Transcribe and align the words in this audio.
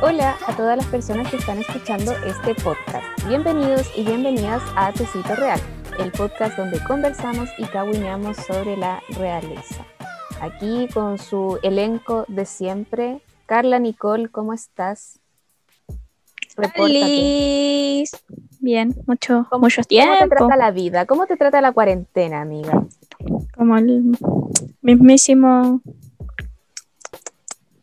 Hola 0.00 0.36
a 0.46 0.56
todas 0.56 0.76
las 0.76 0.86
personas 0.86 1.28
que 1.28 1.38
están 1.38 1.58
escuchando 1.58 2.12
este 2.24 2.54
podcast. 2.54 3.04
Bienvenidos 3.26 3.90
y 3.96 4.04
bienvenidas 4.04 4.62
a 4.76 4.92
Tecito 4.92 5.34
Real, 5.34 5.58
el 5.98 6.12
podcast 6.12 6.56
donde 6.56 6.78
conversamos 6.84 7.48
y 7.58 7.64
caguineamos 7.64 8.36
sobre 8.36 8.76
la 8.76 9.02
realeza. 9.16 9.84
Aquí 10.40 10.86
con 10.94 11.18
su 11.18 11.58
elenco 11.64 12.24
de 12.28 12.46
siempre. 12.46 13.20
Carla 13.46 13.80
Nicole, 13.80 14.28
¿cómo 14.28 14.52
estás? 14.52 15.18
Repórtate. 16.56 18.04
Bien, 18.60 18.94
mucho, 19.06 19.46
¿Cómo, 19.50 19.62
mucho 19.62 19.82
¿Cómo 19.82 19.88
tiempo. 19.88 20.14
te 20.20 20.28
trata 20.28 20.56
la 20.56 20.70
vida? 20.70 21.06
¿Cómo 21.06 21.26
te 21.26 21.36
trata 21.36 21.60
la 21.60 21.72
cuarentena, 21.72 22.40
amiga? 22.40 22.84
Como 23.56 23.76
el 23.76 24.16
mismísimo. 24.80 25.80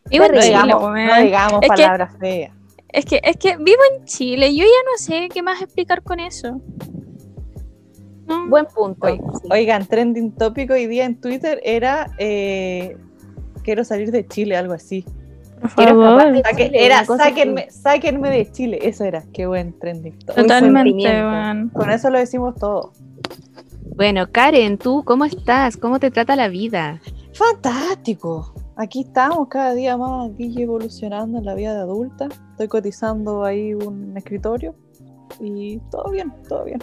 Vivo 0.09 0.25
en 0.25 0.31
No 0.31 0.41
Chile, 0.41 0.47
digamos, 0.47 0.75
po, 0.75 0.87
no 0.89 0.93
weón. 0.93 1.23
digamos 1.25 1.53
Es 1.53 1.59
que- 1.61 1.67
palabras 1.67 2.17
feas. 2.19 2.51
Es 2.89 3.05
que, 3.05 3.19
es 3.23 3.37
que 3.37 3.57
vivo 3.57 3.81
en 3.97 4.05
Chile. 4.05 4.55
Yo 4.55 4.63
ya 4.63 4.91
no 4.91 4.97
sé 4.97 5.27
qué 5.33 5.41
más 5.43 5.61
explicar 5.61 6.01
con 6.03 6.19
eso. 6.19 6.61
No. 8.27 8.47
Buen 8.47 8.65
punto. 8.73 9.07
Sí. 9.07 9.47
Oigan, 9.51 9.85
trending 9.85 10.31
tópico 10.31 10.73
hoy 10.73 10.87
día 10.87 11.05
en 11.05 11.19
Twitter 11.19 11.59
era 11.63 12.07
eh, 12.17 12.97
quiero 13.63 13.83
salir 13.83 14.11
de 14.11 14.25
Chile, 14.27 14.55
algo 14.55 14.73
así. 14.73 15.03
por 15.75 15.85
favor. 15.87 16.31
de- 16.31 16.43
Chile, 16.55 16.85
era 16.85 17.03
sáquenme, 17.05 17.69
sáquenme 17.69 18.29
de 18.29 18.51
Chile, 18.51 18.79
eso 18.81 19.03
era, 19.03 19.23
qué 19.33 19.45
buen 19.45 19.77
trending 19.77 20.17
tópico. 20.19 20.41
Totalmente, 20.41 21.03
weón. 21.07 21.69
Con 21.69 21.89
eso 21.91 22.09
lo 22.09 22.17
decimos 22.19 22.55
todo. 22.55 22.93
Bueno, 23.95 24.27
Karen, 24.31 24.77
¿tú 24.77 25.03
cómo 25.05 25.25
estás? 25.25 25.77
¿Cómo 25.77 25.99
te 25.99 26.11
trata 26.11 26.35
la 26.35 26.47
vida? 26.47 27.01
Fantástico. 27.33 28.53
Aquí 28.77 29.01
estamos 29.01 29.47
cada 29.47 29.73
día 29.73 29.95
más 29.95 30.31
aquí 30.31 30.53
evolucionando 30.61 31.37
en 31.37 31.45
la 31.45 31.55
vida 31.55 31.73
de 31.73 31.79
adulta. 31.81 32.27
Estoy 32.51 32.67
cotizando 32.67 33.45
ahí 33.45 33.73
un 33.73 34.17
escritorio 34.17 34.75
y 35.39 35.79
todo 35.91 36.11
bien, 36.11 36.33
todo 36.47 36.65
bien. 36.65 36.79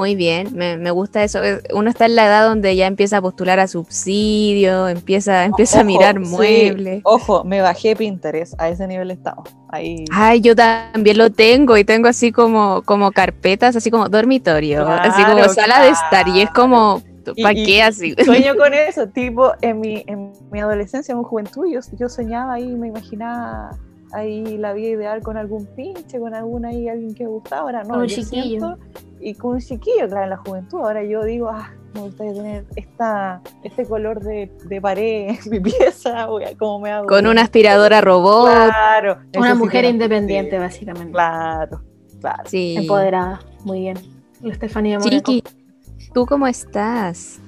Muy 0.00 0.14
bien, 0.14 0.48
me, 0.54 0.78
me 0.78 0.90
gusta 0.90 1.22
eso. 1.22 1.40
Uno 1.74 1.90
está 1.90 2.06
en 2.06 2.16
la 2.16 2.24
edad 2.24 2.48
donde 2.48 2.74
ya 2.74 2.86
empieza 2.86 3.18
a 3.18 3.22
postular 3.22 3.60
a 3.60 3.68
subsidio, 3.68 4.88
empieza, 4.88 5.44
empieza 5.50 5.80
a 5.80 5.84
mirar 5.84 6.16
sí, 6.24 6.30
muebles. 6.30 7.02
Ojo, 7.04 7.44
me 7.44 7.60
bajé 7.60 7.94
Pinterest, 7.94 8.58
a 8.58 8.68
ese 8.68 8.86
nivel 8.86 9.10
estamos. 9.10 9.48
Ahí. 9.68 10.04
Ay, 10.10 10.40
yo 10.40 10.56
también 10.56 11.18
lo 11.18 11.30
tengo 11.30 11.76
y 11.76 11.84
tengo 11.84 12.08
así 12.08 12.32
como, 12.32 12.82
como 12.82 13.12
carpetas, 13.12 13.76
así 13.76 13.90
como 13.90 14.08
dormitorio, 14.08 14.88
así 14.88 15.22
como 15.22 15.36
Claro, 15.36 15.52
sala 15.52 15.82
de 15.82 15.90
estar 15.90 16.26
y 16.28 16.40
es 16.40 16.50
como, 16.50 17.02
¿para 17.42 17.54
qué 17.54 17.82
así? 17.82 18.14
Sueño 18.24 18.56
con 18.56 18.72
eso, 18.88 19.08
tipo, 19.08 19.52
en 19.62 19.80
mi, 19.80 20.02
en 20.06 20.32
mi 20.50 20.60
adolescencia, 20.60 21.12
en 21.12 21.18
mi 21.18 21.24
juventud, 21.24 21.66
yo, 21.70 21.80
yo 21.98 22.08
soñaba 22.08 22.54
ahí, 22.54 22.66
me 22.76 22.88
imaginaba 22.88 23.70
ahí 24.12 24.58
la 24.58 24.72
vida 24.72 24.88
ideal 24.88 25.22
con 25.22 25.36
algún 25.36 25.66
pinche, 25.76 26.18
con 26.18 26.34
algún 26.34 26.64
ahí, 26.64 26.88
alguien 26.88 27.14
que 27.14 27.24
me 27.24 27.30
gustaba, 27.30 27.62
ahora 27.62 27.82
no, 27.84 27.90
Con 27.90 28.00
un 28.00 28.06
chiquillo. 28.08 28.42
siento- 28.76 28.78
y 29.20 29.34
con 29.34 29.52
un 29.54 29.60
chiquillo, 29.60 30.08
claro, 30.08 30.24
en 30.24 30.30
la 30.30 30.36
juventud, 30.38 30.78
ahora 30.80 31.04
yo 31.04 31.22
digo, 31.24 31.48
ah, 31.50 31.70
me 31.94 32.00
gustaría 32.00 32.32
tener 32.32 32.64
esta, 32.74 33.42
este 33.62 33.84
color 33.84 34.20
de, 34.20 34.50
de 34.64 34.80
pared 34.80 35.36
en 35.44 35.50
mi 35.50 35.60
pieza, 35.60 36.26
voy 36.26 36.44
a- 36.44 36.56
¿cómo 36.56 36.80
me 36.80 36.90
hago? 36.90 37.06
Con 37.06 37.26
una 37.26 37.42
aspiradora 37.42 38.00
robot. 38.00 38.50
Claro. 38.50 39.18
Una 39.36 39.54
mujer 39.54 39.84
independiente, 39.84 40.58
básicamente. 40.58 41.12
Claro, 41.12 41.82
claro. 42.20 42.42
Sí. 42.46 42.76
Empoderada. 42.78 43.40
Muy 43.64 43.80
bien. 43.80 43.98
La 44.40 44.52
Estefanía. 44.54 44.98
Chiqui, 45.00 45.42
¿tú 46.12 46.26
cómo 46.26 46.46
estás? 46.46 47.40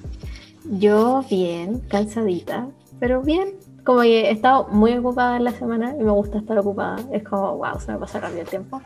Yo 0.78 1.24
bien, 1.28 1.80
cansadita, 1.88 2.68
pero 3.00 3.22
bien. 3.22 3.54
Como 3.84 4.02
que 4.02 4.28
he 4.28 4.30
estado 4.30 4.68
muy 4.68 4.92
ocupada 4.92 5.36
en 5.36 5.44
la 5.44 5.50
semana 5.50 5.96
y 5.98 6.04
me 6.04 6.12
gusta 6.12 6.38
estar 6.38 6.56
ocupada. 6.56 6.98
Es 7.12 7.24
como, 7.24 7.56
wow, 7.56 7.80
se 7.80 7.90
me 7.90 7.98
pasa 7.98 8.20
rápido 8.20 8.42
el 8.42 8.48
tiempo. 8.48 8.80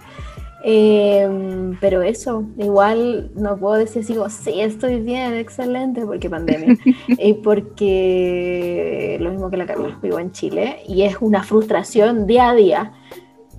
Eh, 0.64 1.76
pero 1.82 2.00
eso, 2.00 2.44
igual 2.56 3.30
no 3.34 3.58
puedo 3.58 3.74
decir 3.74 4.02
así 4.02 4.14
como, 4.14 4.30
sí, 4.30 4.60
estoy 4.62 5.00
bien, 5.00 5.34
excelente, 5.34 6.06
porque 6.06 6.30
pandemia. 6.30 6.78
y 7.08 7.34
porque 7.34 9.18
lo 9.20 9.30
mismo 9.30 9.50
que 9.50 9.58
la 9.58 9.66
Carla, 9.66 9.98
vivo 10.02 10.18
en 10.18 10.32
Chile 10.32 10.78
y 10.88 11.02
es 11.02 11.18
una 11.20 11.42
frustración 11.42 12.26
día 12.26 12.48
a 12.48 12.54
día 12.54 12.92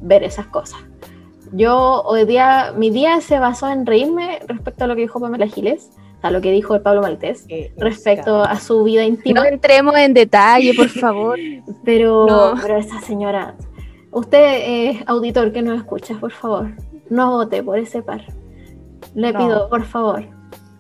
ver 0.02 0.24
esas 0.24 0.48
cosas. 0.48 0.80
Yo 1.54 2.02
hoy 2.04 2.26
día, 2.26 2.74
mi 2.76 2.90
día 2.90 3.22
se 3.22 3.40
basó 3.40 3.70
en 3.70 3.86
reírme 3.86 4.40
respecto 4.48 4.84
a 4.84 4.88
lo 4.88 4.96
que 4.96 5.02
dijo 5.02 5.20
Pamela 5.20 5.48
Giles, 5.48 5.92
a 6.28 6.32
lo 6.32 6.42
que 6.42 6.52
dijo 6.52 6.76
el 6.76 6.82
Pablo 6.82 7.02
Maltés 7.02 7.46
Eh, 7.50 7.72
respecto 7.78 8.42
a 8.44 8.60
su 8.60 8.84
vida 8.84 9.02
No 9.02 9.08
íntima, 9.08 9.48
entremos 9.48 9.96
en 9.96 10.14
detalle, 10.14 10.74
por 10.74 10.90
favor. 11.04 11.40
pero, 11.84 12.26
No. 12.28 12.54
pero 12.62 12.78
esa 12.78 13.00
señora, 13.02 13.56
usted 14.12 14.90
es 14.90 14.98
auditor 15.08 15.52
que 15.52 15.62
nos 15.62 15.78
escucha, 15.78 16.16
por 16.20 16.32
favor, 16.32 16.72
no 17.10 17.32
vote 17.32 17.64
por 17.64 17.78
ese 17.80 18.02
par. 18.02 18.22
Le 19.16 19.32
No. 19.34 19.40
pido, 19.40 19.70
por 19.70 19.84
favor, 19.86 20.24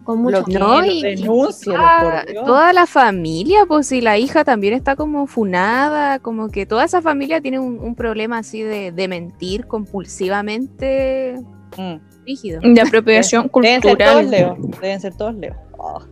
con 0.03 0.19
mucho. 0.21 0.43
No, 0.47 0.83
y, 0.85 0.99
y 0.99 1.01
denúncialo, 1.03 2.45
toda, 2.45 2.71
la 2.73 2.85
familia, 2.85 3.65
pues 3.67 3.87
si 3.87 3.99
la 4.01 4.17
hija 4.17 4.43
también 4.43 4.73
está 4.73 4.95
como 4.95 5.27
funada, 5.27 6.19
como 6.19 6.49
que 6.49 6.65
toda 6.65 6.83
esa 6.85 7.01
familia 7.01 7.41
tiene 7.41 7.59
un, 7.59 7.79
un 7.79 7.93
problema 7.95 8.37
así 8.39 8.61
de, 8.61 8.91
de 8.91 9.07
mentir 9.07 9.65
compulsivamente 9.67 11.39
Mm. 11.77 11.95
rígido. 12.25 12.61
De 12.63 12.81
apropiación 12.81 13.49
Deben 13.61 13.81
ser 13.81 13.97
todos 13.97 14.13
cultural. 14.23 14.31
Leo. 14.31 14.57
Deben 14.81 14.99
ser 15.01 15.15
todos 15.17 15.35
Leo. 15.35 15.55
Oh. 15.77 16.01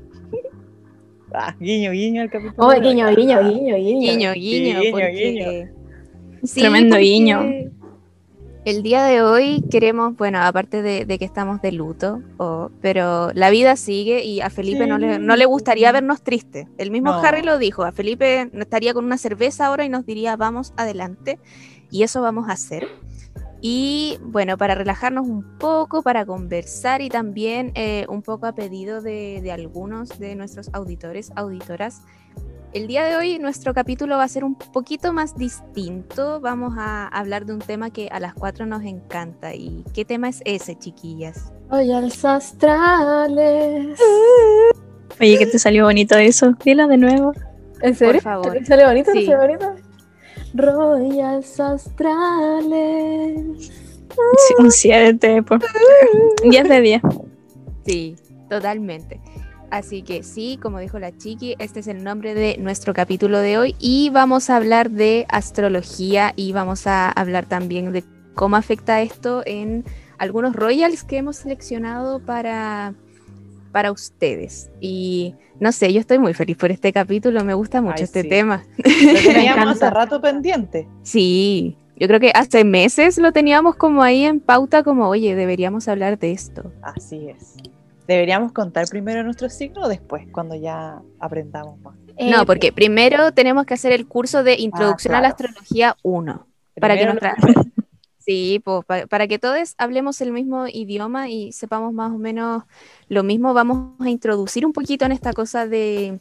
Ah, 1.38 1.54
guiño, 1.60 1.92
guiño 1.92 2.22
al 2.22 2.30
capítulo. 2.30 2.56
Oh, 2.66 2.72
guiño, 2.80 3.10
guiño, 3.14 3.42
guiño, 3.44 3.76
guiño. 3.76 3.76
Guiño, 3.76 4.34
guiño, 4.34 4.80
guiño, 4.80 4.92
porque... 4.92 5.70
Sí, 6.44 6.62
Tremendo 6.62 6.92
porque 6.96 7.04
guiño. 7.04 7.42
El 8.64 8.84
día 8.84 9.04
de 9.04 9.22
hoy 9.22 9.62
queremos, 9.70 10.16
bueno, 10.16 10.40
aparte 10.42 10.82
de, 10.82 11.06
de 11.06 11.20
que 11.20 11.26
estamos 11.26 11.62
de 11.62 11.74
luto, 11.74 12.22
o- 12.38 12.72
pero 12.82 13.32
la 13.34 13.50
vida 13.50 13.76
sigue 13.76 14.24
y 14.24 14.40
a 14.40 14.50
Felipe 14.50 14.88
no, 14.88 14.98
le, 14.98 15.20
no 15.20 15.36
le 15.36 15.46
gustaría 15.46 15.92
vernos 15.92 16.22
tristes. 16.24 16.68
El 16.78 16.90
mismo 16.90 17.12
No. 17.12 17.20
Harry 17.20 17.42
lo 17.42 17.58
dijo, 17.60 17.84
a 17.84 17.92
Felipe 17.92 18.50
estaría 18.54 18.94
con 18.94 19.04
una 19.04 19.18
cerveza 19.18 19.66
ahora 19.66 19.84
y 19.84 19.90
nos 19.90 20.06
diría, 20.06 20.38
vamos 20.38 20.74
adelante, 20.78 21.38
y 21.92 22.04
eso 22.04 22.22
vamos 22.22 22.48
a 22.48 22.54
hacer. 22.54 22.88
Y 23.68 24.20
bueno, 24.22 24.60
para 24.60 24.76
relajarnos 24.76 25.28
un 25.28 25.58
poco, 25.58 26.04
para 26.04 26.24
conversar 26.24 27.02
y 27.02 27.10
también 27.10 27.72
eh, 27.74 28.06
un 28.10 28.22
poco 28.22 28.46
a 28.46 28.54
pedido 28.54 29.02
de, 29.02 29.40
de 29.42 29.52
algunos 29.52 30.20
de 30.20 30.36
nuestros 30.36 30.70
auditores, 30.72 31.32
auditoras, 31.36 32.04
el 32.74 32.86
día 32.86 33.06
de 33.06 33.16
hoy 33.16 33.40
nuestro 33.40 33.74
capítulo 33.74 34.18
va 34.18 34.24
a 34.24 34.28
ser 34.28 34.44
un 34.44 34.54
poquito 34.54 35.14
más 35.14 35.36
distinto. 35.36 36.40
Vamos 36.42 36.76
a 36.78 37.08
hablar 37.08 37.48
de 37.48 37.54
un 37.54 37.60
tema 37.60 37.90
que 37.90 38.08
a 38.12 38.20
las 38.20 38.36
cuatro 38.36 38.68
nos 38.68 38.84
encanta. 38.84 39.56
¿Y 39.56 39.84
qué 39.96 40.06
tema 40.06 40.30
es 40.30 40.44
ese, 40.46 40.78
chiquillas? 40.78 41.52
Royals 41.72 42.24
astrales. 42.24 44.00
Oye, 45.20 45.40
que 45.40 45.48
te 45.48 45.58
salió 45.58 45.86
bonito 45.86 46.16
eso. 46.16 46.54
Dilo 46.64 46.88
de 46.88 46.98
nuevo. 46.98 47.34
¿En 47.82 47.96
serio? 47.96 48.22
favor. 48.22 48.54
¿Te 48.54 48.66
¿Sale 48.66 48.86
bonito? 48.86 49.12
¿Te 49.12 49.22
Sí. 49.22 49.26
¿Sale 49.26 49.38
bonito? 49.38 49.85
Royals 50.56 51.60
astrales. 51.60 52.66
Sí, 53.68 54.54
Un 54.58 54.72
7 54.72 55.44
por 55.44 55.60
10 56.44 56.70
de 56.70 56.82
10. 56.82 57.02
Sí, 57.86 58.16
totalmente. 58.50 59.20
Así 59.70 60.04
que 60.04 60.24
sí, 60.24 60.58
como 60.62 60.80
dijo 60.80 61.00
la 61.00 61.18
chiqui, 61.18 61.56
este 61.60 61.82
es 61.82 61.88
el 61.88 62.04
nombre 62.04 62.34
de 62.34 62.58
nuestro 62.58 62.94
capítulo 62.94 63.40
de 63.40 63.58
hoy 63.58 63.76
y 63.80 64.10
vamos 64.12 64.50
a 64.50 64.56
hablar 64.56 64.92
de 64.92 65.26
astrología 65.28 66.32
y 66.38 66.54
vamos 66.54 66.88
a 66.88 67.10
hablar 67.10 67.46
también 67.46 67.92
de 67.92 68.06
cómo 68.36 68.56
afecta 68.56 69.02
esto 69.02 69.44
en 69.46 69.84
algunos 70.18 70.56
royals 70.56 71.04
que 71.04 71.18
hemos 71.18 71.36
seleccionado 71.38 72.20
para, 72.20 72.94
para 73.76 73.92
ustedes. 73.92 74.72
Y 74.80 75.36
no 75.60 75.74
sé, 75.74 75.92
yo 75.92 76.00
estoy 76.00 76.18
muy 76.18 76.34
feliz 76.34 76.56
por 76.56 76.72
este 76.72 76.94
capítulo, 76.94 77.44
me 77.44 77.54
gusta 77.54 77.82
mucho 77.82 77.96
Ay, 77.98 78.04
este 78.06 78.22
sí. 78.22 78.30
tema. 78.30 78.64
Lo 78.78 78.84
teníamos 79.34 79.68
hace 79.68 79.90
rato 79.90 80.22
pendiente. 80.22 80.88
Sí, 81.04 81.76
yo 81.98 82.08
creo 82.08 82.22
que 82.22 82.32
hace 82.34 82.64
meses 82.64 83.18
lo 83.18 83.34
teníamos 83.34 83.76
como 83.76 84.02
ahí 84.02 84.24
en 84.24 84.40
pauta, 84.40 84.82
como, 84.82 85.10
oye, 85.10 85.36
deberíamos 85.36 85.90
hablar 85.90 86.18
de 86.18 86.32
esto. 86.32 86.72
Así 86.82 87.28
es. 87.28 87.56
¿Deberíamos 88.08 88.54
contar 88.54 88.88
primero 88.88 89.24
nuestro 89.26 89.50
signo 89.50 89.82
o 89.82 89.88
después, 89.90 90.26
cuando 90.32 90.56
ya 90.56 91.02
aprendamos 91.20 91.78
más? 91.82 91.96
No, 92.18 92.44
Eh, 92.44 92.46
porque 92.46 92.72
primero 92.72 93.34
tenemos 93.34 93.66
que 93.66 93.74
hacer 93.74 93.92
el 93.92 94.08
curso 94.08 94.46
de 94.46 94.56
Introducción 94.58 95.16
a 95.16 95.20
la. 95.22 95.28
Astrología 95.28 95.98
1. 96.02 96.48
Para 96.80 96.96
que 96.96 97.08
Sí, 98.26 98.60
pues, 98.64 98.84
pa- 98.86 99.06
para, 99.06 99.28
que 99.28 99.38
todos 99.38 99.76
hablemos 99.78 100.20
el 100.22 100.32
mismo 100.32 100.66
idioma 100.68 101.30
y 101.30 101.52
sepamos 101.52 101.94
más 101.94 102.12
o 102.12 102.18
menos 102.18 102.64
lo 103.08 103.24
mismo, 103.24 103.54
vamos 103.54 103.92
a 104.00 104.10
introducir 104.10 104.66
un 104.66 104.74
poquito 104.74 105.06
en 105.06 105.12
esta 105.12 105.32
cosa 105.34 105.68
de, 105.68 106.20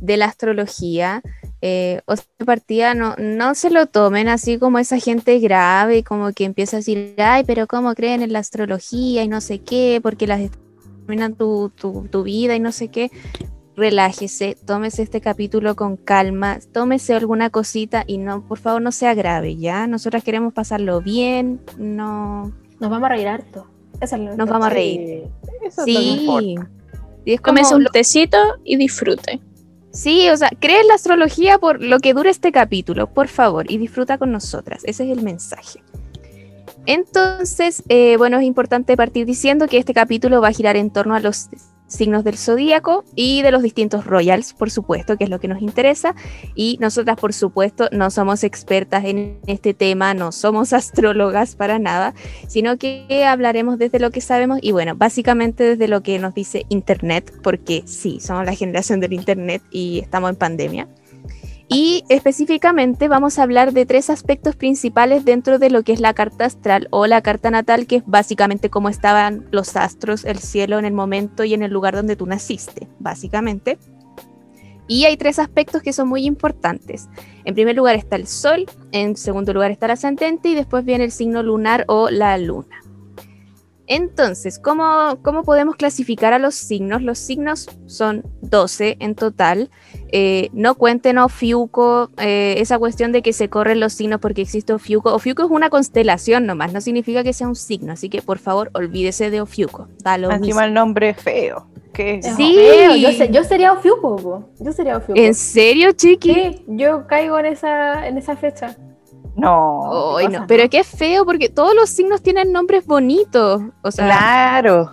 de 0.00 0.16
la 0.16 0.26
astrología. 0.26 1.22
Eh, 1.62 2.02
o 2.06 2.16
sea, 2.16 2.26
partida, 2.46 2.94
no, 2.94 3.14
no 3.18 3.54
se 3.54 3.70
lo 3.70 3.86
tomen 3.86 4.28
así 4.28 4.58
como 4.58 4.78
esa 4.80 4.98
gente 5.00 5.38
grave, 5.40 6.04
como 6.04 6.32
que 6.32 6.44
empieza 6.44 6.78
a 6.78 6.80
decir, 6.80 7.14
ay, 7.18 7.44
pero 7.44 7.66
¿cómo 7.68 7.94
creen 7.94 8.22
en 8.22 8.32
la 8.32 8.40
astrología 8.40 9.24
y 9.24 9.28
no 9.28 9.40
sé 9.40 9.60
qué? 9.60 10.00
Porque 10.02 10.26
las 10.26 10.40
determinan 10.40 11.36
tu, 11.36 11.70
tu, 11.76 12.08
tu 12.10 12.24
vida 12.24 12.56
y 12.56 12.60
no 12.60 12.72
sé 12.72 12.88
qué. 12.88 13.10
Relájese, 13.76 14.56
tómese 14.64 15.02
este 15.02 15.20
capítulo 15.20 15.76
con 15.76 15.96
calma, 15.96 16.58
tómese 16.72 17.14
alguna 17.14 17.50
cosita 17.50 18.04
y 18.06 18.18
no, 18.18 18.42
por 18.46 18.58
favor, 18.58 18.80
no 18.82 18.90
sea 18.92 19.14
grave, 19.14 19.56
¿ya? 19.56 19.86
Nosotras 19.86 20.24
queremos 20.24 20.52
pasarlo 20.54 21.00
bien, 21.02 21.60
no... 21.76 22.52
Nos 22.80 22.90
vamos 22.90 23.06
a 23.06 23.08
reír 23.10 23.28
harto. 23.28 23.66
Eso 24.00 24.16
es 24.16 24.22
lo 24.22 24.36
Nos 24.36 24.48
vamos 24.48 24.66
a 24.66 24.70
reír. 24.70 25.24
Sí, 25.44 25.50
eso 25.66 25.84
Sí. 25.84 26.56
Y 27.24 27.32
es 27.34 27.40
como 27.40 27.60
un 27.74 27.84
lo- 27.84 27.90
tecito 27.90 28.38
y 28.64 28.76
disfrute. 28.76 29.40
Sí, 29.90 30.28
o 30.28 30.36
sea, 30.36 30.50
cree 30.60 30.80
en 30.80 30.88
la 30.88 30.94
astrología 30.94 31.58
por 31.58 31.82
lo 31.82 31.98
que 32.00 32.12
dure 32.14 32.30
este 32.30 32.52
capítulo, 32.52 33.08
por 33.12 33.28
favor, 33.28 33.70
y 33.70 33.78
disfruta 33.78 34.18
con 34.18 34.30
nosotras. 34.30 34.82
Ese 34.84 35.04
es 35.10 35.16
el 35.18 35.24
mensaje. 35.24 35.82
Entonces, 36.84 37.82
eh, 37.88 38.16
bueno, 38.16 38.38
es 38.38 38.44
importante 38.44 38.96
partir 38.96 39.26
diciendo 39.26 39.66
que 39.66 39.78
este 39.78 39.94
capítulo 39.94 40.40
va 40.40 40.48
a 40.48 40.52
girar 40.52 40.76
en 40.76 40.90
torno 40.90 41.14
a 41.14 41.20
los 41.20 41.48
signos 41.86 42.24
del 42.24 42.36
zodíaco 42.36 43.04
y 43.14 43.42
de 43.42 43.50
los 43.50 43.62
distintos 43.62 44.06
royals, 44.06 44.52
por 44.52 44.70
supuesto, 44.70 45.16
que 45.16 45.24
es 45.24 45.30
lo 45.30 45.40
que 45.40 45.48
nos 45.48 45.62
interesa. 45.62 46.14
Y 46.54 46.78
nosotras, 46.80 47.16
por 47.16 47.32
supuesto, 47.32 47.88
no 47.92 48.10
somos 48.10 48.44
expertas 48.44 49.04
en 49.04 49.38
este 49.46 49.74
tema, 49.74 50.14
no 50.14 50.32
somos 50.32 50.72
astrólogas 50.72 51.56
para 51.56 51.78
nada, 51.78 52.14
sino 52.48 52.76
que 52.76 53.24
hablaremos 53.24 53.78
desde 53.78 53.98
lo 53.98 54.10
que 54.10 54.20
sabemos 54.20 54.58
y 54.62 54.72
bueno, 54.72 54.94
básicamente 54.96 55.64
desde 55.64 55.88
lo 55.88 56.02
que 56.02 56.18
nos 56.18 56.34
dice 56.34 56.66
Internet, 56.68 57.32
porque 57.42 57.82
sí, 57.86 58.18
somos 58.20 58.44
la 58.44 58.54
generación 58.54 59.00
del 59.00 59.12
Internet 59.12 59.62
y 59.70 60.00
estamos 60.00 60.30
en 60.30 60.36
pandemia. 60.36 60.88
Y 61.68 62.04
específicamente 62.08 63.08
vamos 63.08 63.38
a 63.38 63.42
hablar 63.42 63.72
de 63.72 63.86
tres 63.86 64.08
aspectos 64.08 64.54
principales 64.54 65.24
dentro 65.24 65.58
de 65.58 65.68
lo 65.68 65.82
que 65.82 65.92
es 65.92 66.00
la 66.00 66.14
carta 66.14 66.44
astral 66.44 66.86
o 66.90 67.06
la 67.06 67.22
carta 67.22 67.50
natal, 67.50 67.86
que 67.86 67.96
es 67.96 68.02
básicamente 68.06 68.70
cómo 68.70 68.88
estaban 68.88 69.46
los 69.50 69.74
astros, 69.76 70.24
el 70.24 70.38
cielo 70.38 70.78
en 70.78 70.84
el 70.84 70.92
momento 70.92 71.42
y 71.42 71.54
en 71.54 71.62
el 71.62 71.72
lugar 71.72 71.96
donde 71.96 72.14
tú 72.14 72.26
naciste, 72.26 72.88
básicamente. 73.00 73.78
Y 74.86 75.06
hay 75.06 75.16
tres 75.16 75.40
aspectos 75.40 75.82
que 75.82 75.92
son 75.92 76.08
muy 76.08 76.24
importantes. 76.24 77.08
En 77.44 77.54
primer 77.54 77.74
lugar 77.74 77.96
está 77.96 78.14
el 78.14 78.28
sol, 78.28 78.66
en 78.92 79.16
segundo 79.16 79.52
lugar 79.52 79.72
está 79.72 79.86
el 79.86 79.92
ascendente 79.92 80.50
y 80.50 80.54
después 80.54 80.84
viene 80.84 81.04
el 81.04 81.10
signo 81.10 81.42
lunar 81.42 81.84
o 81.88 82.10
la 82.10 82.38
luna. 82.38 82.85
Entonces, 83.86 84.58
¿cómo, 84.58 85.18
cómo 85.22 85.42
podemos 85.42 85.76
clasificar 85.76 86.32
a 86.32 86.38
los 86.38 86.54
signos? 86.54 87.02
Los 87.02 87.18
signos 87.18 87.68
son 87.86 88.24
12 88.42 88.96
en 89.00 89.14
total. 89.14 89.70
Eh, 90.08 90.50
no 90.52 90.74
cuenten 90.74 91.18
Ofiuco, 91.18 92.10
eh, 92.18 92.56
esa 92.58 92.78
cuestión 92.78 93.12
de 93.12 93.22
que 93.22 93.32
se 93.32 93.48
corren 93.48 93.80
los 93.80 93.92
signos 93.92 94.20
porque 94.20 94.42
existe 94.42 94.72
Ofiuco. 94.72 95.14
Ofiuco 95.14 95.44
es 95.44 95.50
una 95.50 95.70
constelación 95.70 96.46
nomás, 96.46 96.72
no 96.72 96.80
significa 96.80 97.22
que 97.22 97.32
sea 97.32 97.48
un 97.48 97.56
signo. 97.56 97.92
Así 97.92 98.08
que 98.08 98.22
por 98.22 98.38
favor, 98.38 98.70
olvídese 98.74 99.30
de 99.30 99.40
Ofiuco. 99.40 99.88
Encima 100.04 100.38
mismo. 100.38 100.60
el 100.62 100.74
nombre 100.74 101.10
es 101.10 101.16
feo. 101.18 101.66
¿Qué 101.92 102.16
es? 102.16 102.26
Sí. 102.36 102.54
Feo, 102.56 102.96
Yo, 102.96 103.44
sería 103.44 103.72
Ofiuco. 103.72 104.50
Yo 104.60 104.72
sería 104.72 104.98
Ofiuco. 104.98 105.20
¿En 105.20 105.34
serio, 105.34 105.92
chiqui? 105.92 106.34
Sí, 106.34 106.64
yo 106.68 107.06
caigo 107.06 107.38
en 107.38 107.46
esa, 107.46 108.06
en 108.06 108.18
esa 108.18 108.36
fecha. 108.36 108.76
No. 109.36 110.16
Ay, 110.16 110.28
¿qué 110.28 110.38
no, 110.38 110.44
pero 110.46 110.62
es 110.64 110.70
que 110.70 110.78
es 110.78 110.86
feo 110.86 111.24
porque 111.24 111.48
todos 111.48 111.74
los 111.74 111.90
signos 111.90 112.22
tienen 112.22 112.52
nombres 112.52 112.86
bonitos. 112.86 113.62
O 113.82 113.90
sea, 113.90 114.06
Claro. 114.06 114.92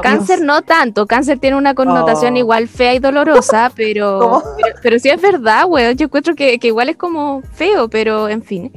Cáncer 0.00 0.42
no 0.42 0.62
tanto, 0.62 1.06
cáncer 1.08 1.40
tiene 1.40 1.56
una 1.56 1.74
connotación 1.74 2.34
Oh. 2.34 2.38
igual 2.38 2.68
fea 2.68 2.94
y 2.94 3.00
dolorosa, 3.00 3.70
pero, 3.76 4.40
pero, 4.56 4.76
pero 4.80 4.98
sí 5.00 5.08
es 5.08 5.20
verdad, 5.20 5.64
weón. 5.66 5.96
Yo 5.96 6.04
encuentro 6.06 6.34
que, 6.36 6.58
que 6.60 6.68
igual 6.68 6.88
es 6.88 6.96
como 6.96 7.42
feo, 7.52 7.88
pero 7.88 8.28
en 8.28 8.42
fin. 8.44 8.72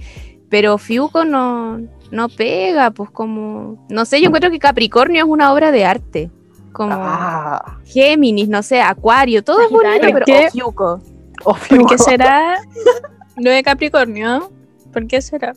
Pero 0.49 0.79
Fiuco 0.79 1.25
no, 1.25 1.79
no 2.09 2.27
pega, 2.29 2.89
pues 2.89 3.11
como. 3.11 3.85
No 3.89 4.03
sé, 4.05 4.19
yo 4.19 4.27
encuentro 4.27 4.49
que 4.49 4.57
Capricornio 4.57 5.23
es 5.23 5.29
una 5.29 5.53
obra 5.53 5.71
de 5.71 5.85
arte. 5.85 6.31
Como 6.73 6.93
Ah. 6.95 7.77
Géminis, 7.85 8.49
no 8.49 8.63
sé, 8.63 8.81
Acuario, 8.81 9.43
todo 9.43 9.61
es 9.61 9.69
bonito, 9.69 10.07
pero 10.11 10.25
¿Qué? 10.25 10.47
oh, 10.47 10.51
Fiuco. 10.51 11.01
Ofiuco. 11.45 11.83
¿Por 11.87 11.97
qué 11.97 11.97
será 12.03 12.57
lo 13.37 13.51
de 13.51 13.61
Capricornio? 13.61 14.51
¿Por 14.91 15.07
qué 15.07 15.21
será? 15.21 15.53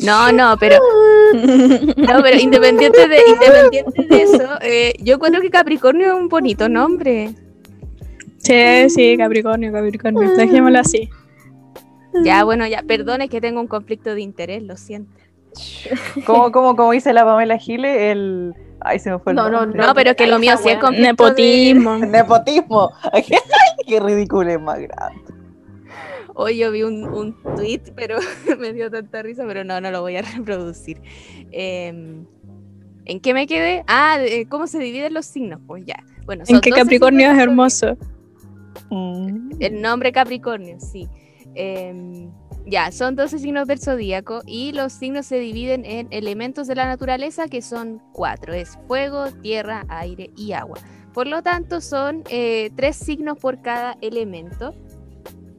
No, 0.00 0.32
no, 0.32 0.56
pero. 0.58 0.76
No, 1.34 2.22
pero 2.22 2.38
independiente 2.38 3.08
de, 3.08 3.18
independiente 3.28 4.02
de 4.04 4.22
eso, 4.22 4.48
eh, 4.60 4.94
yo 5.00 5.14
encuentro 5.14 5.40
que 5.40 5.50
Capricornio 5.50 6.06
es 6.08 6.12
un 6.14 6.28
bonito 6.28 6.68
nombre. 6.68 7.34
Sí, 8.38 8.88
sí, 8.90 9.16
Capricornio, 9.16 9.72
Capricornio. 9.72 10.36
Dejémoslo 10.36 10.78
así. 10.78 11.08
Ya, 12.24 12.44
bueno, 12.44 12.66
ya, 12.68 12.82
perdón, 12.86 13.22
es 13.22 13.30
que 13.30 13.40
tengo 13.40 13.60
un 13.60 13.66
conflicto 13.66 14.14
de 14.14 14.20
interés, 14.20 14.62
lo 14.62 14.76
siento. 14.76 15.10
Como, 16.24 16.52
como, 16.52 16.76
como 16.76 16.92
dice 16.92 17.12
la 17.12 17.24
Pamela 17.24 17.58
Giles, 17.58 17.96
el. 18.00 18.54
Ay, 18.80 18.98
se 18.98 19.10
me 19.10 19.18
fue 19.18 19.32
el 19.32 19.36
No, 19.36 19.48
no, 19.48 19.62
nombre. 19.62 19.80
No, 19.80 19.94
pero 19.94 20.10
es 20.10 20.16
que 20.16 20.26
lo 20.26 20.38
mío 20.38 20.56
sí 20.56 20.68
es 20.68 20.80
de- 20.80 21.00
Nepotismo. 21.00 21.96
Nepotismo. 21.98 22.92
Qué 23.88 23.98
ridículo 23.98 24.50
es 24.50 24.60
más 24.60 24.78
grande. 24.78 25.20
Hoy 26.34 26.58
yo 26.58 26.70
vi 26.72 26.82
un, 26.82 27.04
un 27.04 27.36
tweet, 27.56 27.80
pero 27.94 28.18
me 28.58 28.72
dio 28.72 28.90
tanta 28.90 29.22
risa, 29.22 29.44
pero 29.46 29.64
no, 29.64 29.80
no 29.80 29.90
lo 29.90 30.00
voy 30.00 30.16
a 30.16 30.22
reproducir. 30.36 31.00
Em, 31.52 32.26
¿En 33.06 33.20
qué 33.20 33.34
me 33.34 33.46
quedé? 33.46 33.84
Ah, 33.86 34.18
de- 34.18 34.46
¿cómo 34.48 34.66
se 34.66 34.78
dividen 34.78 35.14
los 35.14 35.26
signos? 35.26 35.60
Pues 35.66 35.84
ya. 35.86 36.02
Bueno, 36.26 36.42
En 36.42 36.46
son 36.46 36.60
12 36.60 36.70
Capricornio 36.70 37.30
es 37.30 37.38
hermoso. 37.38 37.96
Mm. 38.90 39.50
El 39.60 39.80
nombre 39.82 40.10
Capricornio, 40.10 40.80
sí. 40.80 41.06
Em, 41.54 42.30
ya, 42.66 42.90
son 42.90 43.14
12 43.14 43.38
signos 43.38 43.68
del 43.68 43.78
zodíaco 43.78 44.40
y 44.46 44.72
los 44.72 44.92
signos 44.94 45.26
se 45.26 45.38
dividen 45.38 45.84
en 45.84 46.08
elementos 46.10 46.66
de 46.66 46.74
la 46.74 46.86
naturaleza 46.86 47.46
que 47.46 47.60
son 47.62 48.00
cuatro. 48.12 48.54
Es 48.54 48.78
fuego, 48.88 49.26
tierra, 49.42 49.84
aire 49.88 50.30
y 50.36 50.52
agua. 50.52 50.78
Por 51.12 51.26
lo 51.26 51.42
tanto, 51.42 51.80
son 51.80 52.24
eh, 52.30 52.70
tres 52.74 52.96
signos 52.96 53.38
por 53.38 53.60
cada 53.62 53.96
elemento. 54.00 54.74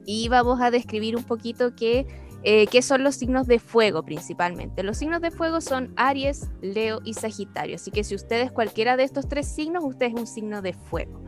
Y 0.05 0.27
vamos 0.29 0.61
a 0.61 0.71
describir 0.71 1.15
un 1.15 1.23
poquito 1.23 1.75
qué, 1.75 2.05
eh, 2.43 2.67
qué 2.67 2.81
son 2.81 3.03
los 3.03 3.15
signos 3.15 3.47
de 3.47 3.59
fuego 3.59 4.03
principalmente. 4.03 4.83
Los 4.83 4.97
signos 4.97 5.21
de 5.21 5.31
fuego 5.31 5.61
son 5.61 5.93
Aries, 5.95 6.49
Leo 6.61 7.01
y 7.03 7.13
Sagitario. 7.13 7.75
Así 7.75 7.91
que 7.91 8.03
si 8.03 8.15
usted 8.15 8.41
es 8.41 8.51
cualquiera 8.51 8.97
de 8.97 9.03
estos 9.03 9.27
tres 9.27 9.47
signos, 9.47 9.83
usted 9.83 10.07
es 10.07 10.13
un 10.13 10.27
signo 10.27 10.61
de 10.61 10.73
fuego. 10.73 11.23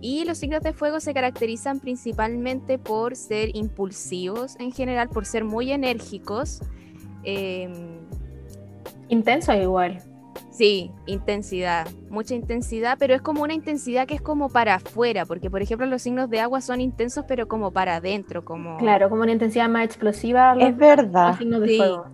Y 0.00 0.24
los 0.24 0.38
signos 0.38 0.62
de 0.62 0.72
fuego 0.72 1.00
se 1.00 1.12
caracterizan 1.12 1.80
principalmente 1.80 2.78
por 2.78 3.16
ser 3.16 3.54
impulsivos 3.54 4.56
en 4.58 4.72
general, 4.72 5.08
por 5.08 5.26
ser 5.26 5.44
muy 5.44 5.72
enérgicos. 5.72 6.60
em, 7.24 7.72
Intenso 9.08 9.52
igual. 9.54 10.02
Sí, 10.50 10.90
intensidad, 11.06 11.86
mucha 12.10 12.34
intensidad, 12.34 12.96
pero 12.98 13.14
es 13.14 13.22
como 13.22 13.42
una 13.42 13.54
intensidad 13.54 14.06
que 14.06 14.14
es 14.14 14.20
como 14.22 14.48
para 14.48 14.76
afuera, 14.76 15.24
porque 15.26 15.50
por 15.50 15.62
ejemplo 15.62 15.86
los 15.86 16.02
signos 16.02 16.30
de 16.30 16.40
agua 16.40 16.60
son 16.60 16.80
intensos, 16.80 17.24
pero 17.26 17.48
como 17.48 17.70
para 17.72 17.96
adentro, 17.96 18.44
como... 18.44 18.76
Claro, 18.78 19.08
como 19.10 19.22
una 19.22 19.32
intensidad 19.32 19.68
más 19.68 19.84
explosiva. 19.84 20.54
los- 20.54 20.68
Es 20.70 20.76
verdad. 20.76 21.28
los 21.28 21.38
signos 21.38 21.60
de 21.62 21.68
Sí. 21.68 21.76
fuego. 21.78 22.06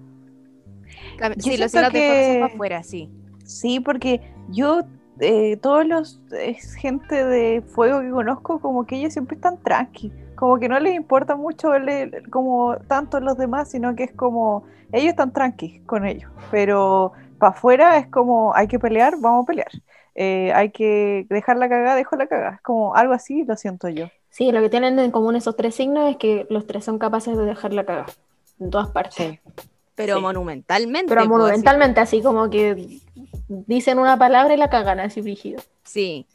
Yo 1.37 1.43
Sí, 1.43 1.57
los 1.59 1.71
signos 1.71 1.93
de 1.93 2.01
fuego 2.07 2.23
son 2.25 2.41
para 2.41 2.47
afuera, 2.55 2.83
sí. 2.83 3.11
Sí, 3.45 3.81
porque 3.81 4.21
yo, 4.49 4.83
eh, 5.19 5.57
todos 5.59 5.87
los 5.87 6.23
es 6.33 6.75
gente 6.75 7.25
de 7.25 7.63
fuego 7.63 8.01
que 8.01 8.11
conozco, 8.11 8.59
como 8.61 8.87
que 8.87 8.97
ellos 8.97 9.13
siempre 9.13 9.35
están 9.37 9.59
tranqui, 9.63 10.13
como 10.37 10.59
que 10.59 10.69
no 10.69 10.79
les 10.81 10.95
importa 10.95 11.37
mucho 11.37 11.79
le- 11.79 12.23
como 12.31 12.77
tanto 12.87 13.21
los 13.21 13.37
demás, 13.37 13.71
sino 13.71 13.95
que 13.95 14.05
es 14.05 14.13
como, 14.13 14.65
ellos 14.93 15.11
están 15.11 15.33
tranqui 15.33 15.81
con 15.81 16.07
ellos, 16.07 16.31
pero 16.51 17.13
para 17.41 17.51
afuera 17.51 17.97
es 17.99 18.07
como, 18.07 18.55
hay 18.55 18.69
que 18.69 18.79
pelear, 18.79 19.15
vamos 19.19 19.43
a 19.43 19.47
pelear, 19.47 19.71
Eh, 20.15 20.53
hay 20.55 20.71
que 20.71 21.27
dejar 21.31 21.57
la 21.57 21.69
cagada, 21.69 21.95
dejo 21.97 22.15
la 22.17 22.27
cagada, 22.27 22.55
es 22.57 22.61
como 22.63 22.95
algo 22.95 23.13
así, 23.15 23.45
lo 23.45 23.57
siento 23.57 23.89
yo. 23.89 24.07
Sí, 24.29 24.53
lo 24.53 24.61
que 24.61 24.69
tienen 24.69 24.99
en 24.99 25.11
común 25.11 25.35
esos 25.35 25.57
tres 25.57 25.75
signos 25.75 26.09
es 26.11 26.17
que 26.19 26.47
los 26.51 26.67
tres 26.67 26.85
son 26.85 26.99
capaces 26.99 27.37
de 27.37 27.45
dejar 27.45 27.73
la 27.73 27.85
cagada. 27.85 28.07
En 28.61 28.71
todas 28.71 28.89
partes. 28.91 29.39
Pero 29.95 30.17
Sí. 30.17 30.23
monumentalmente. 30.23 31.09
Pero 31.09 31.21
pues, 31.23 31.31
así- 31.31 31.31
monumentalmente, 31.31 32.01
así 32.01 32.23
como 32.23 32.51
que 32.51 33.01
dicen 33.49 33.99
una 33.99 34.17
palabra 34.19 34.55
y 34.55 34.57
la 34.57 34.69
cagan 34.71 35.01
así 35.01 35.21
brígido. 35.21 35.61
Sí. 35.85 36.27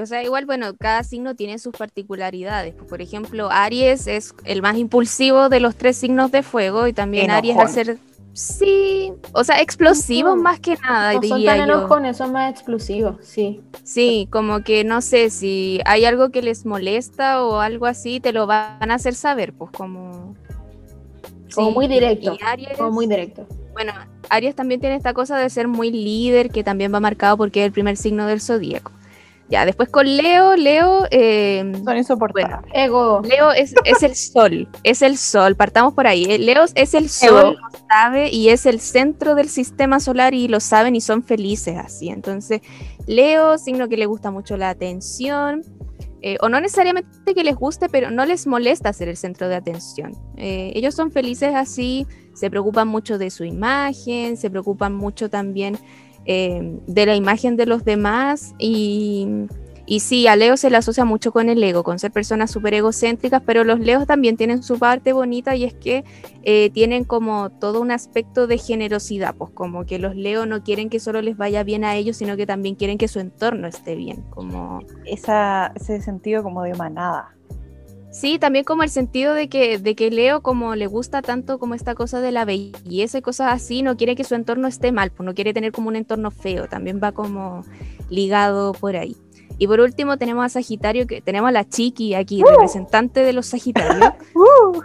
O 0.00 0.04
sea, 0.06 0.22
igual, 0.22 0.46
bueno, 0.46 0.74
cada 0.76 1.02
signo 1.04 1.34
tiene 1.34 1.58
sus 1.58 1.74
particularidades. 1.76 2.74
Por 2.74 3.00
ejemplo, 3.00 3.48
Aries 3.50 4.06
es 4.06 4.34
el 4.44 4.60
más 4.62 4.76
impulsivo 4.76 5.48
de 5.48 5.60
los 5.60 5.76
tres 5.76 5.96
signos 5.96 6.30
de 6.32 6.42
fuego 6.42 6.86
y 6.86 6.92
también 6.92 7.30
Aries 7.30 7.56
al 7.56 7.62
Enojón. 7.68 7.74
ser, 7.74 7.98
sí, 8.36 9.12
o 9.32 9.42
sea, 9.42 9.60
explosivos 9.60 10.36
más 10.36 10.60
que 10.60 10.76
nada, 10.76 11.14
No 11.14 11.22
son 11.22 11.38
diría 11.38 11.56
tan 11.56 11.58
yo. 11.68 11.74
enojones, 11.74 12.16
son 12.16 12.32
más 12.32 12.50
explosivos, 12.52 13.16
sí. 13.22 13.60
Sí, 13.82 14.28
como 14.30 14.62
que 14.62 14.84
no 14.84 15.00
sé 15.00 15.30
si 15.30 15.80
hay 15.86 16.04
algo 16.04 16.30
que 16.30 16.42
les 16.42 16.66
molesta 16.66 17.42
o 17.42 17.60
algo 17.60 17.86
así, 17.86 18.20
te 18.20 18.32
lo 18.32 18.46
van 18.46 18.90
a 18.90 18.94
hacer 18.94 19.14
saber, 19.14 19.52
pues 19.52 19.70
como... 19.72 20.34
Como 21.54 21.68
Sí, 21.68 21.74
muy 21.74 21.88
directo, 21.88 22.36
Aries, 22.44 22.76
Como 22.76 22.90
muy 22.92 23.06
directo. 23.06 23.46
Bueno, 23.72 23.92
Aries 24.28 24.54
también 24.54 24.80
tiene 24.80 24.96
esta 24.96 25.14
cosa 25.14 25.38
de 25.38 25.48
ser 25.48 25.68
muy 25.68 25.90
líder, 25.90 26.50
que 26.50 26.62
también 26.62 26.92
va 26.92 27.00
marcado 27.00 27.36
porque 27.36 27.60
es 27.60 27.66
el 27.66 27.72
primer 27.72 27.96
signo 27.96 28.26
del 28.26 28.40
zodíaco. 28.40 28.92
Ya, 29.48 29.64
después 29.64 29.88
con 29.88 30.06
Leo, 30.06 30.56
Leo, 30.56 31.06
eh, 31.10 31.72
Son 31.84 31.96
insoportables. 31.96 32.70
Ego. 32.74 33.22
Leo 33.22 33.52
es, 33.52 33.74
es 33.84 34.02
el 34.02 34.14
sol, 34.16 34.68
es 34.82 35.02
el 35.02 35.16
sol, 35.16 35.54
partamos 35.54 35.94
por 35.94 36.06
ahí. 36.06 36.24
eh, 36.28 36.38
Leo 36.38 36.64
es 36.74 36.94
el 36.94 37.08
sol, 37.08 37.56
lo 37.56 37.78
sabe, 37.88 38.30
y 38.30 38.48
es 38.48 38.66
el 38.66 38.80
centro 38.80 39.34
del 39.36 39.48
sistema 39.48 40.00
solar 40.00 40.34
y 40.34 40.48
lo 40.48 40.58
saben 40.58 40.96
y 40.96 41.00
son 41.00 41.22
felices 41.22 41.76
así. 41.78 42.08
Entonces, 42.08 42.60
Leo, 43.06 43.56
signo 43.58 43.88
que 43.88 43.96
le 43.96 44.06
gusta 44.06 44.32
mucho 44.32 44.56
la 44.56 44.70
atención, 44.70 45.62
eh, 46.22 46.38
o 46.40 46.48
no 46.48 46.60
necesariamente 46.60 47.34
que 47.34 47.44
les 47.44 47.54
guste, 47.54 47.88
pero 47.88 48.10
no 48.10 48.26
les 48.26 48.48
molesta 48.48 48.92
ser 48.92 49.08
el 49.08 49.16
centro 49.16 49.48
de 49.48 49.54
atención. 49.54 50.12
Eh, 50.36 50.72
ellos 50.74 50.94
son 50.94 51.12
felices 51.12 51.54
así, 51.54 52.04
se 52.34 52.50
preocupan 52.50 52.88
mucho 52.88 53.16
de 53.16 53.30
su 53.30 53.44
imagen, 53.44 54.36
se 54.36 54.50
preocupan 54.50 54.92
mucho 54.92 55.30
también 55.30 55.78
eh, 56.26 56.78
de 56.86 57.06
la 57.06 57.16
imagen 57.16 57.56
de 57.56 57.66
los 57.66 57.84
demás 57.84 58.54
y 58.58 59.46
y 59.88 60.00
sí, 60.00 60.26
a 60.26 60.34
Leo 60.34 60.56
se 60.56 60.68
le 60.68 60.76
asocia 60.76 61.04
mucho 61.04 61.30
con 61.30 61.48
el 61.48 61.62
ego, 61.62 61.84
con 61.84 62.00
ser 62.00 62.10
personas 62.10 62.50
súper 62.50 62.74
egocéntricas, 62.74 63.40
pero 63.46 63.62
los 63.62 63.78
Leos 63.78 64.04
también 64.04 64.36
tienen 64.36 64.64
su 64.64 64.80
parte 64.80 65.12
bonita 65.12 65.54
y 65.54 65.62
es 65.62 65.74
que 65.74 66.04
eh, 66.42 66.70
tienen 66.70 67.04
como 67.04 67.50
todo 67.50 67.80
un 67.80 67.92
aspecto 67.92 68.48
de 68.48 68.58
generosidad, 68.58 69.36
pues 69.36 69.52
como 69.52 69.86
que 69.86 70.00
los 70.00 70.16
Leos 70.16 70.48
no 70.48 70.64
quieren 70.64 70.90
que 70.90 70.98
solo 70.98 71.22
les 71.22 71.36
vaya 71.36 71.62
bien 71.62 71.84
a 71.84 71.94
ellos, 71.94 72.16
sino 72.16 72.36
que 72.36 72.46
también 72.46 72.74
quieren 72.74 72.98
que 72.98 73.06
su 73.06 73.20
entorno 73.20 73.68
esté 73.68 73.94
bien, 73.94 74.22
como... 74.30 74.80
Esa, 75.04 75.72
ese 75.76 76.02
sentido 76.02 76.42
como 76.42 76.64
de 76.64 76.74
manada. 76.74 77.35
Sí, 78.16 78.38
también 78.38 78.64
como 78.64 78.82
el 78.82 78.88
sentido 78.88 79.34
de 79.34 79.50
que, 79.50 79.76
de 79.76 79.94
que 79.94 80.10
Leo, 80.10 80.40
como 80.40 80.74
le 80.74 80.86
gusta 80.86 81.20
tanto 81.20 81.58
como 81.58 81.74
esta 81.74 81.94
cosa 81.94 82.18
de 82.22 82.32
la 82.32 82.46
belleza 82.46 83.18
y 83.18 83.20
cosas 83.20 83.52
así, 83.52 83.82
no 83.82 83.98
quiere 83.98 84.16
que 84.16 84.24
su 84.24 84.34
entorno 84.34 84.68
esté 84.68 84.90
mal, 84.90 85.10
pues 85.10 85.26
no 85.26 85.34
quiere 85.34 85.52
tener 85.52 85.70
como 85.70 85.88
un 85.88 85.96
entorno 85.96 86.30
feo, 86.30 86.66
también 86.66 86.98
va 86.98 87.12
como 87.12 87.62
ligado 88.08 88.72
por 88.72 88.96
ahí. 88.96 89.18
Y 89.58 89.66
por 89.66 89.80
último 89.80 90.16
tenemos 90.16 90.46
a 90.46 90.48
Sagitario, 90.48 91.06
que 91.06 91.20
tenemos 91.20 91.50
a 91.50 91.52
la 91.52 91.68
Chiqui 91.68 92.14
aquí, 92.14 92.42
representante 92.42 93.20
de 93.20 93.34
los 93.34 93.44
Sagitarios. 93.46 94.14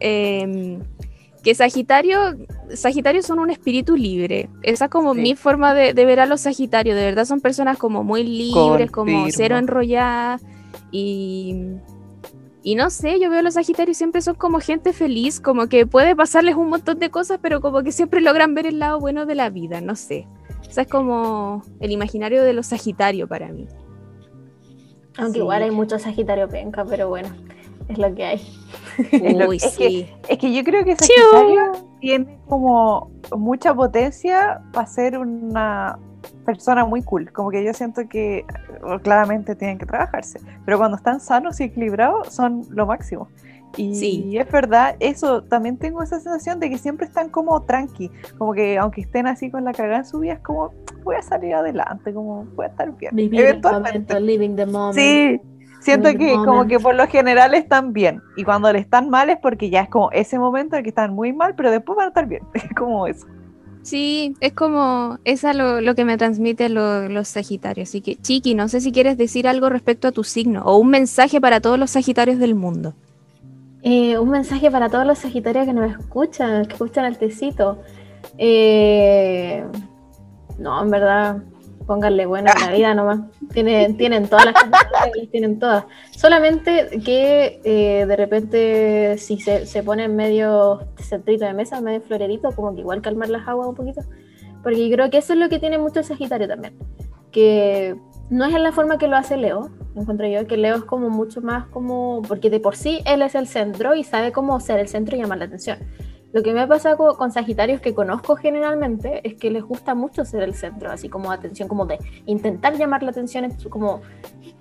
Em, 0.00 0.80
que 1.42 1.54
Sagitario, 1.54 2.18
Sagitario 2.74 3.22
son 3.22 3.40
un 3.40 3.50
espíritu 3.50 3.94
libre. 3.94 4.48
Esa 4.62 4.86
es 4.86 4.90
como 4.90 5.12
mi 5.12 5.34
forma 5.36 5.74
de, 5.74 5.92
ver 5.92 6.20
a 6.20 6.26
los 6.26 6.42
Sagitarios. 6.42 6.96
De 6.96 7.04
verdad 7.04 7.26
son 7.26 7.40
personas 7.42 7.76
como 7.76 8.04
muy 8.04 8.24
libres, 8.24 8.90
como 8.90 9.26
cero 9.30 9.56
enrolladas. 9.58 10.42
Y, 10.90 11.78
y 12.66 12.74
no 12.74 12.90
sé, 12.90 13.20
yo 13.20 13.30
veo 13.30 13.38
a 13.38 13.42
los 13.42 13.54
Sagitarios 13.54 13.96
siempre 13.96 14.20
son 14.20 14.34
como 14.34 14.58
gente 14.58 14.92
feliz, 14.92 15.40
como 15.40 15.68
que 15.68 15.86
puede 15.86 16.16
pasarles 16.16 16.56
un 16.56 16.68
montón 16.68 16.98
de 16.98 17.10
cosas, 17.10 17.38
pero 17.40 17.60
como 17.60 17.82
que 17.82 17.92
siempre 17.92 18.20
logran 18.20 18.54
ver 18.54 18.66
el 18.66 18.80
lado 18.80 18.98
bueno 18.98 19.24
de 19.24 19.36
la 19.36 19.50
vida, 19.50 19.80
no 19.80 19.94
sé 19.94 20.26
es 20.82 20.88
como 20.88 21.62
el 21.80 21.90
imaginario 21.90 22.42
de 22.42 22.52
los 22.52 22.66
Sagitario 22.66 23.28
para 23.28 23.48
mí. 23.48 23.66
Aunque 25.18 25.38
igual 25.38 25.62
hay 25.62 25.70
mucho 25.70 25.98
Sagitario 25.98 26.48
penca, 26.48 26.84
pero 26.84 27.08
bueno, 27.08 27.28
es 27.88 27.98
lo 27.98 28.14
que 28.14 28.24
hay. 28.24 28.40
Uy, 29.48 29.56
es, 29.56 29.76
que, 29.76 30.14
es, 30.28 30.38
que, 30.38 30.52
yo 30.52 30.64
creo 30.64 30.84
que 30.84 30.96
Sagitario 30.96 31.72
tiene 32.00 32.38
como 32.48 33.10
mucha 33.36 33.74
potencia 33.74 34.60
para 34.72 34.86
ser 34.86 35.18
una 35.18 35.98
persona 36.44 36.84
muy 36.84 37.02
cool. 37.02 37.32
Como 37.32 37.50
que 37.50 37.64
yo 37.64 37.72
siento 37.72 38.08
que 38.08 38.44
claramente 39.02 39.54
tienen 39.54 39.78
que 39.78 39.86
trabajarse, 39.86 40.40
pero 40.64 40.78
cuando 40.78 40.96
están 40.96 41.20
sanos 41.20 41.60
y 41.60 41.64
equilibrados 41.64 42.32
son 42.32 42.62
lo 42.70 42.86
máximo. 42.86 43.28
Y 43.76 44.38
es 44.38 44.50
verdad, 44.50 44.96
eso 45.00 45.42
también 45.42 45.76
tengo 45.76 46.02
esa 46.02 46.18
sensación 46.20 46.60
de 46.60 46.70
que 46.70 46.78
siempre 46.78 47.06
están 47.06 47.28
como 47.28 47.60
tranqui, 47.62 48.10
como 48.38 48.52
que 48.54 48.78
aunque 48.78 49.02
estén 49.02 49.26
así 49.26 49.50
con 49.50 49.64
la 49.64 49.72
cagada 49.72 49.98
en 49.98 50.04
su 50.06 50.20
vida, 50.20 50.34
es 50.34 50.40
como 50.40 50.72
voy 51.04 51.16
a 51.16 51.22
salir 51.22 51.54
adelante, 51.54 52.12
como 52.12 52.44
voy 52.54 52.66
a 52.66 52.68
estar 52.68 52.90
bien. 52.96 53.14
Vivir 53.14 53.40
Eventualmente. 53.40 54.18
living 54.20 54.56
the 54.56 54.66
moment. 54.66 54.94
Sí, 54.94 55.40
siento 55.80 56.10
que 56.16 56.34
como 56.36 56.66
que 56.66 56.80
por 56.80 56.94
lo 56.94 57.06
general 57.06 57.54
están 57.54 57.92
bien 57.92 58.22
y 58.36 58.44
cuando 58.44 58.72
le 58.72 58.78
están 58.78 59.10
mal 59.10 59.30
es 59.30 59.38
porque 59.38 59.68
ya 59.68 59.82
es 59.82 59.88
como 59.88 60.10
ese 60.12 60.38
momento 60.38 60.76
en 60.76 60.82
que 60.82 60.88
están 60.88 61.14
muy 61.14 61.32
mal, 61.32 61.54
pero 61.54 61.70
después 61.70 61.96
van 61.96 62.06
a 62.06 62.08
estar 62.08 62.26
bien, 62.26 62.42
es 62.54 62.74
como 62.76 63.06
eso. 63.06 63.26
Sí, 63.86 64.34
es 64.40 64.52
como, 64.52 65.20
esa 65.24 65.54
lo, 65.54 65.80
lo 65.80 65.94
que 65.94 66.04
me 66.04 66.18
transmite 66.18 66.68
los 66.68 67.28
Sagitarios. 67.28 67.88
Así 67.88 68.00
que, 68.00 68.16
Chiqui, 68.16 68.56
no 68.56 68.66
sé 68.66 68.80
si 68.80 68.90
quieres 68.90 69.16
decir 69.16 69.46
algo 69.46 69.68
respecto 69.68 70.08
a 70.08 70.12
tu 70.12 70.24
signo 70.24 70.64
o 70.64 70.76
un 70.76 70.88
mensaje 70.88 71.40
para 71.40 71.60
todos 71.60 71.78
los 71.78 71.92
Sagitarios 71.92 72.40
del 72.40 72.56
mundo. 72.56 72.94
Eh, 73.82 74.18
un 74.18 74.30
mensaje 74.30 74.72
para 74.72 74.88
todos 74.88 75.06
los 75.06 75.18
Sagitarios 75.18 75.66
que 75.66 75.72
nos 75.72 75.88
escuchan, 75.88 76.66
que 76.66 76.72
escuchan 76.72 77.04
el 77.04 77.16
tecito. 77.16 77.78
Eh, 78.38 79.64
no, 80.58 80.82
en 80.82 80.90
verdad, 80.90 81.44
pónganle 81.86 82.26
buena 82.26 82.52
la 82.60 82.72
vida 82.72 82.94
nomás. 82.94 83.20
Tienen, 83.52 83.96
tienen 83.96 84.28
todas 84.28 84.46
las 84.46 85.30
tienen 85.30 85.58
todas. 85.58 85.84
Solamente 86.10 87.00
que 87.04 87.60
eh, 87.64 88.06
de 88.06 88.16
repente 88.16 89.18
si 89.18 89.38
se, 89.40 89.66
se 89.66 89.82
pone 89.82 90.04
en 90.04 90.16
medio 90.16 90.88
centrito 90.98 91.44
de 91.44 91.54
mesa, 91.54 91.80
medio 91.80 92.00
florerito, 92.00 92.52
como 92.52 92.74
que 92.74 92.80
igual 92.80 93.02
calmar 93.02 93.28
las 93.28 93.46
aguas 93.48 93.68
un 93.68 93.74
poquito. 93.74 94.02
Porque 94.62 94.88
yo 94.88 94.94
creo 94.94 95.10
que 95.10 95.18
eso 95.18 95.32
es 95.32 95.38
lo 95.38 95.48
que 95.48 95.58
tiene 95.58 95.78
mucho 95.78 96.00
el 96.00 96.04
Sagitario 96.04 96.48
también. 96.48 96.76
Que 97.30 97.96
no 98.30 98.44
es 98.44 98.54
en 98.54 98.62
la 98.62 98.72
forma 98.72 98.98
que 98.98 99.06
lo 99.06 99.16
hace 99.16 99.36
Leo, 99.36 99.70
encuentro 99.94 100.26
yo, 100.26 100.46
que 100.46 100.56
Leo 100.56 100.76
es 100.76 100.84
como 100.84 101.08
mucho 101.08 101.40
más 101.40 101.66
como, 101.68 102.22
porque 102.26 102.50
de 102.50 102.60
por 102.60 102.76
sí 102.76 103.00
él 103.04 103.22
es 103.22 103.34
el 103.34 103.46
centro 103.46 103.94
y 103.94 104.02
sabe 104.02 104.32
cómo 104.32 104.58
ser 104.60 104.80
el 104.80 104.88
centro 104.88 105.16
y 105.16 105.20
llamar 105.20 105.38
la 105.38 105.44
atención. 105.44 105.78
Lo 106.36 106.42
que 106.42 106.52
me 106.52 106.60
ha 106.60 106.68
pasado 106.68 107.16
con, 107.16 107.32
Sagitarios 107.32 107.80
que 107.80 107.94
conozco 107.94 108.36
generalmente 108.36 109.26
es 109.26 109.36
que 109.36 109.50
les 109.50 109.62
gusta 109.62 109.94
mucho 109.94 110.22
ser 110.26 110.42
el 110.42 110.52
centro, 110.52 110.90
así 110.90 111.08
como 111.08 111.32
atención, 111.32 111.66
como 111.66 111.86
de 111.86 111.98
intentar 112.26 112.76
llamar 112.76 113.02
la 113.02 113.12
atención 113.12 113.50
como, 113.70 114.02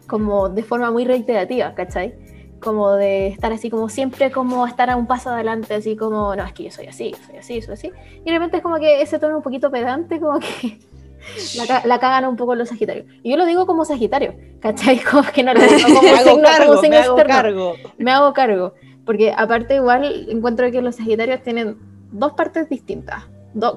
como 0.08 0.48
de 0.48 0.64
forma 0.64 0.90
muy 0.90 1.04
reiterativa, 1.04 1.76
¿cachai? 1.76 2.16
Como 2.62 2.94
de 2.94 3.28
estar 3.28 3.52
así 3.52 3.70
como 3.70 3.90
siempre 3.90 4.32
como 4.32 4.66
estar 4.66 4.90
a 4.90 4.96
un 4.96 5.06
paso 5.06 5.32
adelante, 5.32 5.74
así 5.74 5.98
como, 5.98 6.34
no, 6.34 6.46
es 6.46 6.54
que 6.54 6.64
yo 6.64 6.72
soy 6.72 6.88
así, 6.88 7.14
soy 7.28 7.40
así, 7.40 7.62
soy 7.62 7.74
así. 7.74 7.92
Y 8.22 8.24
de 8.24 8.32
repente 8.32 8.56
es 8.56 8.64
como 8.64 8.78
que 8.78 9.02
ese 9.02 9.20
tono 9.20 9.36
un 9.36 9.44
poquito 9.44 9.70
pedante, 9.70 10.18
como 10.22 10.40
que 10.40 10.80
la, 11.86 12.00
cagan 12.00 12.24
un 12.24 12.38
poco 12.38 12.56
los 12.56 12.70
Sagitarios. 12.70 13.06
Y 13.22 13.32
yo 13.32 13.36
lo 13.36 13.46
digo 13.46 13.66
como 13.66 13.84
Sagitario, 13.84 14.34
¿cachai? 14.62 14.98
Como 15.12 15.24
que 15.24 15.44
no 15.44 15.54
lo 15.54 15.60
digo 15.60 15.76
como 15.84 16.02
me 16.02 16.18
signo, 16.20 16.42
cargo, 16.42 16.82
me 16.82 16.98
hago 16.98 17.16
cargo. 17.18 17.76
Me 17.98 18.12
hago 18.12 18.34
cargo. 18.34 18.74
Porque 19.06 19.34
aparte 19.36 19.76
igual 19.76 20.28
encuentro 20.30 20.70
que 20.72 20.82
los 20.82 20.96
Sagitarios 20.96 21.44
tienen 21.44 21.78
dos 22.12 22.34
partes 22.34 22.70
distintas. 22.70 23.24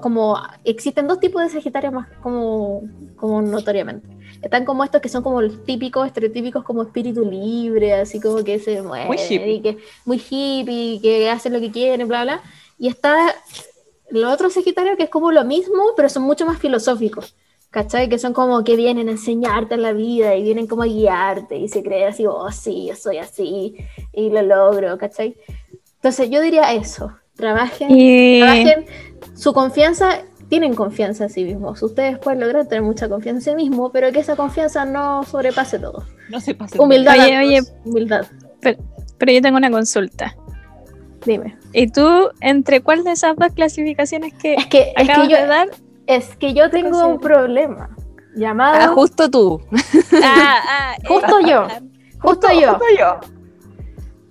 como 0.00 0.38
existen 0.64 1.06
dos 1.06 1.20
tipos 1.20 1.42
de 1.42 1.50
Sagitarios 1.50 1.92
más 1.92 2.08
como, 2.22 2.82
como 3.16 3.42
notoriamente. 3.42 4.08
Están 4.42 4.64
como 4.64 4.84
estos 4.84 5.00
que 5.00 5.08
son 5.08 5.22
como 5.22 5.42
los 5.42 5.64
típicos, 5.64 6.06
estereotípicos 6.06 6.64
como 6.64 6.82
espíritu 6.82 7.24
libre, 7.24 7.94
así 7.94 8.20
como 8.20 8.44
que 8.44 8.58
se 8.58 8.82
mueve, 8.82 9.06
muy 9.06 9.18
y 9.18 9.60
que 9.60 9.78
muy 10.04 10.18
hippie, 10.18 11.00
que 11.00 11.28
hacen 11.28 11.52
lo 11.52 11.60
que 11.60 11.70
quieren, 11.70 12.06
bla, 12.08 12.22
bla. 12.24 12.42
Y 12.78 12.88
está 12.88 13.34
los 14.10 14.32
otros 14.32 14.54
Sagitarios 14.54 14.96
que 14.96 15.04
es 15.04 15.10
como 15.10 15.32
lo 15.32 15.44
mismo, 15.44 15.82
pero 15.96 16.08
son 16.08 16.22
mucho 16.22 16.46
más 16.46 16.58
filosóficos. 16.58 17.34
¿Cachai? 17.70 18.08
Que 18.08 18.18
son 18.18 18.32
como 18.32 18.64
que 18.64 18.76
vienen 18.76 19.08
a 19.08 19.12
enseñarte 19.12 19.76
la 19.76 19.92
vida 19.92 20.34
y 20.34 20.42
vienen 20.42 20.66
como 20.66 20.82
a 20.82 20.86
guiarte 20.86 21.56
y 21.56 21.68
se 21.68 21.82
cree 21.82 22.06
así, 22.06 22.24
oh 22.26 22.50
sí, 22.50 22.86
yo 22.88 22.96
soy 22.96 23.18
así 23.18 23.76
y 24.12 24.30
lo 24.30 24.40
logro, 24.40 24.96
¿cachai? 24.96 25.36
Entonces 25.96 26.30
yo 26.30 26.40
diría 26.40 26.72
eso, 26.72 27.12
trabajen, 27.34 27.88
trabajen 28.40 28.86
su 29.34 29.52
confianza, 29.52 30.22
tienen 30.48 30.74
confianza 30.74 31.24
en 31.24 31.30
sí 31.30 31.44
mismos, 31.44 31.82
ustedes 31.82 32.18
pueden 32.18 32.40
lograr 32.40 32.66
tener 32.66 32.82
mucha 32.82 33.06
confianza 33.06 33.50
en 33.50 33.58
sí 33.58 33.64
mismos, 33.64 33.90
pero 33.92 34.10
que 34.12 34.20
esa 34.20 34.34
confianza 34.34 34.86
no 34.86 35.22
sobrepase 35.24 35.78
todo. 35.78 36.04
No 36.30 36.40
se 36.40 36.54
pase. 36.54 36.80
Humildad. 36.80 37.18
Oye, 37.18 37.38
oye, 37.38 37.62
humildad. 37.84 38.26
pero 38.60 39.32
yo 39.32 39.42
tengo 39.42 39.58
una 39.58 39.70
consulta. 39.70 40.34
Dime. 41.26 41.58
¿Y 41.72 41.88
tú, 41.88 42.30
entre 42.40 42.80
cuál 42.80 43.04
de 43.04 43.12
esas 43.12 43.36
dos 43.36 43.52
clasificaciones 43.52 44.32
que, 44.34 44.54
es 44.54 44.66
que, 44.66 44.92
es 44.96 45.08
que 45.08 45.28
yo, 45.28 45.36
de 45.36 45.46
dar? 45.46 45.68
Es 46.08 46.34
que 46.36 46.54
yo 46.54 46.70
tengo 46.70 47.06
un 47.06 47.20
problema 47.20 47.90
llamado. 48.34 48.78
Ah, 48.80 48.88
justo 48.88 49.30
tú. 49.30 49.60
Ah, 50.24 50.62
ah, 50.68 50.94
justo 51.06 51.40
yo. 51.40 51.68
Justo, 52.18 52.48
yo. 52.50 52.70
Justo 52.70 52.84
yo. 52.98 53.20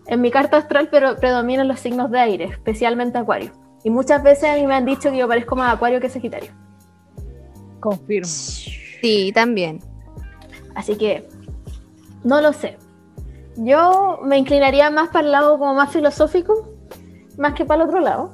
En 0.07 0.21
mi 0.21 0.31
carta 0.31 0.57
astral 0.57 0.89
pero 0.89 1.15
predominan 1.17 1.67
los 1.67 1.79
signos 1.79 2.09
de 2.09 2.19
aire, 2.19 2.45
especialmente 2.45 3.19
Acuario. 3.19 3.51
Y 3.83 3.91
muchas 3.91 4.23
veces 4.23 4.49
a 4.49 4.55
mí 4.55 4.65
me 4.65 4.73
han 4.73 4.85
dicho 4.85 5.11
que 5.11 5.17
yo 5.17 5.27
parezco 5.27 5.55
más 5.55 5.75
Acuario 5.75 6.01
que 6.01 6.09
Sagitario. 6.09 6.51
Confirmo. 7.79 8.27
Sí, 8.27 9.31
también. 9.35 9.79
Así 10.73 10.97
que, 10.97 11.29
no 12.23 12.41
lo 12.41 12.53
sé. 12.53 12.79
Yo 13.55 14.19
me 14.23 14.39
inclinaría 14.39 14.89
más 14.89 15.09
para 15.09 15.27
el 15.27 15.31
lado 15.31 15.59
como 15.59 15.75
más 15.75 15.91
filosófico, 15.91 16.69
más 17.37 17.53
que 17.53 17.65
para 17.65 17.83
el 17.83 17.89
otro 17.89 17.99
lado. 17.99 18.33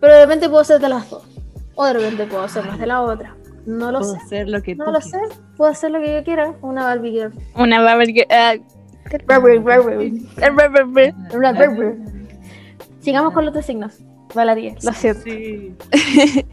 Pero 0.00 0.14
de 0.14 0.22
repente 0.22 0.48
puedo 0.48 0.64
ser 0.64 0.80
de 0.80 0.88
las 0.88 1.08
dos. 1.08 1.35
O 1.76 1.84
de 1.84 1.92
repente 1.92 2.26
puedo 2.26 2.48
ser 2.48 2.66
más 2.66 2.78
de 2.78 2.86
la 2.86 3.02
otra. 3.02 3.36
No 3.66 3.92
lo 3.92 4.02
sé. 4.02 4.16
Hacer 4.16 4.48
lo 4.48 4.62
que 4.62 4.74
no 4.74 4.90
lo 4.90 5.00
sé. 5.00 5.20
Puedo 5.56 5.70
hacer 5.70 5.90
lo 5.90 6.00
que 6.00 6.14
yo 6.14 6.24
quiera. 6.24 6.54
Una 6.62 6.84
Barbie 6.84 7.12
girl. 7.12 7.32
Una 7.54 7.80
Barbie 11.52 11.74
girl. 11.76 11.98
Sigamos 13.00 13.32
con 13.32 13.44
los 13.44 13.50
otros 13.50 13.66
signos. 13.66 13.98
Valeria, 14.34 14.74
lo 14.82 14.92
siento. 14.92 15.22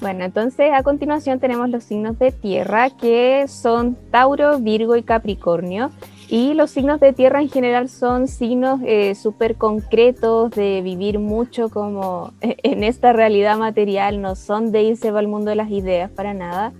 bueno, 0.00 0.24
entonces 0.24 0.70
a 0.72 0.82
continuación 0.82 1.38
tenemos 1.38 1.68
los 1.70 1.84
signos 1.84 2.18
de 2.18 2.32
tierra 2.32 2.90
que 2.90 3.46
son 3.48 3.96
Tauro, 4.10 4.58
Virgo 4.58 4.96
y 4.96 5.02
Capricornio. 5.02 5.90
Y 6.30 6.52
los 6.52 6.70
signos 6.70 7.00
de 7.00 7.14
tierra 7.14 7.40
en 7.40 7.48
general 7.48 7.88
son 7.88 8.28
signos 8.28 8.80
eh, 8.84 9.14
súper 9.14 9.56
concretos 9.56 10.50
de 10.50 10.82
vivir 10.82 11.18
mucho 11.18 11.70
como 11.70 12.32
en 12.40 12.84
esta 12.84 13.14
realidad 13.14 13.56
material, 13.56 14.20
no 14.20 14.34
son 14.34 14.70
de 14.70 14.82
irse 14.82 15.08
al 15.08 15.26
mundo 15.26 15.50
de 15.50 15.56
las 15.56 15.70
ideas 15.70 16.10
para 16.10 16.34
nada. 16.34 16.72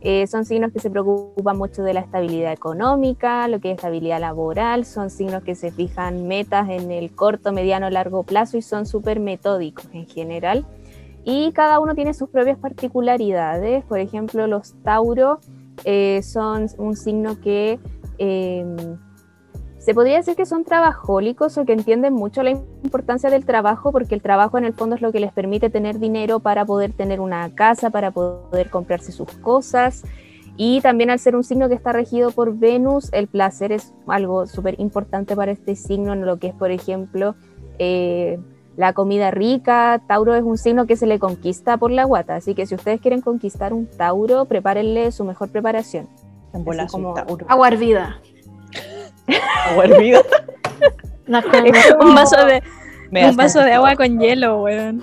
Eh, 0.00 0.26
son 0.26 0.44
signos 0.44 0.70
que 0.70 0.80
se 0.80 0.90
preocupan 0.90 1.56
mucho 1.56 1.82
de 1.82 1.94
la 1.94 2.00
estabilidad 2.00 2.52
económica, 2.52 3.48
lo 3.48 3.58
que 3.58 3.70
es 3.70 3.76
estabilidad 3.76 4.20
laboral, 4.20 4.84
son 4.84 5.08
signos 5.08 5.42
que 5.42 5.54
se 5.54 5.70
fijan 5.70 6.26
metas 6.26 6.68
en 6.68 6.90
el 6.90 7.14
corto, 7.14 7.52
mediano, 7.52 7.88
largo 7.88 8.22
plazo 8.22 8.58
y 8.58 8.62
son 8.62 8.84
súper 8.84 9.18
metódicos 9.18 9.86
en 9.94 10.06
general. 10.06 10.66
Y 11.24 11.52
cada 11.52 11.78
uno 11.80 11.94
tiene 11.94 12.12
sus 12.12 12.28
propias 12.28 12.58
particularidades. 12.58 13.82
Por 13.84 13.98
ejemplo, 13.98 14.46
los 14.46 14.74
Tauro 14.82 15.40
eh, 15.84 16.20
son 16.22 16.66
un 16.76 16.96
signo 16.96 17.40
que 17.40 17.78
em, 18.18 18.76
se 19.84 19.92
podría 19.92 20.16
decir 20.16 20.34
que 20.34 20.46
son 20.46 20.64
trabajólicos 20.64 21.58
o 21.58 21.66
que 21.66 21.74
entienden 21.74 22.14
mucho 22.14 22.42
la 22.42 22.50
importancia 22.50 23.28
del 23.28 23.44
trabajo 23.44 23.92
porque 23.92 24.14
el 24.14 24.22
trabajo 24.22 24.56
en 24.56 24.64
el 24.64 24.72
fondo 24.72 24.96
es 24.96 25.02
lo 25.02 25.12
que 25.12 25.20
les 25.20 25.30
permite 25.30 25.68
tener 25.68 25.98
dinero 25.98 26.40
para 26.40 26.64
poder 26.64 26.92
tener 26.92 27.20
una 27.20 27.54
casa, 27.54 27.90
para 27.90 28.10
poder 28.10 28.70
comprarse 28.70 29.12
sus 29.12 29.28
cosas. 29.42 30.02
Y 30.56 30.80
también 30.80 31.10
al 31.10 31.18
ser 31.18 31.36
un 31.36 31.44
signo 31.44 31.68
que 31.68 31.74
está 31.74 31.92
regido 31.92 32.30
por 32.30 32.56
Venus, 32.56 33.12
el 33.12 33.26
placer 33.26 33.72
es 33.72 33.92
algo 34.06 34.46
súper 34.46 34.80
importante 34.80 35.36
para 35.36 35.52
este 35.52 35.76
signo 35.76 36.12
en 36.12 36.24
lo 36.24 36.38
que 36.38 36.46
es, 36.46 36.54
por 36.54 36.70
ejemplo, 36.70 37.34
eh, 37.78 38.38
la 38.76 38.92
comida 38.94 39.30
rica. 39.32 40.02
Tauro 40.06 40.34
es 40.34 40.44
un 40.44 40.56
signo 40.56 40.86
que 40.86 40.96
se 40.96 41.06
le 41.06 41.18
conquista 41.18 41.76
por 41.76 41.90
la 41.90 42.04
guata, 42.04 42.36
así 42.36 42.54
que 42.54 42.66
si 42.66 42.74
ustedes 42.74 43.00
quieren 43.00 43.20
conquistar 43.20 43.72
un 43.72 43.86
Tauro, 43.86 44.46
prepárenle 44.46 45.12
su 45.12 45.24
mejor 45.24 45.50
preparación. 45.50 46.08
En 46.54 46.64
bola 46.64 46.86
como-. 46.86 47.14
Agua 47.48 47.68
hervida. 47.68 48.20
Agua 49.70 49.84
hervida. 49.84 50.22
No, 51.26 51.38
es 51.38 51.46
como- 51.46 52.10
Un 52.10 52.14
vaso 52.14 52.44
de, 52.44 52.62
Me 53.10 53.30
un 53.30 53.34
vaso 53.34 53.60
de 53.60 53.72
agua 53.72 53.96
con 53.96 54.20
hielo, 54.20 54.62
weón. 54.62 55.00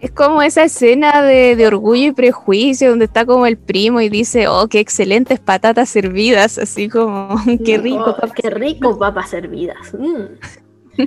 Es 0.00 0.10
como 0.10 0.42
esa 0.42 0.64
escena 0.64 1.22
de, 1.22 1.56
de 1.56 1.66
orgullo 1.66 2.08
y 2.08 2.12
prejuicio 2.12 2.90
donde 2.90 3.06
está 3.06 3.24
como 3.24 3.46
el 3.46 3.56
primo 3.56 4.00
y 4.02 4.10
dice, 4.10 4.48
oh, 4.48 4.68
qué 4.68 4.80
excelentes 4.80 5.40
patatas 5.40 5.88
servidas, 5.88 6.58
así 6.58 6.90
como, 6.90 7.36
qué 7.64 7.78
rico. 7.78 8.16
Oh, 8.22 8.28
qué 8.34 8.50
rico 8.50 8.98
papas 8.98 9.30
servidas. 9.30 9.94
Mm. 9.98 10.24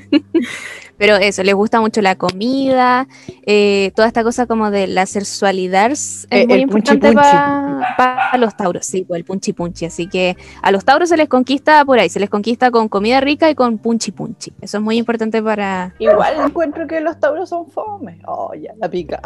Pero 0.98 1.16
eso, 1.18 1.44
les 1.44 1.54
gusta 1.56 1.82
mucho 1.82 2.02
la 2.02 2.16
comida, 2.16 3.08
eh, 3.46 3.92
toda 3.96 4.08
esta 4.08 4.24
cosa 4.24 4.46
como 4.46 4.72
de 4.72 4.88
la 4.88 5.06
sensualidad 5.06 5.92
es 5.92 6.28
Eh, 6.32 6.48
muy 6.48 6.60
importante 6.62 7.12
para 7.14 8.38
los 8.38 8.56
tauros, 8.56 8.86
sí, 8.86 9.04
pues, 9.04 9.20
el 9.20 9.26
punchi 9.26 9.54
punchi. 9.54 9.86
Así 9.86 10.08
que 10.08 10.38
a 10.62 10.72
los 10.72 10.86
tauros 10.86 11.10
se 11.10 11.18
les 11.18 11.28
conquista 11.28 11.84
por 11.86 12.00
ahí, 12.00 12.10
se 12.10 12.20
les 12.20 12.30
conquista 12.30 12.72
con 12.72 12.88
comida 12.88 13.20
rica 13.22 13.50
y 13.50 13.56
con 13.56 13.78
punchi 13.78 14.12
punchi. 14.12 14.54
Eso 14.62 14.78
es 14.78 14.84
muy 14.84 14.98
importante 14.98 15.42
para... 15.42 15.94
Igual 16.00 16.36
encuentro 16.46 16.88
que 16.88 17.02
los 17.02 17.20
tauros 17.20 17.50
son 17.50 17.70
fome. 17.70 18.20
Oh, 18.28 18.54
ya, 18.54 18.72
la 18.78 18.90
pica. 18.90 19.20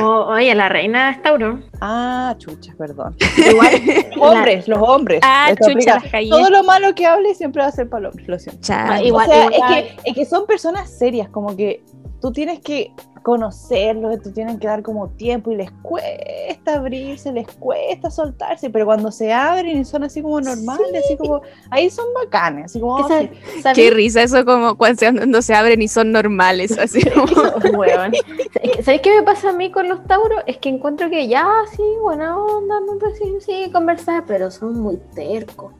Oh, 0.00 0.26
oye, 0.28 0.54
la 0.54 0.68
reina 0.68 1.10
es 1.10 1.22
Tauro. 1.22 1.60
Ah, 1.80 2.34
chucha, 2.38 2.72
perdón. 2.76 3.16
Igual, 3.50 3.70
Los 4.16 4.20
hombres, 4.30 4.68
los 4.68 4.78
hombres. 4.80 5.20
Ah, 5.22 5.52
chucha, 5.56 5.94
las 6.00 6.10
callé. 6.10 6.30
Todo 6.30 6.50
lo 6.50 6.64
malo 6.64 6.94
que 6.94 7.06
hable 7.06 7.34
siempre 7.34 7.62
va 7.62 7.68
a 7.68 7.72
ser 7.72 7.88
para 7.88 8.08
hombres, 8.08 8.26
lo 8.28 8.38
siento. 8.38 8.60
Ah, 8.72 9.00
igual- 9.02 9.28
o 9.28 9.32
sea, 9.32 9.44
igual- 9.52 9.72
Es, 9.78 9.84
que, 10.02 10.10
es 10.10 10.14
que 10.14 10.24
son 10.24 10.46
personas 10.46 10.63
serias, 10.86 11.28
como 11.28 11.56
que 11.56 11.82
tú 12.20 12.32
tienes 12.32 12.60
que 12.60 12.92
conocerlos, 13.22 14.20
tú 14.22 14.32
tienes 14.32 14.58
que 14.58 14.66
dar 14.66 14.82
como 14.82 15.08
tiempo 15.08 15.50
y 15.50 15.56
les 15.56 15.70
cuesta 15.82 16.74
abrirse, 16.74 17.32
les 17.32 17.46
cuesta 17.46 18.10
soltarse, 18.10 18.68
pero 18.68 18.84
cuando 18.84 19.10
se 19.10 19.32
abren 19.32 19.78
y 19.78 19.84
son 19.84 20.04
así 20.04 20.20
como 20.20 20.42
normales, 20.42 21.04
así 21.04 21.16
como, 21.16 21.40
ahí 21.70 21.88
son 21.88 22.04
bacanes, 22.14 22.66
así 22.66 22.80
como, 22.80 22.96
¿qué 22.96 23.02
oh, 23.02 23.08
sí. 23.08 23.60
sabes- 23.62 23.74
Qué 23.76 23.90
risa 23.90 24.22
eso 24.22 24.44
como 24.44 24.76
cuando 24.76 24.98
se, 25.00 25.12
cuando 25.12 25.40
se 25.40 25.54
abren 25.54 25.80
y 25.80 25.88
son 25.88 26.12
normales, 26.12 26.78
así 26.78 27.00
como... 27.10 27.26
¿Sabéis 28.82 29.00
qué 29.02 29.16
me 29.16 29.22
pasa 29.22 29.50
a 29.50 29.52
mí 29.54 29.70
con 29.70 29.88
los 29.88 30.04
tauros? 30.06 30.42
Es 30.46 30.58
que 30.58 30.68
encuentro 30.68 31.08
que 31.08 31.26
ya, 31.26 31.46
sí, 31.74 31.82
buena 32.02 32.36
onda, 32.36 32.80
no, 32.80 32.98
pues 32.98 33.16
sí, 33.18 33.24
sí, 33.40 33.70
conversar, 33.72 34.24
pero 34.26 34.50
son 34.50 34.78
muy 34.80 34.98
tercos. 35.14 35.72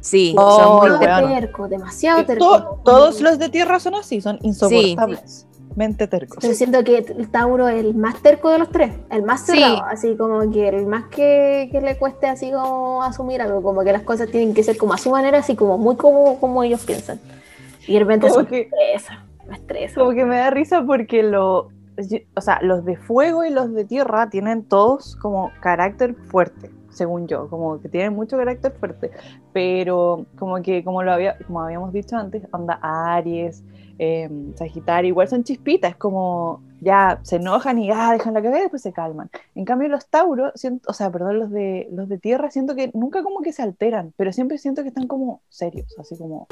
Sí, 0.00 0.34
Oh, 0.38 0.58
son 0.58 0.78
muy 0.78 1.06
weón. 1.06 1.28
tercos, 1.28 1.70
demasiado 1.70 2.24
tercos. 2.24 2.62
to- 2.62 2.80
todos 2.84 3.20
los 3.20 3.38
de 3.38 3.48
tierra 3.50 3.78
son 3.80 3.94
así, 3.96 4.20
son 4.20 4.38
insoportables, 4.42 5.46
mente 5.76 6.06
tercos. 6.06 6.38
Pero 6.40 6.54
siento 6.54 6.82
que 6.84 6.98
el 6.98 7.28
Tauro 7.30 7.68
es 7.68 7.84
el 7.84 7.94
más 7.94 8.20
terco 8.22 8.48
de 8.50 8.58
los 8.60 8.70
tres, 8.70 8.92
el 9.10 9.22
más 9.22 9.40
Sí. 9.44 9.52
cerrado, 9.52 9.84
así 9.84 10.16
como 10.16 10.50
que 10.50 10.68
el 10.68 10.86
más 10.86 11.04
que, 11.10 11.68
que 11.70 11.80
le 11.82 11.98
cueste 11.98 12.28
así 12.28 12.50
como 12.50 13.02
asumir 13.02 13.42
algo, 13.42 13.62
como 13.62 13.82
que 13.82 13.92
las 13.92 14.02
cosas 14.02 14.30
tienen 14.30 14.54
que 14.54 14.62
ser 14.62 14.76
como 14.78 14.94
a 14.94 14.98
su 14.98 15.10
manera, 15.10 15.38
así 15.38 15.54
como 15.54 15.76
muy 15.76 15.96
como, 15.96 16.40
como 16.40 16.62
ellos 16.62 16.84
piensan. 16.84 17.20
Y 17.86 17.94
de 17.94 17.98
repente 18.00 18.28
Como 18.28 18.46
que- 18.46 18.62
estresa, 18.62 19.24
me 19.48 19.56
estresa. 19.56 20.00
Como 20.00 20.12
que 20.12 20.24
me 20.24 20.38
da 20.38 20.48
risa 20.50 20.82
porque 20.86 21.22
lo, 21.22 21.68
o 22.36 22.40
sea, 22.40 22.58
los 22.62 22.84
de 22.86 22.96
fuego 22.96 23.44
y 23.44 23.50
los 23.50 23.72
de 23.74 23.84
tierra 23.84 24.30
tienen 24.30 24.64
todos 24.64 25.16
como 25.16 25.50
carácter 25.60 26.14
fuerte, 26.14 26.70
según 26.90 27.26
yo, 27.26 27.48
como 27.48 27.80
que 27.80 27.88
tienen 27.88 28.14
mucho 28.14 28.36
carácter 28.36 28.72
fuerte, 28.72 29.10
pero 29.52 30.26
como 30.38 30.60
que 30.62 30.84
como 30.84 31.02
lo 31.02 31.12
había, 31.12 31.38
como 31.46 31.62
habíamos 31.62 31.92
dicho 31.92 32.16
antes, 32.16 32.42
onda 32.52 32.78
Aries, 32.82 33.62
eh, 33.98 34.30
Sagitario, 34.56 35.08
igual 35.08 35.28
son 35.28 35.44
chispitas, 35.44 35.92
es 35.92 35.96
como 35.96 36.62
ya 36.80 37.20
se 37.22 37.36
enojan 37.36 37.78
y 37.78 37.90
ah, 37.90 38.12
dejan 38.12 38.34
la 38.34 38.42
cabeza 38.42 38.60
y 38.60 38.62
después 38.62 38.82
se 38.82 38.92
calman. 38.92 39.30
En 39.54 39.64
cambio 39.64 39.88
los 39.88 40.06
Tauros, 40.06 40.52
siento, 40.54 40.90
o 40.90 40.94
sea, 40.94 41.10
perdón, 41.10 41.38
los 41.38 41.50
de 41.50 41.88
los 41.92 42.08
de 42.08 42.18
tierra 42.18 42.50
siento 42.50 42.74
que 42.74 42.90
nunca 42.94 43.22
como 43.22 43.40
que 43.40 43.52
se 43.52 43.62
alteran, 43.62 44.12
pero 44.16 44.32
siempre 44.32 44.58
siento 44.58 44.82
que 44.82 44.88
están 44.88 45.06
como 45.06 45.42
serios, 45.48 45.94
así 45.98 46.16
como 46.16 46.46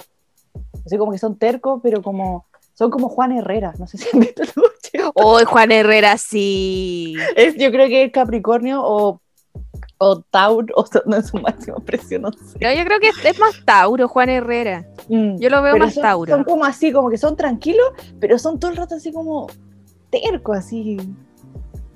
así 0.85 0.99
como 0.99 1.13
que 1.13 1.19
son 1.19 1.39
tercos, 1.39 1.81
pero 1.83 2.03
como 2.03 2.47
son 2.75 2.91
como 2.91 3.09
Juan 3.09 3.33
Herrera, 3.33 3.75
no 3.79 3.87
sé 3.87 3.99
si 3.99 4.09
han 4.13 4.21
visto 4.21 4.43
el. 4.43 4.51
Oh, 5.15 5.39
Juan 5.45 5.71
Herrera, 5.71 6.17
sí. 6.17 7.15
Es, 7.37 7.57
yo 7.57 7.71
creo 7.71 7.89
que 7.89 8.05
es 8.05 8.13
Capricornio 8.13 8.81
o, 8.83 9.21
o 9.99 10.21
Tauro, 10.23 10.67
o 10.77 10.87
sea, 10.87 11.03
no 11.07 11.17
es 11.17 11.27
su 11.29 11.37
máxima 11.39 11.79
presión, 11.79 12.23
no 12.23 12.33
sé. 12.33 12.59
No, 12.61 12.73
yo 12.73 12.85
creo 12.85 13.01
que 13.01 13.11
es 13.29 13.39
más 13.39 13.65
Tauro, 13.65 14.09
Juan 14.09 14.29
Herrera. 14.29 14.87
Mm, 15.09 15.39
Yo 15.39 15.51
lo 15.51 15.61
veo 15.63 15.77
más 15.77 15.95
son, 15.95 16.03
Tauro. 16.03 16.35
Son 16.35 16.45
como 16.45 16.65
así, 16.65 16.93
como 16.93 17.11
que 17.11 17.19
son 17.19 17.37
tranquilos, 17.37 17.87
pero 18.21 18.39
son 18.39 18.59
todo 18.59 18.71
el 18.71 18.77
rato 18.77 18.95
así 18.95 19.13
como 19.13 19.49
tercos, 20.11 20.57
así. 20.59 20.97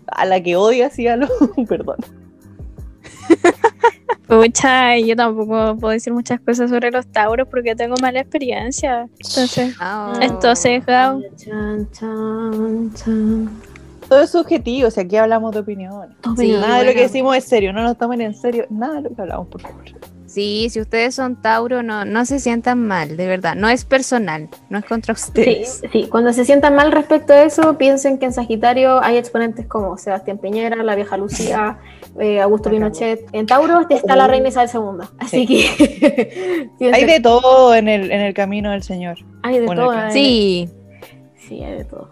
A 0.06 0.24
la 0.26 0.42
que 0.42 0.56
odia 0.56 0.88
así 0.88 1.06
a 1.08 1.16
los. 1.16 1.30
Perdón. 1.68 1.96
Pucha, 4.28 4.96
yo 4.98 5.14
tampoco 5.16 5.76
puedo 5.76 5.92
decir 5.92 6.12
muchas 6.12 6.40
cosas 6.40 6.70
sobre 6.70 6.90
los 6.90 7.06
tauros 7.06 7.48
porque 7.48 7.74
tengo 7.74 7.94
mala 8.00 8.20
experiencia. 8.20 9.06
Entonces, 9.18 9.74
Oh. 9.80 10.12
entonces, 10.20 10.84
Gao, 10.86 11.20
Chan, 11.36 11.88
chan, 11.92 12.92
chan. 12.94 13.50
Todo 14.12 14.20
es 14.24 14.30
subjetivo, 14.30 14.88
o 14.88 14.90
sea, 14.90 15.04
aquí 15.04 15.16
hablamos 15.16 15.52
de 15.54 15.60
opiniones. 15.60 16.10
Sí, 16.22 16.30
opinión. 16.32 16.60
Nada 16.60 16.80
de 16.80 16.84
lo 16.84 16.92
que 16.92 17.00
decimos 17.00 17.34
es 17.34 17.44
serio, 17.44 17.72
no 17.72 17.82
nos 17.82 17.96
tomen 17.96 18.20
en 18.20 18.34
serio 18.34 18.66
nada 18.68 18.96
de 18.96 19.08
lo 19.08 19.14
que 19.16 19.22
hablamos, 19.22 19.48
por 19.48 19.62
favor. 19.62 19.84
Sí, 20.26 20.68
si 20.68 20.82
ustedes 20.82 21.14
son 21.14 21.40
Tauro, 21.40 21.82
no, 21.82 22.04
no 22.04 22.26
se 22.26 22.38
sientan 22.38 22.86
mal, 22.86 23.16
de 23.16 23.26
verdad. 23.26 23.54
No 23.54 23.70
es 23.70 23.86
personal, 23.86 24.50
no 24.68 24.78
es 24.78 24.84
contra 24.84 25.14
Sí, 25.14 25.22
ustedes. 25.28 25.82
sí, 25.90 26.08
cuando 26.10 26.34
se 26.34 26.44
sientan 26.44 26.74
mal 26.74 26.92
respecto 26.92 27.32
a 27.32 27.42
eso, 27.42 27.78
piensen 27.78 28.18
que 28.18 28.26
en 28.26 28.34
Sagitario 28.34 29.02
hay 29.02 29.16
exponentes 29.16 29.66
como 29.66 29.96
Sebastián 29.96 30.36
Piñera, 30.36 30.82
la 30.82 30.94
vieja 30.94 31.16
Lucía, 31.16 31.78
eh, 32.20 32.38
Augusto. 32.42 32.68
Pinochet. 32.68 33.24
En 33.32 33.46
Tauro 33.46 33.86
está 33.88 34.14
la 34.14 34.26
reina 34.26 34.48
Isabel 34.48 34.68
II. 34.74 35.06
Así 35.20 35.46
que 35.46 36.68
Hay 36.92 37.04
de 37.06 37.20
todo 37.20 37.74
en 37.74 37.88
el, 37.88 38.10
en 38.12 38.20
el 38.20 38.34
camino 38.34 38.72
del 38.72 38.82
Señor. 38.82 39.16
hay 39.42 39.58
de 39.60 39.64
bueno, 39.64 39.86
todo. 39.86 40.10
Sí. 40.10 40.68
sí, 41.48 41.62
hay 41.62 41.76
de 41.78 41.84
todo. 41.86 42.10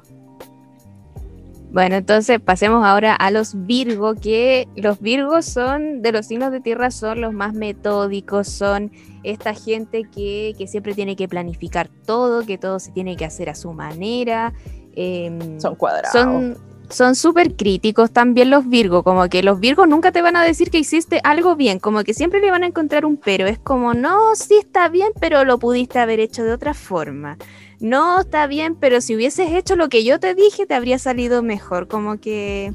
Bueno, 1.72 1.94
entonces 1.94 2.40
pasemos 2.40 2.84
ahora 2.84 3.14
a 3.14 3.30
los 3.30 3.64
Virgo, 3.66 4.16
que 4.16 4.66
los 4.74 5.00
Virgos 5.00 5.44
son, 5.46 6.02
de 6.02 6.10
los 6.10 6.26
signos 6.26 6.50
de 6.50 6.60
tierra, 6.60 6.90
son 6.90 7.20
los 7.20 7.32
más 7.32 7.54
metódicos, 7.54 8.48
son 8.48 8.90
esta 9.22 9.54
gente 9.54 10.02
que, 10.12 10.54
que 10.58 10.66
siempre 10.66 10.94
tiene 10.94 11.14
que 11.14 11.28
planificar 11.28 11.88
todo, 12.06 12.44
que 12.44 12.58
todo 12.58 12.80
se 12.80 12.90
tiene 12.90 13.16
que 13.16 13.24
hacer 13.24 13.48
a 13.48 13.54
su 13.54 13.72
manera. 13.72 14.52
em, 14.96 15.60
Son 15.60 15.76
cuadrados. 15.76 16.10
son 16.12 16.58
son 16.90 17.14
súper 17.14 17.56
críticos 17.56 18.10
también 18.10 18.50
los 18.50 18.68
Virgo, 18.68 19.02
como 19.02 19.28
que 19.28 19.42
los 19.42 19.60
Virgos 19.60 19.88
nunca 19.88 20.12
te 20.12 20.22
van 20.22 20.36
a 20.36 20.44
decir 20.44 20.70
que 20.70 20.78
hiciste 20.78 21.20
algo 21.24 21.56
bien, 21.56 21.78
como 21.78 22.04
que 22.04 22.14
siempre 22.14 22.40
le 22.40 22.50
van 22.50 22.64
a 22.64 22.66
encontrar 22.66 23.04
un 23.06 23.16
pero, 23.16 23.46
es 23.46 23.58
como, 23.58 23.94
no, 23.94 24.34
sí 24.34 24.56
está 24.56 24.88
bien, 24.88 25.12
pero 25.20 25.44
lo 25.44 25.58
pudiste 25.58 25.98
haber 25.98 26.20
hecho 26.20 26.44
de 26.44 26.52
otra 26.52 26.74
forma. 26.74 27.38
No, 27.80 28.20
está 28.20 28.46
bien, 28.46 28.74
pero 28.74 29.00
si 29.00 29.16
hubieses 29.16 29.52
hecho 29.52 29.76
lo 29.76 29.88
que 29.88 30.04
yo 30.04 30.20
te 30.20 30.34
dije, 30.34 30.66
te 30.66 30.74
habría 30.74 30.98
salido 30.98 31.42
mejor, 31.42 31.88
como 31.88 32.18
que... 32.18 32.74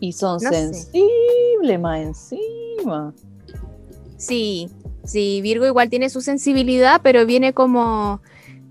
Y 0.00 0.12
son 0.12 0.42
No 0.42 0.50
sensibles 0.50 1.80
más 1.80 2.00
encima. 2.00 3.14
Sí, 4.16 4.68
sí, 5.04 5.40
Virgo 5.42 5.66
igual 5.66 5.88
tiene 5.88 6.10
su 6.10 6.20
sensibilidad, 6.20 7.00
pero 7.02 7.26
viene 7.26 7.52
como, 7.52 8.20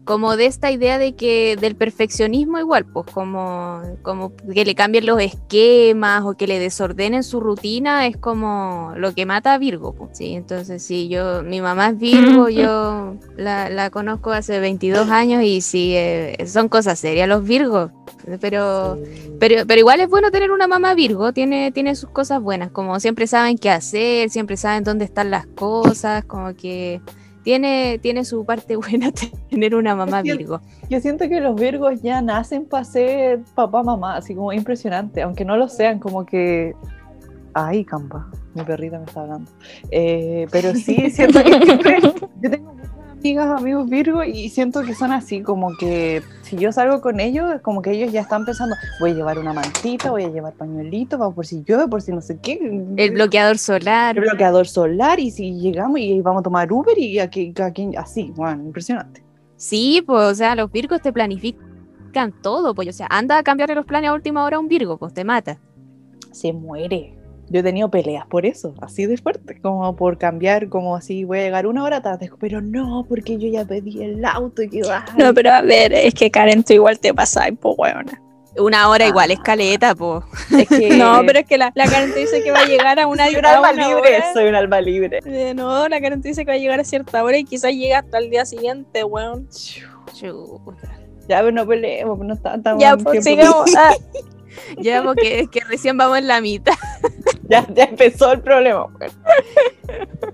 como 0.08 0.38
de 0.38 0.46
esta 0.46 0.72
idea 0.72 0.98
de 0.98 1.16
que 1.16 1.58
del 1.60 1.76
perfeccionismo 1.76 2.58
igual, 2.60 2.86
pues 2.86 3.06
como, 3.08 3.82
como 4.04 4.32
que 4.38 4.64
le 4.64 4.74
cambien 4.74 5.06
los 5.06 5.22
esquemas 5.22 6.24
o 6.26 6.34
que 6.36 6.48
le 6.48 6.60
desordenen 6.60 7.24
su 7.24 7.42
rutina 7.42 8.08
es 8.08 8.16
como 8.16 8.94
lo 8.96 9.14
que 9.14 9.26
mata 9.26 9.54
a 9.54 9.58
Virgo. 9.58 9.94
pues. 9.94 10.18
Sí, 10.18 10.34
entonces 10.34 10.82
sí, 10.82 11.10
yo, 11.10 11.44
mi 11.44 11.60
mamá 11.60 11.90
es 11.90 12.00
Virgo, 12.00 12.48
yo 12.50 13.16
la, 13.36 13.70
la 13.70 13.90
conozco 13.90 14.32
hace 14.32 14.62
22 14.62 15.10
años 15.10 15.44
y 15.44 15.60
sí, 15.60 15.94
eh, 15.96 16.38
son 16.48 16.70
cosas 16.70 16.98
serias 16.98 17.28
los 17.28 17.44
Virgos. 17.44 17.92
pero, 18.40 18.98
pero, 19.42 19.68
pero 19.68 19.80
igual 19.80 20.00
es 20.00 20.08
bueno 20.08 20.32
tener 20.32 20.52
una 20.52 20.68
mamá 20.68 20.94
Virgo, 20.94 21.34
tiene, 21.34 21.74
tiene 21.74 21.96
sus 21.96 22.10
cosas 22.12 22.42
buenas, 22.42 22.72
como 22.72 22.98
siempre 23.02 23.28
saben 23.28 23.58
qué 23.58 23.70
hacer, 23.70 24.30
siempre 24.30 24.56
saben 24.56 24.86
dónde 24.86 25.04
están 25.04 25.32
las 25.32 25.48
cosas, 25.48 26.24
como 26.24 26.56
que 26.56 27.02
tiene, 27.48 27.98
tiene 28.00 28.26
su 28.26 28.44
parte 28.44 28.76
buena 28.76 29.10
tener 29.50 29.74
una 29.74 29.96
mamá 29.96 30.22
Virgo. 30.22 30.60
Yo 30.90 31.00
siento 31.00 31.30
que 31.30 31.40
los 31.40 31.56
Virgos 31.56 32.02
ya 32.02 32.22
nacen 32.22 32.66
para 32.66 32.84
ser 32.84 33.40
papá, 33.56 33.84
mamá, 33.84 34.18
así 34.18 34.36
como 34.36 34.52
impresionante, 34.52 35.22
aunque 35.22 35.46
no 35.46 35.56
lo 35.56 35.70
sean, 35.70 35.98
como 35.98 36.26
que... 36.26 36.76
Ay, 37.54 37.86
campa, 37.86 38.30
mi 38.54 38.64
perrita 38.64 39.00
me 39.00 39.06
está 39.06 39.22
hablando. 39.22 39.50
Eh, 39.92 40.46
pero 40.52 40.76
sí, 40.76 41.10
siento 41.10 41.42
que 41.42 41.62
siempre... 41.64 42.02
Yo 42.42 42.52
tengo 42.52 42.74
amigas, 43.20 43.60
amigos 43.60 43.90
Virgo, 43.90 44.24
y 44.24 44.50
siento 44.50 44.84
que 44.84 44.94
son 44.94 45.12
así, 45.12 45.42
como 45.42 45.76
que 45.78 46.22
si 46.44 46.56
yo 46.58 46.72
salgo 46.72 47.02
con 47.02 47.20
ellos, 47.20 47.54
es 47.56 47.62
como 47.62 47.82
que 47.82 47.92
ellos 47.92 48.12
ya 48.12 48.22
están 48.22 48.46
pensando, 48.46 48.76
voy 49.00 49.12
a 49.12 49.14
llevar 49.16 49.40
una 49.40 49.54
mantita, 49.54 50.12
voy 50.12 50.24
a 50.24 50.30
llevar 50.30 50.54
pañuelito, 50.54 51.18
para 51.18 51.32
por 51.32 51.46
si 51.46 51.64
llueve, 51.64 51.88
por 51.88 52.02
si 52.02 52.12
no 52.12 52.22
sé 52.22 52.40
qué. 52.40 52.60
El 52.96 53.12
bloqueador 53.12 53.58
solar. 53.58 54.18
El 54.18 54.24
bloqueador 54.24 54.68
solar, 54.68 55.20
y 55.20 55.32
si 55.32 55.60
llegamos 55.60 56.00
y 56.00 56.22
vamos 56.22 56.42
a 56.42 56.44
tomar 56.44 56.72
Uber, 56.72 56.98
y 56.98 57.20
aquí, 57.20 57.54
aquí 57.62 57.90
así, 57.98 58.32
bueno, 58.36 58.64
impresionante. 58.64 59.24
Sí, 59.56 60.04
pues, 60.06 60.24
o 60.24 60.36
sea, 60.36 60.56
los 60.56 60.72
Virgos 60.72 61.02
te 61.02 61.12
planifican 61.12 62.34
todo, 62.42 62.76
pues, 62.76 62.88
o 62.88 62.94
sea, 62.94 63.08
anda 63.10 63.38
a 63.38 63.44
cambiarle 63.44 63.76
los 63.76 63.86
planes 63.86 64.10
a 64.10 64.14
última 64.14 64.44
hora 64.44 64.58
a 64.58 64.60
un 64.60 64.68
Virgo, 64.68 64.98
pues 64.98 65.14
te 65.14 65.24
mata. 65.24 65.60
Se 66.32 66.54
muere. 66.54 67.17
Yo 67.50 67.62
he 67.62 67.64
tenido 67.64 67.90
peleas 67.90 68.26
por 68.28 68.46
eso, 68.46 68.74
así 68.82 69.06
de 69.06 69.16
fuerte, 69.18 69.60
como 69.62 69.96
por 69.96 70.18
cambiar, 70.18 70.68
como 70.68 70.96
así 70.98 71.24
voy 71.24 71.40
a 71.40 71.44
llegar 71.44 71.66
una 71.68 71.84
hora 71.84 72.02
tarde, 72.02 72.30
pero 72.40 72.62
no, 72.62 73.06
porque 73.08 73.38
yo 73.38 73.48
ya 73.48 73.64
pedí 73.64 74.04
el 74.04 74.24
auto 74.26 74.64
y 74.64 74.70
que 74.70 74.82
va. 74.84 75.06
No, 75.18 75.34
pero 75.34 75.52
a 75.52 75.62
ver, 75.62 75.94
es 75.94 76.14
que 76.14 76.30
Karen, 76.30 76.64
tú 76.64 76.74
igual 76.74 77.00
te 77.00 77.14
pasas, 77.14 77.50
po, 77.60 77.74
weona. 77.76 78.22
Una 78.60 78.90
hora 78.90 79.06
igual, 79.08 79.30
escaleta, 79.32 79.94
po. 79.96 80.24
Es 80.58 80.68
que 80.68 80.90
No, 80.98 81.22
pero 81.26 81.40
es 81.40 81.46
que 81.46 81.58
la, 81.58 81.72
la 81.76 81.86
Karen 81.86 82.12
te 82.14 82.20
dice 82.22 82.44
que 82.44 82.52
va 82.52 82.62
a 82.62 82.66
llegar 82.66 83.00
a 83.00 83.06
una, 83.08 83.28
soy 83.28 83.36
un 83.36 83.46
alma 83.46 83.72
una 83.72 83.88
libre, 83.88 84.16
hora. 84.18 84.34
soy 84.34 84.48
un 84.50 84.56
alma 84.56 84.82
libre. 84.82 85.20
Eh, 85.26 85.54
No, 85.56 85.88
la 85.88 86.02
Karen 86.02 86.22
te 86.22 86.30
dice 86.30 86.44
que 86.44 86.52
va 86.52 86.56
a 86.56 86.60
llegar 86.60 86.80
a 86.80 86.84
cierta 86.84 87.24
hora 87.24 87.38
y 87.38 87.44
quizás 87.46 87.72
llega 87.72 88.00
hasta 88.00 88.18
el 88.18 88.30
día 88.30 88.46
siguiente, 88.46 89.04
weón. 89.04 89.48
Chuta. 90.14 90.98
Ya, 91.30 91.40
pero 91.40 91.52
no 91.52 91.68
peleemos, 91.68 92.18
no 92.20 92.34
está 92.34 92.60
tan 92.62 92.80
Ya, 92.80 92.98
pues 92.98 93.24
sigamos. 93.24 93.70
Ah, 93.78 93.94
Ya, 94.82 95.04
porque 95.04 95.48
que 95.52 95.60
recién 95.70 95.96
vamos 95.98 96.18
en 96.18 96.28
la 96.28 96.42
mitad. 96.42 96.74
Ya, 97.50 97.66
ya 97.74 97.86
empezó 97.86 98.32
el 98.34 98.42
problema. 98.42 98.88
pues. 98.98 99.18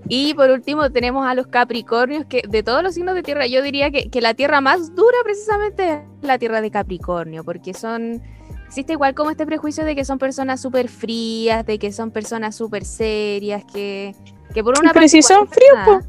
Y 0.08 0.34
por 0.34 0.50
último 0.50 0.90
tenemos 0.90 1.26
a 1.26 1.34
los 1.34 1.46
Capricornios, 1.46 2.26
que 2.26 2.42
de 2.48 2.62
todos 2.62 2.82
los 2.82 2.94
signos 2.94 3.14
de 3.14 3.22
tierra, 3.22 3.46
yo 3.46 3.62
diría 3.62 3.90
que, 3.90 4.10
que 4.10 4.20
la 4.20 4.34
tierra 4.34 4.60
más 4.60 4.94
dura 4.94 5.16
precisamente 5.22 5.92
es 5.92 6.00
la 6.22 6.38
tierra 6.38 6.60
de 6.60 6.70
Capricornio, 6.70 7.44
porque 7.44 7.74
son... 7.74 8.22
Existe 8.66 8.94
igual 8.94 9.14
como 9.14 9.30
este 9.30 9.46
prejuicio 9.46 9.84
de 9.84 9.94
que 9.94 10.04
son 10.04 10.18
personas 10.18 10.60
súper 10.60 10.88
frías, 10.88 11.64
de 11.64 11.78
que 11.78 11.92
son 11.92 12.10
personas 12.10 12.56
súper 12.56 12.84
serias, 12.84 13.62
que, 13.72 14.16
que 14.52 14.64
por 14.64 14.76
una 14.76 14.92
Pero 14.92 15.06
si 15.06 15.18
igual 15.18 15.34
son 15.34 15.44
es 15.44 15.54
fríos, 15.54 15.86
verdad. 15.86 16.04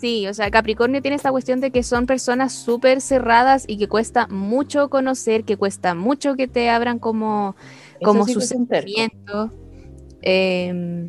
Sí, 0.00 0.26
o 0.28 0.32
sea, 0.32 0.50
Capricornio 0.50 1.02
tiene 1.02 1.16
esta 1.16 1.30
cuestión 1.30 1.60
de 1.60 1.70
que 1.72 1.82
son 1.82 2.06
personas 2.06 2.54
súper 2.54 3.00
cerradas 3.00 3.64
y 3.66 3.78
que 3.78 3.88
cuesta 3.88 4.28
mucho 4.28 4.88
conocer, 4.88 5.44
que 5.44 5.56
cuesta 5.56 5.94
mucho 5.94 6.36
que 6.36 6.46
te 6.46 6.70
abran 6.70 6.98
como, 7.00 7.56
como 8.02 8.24
sí 8.24 8.32
sus 8.32 8.46
sentimientos. 8.46 9.50
Eh, 10.28 11.08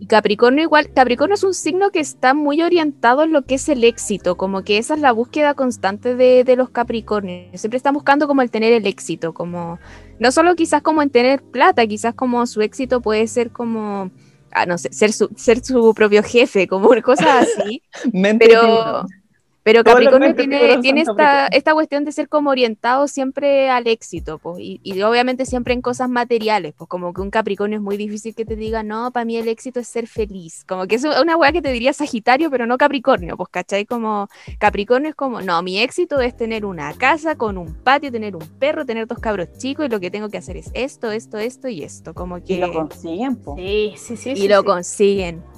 y 0.00 0.06
Capricornio 0.06 0.64
igual, 0.64 0.92
Capricornio 0.92 1.34
es 1.34 1.44
un 1.44 1.54
signo 1.54 1.90
que 1.90 2.00
está 2.00 2.34
muy 2.34 2.60
orientado 2.62 3.22
en 3.22 3.32
lo 3.32 3.42
que 3.42 3.54
es 3.54 3.68
el 3.68 3.84
éxito, 3.84 4.36
como 4.36 4.62
que 4.62 4.78
esa 4.78 4.94
es 4.94 5.00
la 5.00 5.12
búsqueda 5.12 5.54
constante 5.54 6.14
de, 6.14 6.44
de 6.44 6.56
los 6.56 6.70
Capricornios. 6.70 7.60
Siempre 7.60 7.76
están 7.76 7.94
buscando 7.94 8.26
como 8.26 8.42
el 8.42 8.50
tener 8.50 8.72
el 8.72 8.86
éxito, 8.86 9.32
como 9.32 9.78
no 10.18 10.32
solo 10.32 10.56
quizás 10.56 10.82
como 10.82 11.00
en 11.02 11.10
tener 11.10 11.42
plata, 11.42 11.86
quizás 11.86 12.14
como 12.14 12.46
su 12.46 12.60
éxito 12.60 13.00
puede 13.00 13.26
ser 13.28 13.50
como, 13.50 14.10
ah, 14.50 14.66
no 14.66 14.78
sé, 14.78 14.92
ser 14.92 15.12
su, 15.12 15.30
ser 15.36 15.64
su 15.64 15.94
propio 15.94 16.22
jefe, 16.22 16.66
como 16.66 16.88
cosas 17.02 17.48
así. 17.58 17.82
Pero. 18.38 19.06
Pero 19.64 19.82
Capricornio 19.82 20.34
tiene, 20.34 20.78
tiene 20.82 21.00
esta, 21.00 21.72
cuestión 21.72 22.04
de 22.04 22.12
ser 22.12 22.28
como 22.28 22.50
orientado 22.50 23.08
siempre 23.08 23.70
al 23.70 23.86
éxito, 23.86 24.38
pues, 24.38 24.58
y, 24.60 24.80
y 24.82 25.00
obviamente 25.00 25.46
siempre 25.46 25.72
en 25.72 25.80
cosas 25.80 26.10
materiales, 26.10 26.74
pues 26.76 26.86
como 26.86 27.14
que 27.14 27.22
un 27.22 27.30
Capricornio 27.30 27.78
es 27.78 27.82
muy 27.82 27.96
difícil 27.96 28.34
que 28.34 28.44
te 28.44 28.56
diga, 28.56 28.82
no, 28.82 29.10
para 29.10 29.24
mí 29.24 29.38
el 29.38 29.48
éxito 29.48 29.80
es 29.80 29.88
ser 29.88 30.06
feliz, 30.06 30.64
como 30.68 30.86
que 30.86 30.96
es 30.96 31.04
una 31.04 31.36
weá 31.38 31.50
que 31.50 31.62
te 31.62 31.72
diría 31.72 31.94
Sagitario, 31.94 32.50
pero 32.50 32.66
no 32.66 32.76
Capricornio, 32.76 33.38
pues, 33.38 33.48
¿cachai? 33.48 33.86
Como 33.86 34.28
Capricornio 34.58 35.08
es 35.08 35.16
como, 35.16 35.40
no, 35.40 35.62
mi 35.62 35.78
éxito 35.78 36.20
es 36.20 36.36
tener 36.36 36.66
una 36.66 36.92
casa 36.92 37.34
con 37.36 37.56
un 37.56 37.74
patio, 37.74 38.12
tener 38.12 38.36
un 38.36 38.46
perro, 38.58 38.84
tener 38.84 39.06
dos 39.06 39.18
cabros 39.18 39.48
chicos, 39.56 39.86
y 39.86 39.88
lo 39.88 39.98
que 39.98 40.10
tengo 40.10 40.28
que 40.28 40.36
hacer 40.36 40.58
es 40.58 40.70
esto, 40.74 41.10
esto, 41.10 41.38
esto 41.38 41.68
y 41.68 41.82
esto, 41.82 42.12
como 42.12 42.36
que... 42.44 42.52
Y 42.52 42.58
lo 42.58 42.70
consiguen, 42.70 43.36
po. 43.36 43.56
Sí, 43.56 43.94
sí, 43.96 44.16
sí. 44.18 44.30
y 44.32 44.36
sí, 44.36 44.48
lo 44.48 44.60
sí. 44.60 44.66
consiguen. 44.66 45.53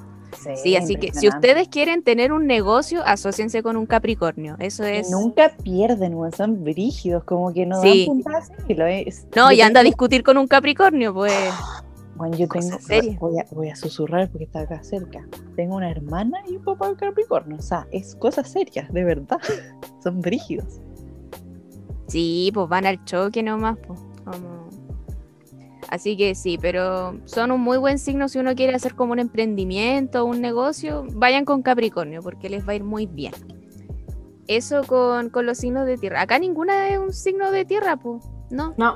Sí, 0.62 0.76
así 0.76 0.96
que 0.96 1.12
si 1.12 1.28
ustedes 1.28 1.68
quieren 1.68 2.02
tener 2.02 2.32
un 2.32 2.46
negocio, 2.46 3.02
asóciense 3.04 3.62
con 3.62 3.76
un 3.76 3.86
Capricornio. 3.86 4.56
Eso 4.58 4.86
Y 4.88 4.92
es. 4.96 5.10
nunca 5.10 5.52
pierden, 5.62 6.16
son 6.36 6.62
brígidos, 6.64 7.24
como 7.24 7.52
que 7.52 7.66
no 7.66 7.80
Sí. 7.82 8.06
dan 8.06 8.16
puntadas 8.22 8.52
y 8.68 8.74
lo 8.74 8.86
es. 8.86 9.26
No, 9.34 9.50
y 9.52 9.60
anda 9.60 9.80
a 9.80 9.82
discutir 9.84 10.22
con 10.22 10.36
un 10.38 10.46
Capricornio, 10.46 11.12
pues. 11.14 11.32
Bueno, 12.16 12.34
yo 12.38 12.48
tengo, 12.48 12.78
voy 13.20 13.38
a, 13.38 13.44
voy 13.50 13.68
a 13.68 13.76
susurrar 13.76 14.30
porque 14.30 14.44
está 14.44 14.60
acá 14.60 14.82
cerca. 14.82 15.28
Tengo 15.54 15.76
una 15.76 15.90
hermana 15.90 16.38
y 16.48 16.56
un 16.56 16.64
papá 16.64 16.96
Capricornio, 16.96 17.58
o 17.58 17.62
sea, 17.62 17.86
es 17.92 18.16
cosas 18.16 18.48
serias, 18.50 18.90
de 18.90 19.04
verdad. 19.04 19.36
Son 20.02 20.22
brígidos. 20.22 20.80
Sí, 22.08 22.50
pues 22.54 22.68
van 22.70 22.86
al 22.86 23.04
choque 23.04 23.42
nomás, 23.42 23.76
pues. 23.86 24.00
Como... 24.24 24.66
Así 25.88 26.16
que 26.16 26.34
sí, 26.34 26.58
pero 26.60 27.18
son 27.26 27.52
un 27.52 27.60
muy 27.60 27.78
buen 27.78 27.98
signo 27.98 28.28
si 28.28 28.38
uno 28.38 28.54
quiere 28.54 28.74
hacer 28.74 28.94
como 28.94 29.12
un 29.12 29.18
emprendimiento, 29.20 30.24
un 30.24 30.40
negocio, 30.40 31.04
vayan 31.12 31.44
con 31.44 31.62
Capricornio 31.62 32.22
porque 32.22 32.48
les 32.48 32.66
va 32.66 32.72
a 32.72 32.74
ir 32.76 32.84
muy 32.84 33.06
bien. 33.06 33.32
Eso 34.48 34.82
con, 34.84 35.30
con 35.30 35.46
los 35.46 35.58
signos 35.58 35.86
de 35.86 35.96
tierra. 35.96 36.20
Acá 36.22 36.38
ninguna 36.38 36.88
es 36.88 36.98
un 36.98 37.12
signo 37.12 37.50
de 37.50 37.64
tierra, 37.64 37.96
pues. 37.96 38.24
No, 38.50 38.74
No, 38.76 38.94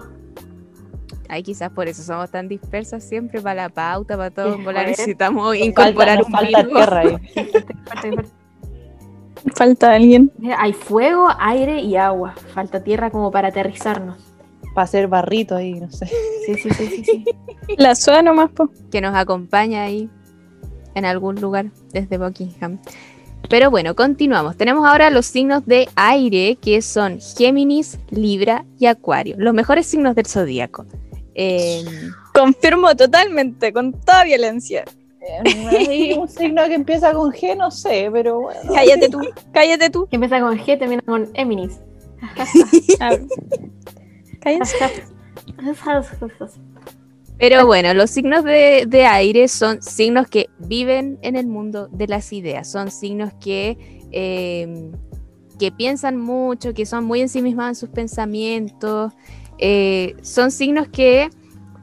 Ay, 1.29 1.45
quizás 1.45 1.71
por 1.71 1.87
eso 1.87 2.03
somos 2.03 2.29
tan 2.31 2.49
dispersas 2.49 3.05
siempre 3.05 3.41
para 3.41 3.63
la 3.63 3.69
pauta, 3.69 4.17
para 4.17 4.31
todo. 4.33 4.59
Volar 4.59 4.89
necesitamos 4.89 5.51
Falta- 5.57 5.65
incorporar 5.65 6.19
nos 6.19 6.27
un 6.27 6.33
falta 6.33 6.63
Virgo. 6.63 6.75
tierra 6.77 7.01
ahí. 7.01 7.17
falta 9.55 9.93
alguien. 9.93 10.33
Hay 10.59 10.73
fuego, 10.73 11.29
aire 11.39 11.81
y 11.81 11.95
agua. 11.97 12.35
Falta 12.53 12.83
tierra 12.83 13.11
como 13.11 13.31
para 13.31 13.49
aterrizarnos. 13.49 14.30
Para 14.75 14.85
hacer 14.85 15.09
barrito 15.09 15.57
ahí, 15.57 15.75
no 15.75 15.91
sé. 15.91 16.07
Sí, 16.47 16.55
sí, 16.55 16.71
sí, 16.71 16.87
sí. 16.87 17.05
sí. 17.05 17.25
La 17.77 17.95
suena 17.95 18.23
nomás, 18.23 18.51
po. 18.51 18.71
que 18.91 19.01
nos 19.01 19.15
acompaña 19.15 19.83
ahí 19.83 20.09
en 20.95 21.05
algún 21.05 21.41
lugar 21.41 21.67
desde 21.93 22.19
Buckingham. 22.19 22.79
Pero 23.49 23.71
bueno, 23.71 23.97
continuamos. 23.97 24.57
Tenemos 24.57 24.87
ahora 24.87 25.11
los 25.11 25.27
signos 25.27 25.67
de 25.67 25.89
aire, 25.97 26.57
que 26.61 26.83
son 26.83 27.21
Géminis, 27.21 27.99
Libra 28.11 28.65
y 28.79 28.87
Acuario. 28.87 29.37
Los 29.39 29.55
mejores 29.55 29.87
signos 29.87 30.15
del 30.15 30.27
zodíaco. 30.27 30.87
Eh, 31.35 31.85
Confirmo 32.33 32.95
totalmente, 32.97 33.73
con 33.73 33.93
toda 33.93 34.25
violencia. 34.25 34.85
Hay 35.71 36.13
un 36.15 36.29
signo 36.29 36.65
que 36.67 36.75
empieza 36.75 37.13
con 37.13 37.33
G, 37.33 37.57
no 37.57 37.71
sé, 37.71 38.09
pero 38.13 38.41
bueno. 38.41 38.61
Cállate 38.75 39.09
tú, 39.09 39.21
cállate 39.53 39.91
tú. 39.91 40.07
Que 40.07 40.17
empieza 40.17 40.41
con 40.41 40.59
G, 40.59 40.79
termina 40.79 41.03
con 41.03 41.29
Eminis. 41.35 41.81
Cállense. 44.41 44.77
pero 47.39 47.67
bueno, 47.67 47.95
los 47.95 48.11
signos 48.11 48.45
de, 48.45 48.85
de 48.87 49.07
aire 49.07 49.49
son 49.49 49.81
signos 49.83 50.29
que 50.29 50.51
viven 50.59 51.19
en 51.23 51.37
el 51.37 51.47
mundo 51.47 51.89
de 51.89 52.07
las 52.07 52.33
ideas. 52.33 52.71
Son 52.71 52.91
signos 52.91 53.33
que, 53.41 53.79
eh, 54.13 54.91
que 55.59 55.73
piensan 55.73 56.19
mucho, 56.19 56.75
que 56.75 56.85
son 56.85 57.05
muy 57.05 57.23
ensimismados 57.23 57.71
en 57.71 57.75
sus 57.77 57.89
pensamientos. 57.89 59.13
Eh, 59.59 60.17
son 60.23 60.51
signos 60.51 60.89
que 60.89 61.31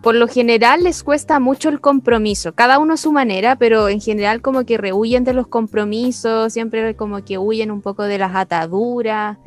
por 0.03 0.15
lo 0.15 0.27
general 0.27 0.83
les 0.83 1.03
cuesta 1.03 1.39
mucho 1.39 1.69
el 1.69 1.81
compromiso, 1.81 2.53
cada 2.53 2.79
uno 2.79 2.93
a 2.93 2.97
su 2.97 3.11
manera, 3.11 3.55
pero 3.55 3.89
en 3.89 3.99
general 3.99 4.41
como 4.41 4.63
que 4.63 4.77
rehuyen 4.77 5.23
de 5.23 5.33
los 5.33 5.47
compromisos, 5.47 6.53
siempre 6.53 6.95
como 6.95 7.25
que 7.25 7.37
huyen 7.37 7.71
un 7.71 7.81
poco 7.81 8.03
de 8.03 8.19
las 8.19 8.35
ataduras. 8.35 9.37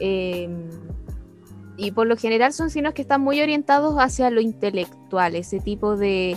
eh, 0.00 0.48
y 1.76 1.90
por 1.90 2.06
lo 2.06 2.16
general 2.16 2.52
son 2.52 2.70
signos 2.70 2.94
que 2.94 3.02
están 3.02 3.20
muy 3.20 3.40
orientados 3.40 3.96
hacia 3.98 4.30
lo 4.30 4.40
intelectual, 4.40 5.34
ese 5.36 5.60
tipo 5.60 5.96
de, 5.96 6.36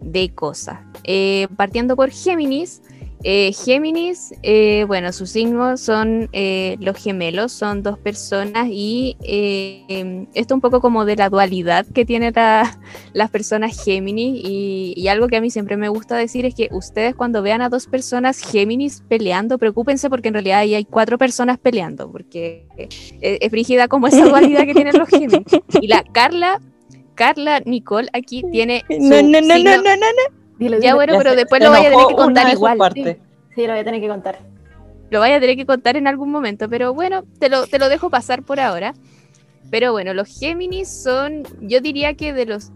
de 0.00 0.34
cosas. 0.34 0.80
Eh, 1.04 1.48
partiendo 1.56 1.96
por 1.96 2.10
Géminis, 2.10 2.82
Eh, 3.24 3.52
Géminis, 3.52 4.32
eh, 4.44 4.84
bueno, 4.86 5.12
sus 5.12 5.30
signos 5.30 5.80
son 5.80 6.28
eh, 6.32 6.76
los 6.78 6.96
gemelos, 7.02 7.50
son 7.52 7.82
dos 7.82 7.98
personas 7.98 8.68
y 8.70 9.16
eh, 9.22 10.26
esto 10.34 10.54
un 10.54 10.60
poco 10.60 10.80
como 10.80 11.04
de 11.04 11.16
la 11.16 11.28
dualidad 11.28 11.84
que 11.92 12.04
tienen 12.04 12.32
la- 12.36 12.78
las 13.14 13.28
personas 13.30 13.82
Géminis 13.84 14.40
y, 14.44 14.94
y 14.96 15.08
algo 15.08 15.26
que 15.26 15.36
a 15.36 15.40
mí 15.40 15.50
siempre 15.50 15.76
me 15.76 15.88
gusta 15.88 16.16
decir 16.16 16.46
es 16.46 16.54
que 16.54 16.68
ustedes 16.70 17.16
cuando 17.16 17.42
vean 17.42 17.60
a 17.60 17.68
dos 17.68 17.86
personas 17.88 18.40
Géminis 18.40 19.02
peleando, 19.08 19.58
preocúpense 19.58 20.08
porque 20.08 20.28
en 20.28 20.34
realidad 20.34 20.60
ahí 20.60 20.74
hay 20.76 20.84
cuatro 20.84 21.18
personas 21.18 21.58
peleando, 21.58 22.10
porque 22.12 22.66
es, 23.20 23.50
brígida 23.50 23.88
como 23.88 24.06
esa 24.06 24.24
dualidad 24.28 24.64
que 24.64 24.74
tienen 24.74 24.96
los 24.96 25.08
Géminis. 25.08 25.42
Y 25.80 25.88
la 25.88 26.04
Carla, 26.04 26.60
Carla 27.16 27.60
Nicole 27.64 28.08
aquí 28.12 28.44
tiene... 28.52 28.84
su 28.88 28.96
No, 29.00 29.22
no, 29.22 29.40
no, 29.40 29.54
signo- 29.56 29.76
no, 29.76 29.82
no, 29.82 29.96
no, 29.96 30.06
no. 30.06 30.37
Dilo, 30.58 30.78
Ya 30.80 30.94
bueno, 30.94 31.12
Ya 31.14 31.18
pero 31.18 31.30
se- 31.30 31.36
después 31.36 31.60
se 31.60 31.64
lo 31.66 31.70
vaya 31.70 31.88
a 31.88 31.90
tener 31.92 32.06
que 32.08 32.14
contar 32.14 32.48
igual. 32.52 32.78
partes. 32.78 33.16
Sí, 33.54 33.62
lo 33.66 33.72
voy 33.72 33.80
a 33.80 33.84
tener 33.84 34.00
que 34.00 34.08
contar. 34.08 34.38
Lo 35.10 35.20
vaya 35.20 35.36
a 35.36 35.40
tener 35.40 35.56
que 35.56 35.66
contar 35.66 35.96
en 35.96 36.06
algún 36.06 36.30
momento, 36.30 36.68
pero 36.68 36.92
bueno, 36.94 37.24
te 37.38 37.48
lo, 37.48 37.66
te 37.66 37.78
lo 37.78 37.88
dejo 37.88 38.10
pasar 38.10 38.42
por 38.42 38.60
ahora. 38.60 38.94
Pero 39.70 39.92
bueno, 39.92 40.14
los 40.14 40.28
Géminis 40.38 40.88
son, 41.02 41.42
yo 41.60 41.80
diría 41.80 42.14
que 42.14 42.32
de 42.32 42.46
los 42.46 42.72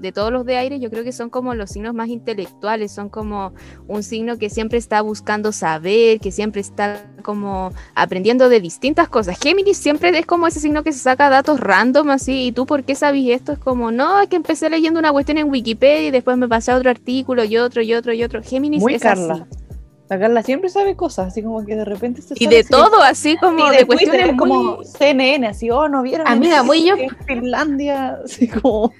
de 0.00 0.12
todos 0.12 0.32
los 0.32 0.44
de 0.44 0.56
aire, 0.56 0.80
yo 0.80 0.90
creo 0.90 1.04
que 1.04 1.12
son 1.12 1.30
como 1.30 1.54
los 1.54 1.70
signos 1.70 1.94
más 1.94 2.08
intelectuales, 2.08 2.92
son 2.92 3.08
como 3.08 3.52
un 3.86 4.02
signo 4.02 4.38
que 4.38 4.50
siempre 4.50 4.78
está 4.78 5.00
buscando 5.00 5.52
saber, 5.52 6.20
que 6.20 6.30
siempre 6.30 6.60
está 6.60 7.10
como 7.22 7.72
aprendiendo 7.94 8.48
de 8.48 8.60
distintas 8.60 9.08
cosas. 9.08 9.38
Géminis 9.40 9.76
siempre 9.76 10.16
es 10.16 10.26
como 10.26 10.46
ese 10.46 10.60
signo 10.60 10.82
que 10.82 10.92
se 10.92 11.00
saca 11.00 11.28
datos 11.28 11.60
random 11.60 12.10
así, 12.10 12.46
y 12.46 12.52
tú 12.52 12.66
por 12.66 12.84
qué 12.84 12.94
sabes 12.94 13.24
esto? 13.26 13.52
Es 13.52 13.58
como, 13.58 13.90
no, 13.90 14.20
es 14.20 14.28
que 14.28 14.36
empecé 14.36 14.70
leyendo 14.70 15.00
una 15.00 15.12
cuestión 15.12 15.38
en 15.38 15.50
Wikipedia 15.50 16.08
y 16.08 16.10
después 16.10 16.36
me 16.36 16.48
pasé 16.48 16.72
a 16.72 16.76
otro 16.76 16.90
artículo 16.90 17.44
y 17.44 17.56
otro 17.56 17.82
y 17.82 17.94
otro 17.94 18.12
y 18.12 18.22
otro. 18.22 18.42
Géminis 18.42 18.82
Muy 18.82 18.94
es 18.94 19.02
Carla. 19.02 19.46
así. 19.50 19.64
La 20.08 20.18
Carla 20.18 20.42
siempre 20.42 20.70
sabe 20.70 20.96
cosas, 20.96 21.28
así 21.28 21.42
como 21.42 21.64
que 21.66 21.76
de 21.76 21.84
repente 21.84 22.22
se 22.22 22.34
Y 22.38 22.46
de 22.46 22.64
todo, 22.64 23.02
así 23.02 23.36
como 23.36 23.68
de, 23.70 23.78
de 23.78 23.86
cuestiones 23.86 24.22
Twitter, 24.22 24.36
muy... 24.36 24.48
como 24.48 24.84
CNN, 24.84 25.48
así, 25.48 25.70
oh, 25.70 25.86
no 25.88 26.02
vieron. 26.02 26.26
Amiga, 26.26 26.62
muy 26.62 26.84
yo. 26.84 26.94
En 26.98 27.16
Finlandia, 27.26 28.18
así 28.24 28.48
como. 28.48 28.92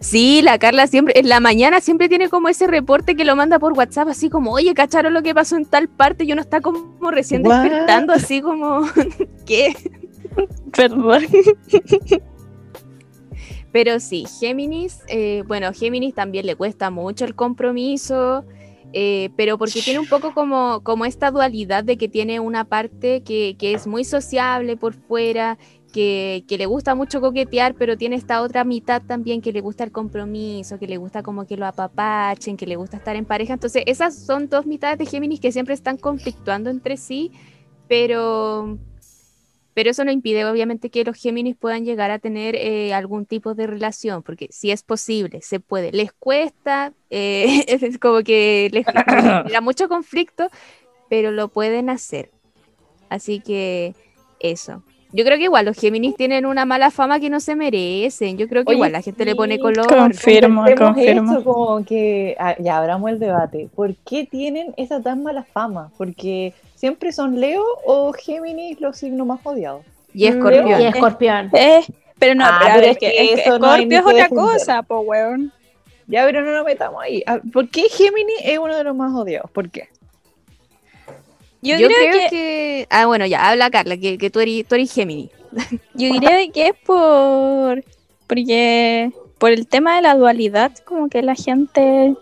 Sí, 0.00 0.42
la 0.42 0.58
Carla 0.58 0.86
siempre, 0.86 1.18
en 1.18 1.28
la 1.28 1.40
mañana 1.40 1.80
siempre 1.80 2.08
tiene 2.08 2.28
como 2.28 2.48
ese 2.48 2.66
reporte 2.68 3.16
que 3.16 3.24
lo 3.24 3.34
manda 3.34 3.58
por 3.58 3.72
WhatsApp, 3.72 4.08
así 4.08 4.30
como, 4.30 4.52
oye, 4.52 4.72
¿cacharon 4.72 5.12
lo 5.12 5.22
que 5.22 5.34
pasó 5.34 5.56
en 5.56 5.64
tal 5.64 5.88
parte? 5.88 6.24
Y 6.24 6.32
uno 6.32 6.40
está 6.40 6.60
como 6.60 7.10
recién 7.10 7.44
What? 7.44 7.62
despertando, 7.62 8.12
así 8.12 8.40
como, 8.40 8.82
¿qué? 9.46 9.74
Perdón. 10.76 11.24
Pero 13.72 14.00
sí, 14.00 14.24
Géminis, 14.40 15.00
eh, 15.08 15.42
bueno, 15.46 15.72
Géminis 15.72 16.14
también 16.14 16.46
le 16.46 16.54
cuesta 16.54 16.90
mucho 16.90 17.24
el 17.24 17.34
compromiso, 17.34 18.44
eh, 18.92 19.30
pero 19.36 19.58
porque 19.58 19.82
tiene 19.82 19.98
un 19.98 20.08
poco 20.08 20.32
como, 20.32 20.80
como 20.82 21.04
esta 21.04 21.30
dualidad 21.30 21.84
de 21.84 21.98
que 21.98 22.08
tiene 22.08 22.40
una 22.40 22.64
parte 22.64 23.22
que, 23.22 23.56
que 23.58 23.74
es 23.74 23.86
muy 23.86 24.04
sociable 24.04 24.76
por 24.76 24.94
fuera, 24.94 25.58
que, 25.92 26.44
que 26.46 26.58
le 26.58 26.66
gusta 26.66 26.94
mucho 26.94 27.20
coquetear, 27.20 27.74
pero 27.74 27.96
tiene 27.96 28.16
esta 28.16 28.42
otra 28.42 28.64
mitad 28.64 29.02
también 29.02 29.40
que 29.40 29.52
le 29.52 29.60
gusta 29.60 29.84
el 29.84 29.92
compromiso, 29.92 30.78
que 30.78 30.86
le 30.86 30.96
gusta 30.96 31.22
como 31.22 31.46
que 31.46 31.56
lo 31.56 31.66
apapachen, 31.66 32.56
que 32.56 32.66
le 32.66 32.76
gusta 32.76 32.96
estar 32.96 33.16
en 33.16 33.24
pareja. 33.24 33.54
Entonces, 33.54 33.82
esas 33.86 34.14
son 34.14 34.48
dos 34.48 34.66
mitades 34.66 34.98
de 34.98 35.06
Géminis 35.06 35.40
que 35.40 35.52
siempre 35.52 35.74
están 35.74 35.96
conflictuando 35.96 36.70
entre 36.70 36.96
sí, 36.96 37.32
pero... 37.88 38.78
Pero 39.74 39.90
eso 39.90 40.04
no 40.04 40.10
impide, 40.10 40.44
obviamente, 40.44 40.90
que 40.90 41.04
los 41.04 41.16
Géminis 41.16 41.54
puedan 41.54 41.84
llegar 41.84 42.10
a 42.10 42.18
tener 42.18 42.56
eh, 42.56 42.92
algún 42.94 43.26
tipo 43.26 43.54
de 43.54 43.68
relación, 43.68 44.24
porque 44.24 44.48
si 44.50 44.72
es 44.72 44.82
posible, 44.82 45.40
se 45.40 45.60
puede. 45.60 45.92
Les 45.92 46.12
cuesta, 46.12 46.92
eh, 47.10 47.64
es 47.68 47.96
como 47.98 48.24
que 48.24 48.70
les 48.72 48.84
genera 49.06 49.60
mucho 49.60 49.88
conflicto, 49.88 50.50
pero 51.08 51.30
lo 51.30 51.46
pueden 51.46 51.90
hacer. 51.90 52.32
Así 53.08 53.38
que 53.38 53.94
eso. 54.40 54.82
Yo 55.12 55.24
creo 55.24 55.38
que 55.38 55.44
igual 55.44 55.64
los 55.64 55.76
Géminis 55.78 56.16
tienen 56.16 56.44
una 56.44 56.66
mala 56.66 56.90
fama 56.90 57.18
que 57.18 57.30
no 57.30 57.40
se 57.40 57.56
merecen. 57.56 58.36
Yo 58.36 58.46
creo 58.46 58.62
que 58.64 58.68
Oye, 58.70 58.76
igual 58.76 58.92
la 58.92 59.00
gente 59.00 59.24
le 59.24 59.34
pone 59.34 59.58
color. 59.58 59.86
Confirmo, 59.86 60.64
confirmo. 60.76 61.32
eso, 61.32 61.44
como 61.44 61.84
que 61.84 62.36
ah, 62.38 62.54
ya 62.58 62.76
abramos 62.78 63.10
el 63.10 63.18
debate. 63.18 63.68
¿Por 63.74 63.94
qué 63.96 64.26
tienen 64.26 64.74
esa 64.76 65.00
tan 65.00 65.22
mala 65.22 65.44
fama? 65.44 65.90
Porque 65.96 66.52
siempre 66.74 67.12
son 67.12 67.40
Leo 67.40 67.64
o 67.86 68.12
Géminis 68.12 68.80
los 68.80 68.98
signos 68.98 69.26
más 69.26 69.40
odiados. 69.44 69.82
Y 70.12 70.26
escorpión. 70.26 70.80
Y 70.80 70.86
escorpión. 70.86 71.50
Eh, 71.54 71.80
pero 72.18 72.34
no, 72.34 72.44
Ah, 72.46 72.60
pero, 72.74 72.86
es 72.86 72.90
es 72.92 72.98
que, 72.98 73.10
que 73.10 73.32
es 73.34 73.40
que 73.42 73.48
no 73.50 73.54
es 73.54 73.60
otra 73.60 73.76
defender. 73.78 74.28
cosa, 74.28 74.82
po, 74.82 75.00
weón. 75.00 75.52
Ya, 76.06 76.24
pero 76.24 76.42
no 76.42 76.52
nos 76.52 76.64
metamos 76.64 77.02
ahí. 77.02 77.22
Ah, 77.26 77.38
¿Por 77.52 77.68
qué 77.70 77.82
Géminis 77.90 78.40
es 78.44 78.58
uno 78.58 78.76
de 78.76 78.84
los 78.84 78.94
más 78.96 79.14
odiados? 79.14 79.50
¿Por 79.50 79.70
qué? 79.70 79.88
Yo, 81.60 81.76
Yo, 81.76 81.88
creo, 81.88 82.10
creo 82.10 82.12
que, 82.12 82.28
que... 82.30 82.86
Ah, 82.90 83.06
bueno, 83.06 83.26
ya, 83.26 83.48
habla 83.48 83.70
Carla, 83.70 83.96
que, 83.96 84.16
que 84.16 84.30
tú, 84.30 84.40
eres, 84.40 84.66
tú 84.66 84.76
eres 84.76 84.92
Géminis. 84.92 85.30
yo 85.94 86.10
creo 86.18 86.52
que 86.52 86.68
es 86.68 86.74
por 86.84 87.82
porque 88.26 89.10
por 89.38 89.50
el 89.50 89.66
tema 89.66 89.96
de 89.96 90.02
la 90.02 90.14
dualidad, 90.14 90.72
como 90.84 91.08
que 91.08 91.22
la 91.22 91.34
gente 91.34 92.14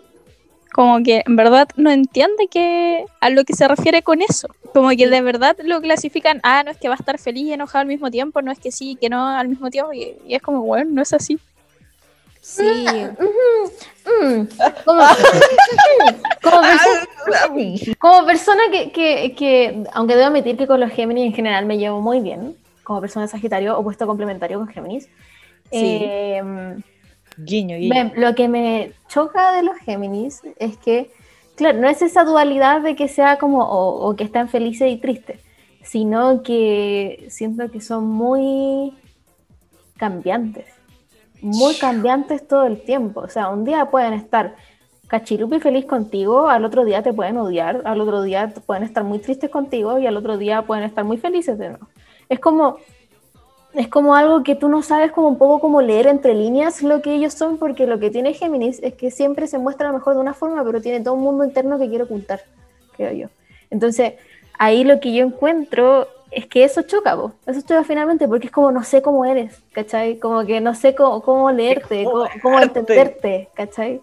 como 0.73 1.01
que 1.01 1.23
en 1.25 1.35
verdad 1.35 1.67
no 1.75 1.89
entiende 1.89 2.47
que 2.49 3.05
a 3.19 3.29
lo 3.31 3.43
que 3.45 3.53
se 3.53 3.67
refiere 3.67 4.03
con 4.03 4.21
eso. 4.21 4.47
Como 4.73 4.89
que 4.89 5.07
de 5.07 5.21
verdad 5.21 5.57
lo 5.63 5.81
clasifican, 5.81 6.39
ah, 6.43 6.61
no 6.63 6.71
es 6.71 6.77
que 6.77 6.87
va 6.87 6.93
a 6.93 6.97
estar 6.97 7.17
feliz 7.17 7.45
y 7.45 7.53
enojado 7.53 7.81
al 7.81 7.87
mismo 7.87 8.11
tiempo, 8.11 8.41
no 8.41 8.51
es 8.51 8.59
que 8.59 8.71
sí, 8.71 8.95
que 8.99 9.09
no 9.09 9.27
al 9.27 9.47
mismo 9.47 9.71
tiempo, 9.71 9.91
y, 9.91 10.15
y 10.27 10.35
es 10.35 10.41
como, 10.41 10.61
bueno, 10.61 10.91
no 10.91 11.01
es 11.01 11.13
así. 11.13 11.39
Sí. 12.47 12.85
Como, 14.85 15.01
como 16.43 16.61
perso- 16.61 17.95
como 17.99 18.25
persona 18.25 18.61
que, 18.71 18.91
que, 18.91 19.35
que, 19.35 19.83
aunque 19.93 20.15
debo 20.15 20.27
admitir 20.27 20.55
que 20.57 20.65
con 20.65 20.79
los 20.79 20.91
Géminis 20.91 21.25
en 21.27 21.33
general 21.33 21.65
me 21.65 21.77
llevo 21.77 21.99
muy 22.01 22.21
bien, 22.21 22.55
como 22.83 23.01
persona 23.01 23.25
de 23.25 23.31
Sagitario, 23.31 23.77
opuesto 23.77 24.07
complementario 24.07 24.57
con 24.59 24.67
Géminis. 24.69 25.05
Sí. 25.71 25.99
eh, 26.01 26.77
Guiño, 27.39 27.77
guiño. 27.77 28.11
Lo 28.15 28.33
que 28.33 28.47
me 28.47 28.93
choca 29.09 29.51
de 29.53 29.63
los 29.63 29.77
Géminis 29.79 30.41
es 30.57 30.77
que, 30.77 31.11
claro, 31.55 31.77
no 31.79 31.89
es 31.89 32.01
esa 32.01 32.23
dualidad 32.23 32.79
de 32.81 32.95
que 32.95 33.07
sea 33.09 33.37
como 33.37 33.63
o, 33.63 34.09
o 34.09 34.15
que 34.15 34.23
están 34.23 34.47
felices 34.47 34.89
y 34.89 34.97
tristes, 34.97 35.41
sino 35.83 36.41
que 36.43 37.27
siento 37.29 37.69
que 37.69 37.81
son 37.81 38.05
muy 38.07 38.93
cambiantes, 39.97 40.65
muy 41.41 41.75
cambiantes 41.75 42.47
todo 42.47 42.65
el 42.65 42.81
tiempo. 42.81 43.21
O 43.21 43.29
sea, 43.29 43.49
un 43.49 43.65
día 43.65 43.89
pueden 43.89 44.13
estar 44.13 44.55
cachirupi 45.07 45.59
feliz 45.59 45.85
contigo, 45.85 46.49
al 46.49 46.65
otro 46.65 46.83
día 46.83 47.01
te 47.01 47.13
pueden 47.13 47.37
odiar, 47.37 47.81
al 47.85 48.01
otro 48.01 48.21
día 48.21 48.53
pueden 48.65 48.83
estar 48.83 49.03
muy 49.03 49.19
tristes 49.19 49.49
contigo 49.49 49.97
y 49.99 50.05
al 50.05 50.17
otro 50.17 50.37
día 50.37 50.63
pueden 50.63 50.83
estar 50.83 51.05
muy 51.05 51.17
felices 51.17 51.57
de 51.57 51.69
nuevo. 51.69 51.87
Es 52.27 52.39
como, 52.39 52.77
es 53.73 53.87
como 53.87 54.15
algo 54.15 54.43
que 54.43 54.55
tú 54.55 54.67
no 54.67 54.81
sabes 54.83 55.11
como 55.11 55.29
un 55.29 55.37
poco 55.37 55.59
como 55.59 55.81
leer 55.81 56.07
entre 56.07 56.33
líneas 56.33 56.83
lo 56.83 57.01
que 57.01 57.13
ellos 57.13 57.33
son, 57.33 57.57
porque 57.57 57.87
lo 57.87 57.99
que 57.99 58.09
tiene 58.09 58.33
Géminis 58.33 58.79
es 58.83 58.95
que 58.95 59.09
siempre 59.11 59.47
se 59.47 59.57
muestra 59.57 59.87
a 59.87 59.91
lo 59.91 59.97
mejor 59.97 60.15
de 60.15 60.21
una 60.21 60.33
forma, 60.33 60.63
pero 60.65 60.81
tiene 60.81 60.99
todo 60.99 61.13
un 61.13 61.23
mundo 61.23 61.45
interno 61.45 61.79
que 61.79 61.87
quiere 61.87 62.03
ocultar, 62.03 62.41
creo 62.97 63.13
yo. 63.13 63.27
Entonces, 63.69 64.15
ahí 64.59 64.83
lo 64.83 64.99
que 64.99 65.13
yo 65.13 65.25
encuentro 65.25 66.07
es 66.31 66.45
que 66.47 66.63
eso 66.63 66.81
choca, 66.83 67.15
po. 67.15 67.31
eso 67.45 67.61
choca 67.61 67.83
finalmente, 67.83 68.27
porque 68.27 68.47
es 68.47 68.51
como 68.51 68.71
no 68.71 68.83
sé 68.83 69.01
cómo 69.01 69.25
eres, 69.25 69.61
¿cachai? 69.71 70.17
Como 70.19 70.45
que 70.45 70.59
no 70.61 70.73
sé 70.75 70.93
cómo, 70.95 71.21
cómo 71.21 71.51
leerte, 71.51 72.03
cómo, 72.03 72.25
cómo 72.41 72.59
entenderte, 72.59 73.49
¿cachai? 73.53 74.01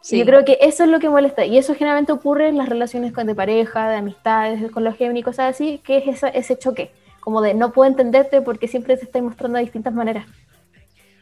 Sí. 0.00 0.18
Yo 0.18 0.24
creo 0.24 0.44
que 0.44 0.58
eso 0.60 0.84
es 0.84 0.90
lo 0.90 1.00
que 1.00 1.08
molesta, 1.08 1.44
y 1.44 1.58
eso 1.58 1.74
generalmente 1.74 2.12
ocurre 2.12 2.48
en 2.48 2.56
las 2.56 2.68
relaciones 2.68 3.12
con, 3.12 3.26
de 3.26 3.34
pareja, 3.34 3.88
de 3.90 3.96
amistades, 3.96 4.70
con 4.70 4.84
los 4.84 4.96
Géminis, 4.96 5.24
cosas 5.24 5.54
así, 5.54 5.78
que 5.84 5.98
es 5.98 6.08
esa- 6.08 6.28
ese 6.28 6.56
choque, 6.58 6.90
como 7.20 7.40
de 7.42 7.54
no 7.54 7.72
puedo 7.72 7.88
entenderte 7.90 8.40
porque 8.40 8.68
siempre 8.68 8.96
te 8.96 9.04
estoy 9.04 9.22
mostrando 9.22 9.58
de 9.58 9.64
distintas 9.64 9.92
maneras. 9.92 10.26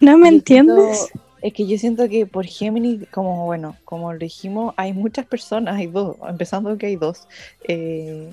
¿No 0.01 0.19
me 0.19 0.29
entiendes? 0.29 0.99
siento- 1.09 1.21
es 1.43 1.53
que 1.53 1.67
yo 1.67 1.79
siento 1.79 2.09
que 2.09 2.27
por 2.27 2.45
Géminis, 2.45 3.09
como 3.11 3.45
bueno, 3.47 3.77
como 3.85 4.13
lo 4.13 4.19
dijimos, 4.19 4.75
hay 4.77 4.93
muchas 4.93 5.27
personas, 5.27 5.77
hay 5.77 5.87
dos, 5.87 6.17
empezando 6.29 6.77
que 6.77 6.87
hay 6.87 6.97
dos. 6.97 7.27
eh, 7.69 8.31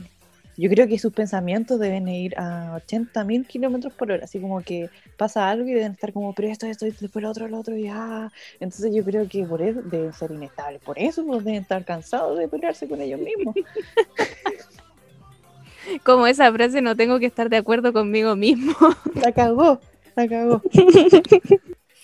yo 0.57 0.69
creo 0.69 0.87
que 0.87 0.99
sus 0.99 1.13
pensamientos 1.13 1.79
deben 1.79 2.07
ir 2.07 2.37
a 2.37 2.79
80.000 2.87 3.47
kilómetros 3.47 3.93
por 3.93 4.11
hora, 4.11 4.25
así 4.25 4.39
como 4.39 4.61
que 4.61 4.89
pasa 5.17 5.49
algo 5.49 5.67
y 5.67 5.73
deben 5.73 5.93
estar 5.93 6.13
como, 6.13 6.33
pero 6.33 6.49
esto, 6.49 6.65
esto, 6.65 6.85
y 6.85 6.91
después 6.91 7.23
lo 7.23 7.29
otro, 7.29 7.47
lo 7.47 7.59
otro, 7.59 7.75
y 7.75 7.87
ah. 7.87 8.31
Entonces 8.59 8.93
yo 8.93 9.03
creo 9.03 9.27
que 9.27 9.43
por 9.45 9.61
eso 9.61 9.81
deben 9.81 10.13
ser 10.13 10.31
inestables, 10.31 10.81
por 10.81 10.99
eso 10.99 11.25
pues, 11.25 11.43
deben 11.43 11.61
estar 11.61 11.83
cansados 11.83 12.37
de 12.37 12.47
pelearse 12.47 12.87
con 12.87 13.01
ellos 13.01 13.19
mismos. 13.19 13.55
Como 16.03 16.27
esa 16.27 16.51
frase, 16.53 16.81
no 16.81 16.95
tengo 16.95 17.19
que 17.19 17.25
estar 17.25 17.49
de 17.49 17.57
acuerdo 17.57 17.91
conmigo 17.91 18.35
mismo. 18.35 18.73
La 19.15 19.33
cagó, 19.33 19.81
la 20.15 20.27
cagó. 20.27 20.61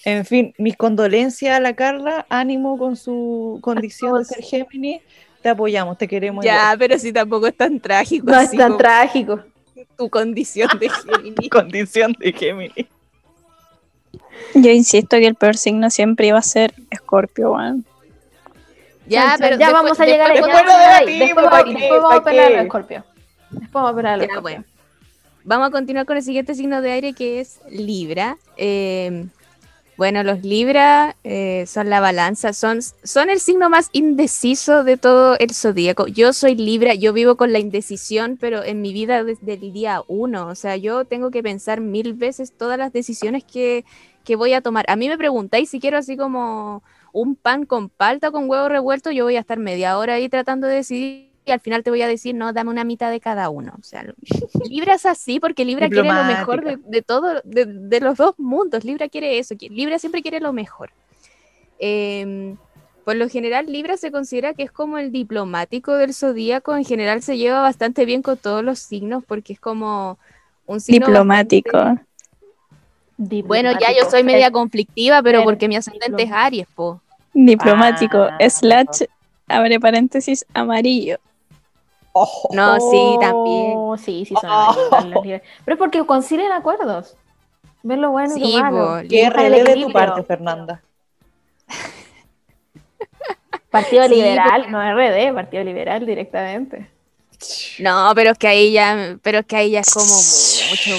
En 0.05 0.25
fin, 0.25 0.53
mis 0.57 0.77
condolencias 0.77 1.57
a 1.57 1.59
la 1.59 1.75
Carla, 1.75 2.25
ánimo 2.29 2.77
con 2.77 2.95
su 2.95 3.59
condición 3.62 4.19
de 4.19 4.25
ser 4.25 4.43
Géminis, 4.43 5.01
te 5.41 5.49
apoyamos, 5.49 5.97
te 5.97 6.08
queremos. 6.08 6.43
ya, 6.43 6.75
pero 6.78 6.97
si 6.97 7.12
tampoco 7.13 7.47
es 7.47 7.56
tan 7.56 7.80
trágico. 7.80 8.25
No 8.32 8.39
es 8.39 8.52
tan 8.52 8.78
trágico. 8.78 9.41
tu 9.97 10.10
condición 10.10 10.69
de 10.80 10.89
Géminis. 10.89 11.49
Condición 11.52 12.13
de 12.19 12.32
Géminis. 12.34 12.86
Yo 14.54 14.71
insisto 14.71 15.17
que 15.17 15.28
el 15.28 15.36
peor 15.36 15.58
signo 15.58 15.89
siempre 15.89 16.28
iba 16.28 16.39
a 16.39 16.41
ser 16.41 16.73
Escorpio, 16.89 17.52
weón. 17.54 17.86
Ya, 19.08 19.36
pero 19.39 19.58
ya 19.58 19.67
después- 19.67 19.73
vamos 19.73 19.99
a 19.99 20.06
llegar 20.06 20.32
después 20.32 20.52
ya 20.54 20.62
bueno, 20.63 20.71
a 20.71 20.80
debatimos, 20.99 21.19
Después, 21.28 21.45
¿pa' 21.45 21.52
vamos- 21.52 21.65
qué? 21.75 21.80
después 21.82 22.02
vamos 22.02 22.13
a 22.13 22.19
¿pa' 22.19 22.23
pelar 22.30 22.52
a 22.54 22.62
escorpios. 22.62 23.04
Después 23.49 23.71
vamos 23.73 23.91
a 23.91 23.95
pelar 23.95 24.13
a 24.13 24.17
los 24.17 24.28
Ya, 24.28 24.34
escorpios. 24.34 24.62
bueno. 24.62 24.65
Vamos 25.45 25.67
a 25.67 25.71
continuar 25.71 26.06
con 26.06 26.17
el 26.17 26.23
siguiente 26.23 26.54
signo 26.54 26.82
de 26.82 26.91
aire 26.91 27.13
que 27.13 27.39
es 27.39 27.60
Libra. 27.69 28.38
Eh, 28.58 29.25
bueno, 29.99 30.23
los 30.23 30.43
Libra 30.43 31.17
eh, 31.25 31.65
son 31.67 31.89
la 31.89 31.99
balanza, 31.99 32.53
son, 32.53 32.79
son 33.03 33.29
el 33.29 33.41
signo 33.41 33.69
más 33.69 33.89
indeciso 33.91 34.85
de 34.85 34.95
todo 34.95 35.35
el 35.39 35.53
zodíaco. 35.53 36.07
Yo 36.07 36.31
soy 36.31 36.55
Libra, 36.55 36.93
yo 36.93 37.12
vivo 37.12 37.35
con 37.35 37.51
la 37.51 37.59
indecisión, 37.59 38.38
pero 38.39 38.63
en 38.63 38.81
mi 38.81 38.93
vida 38.93 39.25
desde 39.25 39.55
el 39.55 39.73
día 39.73 40.01
uno. 40.07 40.47
O 40.47 40.55
sea, 40.55 40.77
yo 40.77 41.03
tengo 41.03 41.31
que 41.31 41.43
pensar 41.43 41.81
mil 41.81 42.13
veces 42.13 42.53
todas 42.53 42.77
las 42.77 42.93
decisiones 42.93 43.43
que, 43.43 43.83
que 44.23 44.38
voy 44.38 44.53
a 44.53 44.62
tomar. 44.62 44.85
A 44.88 44.95
mí 44.95 45.09
me 45.09 45.17
preguntáis 45.17 45.69
si 45.69 45.81
quiero 45.81 45.97
así 45.97 46.15
como 46.15 46.81
un 47.12 47.35
pan 47.35 47.65
con 47.65 47.89
palta 47.89 48.29
o 48.29 48.31
con 48.31 48.49
huevo 48.49 48.69
revuelto, 48.69 49.12
yo 49.12 49.25
voy 49.25 49.35
a 49.35 49.41
estar 49.41 49.59
media 49.59 49.97
hora 49.97 50.13
ahí 50.13 50.29
tratando 50.29 50.67
de 50.67 50.75
decidir 50.75 51.29
y 51.49 51.53
al 51.53 51.59
final 51.59 51.83
te 51.83 51.89
voy 51.89 52.01
a 52.01 52.07
decir, 52.07 52.33
no, 52.35 52.53
dame 52.53 52.69
una 52.69 52.83
mitad 52.83 53.12
de 53.12 53.19
cada 53.19 53.49
uno. 53.49 53.73
O 53.79 53.83
sea, 53.83 54.05
Libra 54.69 54.93
es 54.95 55.05
así 55.05 55.39
porque 55.39 55.65
Libra 55.65 55.88
quiere 55.89 56.07
lo 56.09 56.13
mejor 56.39 56.63
de, 56.63 56.77
de 56.77 57.01
todo, 57.01 57.41
de, 57.43 57.65
de 57.65 57.99
los 57.99 58.17
dos 58.17 58.35
mundos. 58.38 58.83
Libra 58.83 59.09
quiere 59.09 59.38
eso, 59.39 59.55
Libra 59.59 59.99
siempre 59.99 60.21
quiere 60.21 60.39
lo 60.39 60.53
mejor. 60.53 60.91
Em, 61.79 62.57
por 63.05 63.15
lo 63.15 63.27
general, 63.29 63.65
Libra 63.65 63.97
se 63.97 64.12
considera 64.12 64.53
que 64.53 64.63
es 64.63 64.71
como 64.71 64.97
el 64.97 65.12
diplomático 65.12 65.95
del 65.95 66.13
zodíaco. 66.13 66.75
En 66.75 66.85
general 66.85 67.21
se 67.23 67.38
lleva 67.38 67.62
bastante 67.62 68.05
bien 68.05 68.21
con 68.21 68.38
todos 68.38 68.63
los 68.63 68.79
signos 68.79 69.23
porque 69.25 69.53
es 69.53 69.59
como 69.59 70.17
un 70.65 70.79
signo 70.79 71.07
Diplomático. 71.07 71.77
bastante- 71.77 72.05
Bueno, 73.47 73.71
ya 73.79 73.89
yo 73.91 74.09
soy 74.09 74.23
media 74.23 74.49
conflictiva, 74.51 75.21
pero 75.23 75.43
porque 75.43 75.67
mi 75.67 75.75
ascendente 75.75 76.23
es. 76.23 76.31
Aries, 76.31 76.67
po. 76.73 77.01
Diplomático. 77.33 78.17
Ah, 78.17 78.49
slash, 78.49 79.03
abre 79.47 79.79
paréntesis, 79.79 80.45
amarillo. 80.53 81.17
No, 82.52 82.80
sí, 82.80 83.17
también. 83.19 83.74
Oh, 83.78 83.98
Sí, 83.98 84.26
sí, 84.26 84.36
son 84.41 84.50
Oh. 84.52 84.76
Pero 85.24 85.41
es 85.65 85.78
porque 85.78 86.06
concilian 86.06 86.52
acuerdos. 86.52 87.15
Ven 87.84 88.02
lo 88.02 88.12
bueno 88.12 88.36
y 88.36 88.43
Sí, 88.43 88.54
lo 88.54 88.60
malo. 88.63 89.02
Qué 89.08 89.30
RD 89.30 89.63
de 89.63 89.76
tu 89.86 89.93
parte, 89.93 90.24
Fernanda. 90.24 90.82
Partido 93.72 94.04
Sí, 94.08 94.15
Liberal, 94.15 94.72
no 94.72 94.82
RD, 94.82 95.34
Partido 95.34 95.63
Liberal 95.63 96.06
directamente. 96.06 96.89
No, 97.80 98.12
pero 98.15 98.32
es 98.32 98.38
que 98.38 98.48
ahí 98.48 98.72
ya, 98.74 99.17
pero 99.22 99.39
es 99.39 99.45
que 99.45 99.56
ahí 99.56 99.72
ya 99.72 99.80
es 99.82 99.93
como 99.93 100.06
mucho. 100.69 100.91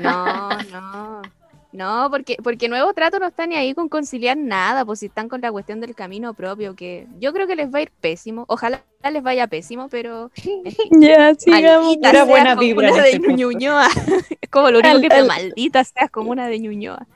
No, 0.00 0.48
no. 0.70 1.22
No, 1.70 2.08
porque, 2.10 2.36
porque 2.42 2.66
Nuevo 2.68 2.94
Trato 2.94 3.18
no 3.18 3.26
está 3.26 3.46
ni 3.46 3.54
ahí 3.54 3.74
con 3.74 3.90
conciliar 3.90 4.38
nada, 4.38 4.86
pues 4.86 5.00
si 5.00 5.06
están 5.06 5.28
con 5.28 5.42
la 5.42 5.52
cuestión 5.52 5.80
del 5.80 5.94
camino 5.94 6.32
propio, 6.32 6.74
que 6.74 7.06
yo 7.20 7.32
creo 7.34 7.46
que 7.46 7.56
les 7.56 7.72
va 7.72 7.80
a 7.80 7.82
ir 7.82 7.90
pésimo. 8.00 8.46
Ojalá 8.48 8.82
les 9.12 9.22
vaya 9.22 9.46
pésimo, 9.48 9.88
pero 9.90 10.30
Ya, 10.90 11.34
sigamos. 11.34 11.98
maldita 11.98 12.24
buena 12.24 12.50
como 12.54 12.60
vibra 12.62 12.90
de. 13.02 13.18
Ñuñoa. 13.18 13.86
es 14.40 14.48
como 14.48 14.70
lo 14.70 14.78
único 14.78 14.94
Al- 14.96 15.02
que 15.02 15.14
al- 15.14 15.26
maldita 15.26 15.84
seas 15.84 16.10
como 16.10 16.30
una 16.30 16.48
de 16.48 16.58
Ñuñoa. 16.58 17.06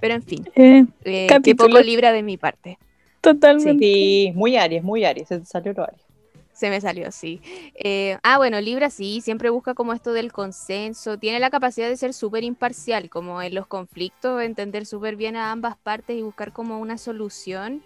Pero 0.00 0.14
en 0.14 0.22
fin, 0.24 0.48
Eh, 0.56 0.84
eh, 1.04 1.54
poco 1.56 1.78
libra 1.78 2.10
de 2.10 2.24
mi 2.24 2.36
parte. 2.36 2.76
totalmente. 3.20 3.84
Sí, 3.84 4.32
muy 4.34 4.56
Aries, 4.56 4.82
muy 4.82 5.04
Aries. 5.04 5.28
Se 5.28 5.38
te 5.38 5.46
salió 5.46 5.72
lo 5.74 5.84
Aries. 5.84 6.02
Se 6.52 6.68
me 6.68 6.80
salió, 6.82 7.10
sí. 7.12 7.40
Eh, 7.74 8.18
ah, 8.22 8.36
bueno, 8.36 8.60
Libra 8.60 8.90
sí, 8.90 9.20
siempre 9.22 9.48
busca 9.50 9.72
como 9.74 9.94
esto 9.94 10.12
del 10.12 10.32
consenso, 10.32 11.18
tiene 11.18 11.40
la 11.40 11.48
capacidad 11.50 11.88
de 11.88 11.96
ser 11.96 12.12
súper 12.12 12.44
imparcial, 12.44 13.08
como 13.08 13.40
en 13.40 13.54
los 13.54 13.66
conflictos, 13.66 14.42
entender 14.42 14.84
súper 14.84 15.16
bien 15.16 15.34
a 15.36 15.50
ambas 15.50 15.78
partes 15.78 16.16
y 16.16 16.22
buscar 16.22 16.52
como 16.52 16.78
una 16.78 16.98
solución. 16.98 17.82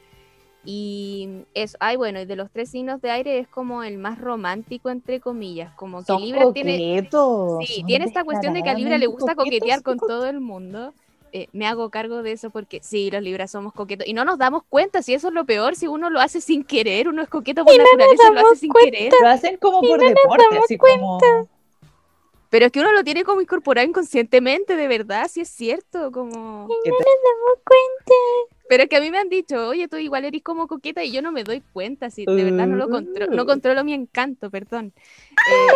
Y 0.64 1.46
eso, 1.54 1.76
ay, 1.80 1.96
bueno, 1.96 2.20
y 2.20 2.26
de 2.26 2.36
los 2.36 2.50
tres 2.52 2.70
signos 2.70 3.00
de 3.02 3.10
aire 3.10 3.38
es 3.38 3.48
como 3.48 3.82
el 3.84 3.98
más 3.98 4.18
romántico, 4.20 4.90
entre 4.90 5.20
comillas, 5.20 5.72
como 5.74 6.04
que 6.04 6.18
Libra 6.18 6.46
tiene, 6.48 6.84
coquetos, 6.84 7.20
sí, 7.58 7.82
son 7.82 7.86
tiene 7.86 8.04
esta 8.06 8.24
cuestión 8.24 8.52
de 8.54 8.62
que 8.64 8.70
a 8.70 8.74
Libra 8.74 8.98
le 8.98 9.06
gusta 9.06 9.34
coquetear 9.36 9.82
con 9.82 10.00
co- 10.00 10.06
todo 10.06 10.26
el 10.26 10.40
mundo. 10.40 10.94
Eh, 11.36 11.48
me 11.52 11.66
hago 11.66 11.90
cargo 11.90 12.22
de 12.22 12.32
eso 12.32 12.48
porque 12.48 12.80
sí, 12.82 13.10
los 13.10 13.20
Libras 13.20 13.50
somos 13.50 13.74
coquetos 13.74 14.06
y 14.06 14.14
no 14.14 14.24
nos 14.24 14.38
damos 14.38 14.62
cuenta 14.70 15.02
si 15.02 15.12
eso 15.12 15.28
es 15.28 15.34
lo 15.34 15.44
peor, 15.44 15.76
si 15.76 15.86
uno 15.86 16.08
lo 16.08 16.18
hace 16.18 16.40
sin 16.40 16.64
querer, 16.64 17.08
uno 17.08 17.20
es 17.20 17.28
coqueto 17.28 17.62
por 17.62 17.74
naturaleza 17.76 18.30
y 18.30 18.32
lo 18.34 18.40
hace 18.40 18.56
sin 18.56 18.72
querer. 18.72 19.12
Lo 19.20 19.28
hacen 19.28 19.58
como 19.58 19.82
por 19.82 20.00
deporte, 20.00 20.56
así 20.64 20.78
como. 20.78 21.18
Pero 22.48 22.64
es 22.64 22.72
que 22.72 22.80
uno 22.80 22.90
lo 22.92 23.04
tiene 23.04 23.22
como 23.22 23.42
incorporado 23.42 23.86
inconscientemente, 23.86 24.76
de 24.76 24.88
verdad, 24.88 25.28
si 25.28 25.42
es 25.42 25.50
cierto, 25.50 26.10
como... 26.10 26.68
que 26.82 26.90
te- 26.90 26.96
Pero 28.70 28.84
es 28.84 28.88
que 28.88 28.96
a 28.96 29.00
mí 29.02 29.10
me 29.10 29.18
han 29.18 29.28
dicho, 29.28 29.68
oye, 29.68 29.88
tú 29.88 29.98
igual 29.98 30.24
eres 30.24 30.42
como 30.42 30.66
coqueta 30.66 31.04
y 31.04 31.12
yo 31.12 31.20
no 31.20 31.32
me 31.32 31.44
doy 31.44 31.62
cuenta, 31.74 32.08
si 32.08 32.24
de 32.24 32.44
verdad 32.44 32.66
no 32.66 32.76
lo 32.76 32.88
contro- 32.88 33.26
no 33.26 33.42
Uh. 33.42 33.46
controlo 33.46 33.84
mi 33.84 33.92
encanto, 33.92 34.50
perdón. 34.50 34.94
Eh, 34.96 35.66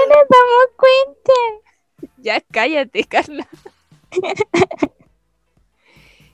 Ya 2.16 2.40
cállate, 2.40 3.04
Carla. 3.04 3.46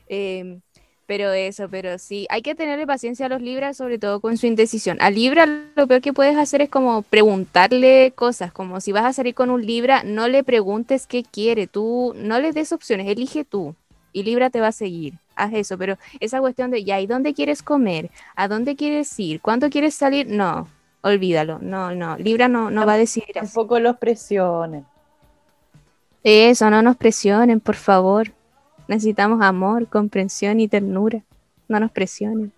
Em, 0.09 0.61
pero 1.05 1.31
eso, 1.31 1.69
pero 1.69 1.97
sí, 1.99 2.27
hay 2.29 2.41
que 2.41 2.53
tenerle 2.53 2.85
paciencia 2.85 3.27
a 3.27 3.29
los 3.29 3.41
Libras, 3.41 3.77
sobre 3.77 3.97
todo 3.97 4.19
con 4.19 4.37
su 4.37 4.45
indecisión. 4.45 4.97
A 4.99 5.09
Libra 5.09 5.45
lo 5.45 5.87
peor 5.87 6.01
que 6.01 6.11
puedes 6.11 6.35
hacer 6.35 6.61
es 6.61 6.69
como 6.69 7.01
preguntarle 7.01 8.11
cosas, 8.13 8.51
como 8.51 8.81
si 8.81 8.91
vas 8.91 9.05
a 9.05 9.13
salir 9.13 9.33
con 9.33 9.49
un 9.49 9.65
Libra, 9.65 10.03
no 10.03 10.27
le 10.27 10.43
preguntes 10.43 11.07
qué 11.07 11.23
quiere, 11.23 11.65
tú 11.67 12.13
no 12.17 12.39
le 12.39 12.51
des 12.51 12.73
opciones, 12.73 13.07
elige 13.07 13.45
tú 13.45 13.73
y 14.11 14.23
Libra 14.23 14.49
te 14.49 14.59
va 14.59 14.67
a 14.67 14.71
seguir. 14.71 15.13
Haz 15.35 15.53
eso, 15.53 15.77
pero 15.77 15.97
esa 16.19 16.39
cuestión 16.39 16.71
de 16.71 16.83
ya, 16.83 16.99
¿y 16.99 17.07
dónde 17.07 17.33
quieres 17.33 17.61
comer? 17.61 18.09
¿A 18.35 18.47
dónde 18.47 18.75
quieres 18.75 19.17
ir? 19.19 19.39
¿Cuándo 19.39 19.69
quieres 19.69 19.93
salir? 19.93 20.27
No, 20.27 20.67
olvídalo, 21.01 21.59
no, 21.61 21.93
no, 21.93 22.17
Libra 22.17 22.47
no, 22.47 22.71
no 22.71 22.85
va 22.85 22.93
a 22.93 22.97
decidir 22.97 23.37
así. 23.37 23.53
Tampoco 23.53 23.79
los 23.79 23.97
presionen. 23.97 24.85
Eso, 26.23 26.69
no 26.69 26.81
nos 26.81 26.97
presionen, 26.97 27.59
por 27.59 27.75
favor. 27.75 28.33
Necesitamos 28.87 29.41
amor, 29.41 29.87
comprensión 29.87 30.59
y 30.59 30.67
ternura. 30.67 31.23
No 31.67 31.79
nos 31.79 31.91
presionen. 31.91 32.51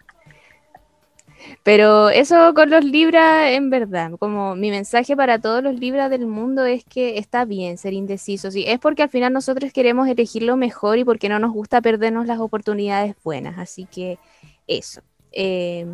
Pero 1.63 2.09
eso 2.09 2.53
con 2.53 2.69
los 2.69 2.83
Libras, 2.83 3.51
en 3.51 3.69
verdad, 3.69 4.11
como 4.19 4.55
mi 4.55 4.71
mensaje 4.71 5.15
para 5.15 5.39
todos 5.39 5.63
los 5.63 5.75
Libras 5.79 6.09
del 6.09 6.27
mundo 6.27 6.65
es 6.65 6.83
que 6.83 7.17
está 7.17 7.45
bien 7.45 7.77
ser 7.77 7.93
indecisos. 7.93 8.55
Y 8.55 8.65
es 8.67 8.79
porque 8.79 9.03
al 9.03 9.09
final 9.09 9.31
nosotros 9.33 9.71
queremos 9.71 10.07
elegir 10.07 10.43
lo 10.43 10.57
mejor 10.57 10.97
y 10.97 11.05
porque 11.05 11.29
no 11.29 11.39
nos 11.39 11.51
gusta 11.53 11.81
perdernos 11.81 12.27
las 12.27 12.39
oportunidades 12.39 13.15
buenas. 13.23 13.57
Así 13.57 13.85
que 13.85 14.19
eso. 14.67 15.01
Eh, 15.31 15.85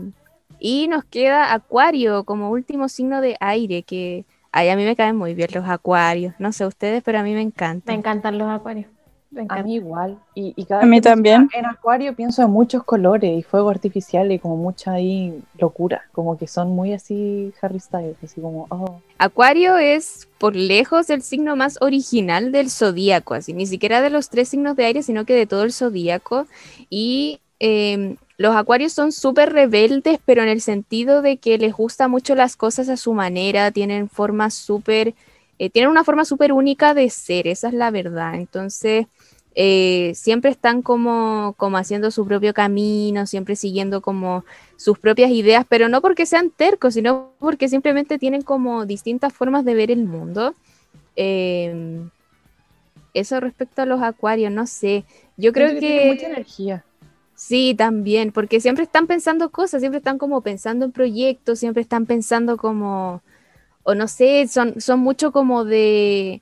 y 0.60 0.88
nos 0.88 1.06
queda 1.06 1.54
Acuario 1.54 2.24
como 2.24 2.50
último 2.50 2.90
signo 2.90 3.22
de 3.22 3.38
aire, 3.40 3.84
que 3.84 4.26
ay, 4.52 4.70
a 4.70 4.76
mí 4.76 4.84
me 4.86 4.96
caen 4.96 5.16
muy 5.16 5.36
bien 5.36 5.50
los 5.54 5.68
acuarios. 5.70 6.34
No 6.40 6.52
sé 6.54 6.66
ustedes, 6.66 7.04
pero 7.04 7.20
a 7.20 7.24
mí 7.24 7.32
me 7.32 7.36
Me 7.38 7.42
encantan. 7.44 7.96
encantan 8.00 8.38
los 8.38 8.50
acuarios. 8.50 8.88
A 9.50 9.64
mí 9.64 9.76
igual. 9.76 10.18
Y, 10.34 10.54
y 10.56 10.66
cada 10.66 10.84
A 10.84 10.86
mí 10.86 11.02
también. 11.02 11.50
En 11.54 11.66
Acuario 11.66 12.16
pienso 12.16 12.44
en 12.44 12.52
muchos 12.52 12.84
colores 12.84 13.40
y 13.40 13.44
fuego 13.44 13.70
artificial 13.70 14.32
y 14.32 14.40
como 14.40 14.58
mucha 14.58 14.94
ahí 14.94 15.42
locura. 15.58 16.04
Como 16.12 16.38
que 16.38 16.48
son 16.48 16.70
muy 16.70 16.94
así 16.94 17.54
Harry 17.62 17.80
Styles, 17.80 18.18
así 18.24 18.42
como, 18.42 18.68
oh. 18.70 19.00
Acuario 19.18 19.78
es 19.78 20.28
por 20.38 20.56
lejos 20.56 21.10
el 21.10 21.22
signo 21.22 21.56
más 21.56 21.78
original 21.82 22.52
del 22.52 22.70
zodíaco, 22.70 23.34
así 23.34 23.54
ni 23.54 23.66
siquiera 23.66 24.02
de 24.02 24.10
los 24.10 24.30
tres 24.30 24.50
signos 24.50 24.76
de 24.76 24.86
aire, 24.86 25.04
sino 25.04 25.26
que 25.26 25.34
de 25.34 25.46
todo 25.46 25.64
el 25.64 25.74
zodíaco. 25.74 26.48
Y 26.90 27.40
eh, 27.60 28.18
los 28.38 28.56
acuarios 28.56 28.92
son 28.92 29.12
súper 29.12 29.54
rebeldes, 29.54 30.20
pero 30.26 30.44
en 30.44 30.50
el 30.50 30.62
sentido 30.62 31.22
de 31.22 31.38
que 31.38 31.58
les 31.58 31.74
gusta 31.74 32.08
mucho 32.08 32.36
las 32.36 32.58
cosas 32.58 32.90
a 32.90 32.98
su 32.98 33.14
manera, 33.14 33.72
tienen 33.72 34.10
formas 34.10 34.54
súper, 34.54 35.16
eh, 35.58 35.70
tienen 35.70 35.90
una 35.90 36.04
forma 36.04 36.26
súper 36.26 36.52
única 36.52 36.94
de 36.94 37.10
ser, 37.10 37.48
esa 37.48 37.70
es 37.70 37.74
la 37.74 37.92
verdad. 37.92 38.36
Entonces, 38.36 39.08
eh, 39.56 40.12
siempre 40.16 40.52
están 40.52 40.82
como, 40.82 41.56
como 41.58 41.78
haciendo 41.78 42.12
su 42.12 42.28
propio 42.28 42.54
camino, 42.54 43.26
siempre 43.26 43.56
siguiendo 43.56 44.02
como 44.02 44.44
sus 44.76 45.00
propias 45.00 45.32
ideas, 45.32 45.66
pero 45.68 45.88
no 45.88 46.02
porque 46.02 46.26
sean 46.26 46.52
tercos, 46.52 46.94
sino 46.94 47.32
porque 47.40 47.70
simplemente 47.70 48.20
tienen 48.20 48.42
como 48.42 48.86
distintas 48.86 49.34
formas 49.34 49.64
de 49.64 49.74
ver 49.74 49.92
el 49.92 50.04
mundo. 50.04 50.54
Eh, 51.16 52.02
eso 53.16 53.40
respecto 53.40 53.82
a 53.82 53.86
los 53.86 54.02
acuarios, 54.02 54.52
no 54.52 54.68
sé. 54.68 55.06
Yo 55.38 55.54
creo 55.54 55.70
que, 55.70 55.80
tiene 55.80 56.14
mucha 56.14 56.28
energía. 56.28 56.84
sí, 57.34 57.74
también, 57.78 58.34
porque 58.34 58.60
siempre 58.60 58.84
están 58.84 59.08
pensando 59.08 59.50
cosas, 59.50 59.82
siempre 59.82 60.00
están 60.00 60.18
como 60.18 60.42
pensando 60.42 60.84
en 60.84 60.92
proyectos, 60.92 61.60
siempre 61.60 61.82
están 61.82 62.06
pensando 62.06 62.58
como, 62.58 63.22
o 63.84 63.96
no 63.96 64.10
sé, 64.10 64.48
son, 64.50 64.82
son 64.82 65.00
mucho 65.00 65.32
como 65.32 65.64
de, 65.64 66.42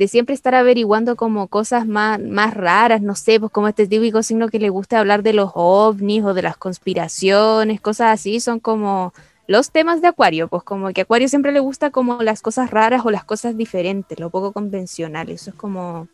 de 0.00 0.08
siempre 0.08 0.34
estar 0.34 0.54
averiguando 0.54 1.14
como 1.14 1.48
cosas 1.48 1.86
más, 1.86 2.18
más 2.18 2.54
raras, 2.54 3.02
no 3.02 3.14
sé, 3.14 3.38
pues 3.38 3.52
como 3.52 3.68
este 3.68 3.86
típico 3.86 4.22
signo 4.22 4.48
que 4.48 4.58
le 4.58 4.70
gusta 4.70 4.98
hablar 4.98 5.22
de 5.22 5.34
los 5.34 5.50
ovnis 5.52 6.24
o 6.24 6.32
de 6.32 6.40
las 6.40 6.56
conspiraciones, 6.56 7.82
cosas 7.82 8.08
así, 8.14 8.40
son 8.40 8.60
como 8.60 9.12
los 9.46 9.70
temas 9.70 10.00
de 10.00 10.08
Acuario, 10.08 10.48
pues 10.48 10.62
como 10.62 10.90
que 10.94 11.02
Acuario 11.02 11.28
siempre 11.28 11.52
le 11.52 11.60
gusta 11.60 11.90
como 11.90 12.22
las 12.22 12.40
cosas 12.40 12.70
raras 12.70 13.02
o 13.04 13.10
las 13.10 13.24
cosas 13.24 13.58
diferentes, 13.58 14.18
lo 14.18 14.30
poco 14.30 14.52
convencional, 14.52 15.28
eso 15.28 15.50
es 15.50 15.56
como 15.56 16.08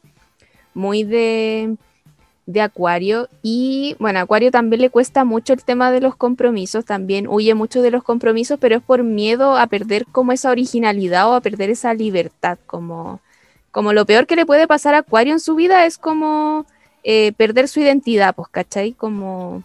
muy 0.75 1.05
de, 1.05 1.77
de 2.47 2.61
Acuario. 2.63 3.29
Y 3.41 3.95
bueno, 4.01 4.19
Acuario 4.19 4.51
también 4.51 4.81
le 4.83 4.91
cuesta 4.91 5.25
mucho 5.25 5.53
el 5.53 5.63
tema 5.63 5.93
de 5.93 6.01
los 6.01 6.17
compromisos, 6.17 6.85
también 6.85 7.29
huye 7.29 7.55
mucho 7.55 7.83
de 7.83 7.93
los 7.93 8.03
compromisos, 8.03 8.59
pero 8.59 8.79
es 8.79 8.83
por 8.83 9.05
miedo 9.05 9.57
a 9.57 9.69
perder 9.69 10.07
como 10.07 10.33
esa 10.33 10.51
originalidad 10.51 11.31
o 11.31 11.35
a 11.35 11.41
perder 11.41 11.71
esa 11.71 11.95
libertad, 11.95 12.59
como, 12.67 13.21
como 13.77 13.93
lo 13.93 14.07
peor 14.07 14.27
que 14.27 14.37
le 14.37 14.47
puede 14.47 14.67
pasar 14.67 14.95
a 14.95 15.01
Acuario 15.01 15.35
en 15.35 15.39
su 15.39 15.55
vida 15.55 15.85
es 15.85 15.99
como 15.99 16.65
eh, 17.05 17.33
perder 17.33 17.69
su 17.69 17.79
identidad, 17.79 18.35
pues, 18.35 18.49
¿cachai? 18.49 18.95
Como, 18.95 19.65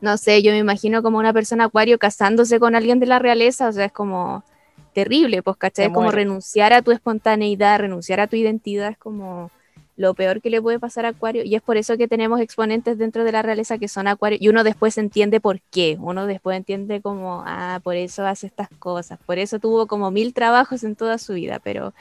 no 0.00 0.16
sé, 0.18 0.40
yo 0.40 0.52
me 0.52 0.58
imagino 0.58 1.02
como 1.02 1.18
una 1.18 1.32
persona 1.32 1.64
Acuario 1.64 1.98
casándose 1.98 2.60
con 2.60 2.76
alguien 2.76 3.00
de 3.00 3.06
la 3.06 3.18
realeza, 3.18 3.66
o 3.66 3.72
sea, 3.72 3.86
es 3.86 3.92
como 3.92 4.44
terrible, 4.92 5.42
pues, 5.42 5.56
¿cachai? 5.56 5.86
Es 5.86 5.92
como 5.92 6.12
renunciar 6.12 6.72
a 6.72 6.82
tu 6.82 6.92
espontaneidad, 6.92 7.80
renunciar 7.80 8.20
a 8.20 8.28
tu 8.28 8.36
identidad, 8.36 8.92
es 8.92 8.98
como 8.98 9.50
lo 9.96 10.14
peor 10.14 10.40
que 10.40 10.48
le 10.48 10.62
puede 10.62 10.78
pasar 10.78 11.04
a 11.04 11.08
Acuario, 11.08 11.42
y 11.42 11.56
es 11.56 11.62
por 11.62 11.76
eso 11.76 11.96
que 11.96 12.06
tenemos 12.06 12.40
exponentes 12.40 12.98
dentro 12.98 13.24
de 13.24 13.32
la 13.32 13.42
realeza 13.42 13.78
que 13.78 13.88
son 13.88 14.06
Acuario, 14.06 14.38
y 14.40 14.46
uno 14.46 14.62
después 14.62 14.96
entiende 14.96 15.40
por 15.40 15.60
qué, 15.72 15.98
uno 16.00 16.28
después 16.28 16.56
entiende 16.56 17.00
como, 17.00 17.42
ah, 17.44 17.80
por 17.82 17.96
eso 17.96 18.24
hace 18.24 18.46
estas 18.46 18.68
cosas, 18.78 19.18
por 19.26 19.40
eso 19.40 19.58
tuvo 19.58 19.88
como 19.88 20.12
mil 20.12 20.32
trabajos 20.34 20.84
en 20.84 20.94
toda 20.94 21.18
su 21.18 21.32
vida, 21.32 21.58
pero 21.58 21.94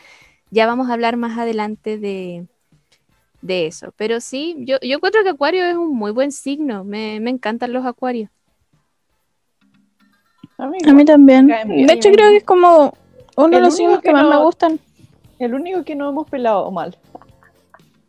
ya 0.53 0.67
vamos 0.67 0.89
a 0.89 0.93
hablar 0.93 1.17
más 1.17 1.37
adelante 1.37 1.97
de, 1.97 2.45
de 3.41 3.65
eso. 3.65 3.91
Pero 3.97 4.21
sí, 4.21 4.55
yo, 4.59 4.77
yo 4.81 4.97
encuentro 4.97 5.23
que 5.23 5.29
Acuario 5.29 5.65
es 5.65 5.75
un 5.75 5.95
muy 5.95 6.11
buen 6.11 6.31
signo, 6.31 6.83
me, 6.83 7.19
me 7.19 7.31
encantan 7.31 7.73
los 7.73 7.85
Acuarios. 7.85 8.29
A 10.59 10.67
mí, 10.67 11.03
también. 11.03 11.47
De 11.47 11.93
hecho, 11.93 12.11
creo 12.11 12.29
que 12.29 12.37
es 12.37 12.43
como 12.43 12.93
uno 13.35 13.57
de 13.57 13.63
los 13.63 13.75
signos 13.75 13.99
que, 13.99 14.11
más 14.11 14.27
me 14.29 14.37
gustan. 14.37 14.79
El 15.39 15.55
único 15.55 15.83
que 15.83 15.95
no 15.95 16.07
hemos 16.09 16.29
pelado 16.29 16.69
mal. 16.71 16.95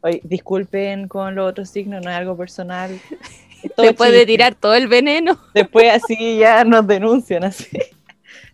Oye, 0.03 0.21
disculpen 0.23 1.09
con 1.09 1.35
los 1.35 1.51
otros 1.51 1.71
signos, 1.71 2.05
no 2.05 2.11
es 2.11 2.17
algo 2.17 2.37
personal. 2.37 3.01
Después 3.79 4.13
de 4.13 4.27
tirar 4.27 4.55
todo 4.55 4.75
el 4.75 4.87
veneno. 4.87 5.39
Después 5.55 5.91
así 5.91 6.37
ya 6.39 6.63
nos 6.65 6.87
denuncian 6.87 7.45
así. 7.45 7.69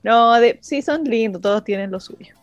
No, 0.03 0.41
de, 0.41 0.59
sí, 0.63 0.81
son 0.81 1.05
lindos, 1.05 1.43
todos 1.43 1.63
tienen 1.63 1.91
lo 1.91 2.01
suyo. 2.01 2.35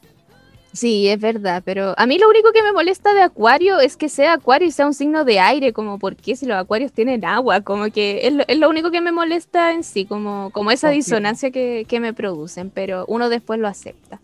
Sí, 0.77 1.07
es 1.07 1.19
verdad, 1.19 1.63
pero 1.65 1.95
a 1.97 2.05
mí 2.05 2.19
lo 2.19 2.29
único 2.29 2.51
que 2.51 2.61
me 2.61 2.71
molesta 2.71 3.11
de 3.15 3.23
Acuario 3.23 3.79
es 3.79 3.97
que 3.97 4.09
sea 4.09 4.33
Acuario 4.33 4.67
y 4.67 4.71
sea 4.71 4.85
un 4.85 4.93
signo 4.93 5.25
de 5.25 5.39
aire, 5.39 5.73
como 5.73 5.97
por 5.97 6.15
qué 6.15 6.35
si 6.35 6.45
los 6.45 6.55
Acuarios 6.55 6.91
tienen 6.91 7.25
agua, 7.25 7.61
como 7.61 7.89
que 7.89 8.27
es 8.27 8.57
lo, 8.59 8.69
único 8.69 8.91
que 8.91 9.01
me 9.01 9.11
molesta 9.11 9.73
en 9.73 9.83
sí, 9.83 10.05
como, 10.05 10.51
como 10.51 10.69
esa 10.69 10.89
disonancia 10.89 11.49
que, 11.49 11.87
que 11.87 11.99
me 11.99 12.13
producen, 12.13 12.69
pero 12.69 13.05
uno 13.07 13.27
después 13.27 13.59
lo 13.59 13.67
acepta. 13.67 14.21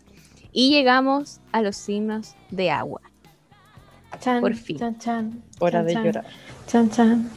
Y 0.52 0.70
llegamos 0.70 1.40
a 1.50 1.60
los 1.60 1.74
signos 1.74 2.36
de 2.50 2.70
agua. 2.70 3.00
Por 4.40 4.54
fin. 4.54 4.78
Hora 5.58 5.82
de 5.82 5.92
llorar. 5.92 6.24
Chan, 6.68 6.88
chan. 6.88 7.30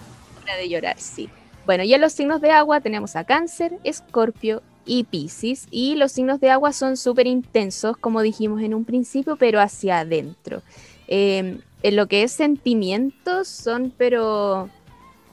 Hora 0.43 0.57
de 0.57 0.69
llorar, 0.69 0.95
sí. 0.99 1.27
Bueno, 1.65 1.83
y 1.83 1.91
en 1.91 2.01
los 2.01 2.13
signos 2.13 2.39
de 2.39 2.51
agua 2.51 2.81
tenemos 2.81 3.15
a 3.15 3.23
Cáncer, 3.23 3.79
Escorpio 3.83 4.61
y 4.87 5.03
Pisces. 5.03 5.67
Y 5.69 5.95
los 5.95 6.13
signos 6.13 6.39
de 6.39 6.49
agua 6.49 6.73
son 6.73 6.97
súper 6.97 7.27
intensos, 7.27 7.97
como 7.97 8.21
dijimos 8.21 8.61
en 8.63 8.73
un 8.73 8.85
principio, 8.85 9.35
pero 9.35 9.59
hacia 9.59 9.99
adentro. 9.99 10.63
Em, 11.07 11.59
en 11.83 11.95
lo 11.95 12.07
que 12.07 12.23
es 12.23 12.31
sentimientos, 12.31 13.47
son 13.47 13.93
pero 13.95 14.69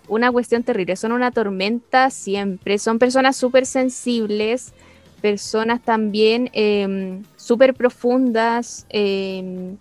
una 0.08 0.30
cuestión 0.30 0.62
terrible, 0.62 0.96
son 0.96 1.12
una 1.12 1.30
tormenta 1.30 2.10
siempre, 2.10 2.78
son 2.78 2.98
personas 2.98 3.36
súper 3.36 3.64
sensibles, 3.64 4.74
personas 5.22 5.82
también 5.82 6.50
eh, 6.52 7.22
súper 7.36 7.74
profundas, 7.74 8.86
em, 8.90 9.78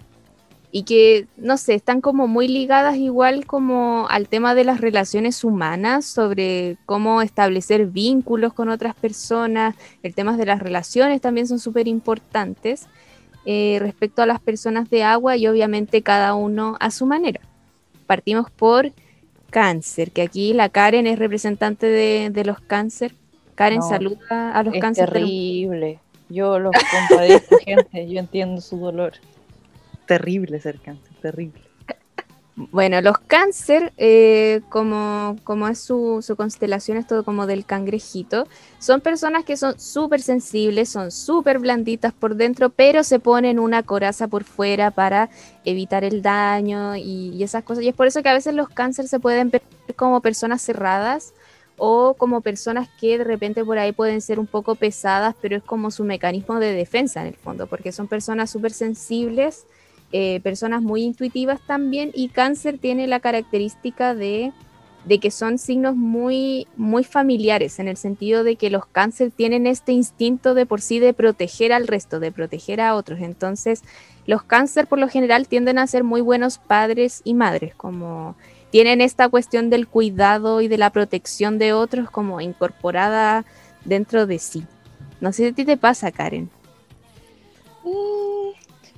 y 0.75 0.83
que, 0.83 1.27
no 1.37 1.57
sé, 1.57 1.75
están 1.75 2.01
como 2.01 2.27
muy 2.27 2.47
ligadas 2.47 2.97
igual 2.97 3.45
como 3.45 4.07
al 4.09 4.27
tema 4.27 4.55
de 4.55 4.63
las 4.63 4.81
relaciones 4.81 5.43
humanas, 5.43 6.03
sobre 6.03 6.77
cómo 6.87 7.21
establecer 7.21 7.85
vínculos 7.85 8.53
con 8.53 8.69
otras 8.69 8.95
personas, 8.95 9.75
el 10.01 10.15
tema 10.15 10.35
de 10.35 10.47
las 10.47 10.59
relaciones 10.59 11.21
también 11.21 11.47
son 11.47 11.59
súper 11.59 11.87
importantes 11.87 12.87
eh, 13.45 13.77
respecto 13.81 14.23
a 14.23 14.25
las 14.25 14.39
personas 14.39 14.89
de 14.89 15.03
agua 15.03 15.37
y 15.37 15.45
obviamente 15.45 16.01
cada 16.01 16.33
uno 16.33 16.75
a 16.79 16.89
su 16.89 17.05
manera. 17.05 17.41
Partimos 18.07 18.49
por 18.49 18.91
cáncer, 19.51 20.09
que 20.09 20.23
aquí 20.23 20.53
la 20.53 20.69
Karen 20.69 21.05
es 21.05 21.19
representante 21.19 21.85
de, 21.85 22.43
los 22.45 22.59
cáncer. 22.59 23.13
Karen 23.53 23.83
saluda 23.83 24.51
a 24.51 24.63
los 24.63 24.73
cáncer. 24.81 25.11
Terrible. 25.11 25.99
Yo 26.29 26.57
los 26.57 26.73
compadezco, 26.89 27.57
gente, 27.63 28.09
yo 28.09 28.17
entiendo 28.17 28.59
su 28.59 28.77
dolor 28.77 29.13
terrible 30.17 30.59
ser 30.59 30.79
cáncer, 30.79 31.15
terrible. 31.21 31.61
Bueno, 32.55 33.01
los 33.01 33.17
cáncer, 33.17 33.93
eh, 33.97 34.61
como, 34.69 35.37
como 35.43 35.67
es 35.67 35.79
su, 35.79 36.19
su, 36.21 36.35
constelación, 36.35 36.97
es 36.97 37.07
todo 37.07 37.25
como 37.25 37.47
del 37.47 37.65
cangrejito, 37.65 38.47
son 38.77 39.01
personas 39.01 39.43
que 39.43 39.57
son 39.57 39.79
súper 39.79 40.21
sensibles, 40.21 40.89
son 40.89 41.09
súper 41.09 41.57
blanditas 41.57 42.13
por 42.13 42.35
dentro, 42.35 42.69
pero 42.69 43.03
se 43.03 43.17
ponen 43.17 43.57
una 43.57 43.81
coraza 43.81 44.27
por 44.27 44.43
fuera 44.43 44.91
para 44.91 45.31
evitar 45.65 46.03
el 46.03 46.21
daño 46.21 46.95
y, 46.95 47.29
y 47.29 47.41
esas 47.41 47.63
cosas. 47.63 47.83
Y 47.83 47.87
es 47.87 47.95
por 47.95 48.05
eso 48.05 48.21
que 48.21 48.29
a 48.29 48.33
veces 48.33 48.53
los 48.53 48.69
cáncer 48.69 49.07
se 49.07 49.19
pueden 49.19 49.49
ver 49.49 49.63
como 49.95 50.21
personas 50.21 50.61
cerradas 50.61 51.33
o 51.77 52.13
como 52.13 52.41
personas 52.41 52.87
que 52.99 53.17
de 53.17 53.23
repente 53.23 53.65
por 53.65 53.79
ahí 53.79 53.93
pueden 53.93 54.21
ser 54.21 54.39
un 54.39 54.45
poco 54.45 54.75
pesadas, 54.75 55.35
pero 55.41 55.57
es 55.57 55.63
como 55.63 55.89
su 55.89 56.03
mecanismo 56.03 56.59
de 56.59 56.71
defensa 56.71 57.21
en 57.21 57.27
el 57.29 57.35
fondo, 57.35 57.65
porque 57.65 57.91
son 57.91 58.07
personas 58.07 58.51
súper 58.51 58.73
sensibles 58.73 59.65
eh, 60.15 60.41
personas 60.41 60.83
muy 60.83 61.01
intuitivas 61.01 61.59
también 61.65 62.11
y 62.13 62.29
cáncer 62.29 62.77
tiene 62.77 63.07
la 63.07 63.19
característica 63.19 64.13
de, 64.13 64.53
que 65.19 65.31
son 65.31 65.57
signos 65.57 65.95
muy, 65.95 66.67
muy 66.77 67.03
familiares, 67.03 67.79
en 67.79 67.87
el 67.87 67.97
sentido 67.97 68.43
de 68.43 68.55
que 68.55 68.69
los 68.69 68.85
cáncer 68.85 69.31
tienen 69.31 69.65
este 69.65 69.91
instinto 69.91 70.53
de 70.53 70.67
por 70.67 70.81
sí 70.81 70.99
de 70.99 71.13
proteger 71.13 71.73
al 71.73 71.87
resto, 71.87 72.19
de 72.19 72.31
proteger 72.31 72.79
a 72.79 72.93
otros. 72.93 73.21
Entonces, 73.21 73.81
los 74.27 74.43
cáncer 74.43 74.85
por 74.85 74.99
lo 74.99 75.09
general 75.09 75.47
tienden 75.47 75.79
a 75.79 75.87
ser 75.87 76.03
muy 76.03 76.21
buenos 76.21 76.59
padres 76.59 77.21
y 77.23 77.33
madres, 77.33 77.73
como 77.73 78.35
tienen 78.69 79.01
esta 79.01 79.29
cuestión 79.29 79.71
del 79.71 79.87
cuidado 79.87 80.61
y 80.61 80.67
de 80.67 80.77
la 80.77 80.91
protección 80.91 81.57
de 81.57 81.73
otros 81.73 82.11
como 82.11 82.39
incorporada 82.39 83.45
dentro 83.83 84.27
de 84.27 84.37
sí. 84.37 84.63
No 85.21 85.33
sé 85.33 85.37
si 85.37 85.49
a 85.49 85.53
ti 85.53 85.65
te 85.65 85.75
pasa, 85.75 86.11
Karen. 86.11 86.51
Mm, 87.83 88.22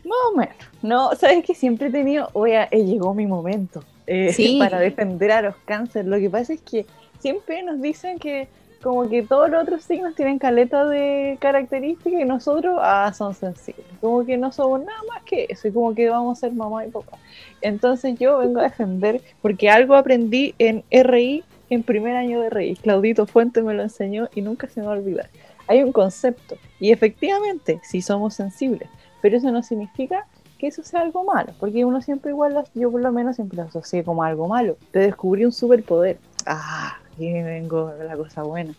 más 0.05 0.17
o 0.31 0.37
menos. 0.37 0.55
No, 0.81 1.15
sabes 1.15 1.43
que 1.43 1.55
siempre 1.55 1.87
he 1.87 1.91
tenido, 1.91 2.29
oye, 2.33 2.67
eh, 2.71 2.83
llegó 2.83 3.13
mi 3.13 3.25
momento 3.25 3.83
eh, 4.07 4.57
para 4.59 4.79
defender 4.79 5.31
a 5.31 5.41
los 5.41 5.55
cánceres. 5.65 6.07
Lo 6.07 6.17
que 6.17 6.29
pasa 6.29 6.53
es 6.53 6.61
que 6.61 6.85
siempre 7.19 7.63
nos 7.63 7.81
dicen 7.81 8.19
que 8.19 8.47
como 8.85 9.09
que 9.09 9.23
todos 9.23 9.49
los 9.49 9.63
otros 9.63 9.83
signos 9.83 10.13
tienen 10.13 10.37
caleta 10.37 10.85
de 10.85 11.37
características 11.41 12.21
y 12.21 12.23
nosotros 12.25 12.77
ah, 12.79 13.11
son 13.17 13.33
sensibles. 13.33 13.83
Como 13.99 14.23
que 14.23 14.37
no 14.37 14.51
somos 14.51 14.81
nada 14.81 14.99
más 15.09 15.23
que 15.23 15.47
eso 15.49 15.67
y 15.67 15.71
como 15.71 15.95
que 15.95 16.07
vamos 16.07 16.37
a 16.37 16.41
ser 16.41 16.53
mamá 16.53 16.85
y 16.85 16.91
papá. 16.91 17.17
Entonces 17.61 18.19
yo 18.19 18.37
vengo 18.37 18.59
a 18.59 18.63
defender 18.63 19.21
porque 19.41 19.71
algo 19.71 19.95
aprendí 19.95 20.53
en 20.59 20.83
RI 20.91 21.43
en 21.71 21.81
primer 21.81 22.15
año 22.15 22.41
de 22.41 22.51
RI. 22.51 22.75
Claudito 22.75 23.25
Fuente 23.25 23.63
me 23.63 23.73
lo 23.73 23.81
enseñó 23.81 24.29
y 24.35 24.41
nunca 24.41 24.67
se 24.67 24.81
me 24.81 24.85
va 24.85 24.93
a 24.93 24.97
olvidar. 24.97 25.29
Hay 25.67 25.81
un 25.81 25.91
concepto 25.91 26.55
y 26.79 26.91
efectivamente 26.91 27.79
sí 27.81 28.03
somos 28.03 28.35
sensibles, 28.35 28.87
pero 29.21 29.37
eso 29.37 29.51
no 29.51 29.63
significa 29.63 30.25
que 30.57 30.67
eso 30.67 30.83
sea 30.83 31.01
algo 31.01 31.23
malo, 31.23 31.53
porque 31.59 31.85
uno 31.85 32.01
siempre 32.01 32.31
igual, 32.31 32.63
yo 32.73 32.91
por 32.91 33.01
lo 33.01 33.11
menos 33.11 33.35
siempre 33.35 33.57
lo 33.57 33.63
asocié 33.63 34.03
como 34.03 34.23
algo 34.23 34.47
malo. 34.47 34.77
Te 34.91 34.99
descubrí 34.99 35.45
un 35.45 35.51
superpoder. 35.51 36.17
Ah, 36.45 36.97
aquí 37.11 37.31
vengo 37.31 37.87
de 37.87 38.05
la 38.05 38.15
cosa 38.15 38.43
buena. 38.43 38.73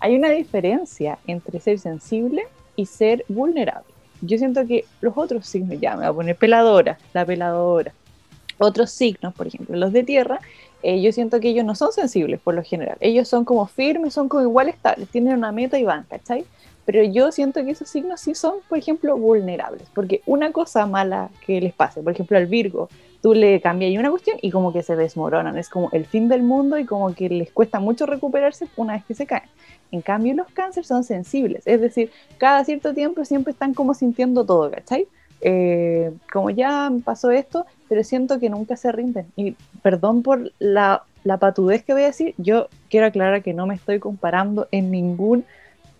Hay 0.00 0.16
una 0.16 0.30
diferencia 0.30 1.18
entre 1.26 1.58
ser 1.60 1.78
sensible 1.78 2.42
y 2.76 2.86
ser 2.86 3.24
vulnerable. 3.28 3.92
Yo 4.20 4.38
siento 4.38 4.66
que 4.66 4.84
los 5.00 5.16
otros 5.16 5.46
signos, 5.46 5.80
ya 5.80 5.92
me 5.92 5.98
voy 5.98 6.06
a 6.06 6.12
poner 6.12 6.36
peladora, 6.36 6.98
la 7.12 7.24
peladora, 7.24 7.92
otros 8.58 8.90
signos, 8.90 9.34
por 9.34 9.46
ejemplo, 9.46 9.76
los 9.76 9.92
de 9.92 10.02
tierra, 10.02 10.40
eh, 10.82 11.02
yo 11.02 11.12
siento 11.12 11.40
que 11.40 11.48
ellos 11.48 11.64
no 11.64 11.74
son 11.74 11.92
sensibles 11.92 12.40
por 12.40 12.54
lo 12.54 12.62
general. 12.62 12.96
Ellos 13.00 13.28
son 13.28 13.44
como 13.44 13.66
firmes, 13.66 14.14
son 14.14 14.28
como 14.28 14.42
igual 14.42 14.68
estables, 14.68 15.08
tienen 15.08 15.34
una 15.34 15.52
meta 15.52 15.78
y 15.78 15.84
van, 15.84 16.04
¿cachai? 16.04 16.44
Pero 16.86 17.02
yo 17.02 17.32
siento 17.32 17.64
que 17.64 17.72
esos 17.72 17.88
signos 17.88 18.20
sí 18.20 18.34
son, 18.34 18.54
por 18.68 18.78
ejemplo, 18.78 19.16
vulnerables. 19.18 19.88
Porque 19.92 20.22
una 20.24 20.52
cosa 20.52 20.86
mala 20.86 21.30
que 21.44 21.60
les 21.60 21.74
pase, 21.74 22.00
por 22.00 22.12
ejemplo, 22.12 22.38
al 22.38 22.46
Virgo, 22.46 22.88
tú 23.20 23.34
le 23.34 23.60
cambias 23.60 23.98
una 23.98 24.08
cuestión 24.08 24.38
y 24.40 24.52
como 24.52 24.72
que 24.72 24.84
se 24.84 24.94
desmoronan. 24.94 25.58
Es 25.58 25.68
como 25.68 25.90
el 25.92 26.06
fin 26.06 26.28
del 26.28 26.42
mundo 26.42 26.78
y 26.78 26.84
como 26.84 27.12
que 27.12 27.28
les 27.28 27.50
cuesta 27.50 27.80
mucho 27.80 28.06
recuperarse 28.06 28.68
una 28.76 28.94
vez 28.94 29.04
que 29.04 29.14
se 29.14 29.26
caen. 29.26 29.48
En 29.90 30.00
cambio, 30.00 30.32
los 30.34 30.46
cánceres 30.52 30.86
son 30.86 31.02
sensibles. 31.02 31.66
Es 31.66 31.80
decir, 31.80 32.10
cada 32.38 32.64
cierto 32.64 32.94
tiempo 32.94 33.24
siempre 33.24 33.52
están 33.52 33.74
como 33.74 33.92
sintiendo 33.92 34.44
todo, 34.44 34.70
¿cachai? 34.70 35.08
Eh, 35.40 36.12
como 36.32 36.50
ya 36.50 36.90
pasó 37.04 37.32
esto, 37.32 37.66
pero 37.88 38.04
siento 38.04 38.38
que 38.38 38.48
nunca 38.48 38.76
se 38.76 38.92
rinden. 38.92 39.26
Y 39.34 39.56
perdón 39.82 40.22
por 40.22 40.52
la, 40.60 41.02
la 41.24 41.38
patudez 41.38 41.82
que 41.82 41.92
voy 41.94 42.02
a 42.02 42.06
decir, 42.06 42.34
yo 42.38 42.68
quiero 42.88 43.06
aclarar 43.06 43.42
que 43.42 43.54
no 43.54 43.66
me 43.66 43.74
estoy 43.74 43.98
comparando 43.98 44.68
en 44.70 44.92
ningún 44.92 45.44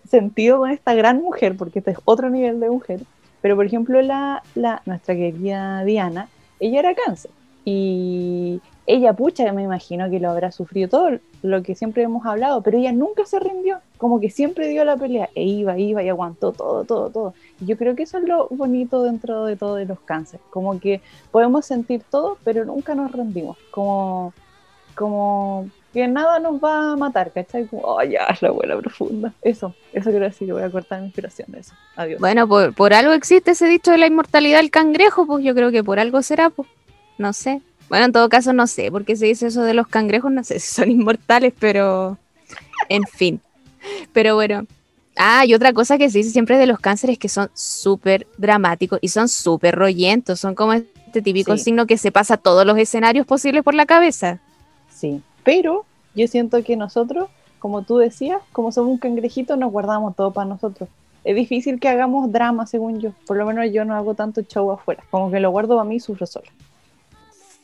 sentido 0.07 0.59
con 0.59 0.71
esta 0.71 0.93
gran 0.93 1.21
mujer, 1.21 1.55
porque 1.57 1.79
este 1.79 1.91
es 1.91 1.97
otro 2.05 2.29
nivel 2.29 2.59
de 2.59 2.69
mujer, 2.69 3.01
pero 3.41 3.55
por 3.55 3.65
ejemplo 3.65 4.01
la, 4.01 4.43
la, 4.55 4.81
nuestra 4.85 5.15
querida 5.15 5.83
Diana, 5.83 6.29
ella 6.59 6.79
era 6.79 6.95
cáncer 6.95 7.31
y 7.65 8.61
ella, 8.87 9.11
pucha, 9.11 9.51
me 9.51 9.63
imagino 9.63 10.09
que 10.09 10.21
lo 10.21 10.31
habrá 10.31 10.53
sufrido 10.53 10.87
todo 10.87 11.19
lo 11.43 11.61
que 11.61 11.75
siempre 11.75 12.03
hemos 12.03 12.25
hablado, 12.25 12.61
pero 12.61 12.77
ella 12.77 12.93
nunca 12.93 13.25
se 13.25 13.37
rindió, 13.37 13.79
como 13.97 14.21
que 14.21 14.29
siempre 14.29 14.69
dio 14.69 14.85
la 14.85 14.95
pelea, 14.95 15.29
e 15.35 15.43
iba, 15.43 15.77
iba 15.77 16.01
y 16.01 16.07
aguantó 16.07 16.53
todo, 16.53 16.85
todo, 16.85 17.09
todo. 17.09 17.33
Yo 17.59 17.77
creo 17.77 17.95
que 17.95 18.03
eso 18.03 18.17
es 18.17 18.23
lo 18.23 18.47
bonito 18.49 19.03
dentro 19.03 19.43
de 19.43 19.57
todo 19.57 19.75
de 19.75 19.85
los 19.85 19.99
cánceres, 19.99 20.45
como 20.49 20.79
que 20.79 21.01
podemos 21.31 21.65
sentir 21.65 22.01
todo, 22.09 22.37
pero 22.45 22.63
nunca 22.63 22.95
nos 22.95 23.11
rendimos, 23.11 23.57
como, 23.71 24.33
como 24.95 25.69
que 25.97 26.07
nada 26.07 26.39
nos 26.39 26.63
va 26.63 26.91
a 26.91 26.95
matar, 26.95 27.31
¿cachai? 27.31 27.65
Como, 27.65 27.81
oh, 27.81 28.03
ya, 28.03 28.27
la 28.41 28.49
abuela 28.49 28.77
profunda. 28.77 29.33
Eso, 29.41 29.73
eso 29.93 30.09
quiero 30.11 30.25
decir, 30.25 30.53
voy 30.53 30.61
a 30.61 30.69
cortar 30.69 30.99
mi 30.99 31.07
inspiración 31.07 31.47
de 31.51 31.61
eso. 31.61 31.73
Adiós. 31.95 32.19
Bueno, 32.19 32.47
por, 32.47 32.75
por 32.75 32.93
algo 32.93 33.13
existe 33.13 33.51
ese 33.51 33.67
dicho 33.67 33.89
de 33.89 33.97
la 33.97 34.05
inmortalidad 34.05 34.57
del 34.59 34.69
cangrejo, 34.69 35.25
pues 35.25 35.43
yo 35.43 35.55
creo 35.55 35.71
que 35.71 35.83
por 35.83 35.97
algo 35.99 36.21
será, 36.21 36.51
pues, 36.51 36.67
no 37.17 37.33
sé. 37.33 37.61
Bueno, 37.89 38.05
en 38.05 38.11
todo 38.11 38.29
caso 38.29 38.53
no 38.53 38.67
sé 38.67 38.91
por 38.91 39.05
qué 39.05 39.15
se 39.15 39.25
dice 39.25 39.47
eso 39.47 39.63
de 39.63 39.73
los 39.73 39.87
cangrejos, 39.87 40.31
no 40.31 40.43
sé 40.43 40.59
si 40.59 40.71
son 40.71 40.91
inmortales, 40.91 41.53
pero 41.57 42.19
en 42.89 43.01
fin. 43.03 43.41
Pero 44.13 44.35
bueno. 44.35 44.67
Ah, 45.15 45.45
y 45.47 45.55
otra 45.55 45.73
cosa 45.73 45.97
que 45.97 46.11
se 46.11 46.19
dice 46.19 46.29
siempre 46.29 46.59
de 46.59 46.67
los 46.67 46.77
cánceres 46.79 47.17
que 47.17 47.27
son 47.27 47.49
súper 47.55 48.27
dramáticos 48.37 48.99
y 49.01 49.07
son 49.07 49.27
súper 49.29 49.73
rollentos, 49.73 50.39
son 50.39 50.53
como 50.53 50.73
este 50.73 51.23
típico 51.23 51.57
Sí. 51.57 51.63
signo 51.63 51.87
que 51.87 51.97
se 51.97 52.11
pasa 52.11 52.37
todos 52.37 52.67
los 52.67 52.77
escenarios 52.77 53.25
posibles 53.25 53.63
por 53.63 53.73
la 53.73 53.87
cabeza. 53.87 54.37
Sí, 54.93 55.23
pero 55.43 55.86
yo 56.17 56.27
siento 56.27 56.61
que 56.63 56.75
nosotros, 56.75 57.29
como 57.59 57.83
tú 57.83 57.97
decías, 57.97 58.41
como 58.51 58.71
somos 58.71 58.91
un 58.91 58.97
cangrejito, 58.97 59.55
nos 59.55 59.71
guardamos 59.71 60.15
todo 60.15 60.31
para 60.31 60.49
nosotros. 60.49 60.89
Es 61.23 61.35
difícil 61.35 61.79
que 61.79 61.87
hagamos 61.87 62.31
drama, 62.31 62.67
según 62.67 62.99
yo. 62.99 63.11
Por 63.25 63.37
lo 63.37 63.45
menos 63.45 63.65
yo 63.71 63.85
no 63.85 63.95
hago 63.95 64.13
tanto 64.13 64.41
show 64.41 64.71
afuera. 64.71 65.03
Como 65.09 65.31
que 65.31 65.39
lo 65.39 65.51
guardo 65.51 65.75
para 65.75 65.87
mí 65.87 65.95
y 65.95 65.99
sufro 65.99 66.25
sola. 66.25 66.47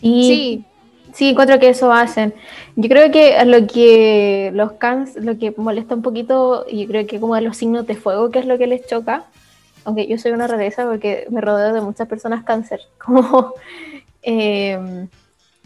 Y 0.01 0.27
Sí, 0.27 0.65
Sí, 1.13 1.29
encuentro 1.29 1.59
que 1.59 1.69
eso 1.69 1.91
hacen. 1.91 2.33
Yo 2.75 2.89
creo 2.89 3.11
que 3.11 3.43
lo 3.45 3.67
que 3.67 4.51
los 4.53 4.73
cans, 4.73 5.15
lo 5.15 5.37
que 5.37 5.53
molesta 5.55 5.95
un 5.95 6.01
poquito, 6.01 6.65
y 6.67 6.81
yo 6.81 6.87
creo 6.87 7.05
que 7.05 7.19
como 7.19 7.35
de 7.35 7.41
los 7.41 7.57
signos 7.57 7.85
de 7.85 7.95
fuego, 7.95 8.31
que 8.31 8.39
es 8.39 8.47
lo 8.47 8.57
que 8.57 8.65
les 8.67 8.87
choca, 8.87 9.25
aunque 9.85 10.07
yo 10.07 10.17
soy 10.17 10.31
una 10.31 10.47
rareza 10.47 10.85
porque 10.85 11.27
me 11.29 11.41
rodeo 11.41 11.73
de 11.73 11.81
muchas 11.81 12.07
personas 12.07 12.43
cáncer, 12.43 12.81
como 12.97 13.53
eh, 14.23 15.07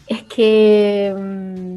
es 0.06 0.22
que 0.24 1.14
mm, 1.16 1.76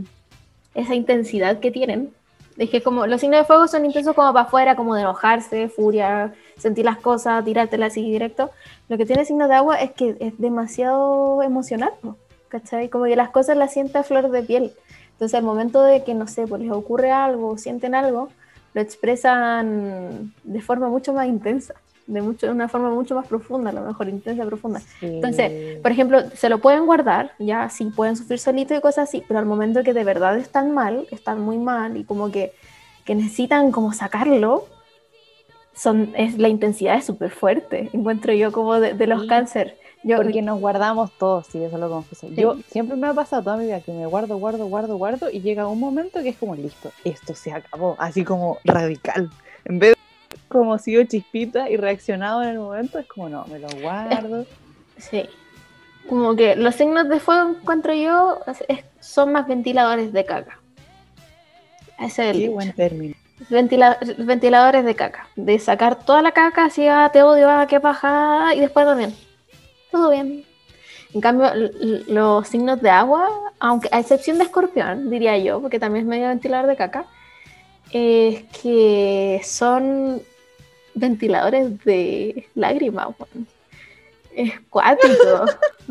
esa 0.74 0.96
intensidad 0.96 1.60
que 1.60 1.72
tienen, 1.72 2.14
es 2.58 2.70
que 2.70 2.82
como 2.82 3.08
los 3.08 3.22
signos 3.22 3.40
de 3.40 3.46
fuego 3.46 3.68
son 3.68 3.86
intensos 3.86 4.16
como 4.16 4.34
para 4.34 4.46
afuera, 4.46 4.76
como 4.76 4.96
de 4.96 5.02
enojarse, 5.02 5.70
furia, 5.70 6.34
sentir 6.58 6.86
las 6.86 6.98
cosas, 6.98 7.44
tirártelas 7.44 7.94
así 7.94 8.04
directo. 8.04 8.52
Lo 8.90 8.98
que 8.98 9.06
tiene 9.06 9.22
el 9.22 9.28
signo 9.28 9.48
de 9.48 9.56
agua 9.56 9.78
es 9.78 9.92
que 9.92 10.18
es 10.20 10.38
demasiado 10.38 11.42
emocional, 11.44 11.92
¿no? 12.04 12.18
¿cachai? 12.52 12.90
Como 12.90 13.06
que 13.06 13.16
las 13.16 13.30
cosas 13.30 13.58
las 13.58 13.74
siente 13.74 13.98
a 13.98 14.04
flor 14.04 14.30
de 14.30 14.44
piel. 14.44 14.74
Entonces, 15.14 15.36
al 15.36 15.44
momento 15.44 15.82
de 15.82 16.04
que, 16.04 16.14
no 16.14 16.28
sé, 16.28 16.46
pues 16.46 16.62
les 16.62 16.72
ocurre 16.72 17.12
algo, 17.12 17.58
sienten 17.58 17.96
algo, 17.96 18.30
lo 18.74 18.82
expresan 18.82 20.34
de 20.44 20.62
forma 20.62 20.90
mucho 20.90 21.14
más 21.14 21.28
intensa, 21.28 21.74
de, 22.12 22.22
mucho, 22.22 22.52
una 22.52 22.68
forma 22.68 22.90
mucho 22.90 23.16
más 23.16 23.28
profunda, 23.28 23.70
a 23.70 23.74
lo 23.74 23.82
mejor 23.82 24.10
intensa, 24.10 24.46
profunda. 24.46 24.82
Entonces, 25.02 25.80
por 25.82 25.92
ejemplo, 25.92 26.22
se 26.34 26.50
lo 26.50 26.60
pueden 26.60 26.86
guardar, 26.86 27.32
ya 27.40 27.70
sí 27.70 27.86
pueden 27.86 28.16
sufrir 28.16 28.40
solito 28.40 28.76
y 28.76 28.82
cosas 28.82 29.10
así, 29.10 29.24
pero 29.28 29.40
al 29.40 29.46
momento 29.46 29.84
que 29.84 29.94
de 29.94 30.04
verdad 30.04 30.38
están 30.38 30.72
mal, 30.74 31.08
están 31.12 31.42
muy 31.42 31.58
mal 31.58 31.98
y 31.98 32.04
como 32.04 32.32
que, 32.32 32.54
que 33.06 33.16
necesitan 33.16 33.72
como 33.72 33.94
sacarlo, 33.94 34.66
son, 35.74 36.14
es, 36.16 36.38
la 36.38 36.50
intensidad 36.50 36.96
es 36.96 37.06
súper 37.06 37.32
fuerte, 37.32 37.90
encuentro 37.94 38.34
yo 38.34 38.52
como 38.52 38.80
de, 38.80 38.94
de 38.94 39.08
los 39.08 39.22
Sí. 39.22 39.28
cáncer. 39.28 39.78
Yo, 40.04 40.18
Porque 40.18 40.42
nos 40.42 40.60
guardamos 40.60 41.12
todos, 41.20 41.46
sí, 41.46 41.64
eso 41.64 41.78
lo 41.78 41.88
confieso. 41.88 42.28
Yo 42.30 42.58
siempre 42.72 42.98
me 42.98 43.06
ha 43.06 43.14
pasado 43.14 43.44
toda 43.44 43.58
mi 43.58 43.66
vida 43.66 43.82
que 43.82 43.92
me 43.92 44.08
guardo, 44.08 44.38
guardo, 44.38 44.66
guardo, 44.66 44.98
guardo 44.98 45.30
y 45.30 45.42
llega 45.42 45.68
un 45.68 45.80
momento 45.80 46.24
que 46.24 46.30
es 46.30 46.38
como 46.38 46.56
listo, 46.56 46.92
esto 47.04 47.36
se 47.36 47.52
acabó, 47.52 47.96
así 48.00 48.24
como 48.24 48.58
radical. 48.64 49.30
En 49.66 49.78
vez 49.78 49.92
de 49.92 50.01
como 50.48 50.78
sigo 50.78 51.04
chispita 51.04 51.70
y 51.70 51.78
reaccionado 51.78 52.44
en 52.44 52.50
el 52.50 52.60
momento, 52.60 53.00
es 53.00 53.08
como 53.08 53.30
no, 53.30 53.46
me 53.46 53.60
lo 53.60 53.68
guardo. 53.82 54.46
Sí. 54.98 55.24
Como 56.08 56.36
que 56.36 56.56
los 56.56 56.76
signos 56.76 57.10
de 57.10 57.20
fuego 57.20 57.50
encuentro 57.52 57.94
yo 57.94 58.40
es- 58.68 58.84
son 59.00 59.32
más 59.32 59.48
ventiladores 59.48 60.14
de 60.14 60.26
caca. 60.26 60.60
Ese 62.00 62.06
es 62.06 62.20
el 62.20 62.34
Qué 62.34 62.40
dicho. 62.40 62.52
buen 62.54 62.74
término. 62.74 63.16
Ventila- 63.50 63.98
ventiladores 64.20 64.86
de 64.86 64.96
caca. 64.96 65.28
De 65.36 65.58
sacar 65.60 66.04
toda 66.06 66.22
la 66.22 66.32
caca, 66.32 66.66
así, 66.66 66.88
ah, 66.88 67.10
te 67.12 67.24
odio, 67.24 67.50
ah, 67.50 67.66
qué 67.68 67.80
paja, 67.80 68.54
y 68.56 68.60
después 68.60 68.86
también. 68.86 69.16
Todo 69.92 70.12
bien. 70.12 70.44
En 71.14 71.22
cambio, 71.22 71.50
los 72.08 72.48
signos 72.48 72.82
de 72.82 72.90
agua, 72.90 73.28
aunque 73.60 73.90
a 73.92 74.00
excepción 74.00 74.38
de 74.38 74.44
escorpión, 74.46 75.10
diría 75.10 75.38
yo, 75.38 75.60
porque 75.62 75.80
también 75.80 76.06
es 76.06 76.10
medio 76.10 76.28
ventilador 76.28 76.68
de 76.68 76.76
caca, 76.76 77.06
es 77.92 78.44
que 78.62 79.42
son 79.44 80.22
ventiladores 80.94 81.84
de 81.84 82.48
lágrimas. 82.56 83.10
Es 84.34 84.54
cuático. 84.70 85.46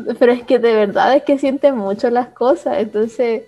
pero 0.19 0.31
es 0.31 0.43
que 0.43 0.59
de 0.59 0.73
verdad 0.73 1.15
es 1.15 1.23
que 1.23 1.37
sienten 1.37 1.75
mucho 1.75 2.09
las 2.09 2.29
cosas. 2.29 2.79
Entonces, 2.79 3.43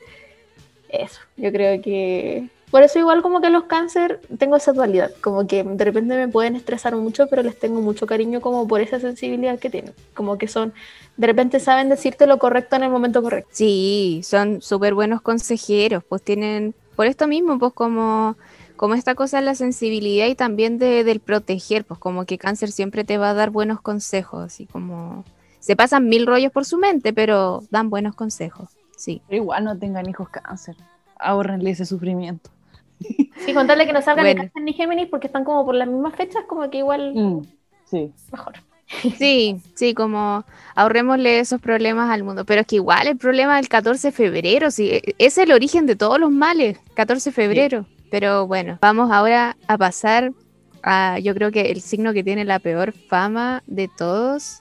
eso, 0.89 1.19
yo 1.37 1.51
creo 1.51 1.81
que... 1.81 2.47
Por 2.69 2.81
eso 2.81 2.97
igual 2.97 3.21
como 3.21 3.39
que 3.39 3.51
los 3.51 3.65
cáncer 3.65 4.19
tengo 4.39 4.55
esa 4.55 4.73
dualidad, 4.73 5.11
como 5.21 5.45
que 5.45 5.63
de 5.63 5.85
repente 5.85 6.15
me 6.15 6.27
pueden 6.27 6.55
estresar 6.55 6.95
mucho, 6.95 7.27
pero 7.27 7.43
les 7.43 7.59
tengo 7.59 7.81
mucho 7.81 8.07
cariño 8.07 8.41
como 8.41 8.67
por 8.67 8.81
esa 8.81 8.99
sensibilidad 8.99 9.59
que 9.59 9.69
tienen, 9.69 9.93
como 10.15 10.39
que 10.39 10.47
son, 10.47 10.73
de 11.15 11.27
repente 11.27 11.59
saben 11.59 11.89
decirte 11.89 12.25
lo 12.25 12.39
correcto 12.39 12.75
en 12.75 12.81
el 12.81 12.89
momento 12.89 13.21
correcto. 13.21 13.51
Sí, 13.53 14.21
son 14.23 14.59
súper 14.63 14.95
buenos 14.95 15.21
consejeros, 15.21 16.03
pues 16.03 16.23
tienen, 16.23 16.73
por 16.95 17.05
esto 17.07 17.27
mismo, 17.27 17.57
pues 17.59 17.73
como, 17.73 18.35
como 18.75 18.93
esta 18.93 19.15
cosa 19.15 19.37
de 19.39 19.43
la 19.45 19.55
sensibilidad 19.55 20.27
y 20.27 20.35
también 20.35 20.77
de, 20.77 21.03
del 21.03 21.19
proteger, 21.19 21.85
pues 21.85 21.99
como 21.99 22.25
que 22.25 22.37
cáncer 22.37 22.71
siempre 22.71 23.03
te 23.03 23.17
va 23.17 23.29
a 23.31 23.33
dar 23.33 23.49
buenos 23.49 23.81
consejos, 23.81 24.43
así 24.43 24.65
como 24.65 25.23
se 25.59 25.75
pasan 25.75 26.07
mil 26.09 26.25
rollos 26.27 26.51
por 26.51 26.65
su 26.65 26.77
mente, 26.77 27.13
pero 27.13 27.63
dan 27.71 27.89
buenos 27.89 28.15
consejos, 28.15 28.69
sí. 28.97 29.21
Pero 29.27 29.41
igual 29.43 29.63
no 29.63 29.77
tengan 29.77 30.09
hijos 30.09 30.29
cáncer. 30.29 30.75
Ahorrenle 31.19 31.69
ese 31.71 31.85
sufrimiento. 31.85 32.49
Sí, 33.45 33.53
contarle 33.53 33.85
que 33.85 33.93
no 33.93 34.01
salgan 34.01 34.25
Bueno. 34.25 34.41
de 34.41 34.47
cáncer 34.47 34.63
ni 34.63 34.73
Géminis 34.73 35.07
porque 35.09 35.27
están 35.27 35.43
como 35.45 35.65
por 35.65 35.75
las 35.75 35.87
mismas 35.87 36.15
fechas, 36.15 36.43
como 36.47 36.69
que 36.69 36.79
igual 36.79 37.13
Mm, 37.15 37.41
sí. 37.85 38.11
mejor. 38.31 38.53
Sí, 39.17 39.57
sí, 39.75 39.93
como 39.93 40.45
ahorrémosle 40.75 41.39
esos 41.39 41.59
problemas 41.61 42.09
al 42.09 42.23
mundo, 42.23 42.45
pero 42.45 42.61
es 42.61 42.67
que 42.67 42.75
igual 42.77 43.07
el 43.07 43.17
problema 43.17 43.57
del 43.57 43.67
14 43.67 44.09
de 44.09 44.11
febrero, 44.11 44.71
sí, 44.71 44.89
e- 44.91 45.15
es 45.17 45.37
el 45.37 45.51
origen 45.51 45.85
de 45.85 45.95
todos 45.95 46.19
los 46.19 46.31
males, 46.31 46.77
14 46.95 47.29
de 47.29 47.33
febrero. 47.33 47.85
Pero 48.09 48.47
bueno, 48.47 48.77
vamos 48.81 49.11
ahora 49.11 49.57
a 49.67 49.77
pasar 49.77 50.31
a, 50.83 51.17
yo 51.19 51.33
creo 51.33 51.51
que 51.51 51.71
el 51.71 51.81
signo 51.81 52.13
que 52.13 52.23
tiene 52.23 52.45
la 52.45 52.59
peor 52.59 52.93
fama 53.09 53.63
de 53.67 53.87
todos. 53.87 54.59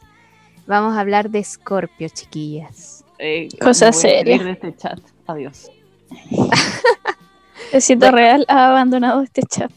Vamos 0.67 0.97
a 0.97 1.01
hablar 1.01 1.31
de 1.31 1.41
Escorpio, 1.41 2.09
chiquillas. 2.09 3.05
Eh, 3.19 3.49
Cosa 3.61 3.87
me 3.87 3.91
voy 3.91 3.99
a 3.99 4.01
seria. 4.01 4.37
salir 4.39 4.45
de 4.45 4.53
este 4.53 4.77
chat. 4.77 4.99
Adiós. 5.27 5.71
El 7.73 7.83
sitio 7.83 8.11
real 8.11 8.45
ha 8.49 8.69
abandonado 8.71 9.23
este 9.23 9.43
chat. 9.43 9.71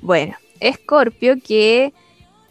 Bueno, 0.00 0.34
Escorpio 0.60 1.36
que 1.42 1.92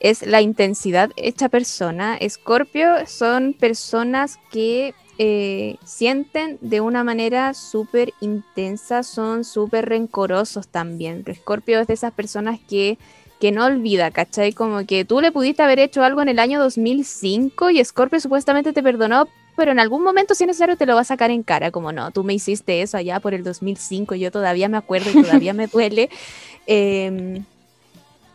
es 0.03 0.21
la 0.21 0.41
intensidad 0.41 1.11
hecha 1.15 1.49
persona. 1.49 2.15
Escorpio 2.17 3.07
son 3.07 3.53
personas 3.53 4.37
que 4.51 4.93
eh, 5.17 5.77
sienten 5.85 6.57
de 6.59 6.81
una 6.81 7.05
manera 7.05 7.53
súper 7.53 8.13
intensa, 8.19 9.03
son 9.03 9.45
súper 9.45 9.87
rencorosos 9.87 10.67
también. 10.67 11.23
Escorpio 11.25 11.79
es 11.79 11.87
de 11.87 11.93
esas 11.93 12.11
personas 12.11 12.59
que, 12.67 12.97
que 13.39 13.53
no 13.53 13.65
olvida, 13.65 14.11
¿cachai? 14.11 14.51
Como 14.51 14.85
que 14.85 15.05
tú 15.05 15.21
le 15.21 15.31
pudiste 15.31 15.63
haber 15.63 15.79
hecho 15.79 16.03
algo 16.03 16.21
en 16.21 16.27
el 16.27 16.39
año 16.39 16.59
2005 16.59 17.69
y 17.69 17.79
Escorpio 17.79 18.19
supuestamente 18.19 18.73
te 18.73 18.83
perdonó, 18.83 19.29
pero 19.55 19.71
en 19.71 19.79
algún 19.79 20.03
momento, 20.03 20.35
si 20.35 20.43
es 20.43 20.47
necesario, 20.47 20.75
te 20.75 20.85
lo 20.85 20.95
va 20.95 21.01
a 21.01 21.05
sacar 21.05 21.31
en 21.31 21.43
cara, 21.43 21.71
como 21.71 21.93
no, 21.93 22.11
tú 22.11 22.25
me 22.25 22.33
hiciste 22.33 22.81
eso 22.81 22.97
allá 22.97 23.21
por 23.21 23.33
el 23.33 23.43
2005, 23.43 24.15
yo 24.15 24.31
todavía 24.31 24.67
me 24.67 24.75
acuerdo 24.75 25.11
y 25.11 25.23
todavía 25.23 25.53
me 25.53 25.67
duele. 25.67 26.09
Eh, 26.65 27.43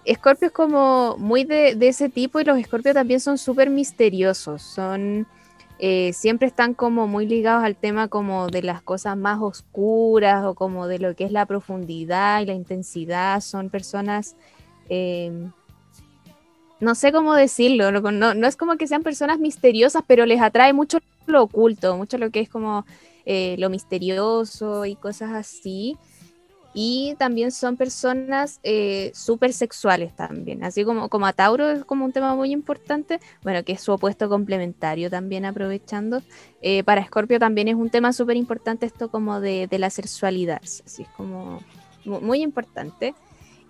Escorpio 0.08 0.48
es 0.48 0.52
como 0.52 1.16
muy 1.18 1.44
de, 1.44 1.76
ese 1.80 2.08
tipo 2.08 2.40
y 2.40 2.44
los 2.44 2.58
Escorpios 2.58 2.94
también 2.94 3.20
son 3.20 3.38
súper 3.38 3.70
misteriosos, 3.70 4.62
son 4.62 5.26
eh, 5.78 6.12
siempre 6.12 6.48
están 6.48 6.74
como 6.74 7.06
muy 7.06 7.26
ligados 7.26 7.62
al 7.62 7.76
tema 7.76 8.08
como 8.08 8.48
de 8.48 8.62
las 8.62 8.82
cosas 8.82 9.16
más 9.16 9.38
oscuras 9.40 10.44
o 10.44 10.54
como 10.54 10.88
de 10.88 10.98
lo 10.98 11.14
que 11.14 11.24
es 11.24 11.32
la 11.32 11.46
profundidad 11.46 12.40
y 12.40 12.46
la 12.46 12.54
intensidad, 12.54 13.40
son 13.40 13.70
personas, 13.70 14.34
eh, 14.88 15.30
no 16.80 16.94
sé 16.94 17.12
cómo 17.12 17.34
decirlo, 17.34 17.92
no 17.92 18.46
es 18.46 18.56
como 18.56 18.76
que 18.76 18.86
sean 18.86 19.02
personas 19.02 19.38
misteriosas, 19.38 20.02
pero 20.06 20.26
les 20.26 20.40
atrae 20.40 20.72
mucho 20.72 20.98
lo 21.26 21.42
oculto, 21.42 21.96
mucho 21.96 22.18
lo 22.18 22.30
que 22.30 22.40
es 22.40 22.48
como 22.48 22.84
eh, 23.26 23.56
lo 23.58 23.68
misterioso 23.68 24.86
y 24.86 24.96
cosas 24.96 25.32
así. 25.32 25.98
Y 26.74 27.14
también 27.18 27.50
son 27.50 27.76
personas 27.76 28.60
eh, 28.62 29.10
súper 29.14 29.52
sexuales 29.52 30.14
también, 30.14 30.62
así 30.62 30.84
como, 30.84 31.08
como 31.08 31.26
a 31.26 31.32
Tauro 31.32 31.68
es 31.70 31.84
como 31.84 32.04
un 32.04 32.12
tema 32.12 32.34
muy 32.34 32.52
importante, 32.52 33.20
bueno, 33.42 33.64
que 33.64 33.72
es 33.72 33.80
su 33.80 33.92
opuesto 33.92 34.28
complementario 34.28 35.10
también 35.10 35.44
aprovechando. 35.44 36.22
Eh, 36.60 36.84
para 36.84 37.00
Escorpio 37.00 37.38
también 37.38 37.68
es 37.68 37.74
un 37.74 37.90
tema 37.90 38.12
súper 38.12 38.36
importante 38.36 38.86
esto 38.86 39.10
como 39.10 39.40
de, 39.40 39.66
de, 39.66 39.78
la 39.78 39.90
sexualidad, 39.90 40.60
así 40.62 41.02
es 41.02 41.08
como 41.16 41.60
muy, 42.04 42.42
importante. 42.42 43.14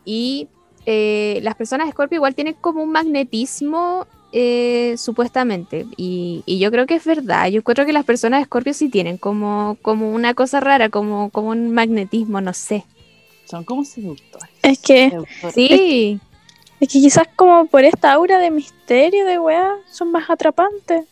Y 0.04 0.48
eh, 0.86 1.40
las 1.42 1.54
personas 1.54 1.88
Escorpio 1.88 2.16
igual 2.16 2.34
tienen 2.34 2.54
como 2.54 2.82
un 2.82 2.92
magnetismo 2.92 4.06
eh, 4.32 4.94
supuestamente. 4.98 5.86
Y, 5.96 6.42
y, 6.46 6.58
yo 6.58 6.70
creo 6.70 6.86
que 6.86 6.94
es 6.96 7.04
verdad. 7.04 7.48
Yo 7.48 7.62
creo 7.62 7.86
que 7.86 7.92
las 7.92 8.04
personas 8.04 8.40
de 8.40 8.44
Scorpio 8.44 8.74
sí 8.74 8.88
tienen 8.88 9.16
como, 9.16 9.76
como 9.82 10.10
una 10.10 10.34
cosa 10.34 10.60
rara, 10.60 10.88
como, 10.88 11.30
como 11.30 11.50
un 11.50 11.72
magnetismo, 11.72 12.40
no 12.40 12.52
sé. 12.52 12.84
Son 13.44 13.64
como 13.64 13.84
seductores. 13.84 14.50
Es 14.62 14.78
que. 14.78 15.10
Seductores. 15.10 15.54
Sí, 15.54 16.20
Es 16.80 16.88
que 16.88 17.00
quizás 17.00 17.28
como 17.34 17.66
por 17.66 17.84
esta 17.84 18.12
aura 18.12 18.38
de 18.38 18.50
misterio 18.50 19.24
de 19.24 19.38
weá 19.38 19.76
son 19.90 20.12
más 20.12 20.28
atrapantes. 20.28 21.04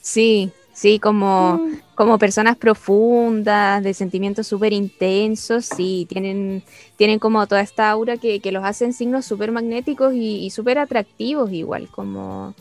sí, 0.00 0.50
sí, 0.78 1.00
como, 1.00 1.58
Mm. 1.58 1.80
como 1.96 2.18
personas 2.18 2.56
profundas, 2.56 3.82
de 3.82 3.92
sentimientos 3.94 4.46
súper 4.46 4.72
intensos, 4.72 5.66
sí, 5.66 6.06
tienen, 6.08 6.62
tienen 6.96 7.18
como 7.18 7.44
toda 7.48 7.62
esta 7.62 7.90
aura 7.90 8.16
que, 8.16 8.38
que 8.38 8.52
los 8.52 8.64
hacen 8.64 8.92
signos 8.92 9.24
súper 9.26 9.50
magnéticos 9.50 10.14
y, 10.14 10.44
y 10.46 10.50
súper 10.50 10.78
atractivos 10.78 11.50
igual, 11.52 11.88
como, 11.90 12.54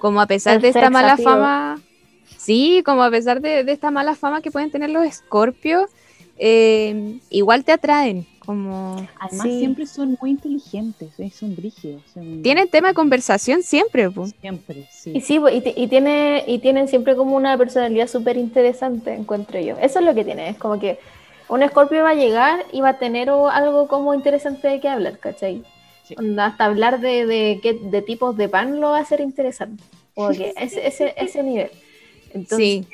como 0.00 0.20
a 0.20 0.26
pesar 0.26 0.56
El 0.56 0.62
de 0.62 0.68
esta 0.68 0.88
mala 0.88 1.16
fama, 1.16 1.80
sí, 2.38 2.82
como 2.84 3.02
a 3.02 3.10
pesar 3.10 3.40
de, 3.40 3.64
de 3.64 3.72
esta 3.72 3.90
mala 3.90 4.14
fama 4.14 4.40
que 4.40 4.52
pueden 4.52 4.70
tener 4.70 4.90
los 4.90 5.04
escorpios, 5.04 5.90
eh, 6.38 7.18
igual 7.30 7.64
te 7.64 7.72
atraen, 7.72 8.24
como... 8.44 9.06
Además, 9.18 9.46
Sí. 9.48 9.58
siempre 9.58 9.86
son 9.86 10.16
muy 10.20 10.30
inteligentes, 10.30 11.18
eh, 11.18 11.30
son 11.30 11.54
brígidos. 11.56 12.02
son- 12.12 12.42
Tienen 12.42 12.68
tema 12.68 12.88
de 12.88 12.94
conversación 12.94 13.62
siempre, 13.62 14.10
po. 14.10 14.26
Siempre, 14.40 14.86
sí. 14.90 15.12
Y 15.14 15.20
sí, 15.20 15.40
y, 15.52 15.82
y 15.82 15.86
tiene, 15.88 16.44
y 16.46 16.58
tienen 16.58 16.88
siempre 16.88 17.16
como 17.16 17.36
una 17.36 17.56
personalidad 17.58 18.06
súper 18.08 18.36
interesante, 18.36 19.12
encuentro 19.14 19.58
yo. 19.60 19.76
Eso 19.78 19.98
es 20.00 20.04
lo 20.04 20.14
que 20.14 20.24
tiene, 20.24 20.48
es 20.50 20.56
como 20.58 20.78
que 20.78 20.98
un 21.48 21.62
escorpio 21.62 22.02
va 22.02 22.10
a 22.10 22.14
llegar 22.14 22.64
y 22.72 22.80
va 22.80 22.90
a 22.90 22.98
tener 22.98 23.30
o- 23.30 23.48
algo 23.48 23.88
como 23.88 24.14
interesante 24.14 24.68
de 24.68 24.80
qué 24.80 24.88
hablar, 24.88 25.18
¿cachai? 25.18 25.62
Sí. 26.04 26.14
Hasta 26.38 26.64
hablar 26.66 27.00
de, 27.00 27.24
de, 27.26 27.60
qué, 27.62 27.72
de 27.74 28.02
tipos 28.02 28.36
de 28.36 28.48
pan 28.48 28.80
lo 28.80 28.90
va 28.90 28.98
a 28.98 29.02
hacer 29.02 29.20
interesante. 29.20 29.82
Como 30.14 30.30
que 30.30 30.52
ese, 30.58 30.86
ese, 30.86 31.14
ese 31.16 31.42
nivel. 31.42 31.70
Entonces, 32.32 32.86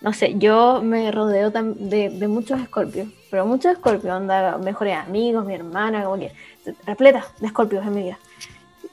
no 0.00 0.12
sé, 0.12 0.34
yo 0.38 0.80
me 0.82 1.10
rodeo 1.10 1.50
de, 1.50 2.08
de 2.10 2.28
muchos 2.28 2.60
escorpios, 2.60 3.08
pero 3.30 3.44
muchos 3.46 3.72
escorpios, 3.72 4.14
onda, 4.14 4.56
mejores 4.58 4.96
amigos, 4.96 5.44
mi 5.44 5.54
hermana, 5.54 6.04
como 6.04 6.16
que 6.18 6.32
repleta 6.86 7.24
de 7.38 7.46
escorpios 7.48 7.86
en 7.86 7.94
mi 7.94 8.02
vida. 8.04 8.18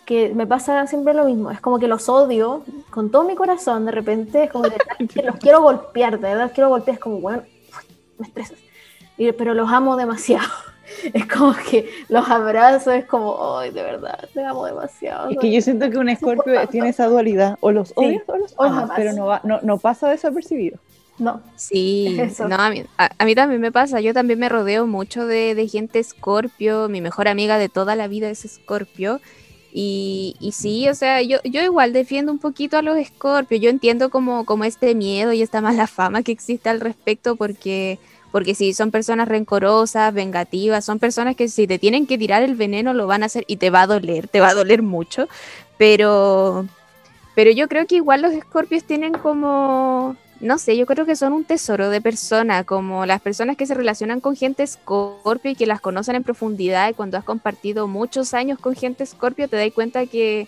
Que 0.06 0.34
me 0.34 0.48
pasa 0.48 0.86
siempre 0.88 1.14
lo 1.14 1.26
mismo, 1.26 1.52
es 1.52 1.60
como 1.62 1.80
que 1.80 1.88
los 1.88 2.08
odio 2.10 2.64
con 2.90 3.10
todo 3.12 3.24
mi 3.24 3.36
corazón, 3.36 3.86
de 3.86 3.92
repente 3.92 4.44
es 4.46 4.52
como 4.52 4.66
que, 4.66 5.22
los 5.24 5.36
quiero 5.38 5.62
golpear, 5.62 6.20
de 6.20 6.28
verdad 6.30 6.44
los 6.44 6.52
quiero 6.52 6.70
golpear, 6.70 6.96
es 6.96 7.02
como, 7.02 7.20
bueno, 7.20 7.44
me 8.18 8.28
estresas. 8.28 8.58
Y- 9.18 9.32
pero 9.32 9.54
los 9.54 9.72
amo 9.72 9.96
demasiado. 9.98 10.48
Es 11.14 11.28
como 11.28 11.54
que 11.70 11.90
los 12.08 12.30
abrazo, 12.30 12.92
es 12.94 13.04
como, 13.06 13.58
ay, 13.60 13.72
de 13.72 13.84
verdad, 13.84 14.18
te 14.34 14.42
amo 14.42 14.66
demasiado. 14.66 15.30
Es 15.30 15.38
que 15.38 15.52
yo 15.52 15.62
siento 15.62 15.90
que 15.90 15.98
un 15.98 16.08
escorpio 16.08 16.66
tiene 16.70 16.90
esa 16.90 17.08
dualidad, 17.08 17.58
o 17.60 17.74
los 17.74 17.90
Sí, 17.90 17.94
odias 17.98 18.24
o 18.28 18.38
los 18.38 18.54
o 18.58 18.64
amas, 18.64 18.84
amas. 18.86 18.96
pero 18.96 19.12
no, 19.12 19.26
va, 19.26 19.42
no, 19.44 19.60
no 19.64 19.78
pasa 19.80 20.08
desapercibido. 20.08 20.80
No, 21.20 21.42
Sí, 21.56 22.18
no, 22.48 22.56
a 22.56 22.70
mí, 22.70 22.84
a- 22.98 23.10
a 23.18 23.26
mí 23.26 23.34
también 23.34 23.60
me 23.60 23.72
pasa, 23.72 24.00
yo 24.00 24.14
también 24.14 24.40
me 24.40 24.50
rodeo 24.50 24.86
mucho 24.86 25.26
de, 25.26 25.56
de 25.56 25.68
gente 25.68 25.98
escorpio, 26.00 26.88
mi 26.90 27.02
mejor 27.02 27.28
amiga 27.28 27.58
de 27.58 27.70
toda 27.70 27.96
la 27.96 28.08
vida 28.08 28.30
es 28.30 28.46
escorpio, 28.46 29.20
y, 29.74 30.36
y 30.40 30.52
sí, 30.54 30.88
o 30.88 30.94
sea, 30.96 31.22
yo, 31.22 31.38
yo 31.44 31.62
igual 31.64 31.94
defiendo 31.94 32.32
un 32.32 32.40
poquito 32.40 32.78
a 32.78 32.82
los 32.84 32.98
escorpios, 32.98 33.60
yo 33.62 33.70
entiendo 33.70 34.10
como, 34.10 34.46
como 34.46 34.64
este 34.64 34.94
miedo 34.96 35.34
y 35.34 35.42
esta 35.42 35.62
mala 35.62 35.88
fama 35.88 36.22
que 36.24 36.32
existe 36.32 36.70
al 36.70 36.80
respecto, 36.80 37.36
porque, 37.36 37.98
porque 38.32 38.54
sí, 38.56 38.74
son 38.74 38.92
personas 38.92 39.28
rencorosas, 39.28 40.14
vengativas, 40.14 40.86
son 40.86 41.00
personas 41.00 41.36
que 41.36 41.48
si 41.48 41.66
te 41.68 41.80
tienen 41.80 42.06
que 42.06 42.18
tirar 42.20 42.44
el 42.44 42.56
veneno 42.56 42.94
lo 42.94 43.08
van 43.08 43.24
a 43.24 43.28
hacer 43.28 43.44
y 43.48 43.58
te 43.58 43.72
va 43.72 43.82
a 43.82 43.88
doler, 43.88 44.28
te 44.28 44.40
va 44.42 44.50
a 44.50 44.54
doler 44.54 44.84
mucho, 44.84 45.28
pero... 45.78 46.66
Pero 47.36 47.52
yo 47.52 47.68
creo 47.68 47.86
que 47.86 47.96
igual 47.98 48.24
los 48.24 48.34
escorpios 48.34 48.84
tienen 48.84 49.14
como, 49.14 50.16
no 50.40 50.58
sé, 50.58 50.78
yo 50.78 50.86
creo 50.86 51.06
que 51.06 51.16
son 51.16 51.34
un 51.34 51.44
tesoro 51.44 51.90
de 51.90 52.02
persona, 52.02 52.64
como 52.64 53.06
las 53.06 53.22
personas 53.22 53.58
que 53.58 53.66
se 53.66 53.74
relacionan 53.74 54.20
con 54.20 54.36
gente 54.36 54.64
escorpio 54.64 55.52
y 55.52 55.56
que 55.56 55.66
las 55.66 55.82
conocen 55.82 56.16
en 56.16 56.24
profundidad 56.24 56.90
y 56.90 56.94
cuando 56.94 57.18
has 57.18 57.24
compartido 57.24 57.88
muchos 57.88 58.34
años 58.34 58.60
con 58.60 58.76
gente 58.76 59.04
escorpio 59.04 59.48
te 59.48 59.58
das 59.58 59.72
cuenta 59.74 60.06
que, 60.06 60.48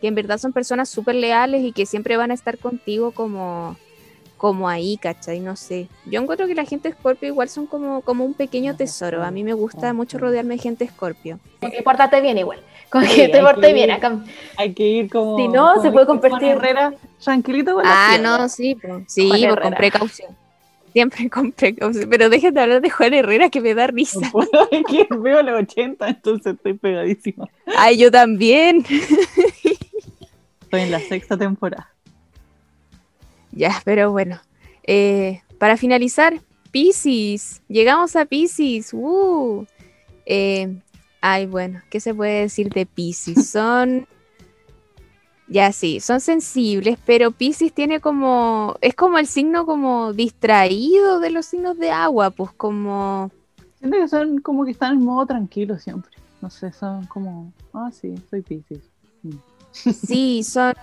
que 0.00 0.08
en 0.08 0.14
verdad 0.14 0.38
son 0.38 0.52
personas 0.52 0.88
súper 0.88 1.16
leales 1.16 1.62
y 1.62 1.72
que 1.72 1.86
siempre 1.86 2.16
van 2.16 2.30
a 2.30 2.34
estar 2.34 2.58
contigo 2.58 3.12
como, 3.12 3.76
como 4.36 4.68
ahí, 4.68 4.96
¿cachai? 4.96 5.40
No 5.40 5.54
sé. 5.54 5.88
Yo 6.06 6.20
encuentro 6.20 6.46
que 6.46 6.54
la 6.54 6.64
gente 6.64 6.88
escorpio 6.88 7.28
igual 7.28 7.50
son 7.50 7.66
como, 7.66 8.00
como 8.00 8.24
un 8.24 8.32
pequeño 8.32 8.74
tesoro. 8.74 9.22
A 9.22 9.30
mí 9.30 9.44
me 9.44 9.52
gusta 9.52 9.92
mucho 9.92 10.16
rodearme 10.18 10.54
de 10.54 10.62
gente 10.62 10.84
escorpio. 10.84 11.38
y 11.60 11.82
pórtate 11.82 12.20
bien 12.22 12.38
igual. 12.38 12.60
Sí, 12.92 13.14
que 13.14 13.28
te 13.28 13.40
portes 13.40 13.72
bien 13.72 13.90
acá. 13.90 14.18
Hay 14.56 14.74
que 14.74 14.86
ir 14.86 15.10
como. 15.10 15.36
Si 15.36 15.48
no, 15.48 15.70
como 15.74 15.82
se 15.82 15.92
puede 15.92 16.06
convertir- 16.06 16.48
Herrera, 16.50 16.92
tranquilito 17.22 17.74
con 17.74 17.84
la 17.84 18.14
Ah, 18.14 18.18
no, 18.18 18.48
sí, 18.48 18.74
po. 18.74 19.02
sí, 19.06 19.28
Juan 19.28 19.56
con 19.56 19.74
precaución. 19.74 20.36
Siempre 20.92 21.30
con 21.30 21.52
precaución. 21.52 22.08
Pero 22.10 22.28
de 22.28 22.60
hablar 22.60 22.80
de 22.80 22.90
Juan 22.90 23.14
Herrera 23.14 23.48
que 23.48 23.60
me 23.60 23.74
da 23.74 23.86
risa. 23.86 24.18
No 24.22 24.30
puedo, 24.32 24.68
es 24.72 24.82
que 24.88 25.06
veo 25.10 25.40
los 25.42 25.60
80, 25.62 26.08
entonces 26.08 26.54
estoy 26.54 26.74
pegadísimo. 26.74 27.48
Ay, 27.76 27.96
yo 27.98 28.10
también. 28.10 28.84
Estoy 30.62 30.80
en 30.82 30.90
la 30.92 31.00
sexta 31.00 31.36
temporada. 31.36 31.90
Ya, 33.52 33.80
pero 33.84 34.10
bueno. 34.12 34.40
Eh, 34.84 35.42
para 35.58 35.76
finalizar, 35.76 36.40
Pisces. 36.70 37.60
Llegamos 37.68 38.14
a 38.16 38.24
Pisces. 38.24 38.90
Uh. 38.92 39.64
Eh, 40.26 40.76
ay, 41.20 41.46
bueno, 41.46 41.80
¿qué 41.90 42.00
se 42.00 42.14
puede 42.14 42.42
decir 42.42 42.70
de 42.70 42.86
Pisces? 42.86 43.50
Son. 43.50 44.06
Ya 45.48 45.72
sí, 45.72 45.98
son 45.98 46.20
sensibles, 46.20 46.96
pero 47.04 47.32
Pisces 47.32 47.72
tiene 47.72 48.00
como. 48.00 48.76
Es 48.80 48.94
como 48.94 49.18
el 49.18 49.26
signo 49.26 49.66
como 49.66 50.12
distraído 50.12 51.18
de 51.18 51.30
los 51.30 51.46
signos 51.46 51.76
de 51.76 51.90
agua, 51.90 52.30
pues 52.30 52.52
como. 52.52 53.32
Siento 53.80 53.96
que 53.96 54.06
son 54.06 54.38
como 54.38 54.64
que 54.64 54.70
están 54.70 54.92
en 54.92 55.04
modo 55.04 55.26
tranquilo 55.26 55.76
siempre. 55.76 56.12
No 56.40 56.50
sé, 56.50 56.72
son 56.72 57.04
como. 57.06 57.52
Ah, 57.74 57.90
sí, 57.92 58.14
soy 58.30 58.42
Pisces. 58.42 58.90
Sí, 59.72 60.42
son, 60.44 60.74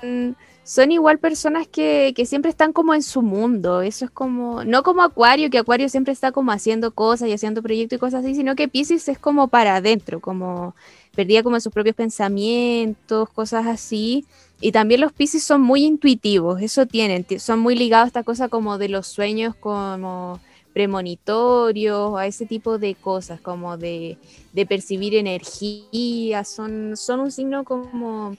son 0.64 0.92
igual 0.92 1.20
personas 1.20 1.68
que, 1.68 2.14
que 2.16 2.26
siempre 2.26 2.50
están 2.52 2.74
como 2.74 2.94
en 2.94 3.04
su 3.04 3.22
mundo. 3.22 3.82
Eso 3.82 4.06
es 4.06 4.12
como, 4.12 4.64
no 4.64 4.84
como 4.84 5.02
Acuario, 5.04 5.50
que 5.50 5.58
Acuario 5.60 5.90
siempre 5.90 6.14
está 6.14 6.32
como 6.32 6.52
haciendo 6.52 6.94
cosas 6.94 7.30
y 7.30 7.34
haciendo 7.34 7.62
proyectos 7.64 7.98
y 7.98 8.00
cosas 8.00 8.24
así, 8.26 8.36
sino 8.36 8.56
que 8.56 8.68
Pisces 8.68 9.08
es 9.10 9.20
como 9.20 9.48
para 9.50 9.78
adentro, 9.78 10.20
como 10.22 10.76
perdía 11.16 11.44
como 11.44 11.60
sus 11.60 11.74
propios 11.74 11.96
pensamientos, 11.96 13.30
cosas 13.32 13.66
así. 13.68 14.26
Y 14.60 14.72
también 14.72 15.02
los 15.02 15.14
Pisces 15.14 15.44
son 15.44 15.62
muy 15.62 15.84
intuitivos, 15.86 16.62
eso 16.62 16.86
tienen, 16.88 17.24
ti- 17.24 17.40
son 17.40 17.60
muy 17.60 17.76
ligados 17.76 18.06
a 18.06 18.08
esta 18.08 18.24
cosa 18.24 18.50
como 18.50 18.78
de 18.80 18.90
los 18.90 19.08
sueños 19.08 19.56
como 19.56 20.42
premonitorios, 20.74 22.18
a 22.18 22.28
ese 22.28 22.46
tipo 22.46 22.78
de 22.80 22.96
cosas, 22.96 23.42
como 23.42 23.78
de, 23.78 24.18
de 24.54 24.66
percibir 24.66 25.16
energía, 25.16 26.44
son, 26.44 26.96
son 26.98 27.20
un 27.20 27.32
signo 27.32 27.64
como 27.64 28.38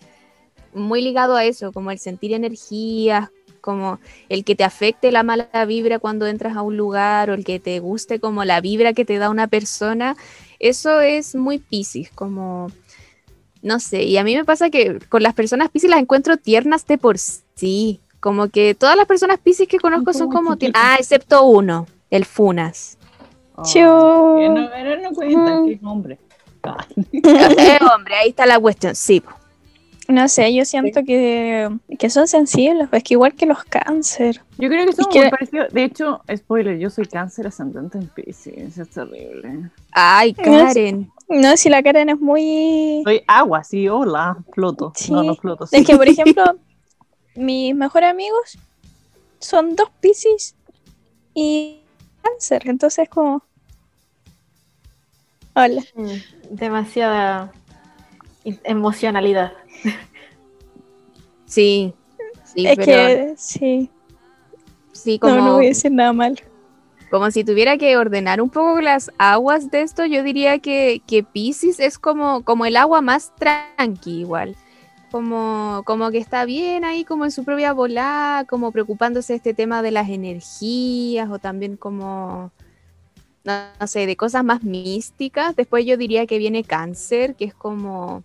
muy 0.75 1.03
ligado 1.03 1.35
a 1.37 1.45
eso, 1.45 1.73
como 1.73 1.91
el 1.91 1.99
sentir 1.99 2.33
energías, 2.33 3.31
como 3.61 3.99
el 4.29 4.45
que 4.45 4.55
te 4.55 4.65
afecte 4.65 5.11
la 5.13 5.23
mala 5.23 5.49
vibra 5.67 5.99
cuando 5.99 6.27
entras 6.27 6.57
a 6.57 6.63
un 6.63 6.77
lugar 6.77 7.31
o 7.31 7.35
el 7.35 7.45
que 7.45 7.59
te 7.61 7.81
guste 7.81 8.21
como 8.21 8.45
la 8.45 8.61
vibra 8.61 8.93
que 8.93 9.05
te 9.05 9.19
da 9.19 9.31
una 9.31 9.49
persona, 9.49 10.17
eso 10.59 11.01
es 11.01 11.35
muy 11.35 11.59
Piscis, 11.59 12.11
como 12.11 12.71
no 13.61 13.81
sé, 13.81 14.05
y 14.05 14.17
a 14.19 14.25
mí 14.25 14.37
me 14.37 14.45
pasa 14.45 14.71
que 14.71 15.01
con 15.09 15.23
las 15.23 15.35
personas 15.35 15.69
Piscis 15.71 15.91
las 15.91 16.01
encuentro 16.01 16.37
tiernas 16.37 16.87
de 16.87 16.97
por 16.99 17.19
sí, 17.19 18.01
como 18.21 18.49
que 18.49 18.75
todas 18.75 18.97
las 18.97 19.07
personas 19.07 19.39
Piscis 19.41 19.67
que 19.69 19.79
conozco 19.79 20.13
son 20.13 20.29
como 20.29 20.39
como 20.39 20.51
tier- 20.57 20.69
chiquitas. 20.73 20.83
ah, 20.85 20.97
excepto 20.99 21.45
uno, 21.45 21.87
el 22.11 22.25
Funas. 22.25 22.97
Oh, 23.57 23.65
Yo- 23.65 24.37
que 24.39 24.49
no, 24.49 24.71
pero 24.71 25.03
no 25.03 25.11
cuenta, 25.11 25.57
Mm. 25.61 25.67
que 25.67 25.73
es 25.75 25.81
hombre. 25.83 26.19
Ah, 26.63 26.87
Eh, 27.13 27.79
hombre, 27.95 28.15
ahí 28.15 28.29
está 28.31 28.47
la 28.47 28.59
cuestión, 28.61 28.95
sí. 28.95 29.21
po. 29.21 29.31
No 30.09 30.27
sé, 30.27 30.55
yo 30.55 30.65
siento 30.65 31.05
que, 31.05 31.69
que 31.99 32.09
son 32.09 32.27
sensibles, 32.27 32.89
pues 32.89 33.05
que 33.05 33.13
igual 33.13 33.35
que 33.35 33.45
los 33.45 33.63
cáncer. 33.65 34.41
Yo 34.57 34.71
creo 34.71 34.87
que 34.87 34.93
que- 34.97 35.21
muy 35.21 35.31
parecidos. 35.31 35.71
De 35.71 35.85
hecho, 35.85 36.23
spoiler, 36.35 36.79
yo 36.79 36.89
soy 36.89 37.05
cáncer 37.05 37.47
ascendente 37.47 37.99
en 37.99 38.09
Pisces. 38.09 38.79
Es 38.79 38.89
terrible. 38.89 39.71
Ay, 39.93 40.33
Karen. 40.33 41.13
No, 41.29 41.55
si 41.59 41.69
la 41.69 41.83
Karen 41.83 42.09
es 42.09 42.19
muy... 42.19 43.03
Soy 43.05 43.23
agua, 43.27 43.63
sí, 43.65 43.87
hola, 43.87 44.39
floto. 44.55 44.93
Sí. 44.97 45.13
No, 45.13 45.23
no 45.23 45.35
floto. 45.35 45.65
Es 45.65 45.71
sí. 45.71 45.85
que, 45.85 45.95
por 45.95 46.09
ejemplo, 46.09 46.43
mis 47.37 47.75
mejores 47.75 48.11
amigos 48.11 48.59
son 49.41 49.77
dos 49.77 49.91
Piscis 50.01 50.55
y 51.35 51.83
cáncer, 52.23 52.63
entonces 52.65 53.11
como... 53.11 53.43
Hola. 55.55 55.83
Mm, 55.95 56.09
Demasiada 56.57 57.53
emocionalidad. 58.65 59.53
Sí, 61.47 61.95
sí, 62.45 62.67
es 62.67 62.75
pero 62.77 62.85
que 62.85 63.35
sí. 63.37 63.91
sí, 64.93 65.19
No, 65.23 65.37
como, 65.37 65.41
no 65.41 65.55
voy 65.55 65.67
a 65.67 65.69
decir 65.71 65.93
nada 65.93 66.13
mal. 66.13 66.39
como 67.11 67.31
si 67.31 67.45
tuviera 67.45 67.79
que 67.79 67.97
ordenar 67.97 68.41
un 68.43 68.51
poco 68.51 68.81
las 68.81 69.11
aguas 69.19 69.71
de 69.71 69.83
esto, 69.83 70.05
yo 70.05 70.23
diría 70.23 70.59
que, 70.59 71.03
que 71.07 71.23
Pisces 71.25 71.81
es 71.81 71.99
como, 71.99 72.45
como 72.45 72.67
el 72.67 72.77
agua 72.77 73.01
más 73.01 73.33
tranqui 73.37 74.21
igual. 74.21 74.57
Como, 75.11 75.83
como 75.87 76.11
que 76.11 76.19
está 76.19 76.45
bien 76.45 76.85
ahí, 76.85 77.05
como 77.05 77.25
en 77.25 77.31
su 77.31 77.45
propia 77.45 77.73
volada, 77.73 78.45
como 78.45 78.73
preocupándose 78.73 79.33
de 79.35 79.37
este 79.39 79.55
tema 79.55 79.81
de 79.83 79.91
las 79.91 80.09
energías 80.11 81.31
o 81.31 81.39
también 81.39 81.79
como, 81.79 82.53
no, 83.45 83.53
no 83.81 83.87
sé, 83.87 84.07
de 84.07 84.17
cosas 84.17 84.45
más 84.45 84.63
místicas. 84.65 85.57
Después 85.57 85.87
yo 85.87 85.97
diría 85.97 86.27
que 86.27 86.39
viene 86.39 86.65
cáncer, 86.65 87.37
que 87.37 87.47
es 87.47 87.55
como, 87.55 88.25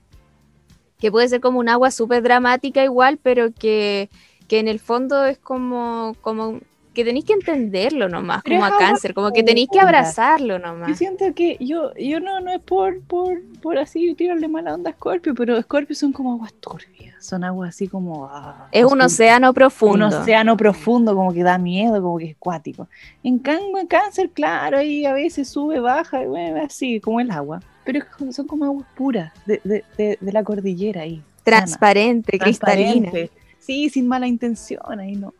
que 1.04 1.12
puede 1.12 1.28
ser 1.28 1.42
como 1.42 1.60
un 1.60 1.68
agua 1.68 1.92
súper 1.92 2.24
dramática 2.24 2.82
igual, 2.82 3.20
pero 3.22 3.52
que, 3.52 4.10
que 4.48 4.60
en 4.60 4.70
el 4.70 4.80
fondo 4.80 5.26
es 5.26 5.38
como, 5.38 6.16
como 6.22 6.62
que 6.94 7.04
tenéis 7.04 7.26
que 7.26 7.34
entenderlo 7.34 8.08
nomás, 8.08 8.42
Pero 8.42 8.56
como 8.56 8.66
a 8.74 8.78
cáncer, 8.78 9.14
como 9.14 9.34
que 9.34 9.44
tenéis 9.44 9.68
que 9.70 9.82
abrazarlo 9.82 10.60
Yo 10.60 10.60
nomás. 10.60 10.98
siento 10.98 11.26
que 11.36 11.58
yo, 11.60 11.94
yo 11.96 12.22
no, 12.22 12.40
no 12.40 12.52
es 12.54 12.62
por, 12.62 13.02
por, 13.02 13.42
por 13.62 13.78
así 13.80 14.14
tirarle 14.16 14.48
mala 14.48 14.76
onda 14.76 14.92
a 14.92 14.94
Scorpio, 14.94 15.36
pero 15.36 15.62
Scorpio 15.62 15.94
son 15.94 16.14
como 16.14 16.32
aguas 16.32 16.54
turbias, 16.54 17.26
son 17.26 17.44
aguas 17.44 17.72
así 17.72 17.90
como... 17.90 18.28
ah, 18.32 18.70
Es 18.72 18.86
un 18.86 19.02
océano 19.02 19.54
profundo. 19.54 20.08
Un 20.08 20.14
océano 20.14 20.56
profundo, 20.56 21.14
como 21.14 21.34
que 21.34 21.44
da 21.44 21.58
miedo, 21.58 22.02
como 22.02 22.18
que 22.18 22.28
es 22.28 22.38
cuático. 22.38 22.88
En 23.24 23.40
cáncer, 23.40 24.30
claro, 24.30 24.78
ahí 24.78 25.06
a 25.06 25.12
veces 25.12 25.50
sube, 25.50 25.82
baja, 25.82 26.24
y 26.24 26.28
bueno, 26.28 26.64
así, 26.64 27.02
como 27.02 27.20
el 27.20 27.30
agua. 27.30 27.60
Pero 27.86 28.02
son 28.32 28.48
como 28.48 28.66
aguas 28.66 28.88
puras, 28.96 29.34
de, 29.46 29.60
de, 29.64 29.84
de, 29.98 30.18
de 30.20 30.32
la 30.32 30.44
cordillera 30.44 31.02
ahí. 31.02 31.18
sana, 31.18 31.26
Transparente, 31.44 32.40
cristalina. 32.40 33.12
transparente. 33.12 33.32
Sí, 33.60 33.90
sin 33.90 34.08
mala 34.08 34.28
intención, 34.28 35.00
ahí 35.00 35.16
no. 35.16 35.34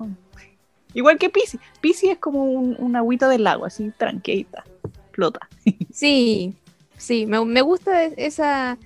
Igual 0.94 1.18
que 1.18 1.30
Pisces. 1.30 1.60
Pisces 1.82 2.12
es 2.12 2.18
como 2.20 2.44
un, 2.46 2.76
un 2.80 2.96
agüita 2.96 3.28
del 3.28 3.46
agua, 3.48 3.68
así, 3.68 3.92
tranquilita, 3.98 4.64
flota. 5.12 5.40
Sí, 5.92 6.54
sí, 6.98 7.26
me, 7.26 7.44
me 7.46 7.62
gusta 7.62 8.04
esa, 8.06 8.78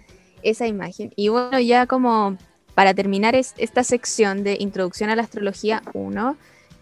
esa 0.43 0.67
imagen. 0.67 1.11
Y 1.15 1.29
bueno, 1.29 1.59
ya 1.59 1.85
como 1.87 2.37
para 2.75 2.93
terminar 2.93 3.35
es- 3.35 3.53
esta 3.57 3.83
sección 3.83 4.43
de 4.43 4.57
Introducción 4.59 5.09
a 5.09 5.15
la 5.15 5.23
Astrología 5.23 5.81
1, 5.93 6.37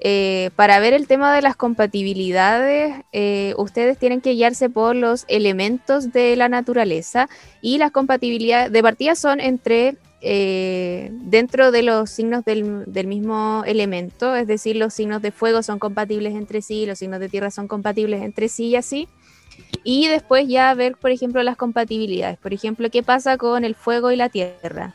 eh, 0.07 0.51
para 0.55 0.79
ver 0.79 0.93
el 0.93 1.07
tema 1.07 1.33
de 1.33 1.41
las 1.41 1.55
compatibilidades, 1.55 2.93
eh, 3.11 3.55
ustedes 3.57 3.97
tienen 3.97 4.21
que 4.21 4.33
guiarse 4.33 4.69
por 4.69 4.95
los 4.95 5.25
elementos 5.27 6.11
de 6.11 6.35
la 6.35 6.47
naturaleza 6.47 7.27
y 7.59 7.79
las 7.79 7.89
compatibilidades 7.89 8.71
de 8.71 8.83
partida 8.83 9.15
son 9.15 9.39
entre 9.39 9.97
eh, 10.21 11.09
dentro 11.11 11.71
de 11.71 11.81
los 11.81 12.11
signos 12.11 12.45
del, 12.45 12.83
del 12.85 13.07
mismo 13.07 13.63
elemento, 13.65 14.35
es 14.35 14.45
decir, 14.45 14.75
los 14.75 14.93
signos 14.93 15.23
de 15.23 15.31
fuego 15.31 15.63
son 15.63 15.79
compatibles 15.79 16.35
entre 16.35 16.61
sí, 16.61 16.85
los 16.85 16.99
signos 16.99 17.19
de 17.19 17.27
tierra 17.27 17.49
son 17.49 17.67
compatibles 17.67 18.21
entre 18.21 18.47
sí 18.47 18.67
y 18.67 18.75
así. 18.75 19.07
Y 19.83 20.07
después 20.07 20.47
ya 20.47 20.71
ver, 20.75 20.97
por 20.97 21.09
ejemplo, 21.09 21.41
las 21.41 21.57
compatibilidades. 21.57 22.37
Por 22.37 22.53
ejemplo, 22.53 22.91
¿qué 22.91 23.01
pasa 23.01 23.37
con 23.37 23.65
el 23.65 23.73
fuego 23.73 24.11
y 24.11 24.17
la 24.17 24.29
tierra? 24.29 24.93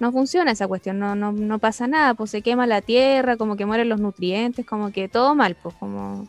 No 0.00 0.10
funciona 0.12 0.50
esa 0.50 0.66
cuestión, 0.66 0.98
no, 0.98 1.14
no, 1.14 1.30
no 1.30 1.58
pasa 1.58 1.86
nada, 1.86 2.14
pues 2.14 2.30
se 2.30 2.42
quema 2.42 2.66
la 2.66 2.80
tierra, 2.80 3.36
como 3.36 3.56
que 3.56 3.66
mueren 3.66 3.88
los 3.88 4.00
nutrientes, 4.00 4.66
como 4.66 4.90
que 4.92 5.08
todo 5.08 5.34
mal, 5.34 5.56
pues 5.62 5.74
como... 5.76 6.26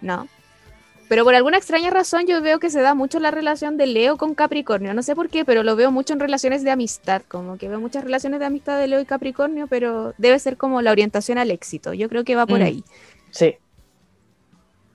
No. 0.00 0.26
Pero 1.08 1.24
por 1.24 1.34
alguna 1.34 1.58
extraña 1.58 1.90
razón 1.90 2.26
yo 2.26 2.40
veo 2.42 2.58
que 2.58 2.70
se 2.70 2.80
da 2.80 2.94
mucho 2.94 3.20
la 3.20 3.30
relación 3.30 3.76
de 3.76 3.86
Leo 3.86 4.16
con 4.16 4.34
Capricornio. 4.34 4.94
No 4.94 5.02
sé 5.02 5.14
por 5.14 5.28
qué, 5.28 5.44
pero 5.44 5.62
lo 5.62 5.76
veo 5.76 5.90
mucho 5.92 6.14
en 6.14 6.20
relaciones 6.20 6.64
de 6.64 6.70
amistad. 6.70 7.22
Como 7.28 7.58
que 7.58 7.68
veo 7.68 7.80
muchas 7.80 8.02
relaciones 8.02 8.40
de 8.40 8.46
amistad 8.46 8.78
de 8.78 8.88
Leo 8.88 8.98
y 9.00 9.04
Capricornio, 9.04 9.66
pero 9.66 10.14
debe 10.18 10.38
ser 10.38 10.56
como 10.56 10.80
la 10.80 10.90
orientación 10.90 11.38
al 11.38 11.50
éxito. 11.50 11.92
Yo 11.92 12.08
creo 12.08 12.24
que 12.24 12.34
va 12.34 12.46
por 12.46 12.60
Mm. 12.60 12.62
ahí. 12.62 12.84
Sí. 13.30 13.54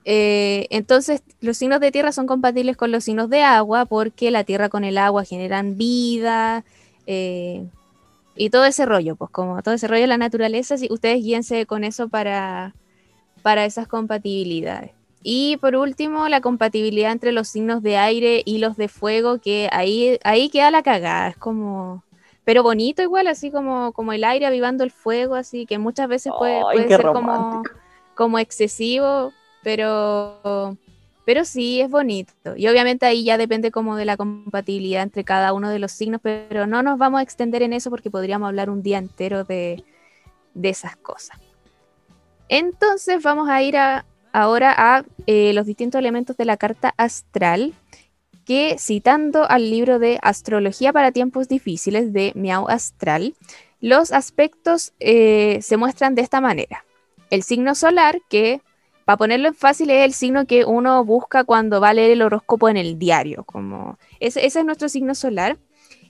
Eh, 0.04 0.66
entonces, 0.70 1.22
los 1.40 1.56
signos 1.56 1.80
de 1.80 1.92
tierra 1.92 2.12
son 2.12 2.26
compatibles 2.26 2.76
con 2.76 2.90
los 2.90 3.04
signos 3.04 3.30
de 3.30 3.42
agua 3.42 3.84
porque 3.86 4.30
la 4.30 4.42
tierra 4.44 4.68
con 4.68 4.84
el 4.84 4.98
agua 4.98 5.24
generan 5.24 5.76
vida 5.76 6.64
eh, 7.06 7.64
y 8.38 8.50
todo 8.50 8.64
ese 8.64 8.86
rollo, 8.86 9.16
pues 9.16 9.30
como 9.30 9.60
todo 9.62 9.74
ese 9.74 9.88
rollo 9.88 10.02
de 10.02 10.06
la 10.06 10.16
naturaleza, 10.16 10.78
si 10.78 10.86
ustedes 10.90 11.22
guíense 11.22 11.66
con 11.66 11.82
eso 11.82 12.08
para, 12.08 12.74
para 13.42 13.64
esas 13.64 13.88
compatibilidades. 13.88 14.92
Y 15.22 15.56
por 15.56 15.74
último, 15.74 16.28
la 16.28 16.40
compatibilidad 16.40 17.10
entre 17.10 17.32
los 17.32 17.48
signos 17.48 17.82
de 17.82 17.96
aire 17.96 18.42
y 18.44 18.58
los 18.58 18.76
de 18.76 18.88
fuego, 18.88 19.40
que 19.40 19.68
ahí, 19.72 20.18
ahí 20.22 20.48
queda 20.48 20.70
la 20.70 20.82
cagada, 20.82 21.28
es 21.28 21.36
como... 21.36 22.04
Pero 22.44 22.62
bonito 22.62 23.02
igual, 23.02 23.26
así 23.26 23.50
como, 23.50 23.92
como 23.92 24.14
el 24.14 24.24
aire 24.24 24.46
avivando 24.46 24.82
el 24.82 24.90
fuego, 24.90 25.34
así 25.34 25.66
que 25.66 25.76
muchas 25.76 26.08
veces 26.08 26.32
puede, 26.38 26.62
puede 26.62 26.88
ser 26.88 27.02
como, 27.08 27.62
como 28.14 28.38
excesivo, 28.38 29.32
pero, 29.62 30.78
pero 31.28 31.44
sí 31.44 31.82
es 31.82 31.90
bonito. 31.90 32.56
Y 32.56 32.68
obviamente 32.68 33.04
ahí 33.04 33.22
ya 33.22 33.36
depende 33.36 33.70
como 33.70 33.96
de 33.96 34.06
la 34.06 34.16
compatibilidad 34.16 35.02
entre 35.02 35.24
cada 35.24 35.52
uno 35.52 35.68
de 35.68 35.78
los 35.78 35.92
signos, 35.92 36.22
pero 36.22 36.66
no 36.66 36.82
nos 36.82 36.96
vamos 36.96 37.20
a 37.20 37.22
extender 37.22 37.60
en 37.60 37.74
eso 37.74 37.90
porque 37.90 38.10
podríamos 38.10 38.48
hablar 38.48 38.70
un 38.70 38.82
día 38.82 38.96
entero 38.96 39.44
de, 39.44 39.84
de 40.54 40.68
esas 40.70 40.96
cosas. 40.96 41.38
Entonces 42.48 43.22
vamos 43.22 43.50
a 43.50 43.62
ir 43.62 43.76
ahora 44.32 44.74
a 44.74 45.04
eh, 45.26 45.52
los 45.52 45.66
distintos 45.66 45.98
elementos 45.98 46.34
de 46.38 46.46
la 46.46 46.56
carta 46.56 46.94
astral, 46.96 47.74
que 48.46 48.76
citando 48.78 49.44
al 49.50 49.70
libro 49.70 49.98
de 49.98 50.18
Astrología 50.22 50.94
para 50.94 51.12
tiempos 51.12 51.46
difíciles 51.46 52.14
de 52.14 52.32
Miau 52.36 52.70
Astral, 52.70 53.34
los 53.82 54.12
aspectos 54.12 54.94
eh, 54.98 55.58
se 55.60 55.76
muestran 55.76 56.14
de 56.14 56.22
esta 56.22 56.40
manera. 56.40 56.86
El 57.28 57.42
signo 57.42 57.74
solar, 57.74 58.18
que 58.30 58.62
para 59.08 59.16
ponerlo 59.16 59.48
en 59.48 59.54
fácil 59.54 59.88
es 59.88 60.04
el 60.04 60.12
signo 60.12 60.44
que 60.44 60.66
uno 60.66 61.02
busca 61.02 61.44
cuando 61.44 61.80
va 61.80 61.88
a 61.88 61.94
leer 61.94 62.10
el 62.10 62.20
horóscopo 62.20 62.68
en 62.68 62.76
el 62.76 62.98
diario, 62.98 63.42
como 63.44 63.98
ese, 64.20 64.44
ese 64.44 64.58
es 64.58 64.66
nuestro 64.66 64.90
signo 64.90 65.14
solar. 65.14 65.56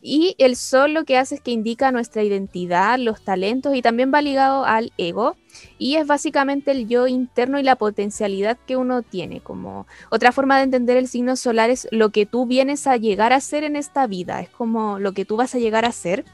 Y 0.03 0.35
el 0.39 0.57
sol 0.57 0.95
lo 0.95 1.05
que 1.05 1.17
hace 1.17 1.37
es 1.37 1.41
que 1.41 1.53
indica 1.53 1.93
nuestra 1.93 2.25
identidad, 2.25 2.99
los 2.99 3.23
talentos 3.23 3.77
y 3.77 3.83
también 3.83 4.13
va 4.13 4.21
ligado 4.21 4.65
al 4.65 4.93
ego. 4.99 5.37
Y 5.79 5.95
es 5.95 6.09
básicamente 6.09 6.73
el 6.73 6.89
yo 6.89 7.07
interno 7.07 7.61
y 7.61 7.63
la 7.63 7.77
potencialidad 7.77 8.59
que 8.67 8.77
uno 8.77 9.03
tiene. 9.03 9.39
Como 9.43 9.87
otra 10.11 10.33
forma 10.33 10.57
de 10.57 10.65
entender 10.65 10.97
el 10.97 11.07
signo 11.07 11.37
solar 11.37 11.71
es 11.71 11.87
lo 11.93 12.09
que 12.09 12.27
tú 12.27 12.47
vienes 12.47 12.89
a 12.89 12.97
llegar 12.97 13.33
a 13.33 13.41
ser 13.41 13.63
en 13.63 13.77
esta 13.77 14.09
vida. 14.09 14.41
Es 14.41 14.51
como 14.51 14.99
lo 14.99 15.13
que 15.13 15.25
tú 15.25 15.37
vas 15.37 15.55
a 15.55 15.61
llegar 15.61 15.85
a 15.85 15.93
ser. 15.93 16.25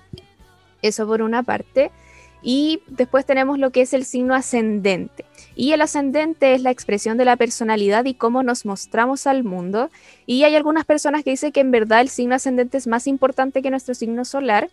Eso 0.81 1.07
por 1.07 1.21
una 1.21 1.43
parte. 1.43 1.91
Y 2.43 2.81
después 2.87 3.27
tenemos 3.27 3.59
lo 3.59 3.71
que 3.71 3.83
es 3.83 3.93
el 3.93 4.07
signo 4.07 4.35
ascendente. 4.35 5.27
Y 5.57 5.73
el 5.73 5.81
ascendente 5.83 6.55
es 6.55 6.63
la 6.63 6.71
expresión 6.71 7.17
de 7.17 7.25
la 7.25 7.37
personalidad 7.37 8.05
y 8.05 8.15
cómo 8.15 8.43
nos 8.43 8.67
mostramos 8.67 9.27
al 9.27 9.45
mundo. 9.45 9.91
Y 10.27 10.45
hay 10.45 10.57
algunas 10.57 10.85
personas 10.85 11.23
que 11.23 11.31
dicen 11.31 11.53
que 11.53 11.61
en 11.61 11.71
verdad 11.71 12.01
el 12.01 12.09
signo 12.09 12.35
ascendente 12.35 12.77
es 12.77 12.87
más 12.87 13.07
importante 13.07 13.63
que 13.63 13.71
nuestro 13.71 13.95
signo 13.95 14.25
solar, 14.25 14.71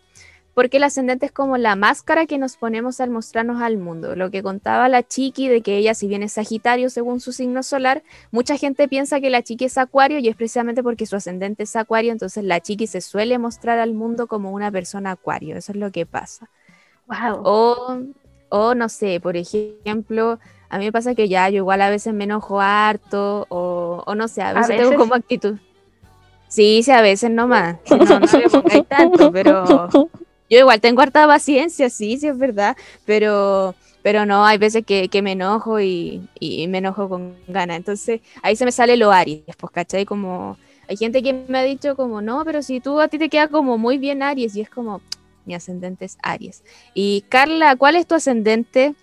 porque 0.54 0.78
el 0.78 0.84
ascendente 0.84 1.28
es 1.28 1.32
como 1.32 1.58
la 1.58 1.76
máscara 1.76 2.26
que 2.26 2.38
nos 2.38 2.58
ponemos 2.58 3.00
al 3.00 3.10
mostrarnos 3.10 3.62
al 3.62 3.78
mundo. 3.78 4.16
Lo 4.16 4.32
que 4.32 4.44
contaba 4.44 4.90
la 4.90 5.04
chiqui 5.04 5.48
de 5.48 5.62
que 5.62 5.78
ella, 5.78 5.94
si 5.94 6.08
bien 6.08 6.24
es 6.24 6.34
Sagitario 6.34 6.90
según 6.90 7.20
su 7.20 7.32
signo 7.32 7.64
solar, 7.64 8.04
mucha 8.32 8.58
gente 8.58 8.88
piensa 8.88 9.22
que 9.22 9.30
la 9.30 9.44
chiqui 9.44 9.66
es 9.66 9.78
Acuario 9.78 10.20
y 10.20 10.28
es 10.28 10.36
precisamente 10.36 10.84
porque 10.84 11.06
su 11.06 11.16
ascendente 11.16 11.64
es 11.64 11.76
Acuario, 11.76 12.12
entonces 12.12 12.44
la 12.44 12.60
chiqui 12.60 12.88
se 12.88 13.02
suele 13.02 13.38
mostrar 13.38 13.80
al 13.80 13.94
mundo 13.94 14.28
como 14.28 14.52
una 14.52 14.72
persona 14.72 15.12
Acuario. 15.12 15.56
Eso 15.56 15.72
es 15.72 15.78
lo 15.78 15.92
que 15.92 16.06
pasa. 16.06 16.50
Wow. 17.08 17.42
O, 17.46 17.98
o 18.50 18.76
no 18.76 18.90
sé, 18.90 19.20
por 19.22 19.38
ejemplo, 19.38 20.40
a 20.72 20.78
mí 20.78 20.86
me 20.86 20.92
pasa 20.94 21.16
que 21.16 21.28
ya 21.28 21.50
yo 21.50 21.58
igual 21.58 21.82
a 21.82 21.90
veces 21.90 22.14
me 22.14 22.24
enojo 22.24 22.62
harto, 22.62 23.46
o, 23.50 24.04
o 24.06 24.16
no 24.16 24.30
sé, 24.30 24.42
a 24.42 24.54
veces, 24.54 24.70
tengo 24.70 24.84
veces? 24.84 24.98
como 24.98 25.16
actitud. 25.16 25.58
Sí, 26.48 26.82
sí, 26.82 26.92
a 26.92 27.02
veces 27.02 27.30
nomás. 27.30 27.76
No, 27.90 27.98
no 27.98 28.40
le 28.40 28.50
pongáis 28.50 28.88
tanto, 28.90 29.32
pero 29.34 29.90
yo 30.50 30.60
igual 30.60 30.80
tengo 30.80 31.02
harta 31.02 31.28
paciencia, 31.28 31.90
sí, 31.90 32.16
sí 32.18 32.30
es 32.30 32.38
verdad, 32.38 32.78
pero, 33.06 33.76
pero 34.02 34.26
no, 34.26 34.46
hay 34.46 34.58
veces 34.58 34.86
que, 34.86 35.10
que 35.10 35.22
me 35.22 35.34
enojo 35.34 35.82
y, 35.82 36.26
y 36.40 36.66
me 36.70 36.78
enojo 36.78 37.10
con 37.10 37.36
ganas. 37.50 37.76
Entonces 37.76 38.22
ahí 38.42 38.56
se 38.56 38.64
me 38.64 38.72
sale 38.72 38.96
lo 38.96 39.12
Aries, 39.12 39.44
pues, 39.58 39.74
¿cachai? 39.74 40.06
Como 40.06 40.58
hay 40.88 40.96
gente 40.96 41.22
que 41.22 41.34
me 41.34 41.58
ha 41.58 41.64
dicho 41.64 41.98
como, 41.98 42.22
no, 42.22 42.46
pero 42.46 42.62
si 42.62 42.80
tú 42.80 43.02
a 43.02 43.10
ti 43.10 43.18
te 43.18 43.28
queda 43.28 43.50
como 43.50 43.78
muy 43.78 43.98
bien 43.98 44.24
Aries, 44.24 44.56
y 44.56 44.62
es 44.62 44.70
como, 44.70 45.02
mi 45.46 45.54
ascendente 45.54 46.06
es 46.06 46.18
Aries. 46.24 46.64
Y 46.94 47.26
Carla, 47.28 47.76
¿cuál 47.76 47.98
es 47.98 48.08
tu 48.08 48.16
ascendente? 48.16 48.96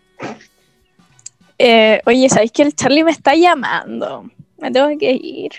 Eh, 1.58 2.00
oye, 2.06 2.28
¿sabéis 2.28 2.52
que 2.52 2.62
el 2.62 2.74
Charlie 2.74 3.04
me 3.04 3.10
está 3.10 3.34
llamando? 3.34 4.24
Me 4.58 4.70
tengo 4.70 4.88
que 4.98 5.12
ir. 5.12 5.52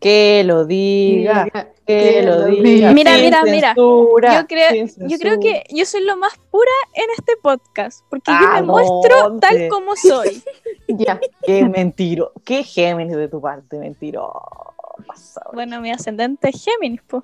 Que 0.00 0.42
lo 0.44 0.64
diga, 0.64 1.44
que 1.44 1.62
que 1.86 2.22
lo 2.22 2.46
diga. 2.46 2.62
diga. 2.62 2.92
Mira, 2.92 3.12
sin 3.14 3.24
mira, 3.24 3.42
mira. 3.44 3.68
censura, 3.74 4.40
Yo 4.40 4.46
creo- 4.48 4.86
Yo 5.08 5.18
creo 5.18 5.38
que 5.40 5.64
yo 5.70 5.84
soy 5.86 6.02
lo 6.04 6.16
más 6.16 6.32
pura 6.50 6.70
en 6.94 7.04
este 7.16 7.36
podcast, 7.40 8.04
porque 8.10 8.32
yo 8.32 8.36
¿A 8.48 8.54
me 8.60 8.62
muestro 8.62 9.22
dónde? 9.22 9.40
tal 9.46 9.68
como 9.68 9.94
soy. 9.96 10.42
Ya. 10.88 11.20
Qué 11.46 11.64
mentiro, 11.68 12.32
qué 12.44 12.64
Géminis 12.64 13.16
de 13.16 13.28
tu 13.28 13.40
parte, 13.40 13.78
mentiro. 13.78 14.32
pasado. 15.06 15.50
Bueno, 15.54 15.80
mi 15.80 15.90
ascendente 15.90 16.48
es 16.50 16.62
Géminis, 16.64 17.00
pues. 17.06 17.22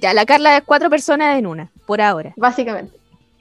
Ya, 0.00 0.12
la 0.14 0.26
Carla 0.26 0.56
es 0.56 0.62
cuatro 0.64 0.90
personas 0.90 1.38
en 1.38 1.46
una, 1.46 1.70
por 1.86 2.00
ahora. 2.00 2.32
Básicamente. 2.36 2.96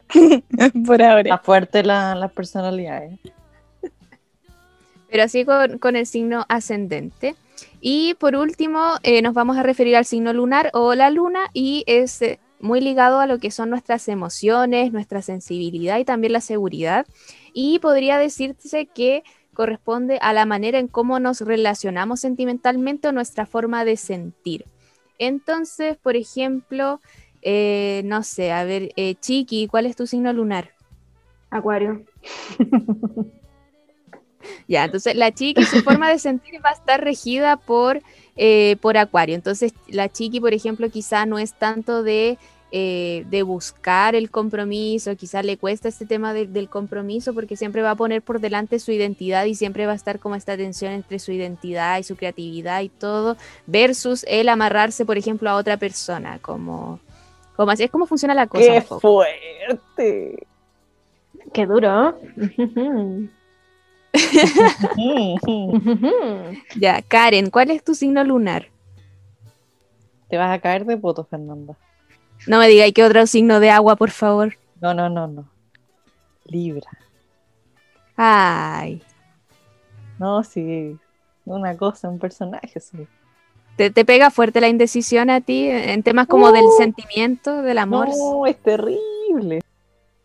Por 0.86 1.02
ahora. 1.02 1.22
Está 1.22 1.38
fuerte 1.40 1.84
la, 1.84 2.16
la 2.16 2.28
personalidad, 2.28 3.04
¿eh? 3.04 3.20
Pero 5.10 5.24
así 5.24 5.46
con, 5.46 5.78
con 5.80 5.96
el 5.96 6.06
signo 6.06 6.46
ascendente. 6.50 7.36
Y 7.80 8.16
por 8.16 8.36
último, 8.36 8.96
eh, 9.04 9.22
nos 9.22 9.34
vamos 9.34 9.58
a 9.58 9.64
referir 9.64 9.96
al 9.96 10.06
signo 10.06 10.34
lunar 10.34 10.72
o 10.74 10.96
la 10.96 11.10
luna 11.10 11.50
y 11.54 11.84
es 11.88 12.22
eh, 12.22 12.40
muy 12.60 12.82
ligado 12.82 13.20
a 13.20 13.28
lo 13.28 13.38
que 13.40 13.52
son 13.52 13.70
nuestras 13.70 14.08
emociones, 14.08 14.92
nuestra 14.92 15.22
sensibilidad 15.22 16.00
y 16.00 16.06
también 16.06 16.34
la 16.34 16.42
seguridad. 16.42 17.06
Y 17.54 17.80
podría 17.80 18.18
decirse 18.18 18.88
que 18.88 19.24
corresponde 19.54 20.18
a 20.22 20.34
la 20.34 20.46
manera 20.46 20.80
en 20.80 20.88
cómo 20.88 21.20
nos 21.20 21.42
relacionamos 21.42 22.20
sentimentalmente 22.20 23.08
o 23.08 23.12
nuestra 23.12 23.46
forma 23.46 23.86
de 23.86 23.98
sentir. 23.98 24.66
Entonces, 25.18 25.98
por 25.98 26.16
ejemplo, 26.16 27.00
eh, 27.46 28.02
no 28.04 28.24
sé, 28.24 28.52
a 28.52 28.66
ver, 28.66 28.92
eh, 28.98 29.16
Chiqui, 29.16 29.68
¿cuál 29.68 29.86
es 29.86 29.96
tu 29.96 30.08
signo 30.08 30.34
lunar? 30.34 30.72
Acuario. 31.50 32.04
Ya, 34.68 34.86
entonces 34.86 35.16
la 35.16 35.32
chiqui, 35.32 35.64
su 35.66 35.82
forma 35.82 36.10
de 36.10 36.20
sentir 36.20 36.64
va 36.64 36.70
a 36.70 36.74
estar 36.74 37.04
regida 37.04 37.58
por, 37.58 38.02
eh, 38.36 38.78
por 38.82 38.98
Acuario. 38.98 39.36
Entonces, 39.36 39.74
la 39.88 40.10
chiqui, 40.10 40.40
por 40.40 40.54
ejemplo, 40.54 40.90
quizá 40.90 41.26
no 41.26 41.40
es 41.40 41.54
tanto 41.54 42.04
de, 42.04 42.38
eh, 42.72 43.26
de 43.30 43.44
buscar 43.44 44.16
el 44.16 44.30
compromiso, 44.32 45.16
quizá 45.16 45.44
le 45.44 45.58
cuesta 45.58 45.88
este 45.88 46.06
tema 46.06 46.34
de- 46.34 46.48
del 46.48 46.68
compromiso 46.68 47.34
porque 47.34 47.56
siempre 47.56 47.82
va 47.82 47.92
a 47.92 47.96
poner 47.96 48.22
por 48.22 48.40
delante 48.40 48.80
su 48.80 48.92
identidad 48.92 49.46
y 49.46 49.56
siempre 49.56 49.86
va 49.86 49.94
a 49.94 49.96
estar 49.96 50.20
como 50.20 50.36
esta 50.36 50.58
tensión 50.58 50.92
entre 50.92 51.20
su 51.20 51.32
identidad 51.32 52.00
y 52.00 52.04
su 52.04 52.16
creatividad 52.16 52.82
y 52.82 52.90
todo, 52.90 53.38
versus 53.68 54.26
el 54.28 54.50
amarrarse, 54.50 55.06
por 55.06 55.18
ejemplo, 55.18 55.50
a 55.50 55.56
otra 55.56 55.78
persona, 55.78 56.40
como, 56.40 57.00
como 57.56 57.72
así 57.72 57.84
es 57.84 57.92
como 57.92 58.06
funciona 58.06 58.34
la 58.34 58.48
cosa. 58.48 58.66
¡Qué 58.66 58.82
fuerte! 58.82 60.48
Qué 61.54 61.66
duro. 61.66 62.20
Ya, 66.80 67.02
Karen, 67.02 67.50
¿cuál 67.50 67.72
es 67.72 67.84
tu 67.84 67.96
signo 67.96 68.24
lunar? 68.24 68.68
Te 70.30 70.38
vas 70.38 70.56
a 70.56 70.62
caer 70.62 70.86
de 70.86 70.96
poto, 70.98 71.26
Fernanda. 71.26 71.76
No 72.48 72.60
me 72.60 72.68
digáis 72.68 72.94
que 72.94 73.04
otro 73.04 73.26
signo 73.28 73.60
de 73.60 73.70
agua, 73.70 73.96
por 73.96 74.12
favor. 74.12 74.56
No, 74.82 74.94
no, 74.94 75.10
no, 75.10 75.28
no. 75.28 75.46
Libra. 76.46 76.90
Ay. 78.16 79.04
No, 80.20 80.44
sí. 80.44 80.98
Una 81.46 81.76
cosa, 81.76 82.10
un 82.10 82.20
personaje, 82.20 82.80
sí. 82.80 83.08
¿Te, 83.76 83.90
te 83.90 84.06
pega 84.06 84.32
fuerte 84.32 84.62
la 84.62 84.70
indecisión 84.70 85.30
a 85.30 85.42
ti 85.42 85.68
en 85.70 86.02
temas 86.04 86.28
como 86.28 86.52
del 86.52 86.66
sentimiento, 86.78 87.62
del 87.62 87.78
amor? 87.78 88.08
No, 88.10 88.46
es 88.46 88.58
terrible. 88.58 89.62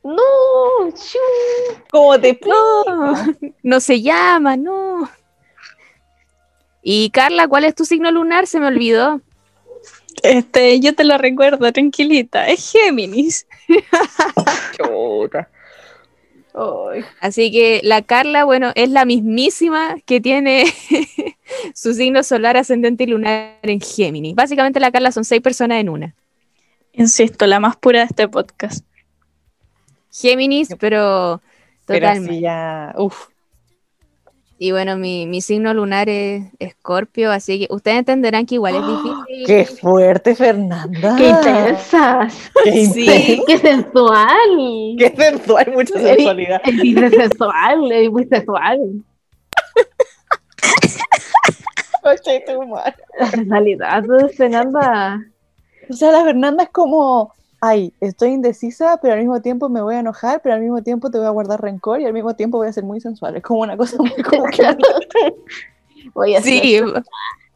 No. 0.03 0.23
¿Cómo 1.91 2.21
te 2.21 2.39
No, 2.47 3.15
no 3.63 3.81
se 3.81 4.01
llama, 4.01 4.57
no. 4.57 5.11
Y 6.83 7.11
Carla, 7.11 7.49
¿cuál 7.49 7.65
es 7.65 7.75
tu 7.75 7.85
signo 7.85 8.11
lunar? 8.11 8.47
Se 8.47 8.61
me 8.61 8.69
olvidó. 8.69 9.21
Este, 10.23 10.81
yo 10.81 10.95
te 10.95 11.05
lo 11.05 11.19
recuerdo, 11.19 11.71
tranquilita. 11.73 12.47
Es 12.47 12.73
Géminis. 12.73 13.47
Chuta. 14.77 15.49
Así 17.21 17.51
que 17.53 17.81
la 17.85 18.03
Carla, 18.03 18.45
bueno, 18.45 18.73
es 18.75 18.91
la 18.91 19.05
mismísima 19.05 19.97
que 20.05 20.21
tiene 20.21 20.65
su 21.75 21.95
signo 21.95 22.23
solar 22.23 22.57
ascendente 22.57 23.05
y 23.05 23.09
lunar 23.09 23.59
en 23.63 23.81
Géminis. 23.81 24.35
Básicamente 24.35 24.81
la 24.81 24.91
Carla 24.91 25.13
son 25.13 25.25
seis 25.25 25.41
personas 25.41 25.81
en 25.81 25.89
una. 25.89 26.15
Insisto, 26.93 27.47
la 27.47 27.61
más 27.61 27.77
pura 27.77 28.01
de 28.01 28.07
este 28.07 28.29
podcast. 28.29 28.85
Géminis, 30.13 30.69
pero 30.79 31.41
Pero 31.87 32.07
totalmente. 32.07 32.41
ya. 32.41 32.95
Uf. 32.97 33.29
Y 34.63 34.73
bueno, 34.73 34.99
mi, 34.99 35.27
mi 35.27 35.41
signo 35.41 35.73
lunar 35.73 36.11
es 36.11 36.45
Escorpio, 36.59 37.33
así 37.33 37.61
que 37.67 37.73
ustedes 37.75 37.97
entenderán 38.01 38.45
que 38.45 38.57
igual 38.57 38.75
es 38.77 38.83
difícil. 38.87 39.47
¡Qué 39.47 39.65
fuerte, 39.65 40.35
Fernanda! 40.35 41.17
Qué 41.17 41.29
intensas. 41.31 42.51
¡Qué 42.65 42.85
Sí. 42.85 43.01
intensa! 43.01 43.45
Qué 43.47 43.59
sensual. 43.59 44.97
¡Qué 44.99 45.15
sensual! 45.17 45.73
Mucha 45.73 45.95
Eres- 45.99 46.15
sensualidad. 46.17 46.61
Es 46.67 46.75
muy 46.75 46.95
sensual, 47.11 47.93
es 47.93 48.11
muy 48.11 48.27
sensual. 48.27 48.81
Oye, 52.03 52.45
tu 52.47 52.67
madre. 52.67 52.95
La 53.19 53.27
Fernanda. 54.37 55.21
O 55.89 55.93
sea, 55.95 56.13
la 56.13 56.23
Fernanda 56.25 56.65
es 56.65 56.71
como, 56.71 57.33
ay, 57.61 57.93
estoy 58.01 58.31
indecisa, 58.31 58.99
pero 59.03 59.15
al 59.15 59.21
mismo 59.21 59.41
tiempo 59.43 59.69
me 59.69 59.83
voy 59.83 59.97
a 59.97 60.01
enojar, 60.01 60.41
pero 60.43 60.55
al 60.55 60.61
mismo 60.61 60.83
tiempo 60.83 61.11
te 61.11 61.19
voy 61.19 61.27
a 61.27 61.31
guardar 61.31 61.61
rencor 61.61 62.01
y 62.01 62.07
al 62.07 62.13
mismo 62.13 62.35
tiempo 62.35 62.59
voy 62.59 62.69
a 62.69 62.73
ser 62.73 62.85
muy 62.85 63.01
sensual. 63.01 63.37
Es 63.37 63.43
como 63.43 63.61
una 63.61 63.77
cosa 63.77 63.97
muy 63.99 64.11
como 64.23 64.45
que- 64.47 64.77
Voy 66.15 66.35
a 66.35 66.43
Sí, 66.43 66.81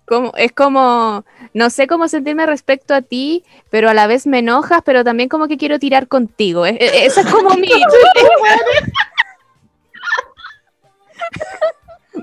como, 0.06 0.32
es 0.36 0.52
como, 0.52 1.24
no 1.54 1.70
sé 1.70 1.86
cómo 1.86 2.08
sentirme 2.08 2.44
respecto 2.44 2.94
a 2.94 3.00
ti, 3.00 3.42
pero 3.70 3.88
a 3.88 3.94
la 3.94 4.06
vez 4.06 4.26
me 4.26 4.40
enojas, 4.40 4.82
pero 4.84 5.02
también 5.02 5.30
como 5.30 5.48
que 5.48 5.56
quiero 5.56 5.78
tirar 5.78 6.08
contigo. 6.08 6.66
Es- 6.66 6.76
es- 6.78 6.92
Esa 7.06 7.20
es 7.22 7.26
como 7.32 7.54
mi... 7.56 7.68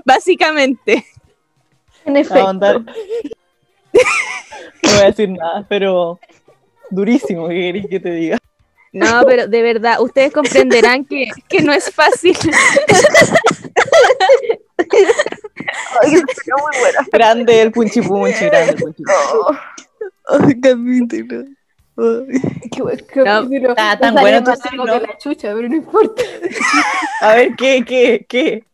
Básicamente. 0.04 1.04
En 2.04 2.16
efecto. 2.16 2.52
No 2.52 2.84
voy 4.82 5.00
a 5.00 5.04
decir 5.06 5.28
nada, 5.28 5.64
pero 5.68 6.18
durísimo, 6.92 7.48
¿qué 7.48 7.54
querés 7.54 7.86
que 7.88 8.00
te 8.00 8.10
diga? 8.10 8.38
No, 8.92 9.22
pero 9.26 9.46
de 9.46 9.62
verdad, 9.62 10.00
ustedes 10.00 10.32
comprenderán 10.32 11.04
que, 11.04 11.28
que 11.48 11.62
no 11.62 11.72
es 11.72 11.90
fácil. 11.90 12.36
Grande 17.10 17.62
el 17.62 17.72
punchi 17.72 18.02
punchi, 18.02 18.44
grande 18.44 18.72
el 18.72 18.76
punchi 18.76 19.02
punchi. 19.02 19.58
Ay, 20.28 20.60
capítulo. 20.60 21.44
Qué 22.70 22.82
buen 22.82 22.98
capítulo. 22.98 23.70
Está 23.70 23.98
tan 23.98 24.14
Me 24.14 24.20
salió 24.20 24.40
bueno 24.40 24.44
tu 24.44 24.50
más 24.50 24.58
largo 24.64 24.84
signo. 24.86 25.00
que 25.00 25.06
la 25.06 25.18
chucha, 25.18 25.54
pero 25.54 25.68
no 25.68 25.76
importa. 25.76 26.22
A 27.20 27.34
ver, 27.34 27.56
¿qué, 27.56 27.84
qué, 27.84 28.26
qué? 28.28 28.64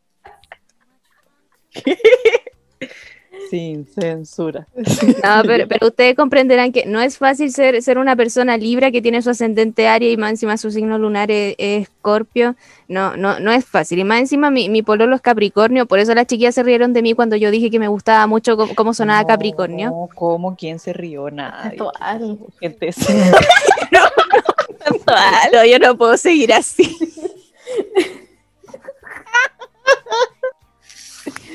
¿Qué? 1.71 1.99
Sin 3.51 3.87
censura. 3.87 4.67
No, 5.25 5.43
pero, 5.45 5.67
pero 5.69 5.89
ustedes 5.89 6.15
comprenderán 6.15 6.73
que 6.73 6.87
no 6.87 7.01
es 7.01 7.19
fácil 7.19 7.53
ser, 7.53 7.83
ser 7.83 7.99
una 7.99 8.17
persona 8.17 8.57
libra 8.57 8.91
que 8.91 9.03
tiene 9.03 9.23
su 9.23 9.31
ascendente 9.31 9.89
Aries 9.89 10.15
y 10.15 10.17
más 10.17 10.31
encima 10.31 10.57
su 10.57 10.71
signo 10.71 10.99
lunar 10.99 11.31
es, 11.31 11.55
es 11.59 11.83
Escorpio. 11.83 12.57
No, 12.89 13.17
no, 13.17 13.41
no 13.41 13.53
es 13.53 13.65
fácil. 13.65 13.99
Y 13.99 14.05
más 14.05 14.21
encima 14.21 14.51
mi, 14.51 14.69
mi 14.69 14.83
pololo 14.83 15.17
es 15.17 15.23
Capricornio, 15.23 15.87
por 15.87 15.99
eso 15.99 16.15
las 16.15 16.27
chiquillas 16.27 16.55
se 16.55 16.63
rieron 16.63 16.93
de 16.93 17.03
mí 17.03 17.15
cuando 17.15 17.37
yo 17.37 17.51
dije 17.51 17.71
que 17.71 17.79
me 17.79 17.89
gustaba 17.89 18.27
mucho 18.27 18.57
cómo, 18.57 18.75
cómo 18.75 18.95
sonaba 18.95 19.27
Capricornio. 19.27 19.91
No, 19.91 20.09
¿cómo? 20.15 20.57
¿Quién 20.57 20.79
se 20.79 20.93
rió? 20.93 21.31
Nadie. 21.31 21.79
Sensual. 21.79 22.39
Gente, 22.61 22.91
No, 25.53 25.65
yo 25.65 25.79
no 25.79 25.97
puedo 25.97 26.17
seguir 26.17 26.53
así. 26.53 26.97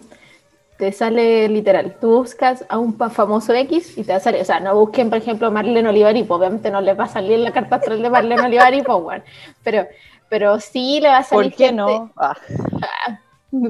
te 0.77 0.91
sale 0.91 1.47
literal, 1.47 1.95
tú 2.01 2.17
buscas 2.17 2.65
a 2.67 2.77
un 2.77 2.97
famoso 2.97 3.53
X 3.53 3.97
y 3.97 4.03
te 4.03 4.11
va 4.11 4.17
a 4.17 4.19
salir, 4.19 4.41
o 4.41 4.45
sea, 4.45 4.59
no 4.59 4.77
busquen, 4.77 5.07
por 5.09 5.19
ejemplo, 5.19 5.49
Marlene 5.49 5.87
Olivari, 5.87 6.23
pues, 6.23 6.37
obviamente 6.39 6.69
no 6.69 6.81
les 6.81 6.99
va 6.99 7.05
a 7.05 7.07
salir 7.07 7.39
la 7.39 7.53
carta 7.53 7.77
astral 7.77 8.01
de 8.01 8.09
Marlene 8.09 8.41
Olivari, 8.41 8.81
pues, 8.81 9.03
bueno, 9.03 9.23
pero, 9.63 9.87
pero 10.27 10.59
sí 10.59 10.99
le 11.01 11.07
va 11.07 11.19
a 11.19 11.23
salir 11.23 11.51
¿Por 11.51 11.57
qué 11.57 11.67
gente- 11.67 11.81
no? 11.81 12.11
Ah, 12.17 12.35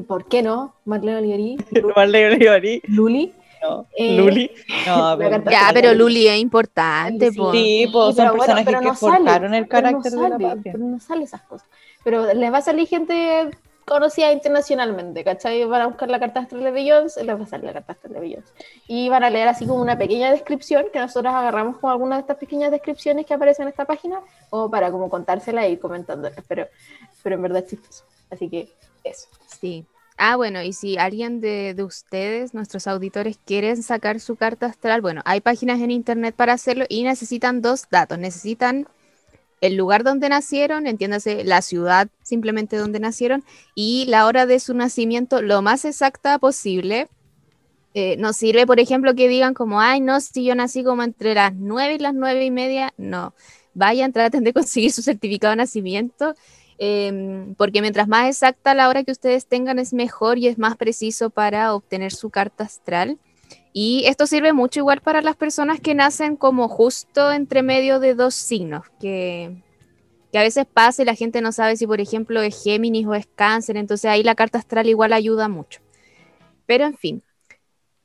¿Por 0.07 0.25
qué 0.25 0.41
no? 0.41 0.73
Marlene 0.85 1.17
Olivari, 1.19 1.57
Marlene 1.95 2.35
Olivari, 2.35 2.81
Luli. 2.87 3.33
No. 3.61 3.85
Eh, 3.95 4.17
Luli. 4.17 4.51
No, 4.85 5.15
pero- 5.17 5.43
Ya, 5.49 5.69
pero 5.73 5.93
Luli 5.93 6.27
es 6.27 6.37
importante, 6.39 7.31
Sí, 7.31 7.37
po. 7.37 7.51
Sí, 7.51 7.89
son 7.91 7.91
pero 7.91 8.13
bueno, 8.15 8.31
personajes 8.37 8.65
pero 8.65 8.79
que 8.79 8.85
no 8.85 8.95
sale, 8.95 9.17
forjaron 9.17 9.53
el 9.53 9.67
carácter 9.67 10.11
de 10.11 10.29
la 10.29 10.37
patria. 10.39 10.71
Pero 10.73 10.83
no 10.85 10.99
sale 10.99 11.23
esas 11.23 11.41
cosas. 11.41 11.67
Pero 12.03 12.33
les 12.33 12.53
va 12.53 12.57
a 12.59 12.61
salir 12.61 12.87
gente 12.87 13.49
conocida 13.85 14.33
internacionalmente, 14.33 15.23
¿cachai? 15.23 15.63
Van 15.63 15.81
a 15.81 15.87
buscar 15.87 16.09
la 16.09 16.19
carta 16.19 16.41
astral 16.41 16.61
de 16.63 16.71
Beyoncé, 16.71 17.23
les 17.23 17.39
va 17.39 17.43
a 17.43 17.47
salir 17.47 17.65
la 17.67 17.73
carta 17.73 17.93
astral 17.93 18.13
de 18.13 18.19
Beyoncé. 18.19 18.51
Y 18.87 19.07
van 19.07 19.23
a 19.23 19.29
leer 19.29 19.47
así 19.47 19.65
como 19.65 19.81
una 19.81 19.97
pequeña 19.97 20.29
descripción, 20.29 20.87
que 20.91 20.99
nosotros 20.99 21.33
agarramos 21.33 21.77
como 21.77 21.91
alguna 21.91 22.15
de 22.17 22.21
estas 22.21 22.35
pequeñas 22.37 22.69
descripciones 22.71 23.25
que 23.25 23.33
aparecen 23.33 23.63
en 23.63 23.69
esta 23.69 23.85
página, 23.85 24.19
o 24.49 24.69
para 24.69 24.91
como 24.91 25.09
contársela 25.09 25.65
e 25.65 25.71
ir 25.71 25.79
comentándola. 25.79 26.35
Pero, 26.49 26.67
pero 27.23 27.35
en 27.35 27.41
verdad 27.41 27.63
es 27.63 27.69
chistoso. 27.69 28.03
Así 28.29 28.49
que 28.49 28.69
eso. 29.05 29.27
Sí. 29.47 29.85
Ah, 30.17 30.35
bueno, 30.35 30.63
y 30.63 30.73
si 30.73 30.97
alguien 30.97 31.41
de, 31.41 31.75
de 31.75 31.83
ustedes, 31.83 32.55
nuestros 32.55 32.87
auditores, 32.87 33.37
quieren 33.45 33.83
sacar 33.83 34.19
su 34.19 34.35
carta 34.35 34.65
astral, 34.65 35.01
bueno, 35.01 35.21
hay 35.25 35.41
páginas 35.41 35.79
en 35.79 35.91
internet 35.91 36.33
para 36.35 36.53
hacerlo 36.53 36.85
y 36.89 37.03
necesitan 37.03 37.61
dos 37.61 37.85
datos. 37.91 38.17
Necesitan 38.17 38.87
el 39.61 39.75
lugar 39.75 40.03
donde 40.03 40.29
nacieron, 40.29 40.87
entiéndase, 40.87 41.43
la 41.43 41.61
ciudad 41.61 42.07
simplemente 42.23 42.77
donde 42.77 42.99
nacieron, 42.99 43.43
y 43.75 44.05
la 44.07 44.25
hora 44.25 44.45
de 44.45 44.59
su 44.59 44.73
nacimiento 44.73 45.41
lo 45.41 45.61
más 45.61 45.85
exacta 45.85 46.39
posible. 46.39 47.07
Eh, 47.93 48.15
nos 48.17 48.37
sirve, 48.37 48.67
por 48.67 48.79
ejemplo, 48.79 49.15
que 49.15 49.27
digan 49.27 49.53
como, 49.53 49.81
ay, 49.81 50.01
no, 50.01 50.19
si 50.21 50.43
yo 50.45 50.53
nací 50.55 50.83
como 50.83 51.03
entre 51.03 51.33
las 51.33 51.53
nueve 51.55 51.95
y 51.95 51.99
las 51.99 52.13
nueve 52.13 52.45
y 52.45 52.51
media, 52.51 52.93
no. 52.97 53.33
Vayan, 53.73 54.13
traten 54.13 54.43
de 54.43 54.53
conseguir 54.53 54.91
su 54.91 55.01
certificado 55.01 55.51
de 55.51 55.57
nacimiento 55.57 56.35
em, 56.77 57.55
porque 57.55 57.81
mientras 57.81 58.07
más 58.07 58.27
exacta 58.27 58.73
la 58.73 58.89
hora 58.89 59.03
que 59.03 59.11
ustedes 59.11 59.45
tengan 59.47 59.79
es 59.79 59.93
mejor 59.93 60.37
y 60.37 60.47
es 60.47 60.57
más 60.57 60.77
preciso 60.77 61.29
para 61.29 61.73
obtener 61.73 62.11
su 62.11 62.29
carta 62.29 62.63
astral. 62.63 63.17
Y 63.73 64.05
esto 64.05 64.25
sirve 64.25 64.53
mucho 64.53 64.79
igual 64.79 65.01
para 65.01 65.21
las 65.21 65.35
personas 65.35 65.79
que 65.79 65.93
nacen 65.93 66.35
como 66.35 66.67
justo 66.67 67.31
entre 67.31 67.61
medio 67.61 67.99
de 67.99 68.15
dos 68.15 68.33
signos, 68.33 68.83
que, 68.99 69.55
que 70.31 70.39
a 70.39 70.41
veces 70.41 70.65
pasa 70.65 71.03
y 71.03 71.05
la 71.05 71.15
gente 71.15 71.41
no 71.41 71.51
sabe 71.51 71.77
si 71.77 71.85
por 71.85 72.01
ejemplo 72.01 72.41
es 72.41 72.63
Géminis 72.63 73.05
o 73.05 73.13
es 73.13 73.27
Cáncer, 73.35 73.77
entonces 73.77 74.09
ahí 74.09 74.23
la 74.23 74.35
carta 74.35 74.57
astral 74.57 74.87
igual 74.87 75.13
ayuda 75.13 75.47
mucho. 75.47 75.81
Pero 76.65 76.85
en 76.85 76.97
fin, 76.97 77.23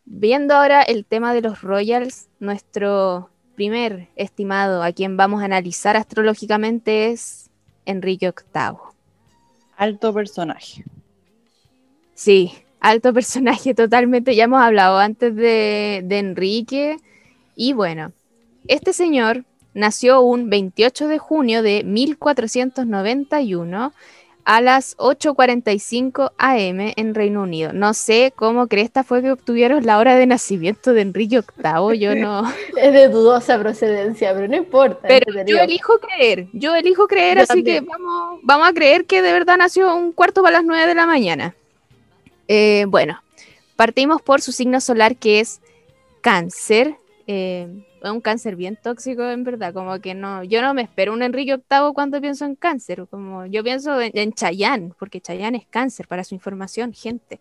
viendo 0.05 0.55
ahora 0.55 0.83
el 0.83 1.05
tema 1.05 1.35
de 1.35 1.41
los 1.41 1.62
Royals, 1.62 2.29
nuestro 2.39 3.31
primer 3.55 4.09
estimado 4.16 4.83
a 4.83 4.93
quien 4.93 5.16
vamos 5.16 5.43
a 5.43 5.47
analizar 5.47 5.97
astrológicamente 5.97 7.11
es 7.11 7.41
Enrique 7.87 8.33
VIII. 8.55 8.78
Alto 9.76 10.12
personaje. 10.12 10.85
Sí, 12.14 12.53
alto 12.80 13.12
personaje 13.12 13.74
totalmente. 13.74 14.35
Ya 14.35 14.45
hemos 14.45 14.61
hablado 14.61 14.99
antes 14.99 15.35
de, 15.35 16.03
de 16.05 16.18
Enrique. 16.18 16.97
Y 17.57 17.72
bueno, 17.72 18.12
este 18.68 18.93
señor 18.93 19.45
nació 19.74 20.20
un 20.20 20.51
28 20.51 21.09
de 21.09 21.18
junio 21.18 21.62
de 21.62 21.83
1491 21.85 23.93
a 24.45 24.61
las 24.61 24.97
8.45 24.97 26.32
am 26.36 26.80
en 26.97 27.14
Reino 27.14 27.43
Unido. 27.43 27.72
No 27.72 27.95
sé 27.95 28.32
cómo 28.34 28.66
cresta 28.66 29.05
fue 29.05 29.22
que 29.22 29.30
obtuvieron 29.32 29.86
la 29.86 29.99
hora 29.99 30.16
de 30.16 30.26
nacimiento 30.26 30.93
de 30.93 31.03
Enrique 31.03 31.40
VIII. 31.57 31.99
Yo 31.99 32.14
no... 32.16 32.53
Es 32.76 32.93
de 32.93 33.09
dudosa 33.09 33.59
procedencia, 33.59 34.34
pero 34.34 34.49
no 34.49 34.57
importa. 34.57 35.07
Pero 35.07 35.45
yo 35.47 35.59
elijo 35.61 35.99
creer, 35.99 36.49
yo 36.53 36.74
elijo 36.74 37.07
creer, 37.07 37.36
Yo 37.38 37.43
así 37.45 37.62
también. 37.62 37.84
que 37.84 37.90
vamos, 37.90 38.40
vamos 38.43 38.68
a 38.68 38.72
creer 38.72 39.05
que 39.07 39.22
de 39.22 39.32
verdad 39.32 39.57
nació 39.59 39.95
un 39.95 40.12
cuarto 40.12 40.43
para 40.43 40.57
las 40.59 40.64
nueve 40.64 40.86
de 40.86 40.95
la 40.95 41.07
mañana. 41.07 41.55
Eh, 42.49 42.84
bueno, 42.88 43.22
partimos 43.76 44.20
por 44.22 44.40
su 44.40 44.53
signo 44.53 44.80
solar 44.80 45.16
que 45.16 45.40
es 45.40 45.61
cáncer. 46.20 46.97
eh, 47.26 47.68
es 48.03 48.11
un 48.11 48.20
cáncer 48.20 48.57
bien 48.57 48.76
tóxico 48.82 49.22
en 49.28 49.44
verdad, 49.44 49.72
como 49.72 49.98
que 50.00 50.14
no, 50.14 50.42
yo 50.44 50.62
no 50.62 50.74
me 50.74 50.82
espero 50.82 51.12
un 51.12 51.22
Enrique 51.22 51.57
VIII 51.57 51.92
cuando 51.94 52.20
pienso 52.20 52.44
en 52.44 52.55
cáncer, 52.57 53.07
como 53.09 53.46
yo 53.46 53.62
pienso 53.62 54.00
en, 54.00 54.12
en 54.14 54.32
Chayanne, 54.32 54.92
porque 54.98 55.20
Chayanne 55.20 55.59
es 55.59 55.66
cáncer, 55.66 56.09
para 56.09 56.24
su 56.24 56.34
información, 56.34 56.92
gente. 56.92 57.40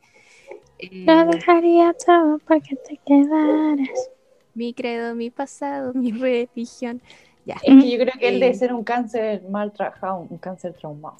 Eh, 0.80 1.06
Yo 1.08 1.26
dejaría 1.26 1.94
todo 2.06 2.40
porque 2.48 2.76
te 2.88 2.98
quedaras. 3.06 4.10
mi 4.54 4.74
credo, 4.74 5.16
mi 5.16 5.30
pasado, 5.30 5.94
mi 5.94 6.12
religión. 6.12 7.02
Ya. 7.46 7.56
Es 7.64 7.84
que 7.84 7.92
yo 7.92 7.98
creo 7.98 8.14
que 8.20 8.30
él 8.30 8.36
Eh. 8.36 8.40
debe 8.40 8.54
ser 8.54 8.74
un 8.74 8.84
cáncer 8.84 9.44
mal 9.50 9.72
trabajado, 9.74 10.28
un 10.30 10.38
cáncer 10.38 10.74
traumado. 10.74 11.18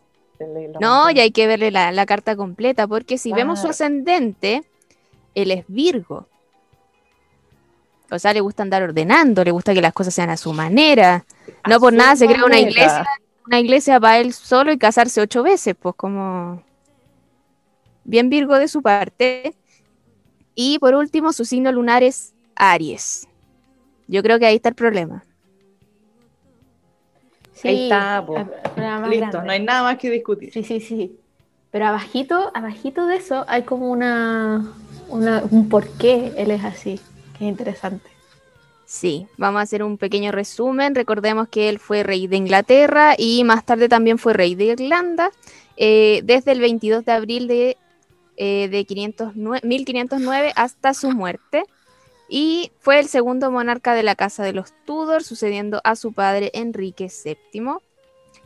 No, 0.80 1.12
y 1.12 1.20
hay 1.20 1.30
que 1.32 1.46
verle 1.46 1.70
la, 1.70 1.92
la 1.92 2.06
carta 2.08 2.36
completa, 2.36 2.88
porque 2.88 3.20
si 3.20 3.32
vemos 3.32 3.60
su 3.62 3.68
ascendente, 3.68 4.64
él 5.36 5.52
es 5.52 5.66
Virgo. 5.68 6.28
O 8.12 8.20
sea, 8.20 8.34
le 8.34 8.42
gusta 8.42 8.64
andar 8.64 8.84
ordenando, 8.84 9.44
le 9.44 9.52
gusta 9.52 9.74
que 9.74 9.82
las 9.82 9.94
cosas 9.94 10.14
sean 10.14 10.30
a 10.30 10.38
su 10.38 10.52
manera. 10.52 11.26
No 11.68 11.76
A 11.76 11.80
por 11.80 11.94
nada 11.94 12.16
se 12.16 12.28
crea 12.28 12.44
una 12.46 12.60
iglesia, 12.60 13.06
una 13.48 13.60
iglesia 13.60 14.00
para 14.00 14.20
él 14.20 14.34
solo 14.34 14.72
y 14.74 14.78
casarse 14.78 15.22
ocho 15.22 15.44
veces, 15.44 15.76
pues 15.80 15.96
como 15.96 16.62
bien 18.04 18.30
Virgo 18.30 18.58
de 18.58 18.68
su 18.68 18.82
parte. 18.82 19.56
Y 20.56 20.78
por 20.80 20.94
último, 20.94 21.32
su 21.32 21.46
signo 21.46 21.72
lunar 21.72 22.04
es 22.04 22.34
Aries. 22.56 23.28
Yo 24.08 24.22
creo 24.22 24.40
que 24.40 24.46
ahí 24.46 24.56
está 24.56 24.70
el 24.70 24.76
problema. 24.76 25.24
Ahí 27.64 27.84
está, 27.84 28.24
po. 28.26 28.38
Listo, 28.38 28.58
grande. 28.76 29.42
no 29.46 29.52
hay 29.52 29.64
nada 29.64 29.84
más 29.84 29.98
que 29.98 30.10
discutir. 30.10 30.52
Sí, 30.52 30.64
sí, 30.64 30.82
sí. 30.82 31.18
Pero 31.72 31.86
abajito, 31.86 32.52
abajito 32.54 33.06
de 33.06 33.16
eso 33.16 33.46
hay 33.48 33.64
como 33.64 33.90
una, 33.90 34.74
una 35.08 35.44
un 35.50 35.70
por 35.70 35.88
qué 35.88 36.34
él 36.36 36.52
es 36.52 36.66
así, 36.66 37.00
es 37.42 37.48
interesante. 37.48 38.10
Sí, 38.86 39.28
vamos 39.38 39.60
a 39.60 39.64
hacer 39.64 39.84
un 39.84 39.98
pequeño 39.98 40.32
resumen. 40.32 40.96
Recordemos 40.96 41.48
que 41.48 41.70
él 41.70 41.80
fue 41.80 42.04
rey 42.04 42.28
de 42.28 42.36
Inglaterra 42.36 43.16
y 43.18 43.44
más 43.44 43.66
tarde 43.66 43.88
también 43.88 44.18
fue 44.18 44.34
rey 44.34 44.54
de 44.54 44.66
Irlanda 44.66 45.32
eh, 45.78 46.22
desde 46.24 46.52
el 46.52 46.60
22 46.60 47.06
de 47.06 47.12
abril 47.12 47.48
de, 47.48 47.78
eh, 48.38 48.68
de 48.70 48.86
509 48.86 49.62
1509 49.64 50.54
hasta 50.56 50.94
su 50.94 51.12
muerte. 51.12 51.64
Y 52.28 52.72
fue 52.80 53.00
el 53.00 53.08
segundo 53.08 53.52
monarca 53.52 53.94
de 53.94 54.04
la 54.04 54.16
casa 54.16 54.44
de 54.44 54.54
los 54.54 54.74
Tudor, 54.86 55.24
sucediendo 55.24 55.82
a 55.84 55.96
su 55.96 56.14
padre 56.14 56.52
Enrique 56.54 57.10
VII. 57.24 57.78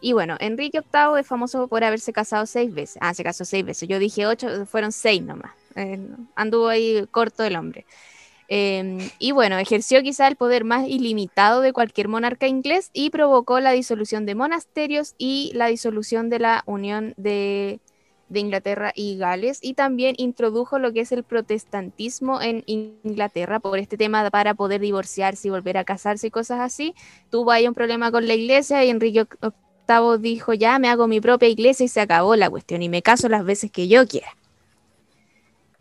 Y 0.02 0.14
bueno, 0.14 0.38
Enrique 0.40 0.82
VIII 0.82 1.20
es 1.20 1.28
famoso 1.28 1.68
por 1.68 1.84
haberse 1.84 2.14
casado 2.14 2.46
seis 2.46 2.74
veces. 2.74 2.98
Ah, 3.02 3.14
se 3.14 3.24
casó 3.24 3.46
seis 3.46 3.66
veces. 3.66 3.88
Yo 3.88 4.00
dije 4.00 4.26
ocho, 4.26 4.66
fueron 4.66 4.92
seis 4.92 5.22
nomás. 5.22 5.52
Eh, 5.76 6.00
anduvo 6.36 6.68
ahí 6.68 7.06
corto 7.12 7.44
el 7.44 7.56
hombre. 7.56 7.86
Eh, 8.48 9.10
y 9.20 9.32
bueno, 9.32 9.58
ejerció 9.58 10.02
quizá 10.04 10.28
el 10.28 10.36
poder 10.36 10.64
más 10.66 10.88
ilimitado 10.88 11.62
de 11.62 11.74
cualquier 11.74 12.08
monarca 12.08 12.48
inglés 12.48 12.90
y 12.94 13.10
provocó 13.10 13.60
la 13.60 13.72
disolución 13.72 14.26
de 14.26 14.36
monasterios 14.36 15.16
y 15.18 15.52
la 15.56 15.68
disolución 15.68 16.30
de 16.30 16.40
la 16.40 16.64
Unión 16.68 17.14
de, 17.18 17.80
de 18.30 18.40
Inglaterra 18.40 18.92
y 18.96 19.18
Gales 19.18 19.60
y 19.62 19.74
también 19.74 20.16
introdujo 20.18 20.80
lo 20.80 20.94
que 20.94 21.02
es 21.02 21.12
el 21.12 21.24
protestantismo 21.24 22.42
en 22.42 22.64
Inglaterra 22.66 23.60
por 23.60 23.80
este 23.80 23.98
tema 23.98 24.30
para 24.30 24.54
poder 24.54 24.82
divorciarse 24.82 25.48
y 25.48 25.52
volver 25.52 25.78
a 25.78 25.84
casarse 25.84 26.28
y 26.28 26.32
cosas 26.32 26.60
así. 26.60 26.96
Tuvo 27.30 27.52
ahí 27.52 27.68
un 27.68 27.74
problema 27.74 28.12
con 28.12 28.28
la 28.28 28.34
iglesia 28.34 28.84
y 28.84 28.90
Enrique 28.90 29.26
VIII 29.88 30.18
dijo 30.20 30.54
ya 30.54 30.80
me 30.80 30.90
hago 30.90 31.08
mi 31.08 31.22
propia 31.22 31.50
iglesia 31.50 31.86
y 31.86 31.90
se 31.90 32.02
acabó 32.02 32.36
la 32.36 32.50
cuestión 32.50 32.82
y 32.82 32.90
me 32.90 33.02
caso 33.02 33.30
las 33.30 33.46
veces 33.46 33.72
que 33.72 33.88
yo 33.88 34.08
quiera. 34.08 34.28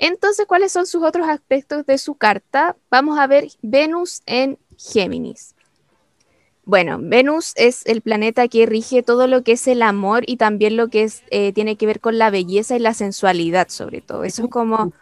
Entonces, 0.07 0.44
¿cuáles 0.44 0.70
son 0.70 0.86
sus 0.86 1.02
otros 1.02 1.26
aspectos 1.30 1.86
de 1.86 1.96
su 1.96 2.14
carta? 2.14 2.76
Vamos 2.90 3.18
a 3.18 3.26
ver 3.26 3.48
Venus 3.62 4.20
en 4.26 4.59
Géminis. 4.76 5.55
Bueno, 6.66 6.98
Venus 7.00 7.55
es 7.57 7.86
el 7.86 8.02
planeta 8.02 8.46
que 8.48 8.66
rige 8.66 9.02
todo 9.02 9.26
lo 9.28 9.42
que 9.42 9.52
es 9.52 9.66
el 9.66 9.80
amor 9.80 10.24
y 10.26 10.36
también 10.36 10.76
lo 10.76 10.88
que 10.88 11.11
eh, 11.30 11.55
tiene 11.55 11.76
que 11.76 11.86
ver 11.86 12.00
con 12.00 12.18
la 12.18 12.28
belleza 12.28 12.76
y 12.76 12.80
la 12.80 12.92
sensualidad, 12.92 13.70
sobre 13.70 14.02
todo. 14.02 14.24
Eso 14.24 14.44
es 14.44 14.50
como 14.50 14.92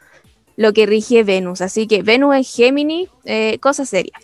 lo 0.55 0.72
que 0.72 0.86
rige 0.86 1.24
Venus. 1.24 1.62
Así 1.62 1.88
que 1.88 2.05
Venus 2.05 2.36
en 2.36 2.44
Géminis, 2.44 3.09
eh, 3.24 3.59
cosa 3.59 3.84
seria. 3.84 4.20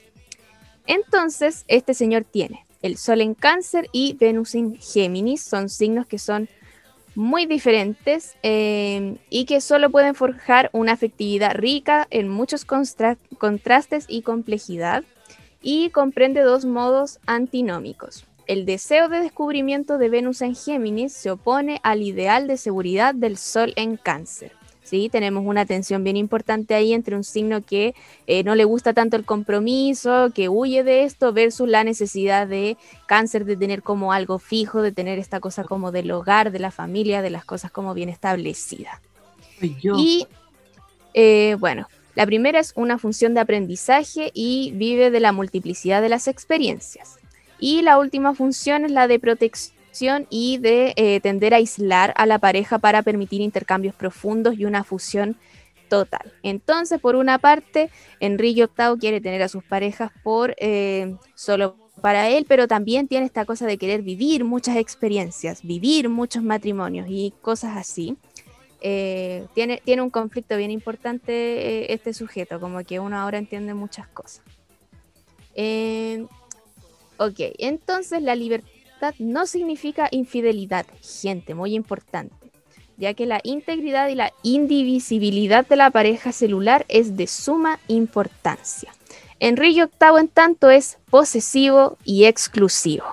Entonces, 0.86 1.64
este 1.66 1.92
señor 1.92 2.22
tiene 2.22 2.64
el 2.82 2.98
Sol 2.98 3.20
en 3.20 3.34
Cáncer 3.34 3.88
y 3.90 4.12
Venus 4.12 4.54
en 4.54 4.76
Géminis. 4.76 5.42
Son 5.42 5.70
signos 5.70 6.06
que 6.06 6.20
son 6.20 6.48
muy 7.18 7.46
diferentes 7.46 8.36
eh, 8.44 9.16
y 9.28 9.44
que 9.44 9.60
solo 9.60 9.90
pueden 9.90 10.14
forjar 10.14 10.70
una 10.72 10.92
afectividad 10.92 11.52
rica 11.56 12.06
en 12.10 12.28
muchos 12.28 12.64
contrastes 12.64 14.04
y 14.06 14.22
complejidad. 14.22 15.02
Y 15.60 15.90
comprende 15.90 16.42
dos 16.42 16.64
modos 16.64 17.18
antinómicos. 17.26 18.24
El 18.46 18.64
deseo 18.66 19.08
de 19.08 19.18
descubrimiento 19.18 19.98
de 19.98 20.08
Venus 20.08 20.42
en 20.42 20.54
Géminis 20.54 21.12
se 21.12 21.32
opone 21.32 21.80
al 21.82 22.02
ideal 22.02 22.46
de 22.46 22.56
seguridad 22.56 23.16
del 23.16 23.36
Sol 23.36 23.72
en 23.74 23.96
Cáncer. 23.96 24.52
¿Sí? 24.88 25.08
Tenemos 25.10 25.44
una 25.46 25.66
tensión 25.66 26.02
bien 26.04 26.16
importante 26.16 26.74
ahí 26.74 26.92
entre 26.92 27.16
un 27.16 27.24
signo 27.24 27.64
que 27.64 27.94
eh, 28.26 28.42
no 28.42 28.54
le 28.54 28.64
gusta 28.64 28.92
tanto 28.92 29.16
el 29.16 29.24
compromiso, 29.24 30.30
que 30.34 30.48
huye 30.48 30.84
de 30.84 31.04
esto, 31.04 31.32
versus 31.32 31.68
la 31.68 31.84
necesidad 31.84 32.46
de 32.46 32.76
cáncer 33.06 33.44
de 33.44 33.56
tener 33.56 33.82
como 33.82 34.12
algo 34.12 34.38
fijo, 34.38 34.82
de 34.82 34.92
tener 34.92 35.18
esta 35.18 35.40
cosa 35.40 35.64
como 35.64 35.92
del 35.92 36.10
hogar, 36.10 36.50
de 36.50 36.58
la 36.58 36.70
familia, 36.70 37.22
de 37.22 37.30
las 37.30 37.44
cosas 37.44 37.70
como 37.70 37.94
bien 37.94 38.08
establecidas. 38.08 39.00
Yo. 39.80 39.96
Y 39.98 40.26
eh, 41.14 41.56
bueno, 41.58 41.88
la 42.14 42.26
primera 42.26 42.58
es 42.58 42.72
una 42.76 42.98
función 42.98 43.34
de 43.34 43.40
aprendizaje 43.40 44.30
y 44.34 44.72
vive 44.74 45.10
de 45.10 45.20
la 45.20 45.32
multiplicidad 45.32 46.02
de 46.02 46.08
las 46.08 46.28
experiencias. 46.28 47.18
Y 47.60 47.82
la 47.82 47.98
última 47.98 48.34
función 48.34 48.84
es 48.84 48.92
la 48.92 49.08
de 49.08 49.18
protección 49.18 49.77
y 50.30 50.58
de 50.58 50.92
eh, 50.96 51.20
tender 51.20 51.54
a 51.54 51.58
aislar 51.58 52.12
a 52.16 52.26
la 52.26 52.38
pareja 52.38 52.78
para 52.78 53.02
permitir 53.02 53.40
intercambios 53.40 53.94
profundos 53.94 54.58
y 54.58 54.64
una 54.64 54.84
fusión 54.84 55.36
total. 55.88 56.32
Entonces, 56.42 57.00
por 57.00 57.16
una 57.16 57.38
parte, 57.38 57.90
Enrique 58.20 58.68
VIII 58.76 58.98
quiere 58.98 59.20
tener 59.20 59.42
a 59.42 59.48
sus 59.48 59.64
parejas 59.64 60.10
por 60.22 60.54
eh, 60.58 61.16
solo 61.34 61.76
para 62.00 62.28
él, 62.28 62.44
pero 62.46 62.68
también 62.68 63.08
tiene 63.08 63.26
esta 63.26 63.44
cosa 63.44 63.66
de 63.66 63.78
querer 63.78 64.02
vivir 64.02 64.44
muchas 64.44 64.76
experiencias, 64.76 65.62
vivir 65.62 66.08
muchos 66.08 66.42
matrimonios 66.42 67.06
y 67.08 67.32
cosas 67.40 67.76
así. 67.76 68.16
Eh, 68.80 69.46
tiene, 69.54 69.82
tiene 69.84 70.02
un 70.02 70.10
conflicto 70.10 70.56
bien 70.56 70.70
importante 70.70 71.92
este 71.92 72.14
sujeto, 72.14 72.60
como 72.60 72.84
que 72.84 73.00
uno 73.00 73.18
ahora 73.18 73.38
entiende 73.38 73.74
muchas 73.74 74.06
cosas. 74.08 74.44
Ok, 77.20 77.40
entonces 77.58 78.22
la 78.22 78.36
libertad 78.36 78.70
no 79.18 79.46
significa 79.46 80.08
infidelidad, 80.10 80.86
gente, 81.02 81.54
muy 81.54 81.74
importante, 81.74 82.50
ya 82.96 83.14
que 83.14 83.26
la 83.26 83.40
integridad 83.44 84.08
y 84.08 84.14
la 84.14 84.32
indivisibilidad 84.42 85.66
de 85.66 85.76
la 85.76 85.90
pareja 85.90 86.32
celular 86.32 86.84
es 86.88 87.16
de 87.16 87.26
suma 87.26 87.78
importancia. 87.88 88.92
Enrique 89.40 89.88
VIII, 90.00 90.20
en 90.20 90.28
tanto, 90.28 90.70
es 90.70 90.98
posesivo 91.10 91.96
y 92.04 92.24
exclusivo. 92.24 93.04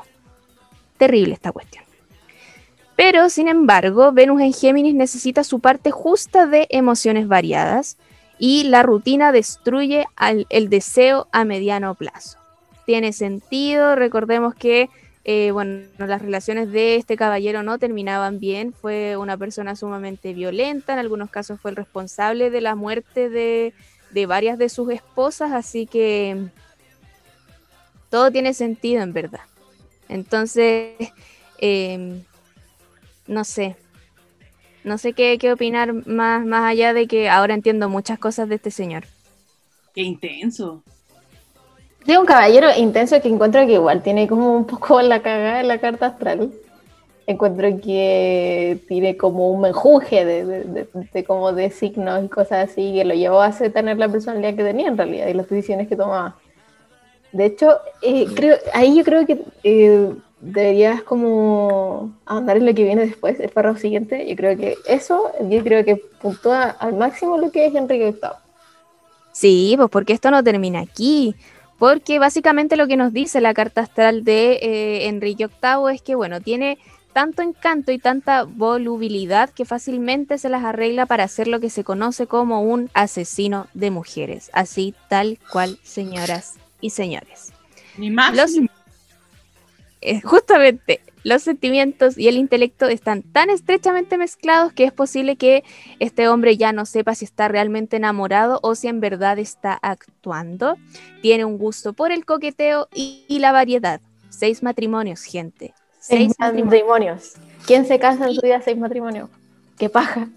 Terrible 0.97 1.33
esta 1.33 1.51
cuestión. 1.51 1.83
Pero, 2.95 3.29
sin 3.29 3.47
embargo, 3.47 4.11
Venus 4.11 4.41
en 4.41 4.53
Géminis 4.53 4.95
necesita 4.95 5.43
su 5.43 5.59
parte 5.59 5.91
justa 5.91 6.47
de 6.47 6.67
emociones 6.69 7.27
variadas 7.27 7.97
y 8.39 8.63
la 8.63 8.83
rutina 8.83 9.31
destruye 9.31 10.07
el 10.49 10.69
deseo 10.69 11.27
a 11.31 11.45
mediano 11.45 11.93
plazo. 11.95 12.39
Tiene 12.86 13.13
sentido, 13.13 13.95
recordemos 13.95 14.55
que 14.55 14.89
eh, 15.28 15.49
bueno, 15.49 15.88
las 15.97 16.21
relaciones 16.21 16.71
de 16.71 16.97
este 16.97 17.17
caballero 17.17 17.63
no 17.63 17.80
terminaban 17.80 18.39
bien, 18.39 18.73
fue 18.73 19.17
una 19.17 19.36
persona 19.36 19.76
sumamente 19.76 20.34
violenta, 20.34 20.93
en 20.93 20.99
algunos 20.99 21.32
casos 21.32 21.59
fue 21.59 21.71
el 21.71 21.78
responsable 21.78 22.51
de 22.51 22.61
la 22.61 22.76
muerte 22.76 23.30
de, 23.32 23.73
varias 24.28 24.59
de 24.59 24.69
sus 24.69 24.91
esposas, 24.91 25.51
así 25.51 25.88
que 25.88 26.49
todo 28.11 28.30
tiene 28.30 28.53
sentido 28.53 29.01
en 29.01 29.13
verdad. 29.13 29.41
Entonces, 30.09 30.93
em, 31.57 32.21
no 33.26 33.43
sé. 33.43 33.76
No 34.84 34.99
sé 34.99 35.13
qué, 35.13 35.39
qué 35.39 35.51
opinar 35.51 36.05
más, 36.07 36.45
más 36.45 36.65
allá 36.65 36.93
de 36.93 37.07
que 37.07 37.30
ahora 37.30 37.55
entiendo 37.55 37.89
muchas 37.89 38.19
cosas 38.19 38.47
de 38.47 38.55
este 38.55 38.69
señor. 38.69 39.05
Qué 39.95 40.03
intenso. 40.03 40.84
De 42.06 42.18
un 42.18 42.26
caballero 42.26 42.68
intenso 42.78 43.20
que 43.22 43.28
encuentro 43.30 43.66
que 43.66 43.74
igual 43.74 44.03
tiene 44.03 44.28
como 44.28 44.56
un 44.56 44.66
poco 44.66 45.01
la 45.01 45.22
cagada 45.22 45.62
en 45.62 45.68
la 45.68 45.80
carta 45.80 46.08
astral. 46.08 46.51
Encuentro 47.28 47.68
que 47.82 48.80
tiene 48.88 49.18
como 49.18 49.49
un 49.49 49.62
menjunje 49.62 50.24
de, 50.24 50.45
de- 50.45 50.64
de- 50.66 50.88
de 51.12 51.24
como 51.24 51.51
de 51.53 51.72
signos 51.72 52.24
y 52.24 52.28
cosas 52.28 52.70
así 52.70 52.93
que 52.93 53.03
lo 53.03 53.16
llevó 53.16 53.41
a 53.41 53.51
tener 53.51 53.97
la 53.97 54.08
personalidad 54.08 54.56
que 54.56 54.64
tenía 54.64 54.88
en 54.88 54.97
realidad 54.97 55.28
y 55.28 55.34
las 55.34 55.49
decisiones 55.49 55.88
que 55.88 55.95
tomaba. 55.95 56.36
De 57.32 57.45
hecho, 57.45 57.80
eh, 58.03 58.28
creo, 58.36 58.56
ahí 58.74 58.95
yo 58.95 59.03
creo 59.03 59.26
que 59.26 59.39
eh, 59.64 60.12
deberías 60.39 61.01
como 61.01 62.12
ahondar 62.28 62.58
en 62.58 62.68
lo 62.68 62.76
que 62.76 62.84
viene 62.84 63.08
después, 63.08 63.39
el 63.39 63.49
párrafo 63.49 63.80
siguiente. 63.80 64.26
Yo 64.28 64.36
creo 64.36 64.56
que 64.56 64.78
eso, 64.88 65.32
yo 65.49 65.64
creo 65.64 65.84
que 65.84 65.95
puntúa 66.22 66.66
al 66.80 66.93
máximo 66.93 67.38
lo 67.39 67.51
que 67.51 67.66
es 67.66 67.74
Enrique 67.74 68.12
VIII. 68.12 68.30
Sí, 69.32 69.74
pues 69.78 69.89
porque 69.89 70.14
esto 70.14 70.30
no 70.30 70.43
termina 70.43 70.80
aquí. 70.80 71.36
Porque 71.78 72.19
básicamente 72.19 72.78
lo 72.78 72.88
que 72.88 72.95
nos 72.97 73.11
dice 73.13 73.41
la 73.41 73.53
carta 73.53 73.82
astral 73.82 74.23
de 74.23 74.53
eh, 74.61 75.07
Enrique 75.07 75.47
VIII 75.47 75.93
es 75.93 76.01
que, 76.01 76.15
bueno, 76.15 76.39
tiene 76.41 76.78
tanto 77.11 77.41
encanto 77.41 77.91
y 77.91 77.97
tanta 77.99 78.43
volubilidad 78.43 79.49
que 79.49 79.65
fácilmente 79.65 80.38
se 80.38 80.49
las 80.49 80.63
arregla 80.63 81.05
para 81.05 81.23
hacer 81.26 81.47
lo 81.47 81.59
que 81.59 81.69
se 81.69 81.84
conoce 81.84 82.28
como 82.28 82.61
un 82.61 82.89
asesino 82.93 83.67
de 83.73 83.91
mujeres. 83.91 84.49
Así, 84.53 84.93
tal 85.09 85.39
cual, 85.51 85.78
señoras 85.84 86.55
y 86.82 86.89
señores. 86.89 87.53
Ni 87.97 88.09
más. 88.09 88.36
Los- 88.36 88.51
ni- 88.53 88.69
Eh, 90.01 90.21
justamente 90.21 90.99
los 91.26 91.41
sentimientos 91.41 92.19
y 92.19 92.28
el 92.28 92.38
intelecto 92.38 92.86
están 92.88 93.23
tan 93.23 93.49
estrechamente 93.49 94.15
mezclados 94.15 94.71
que 94.73 94.84
es 94.84 94.93
posible 94.93 95.38
que 95.38 95.63
este 95.99 96.28
hombre 96.28 96.55
ya 96.55 96.71
no 96.71 96.86
sepa 96.86 97.15
si 97.15 97.26
está 97.26 97.47
realmente 97.47 97.97
enamorado 97.97 98.59
o 98.61 98.76
si 98.76 98.88
en 98.88 98.99
verdad 98.99 99.39
está 99.39 99.73
actuando. 99.82 100.78
Tiene 101.23 101.43
un 101.43 101.57
gusto 101.57 101.93
por 101.93 102.11
el 102.11 102.26
coqueteo 102.26 102.88
y, 102.93 103.26
y 103.28 103.39
la 103.39 103.51
variedad. 103.51 104.01
Seis 104.30 104.61
matrimonios, 104.61 105.23
gente. 105.23 105.73
Seis 105.99 106.19
Seis 106.28 106.36
matrimonios. 106.38 106.65
matrimonios. 106.67 107.34
¿Quién 107.65 107.88
se 107.88 107.97
casa 107.97 108.28
en 108.28 108.36
su 108.36 108.41
vida 108.41 108.61
seis 108.61 108.78
matrimonios? 108.78 109.28
¡Qué 109.80 109.89
paja! 109.89 110.30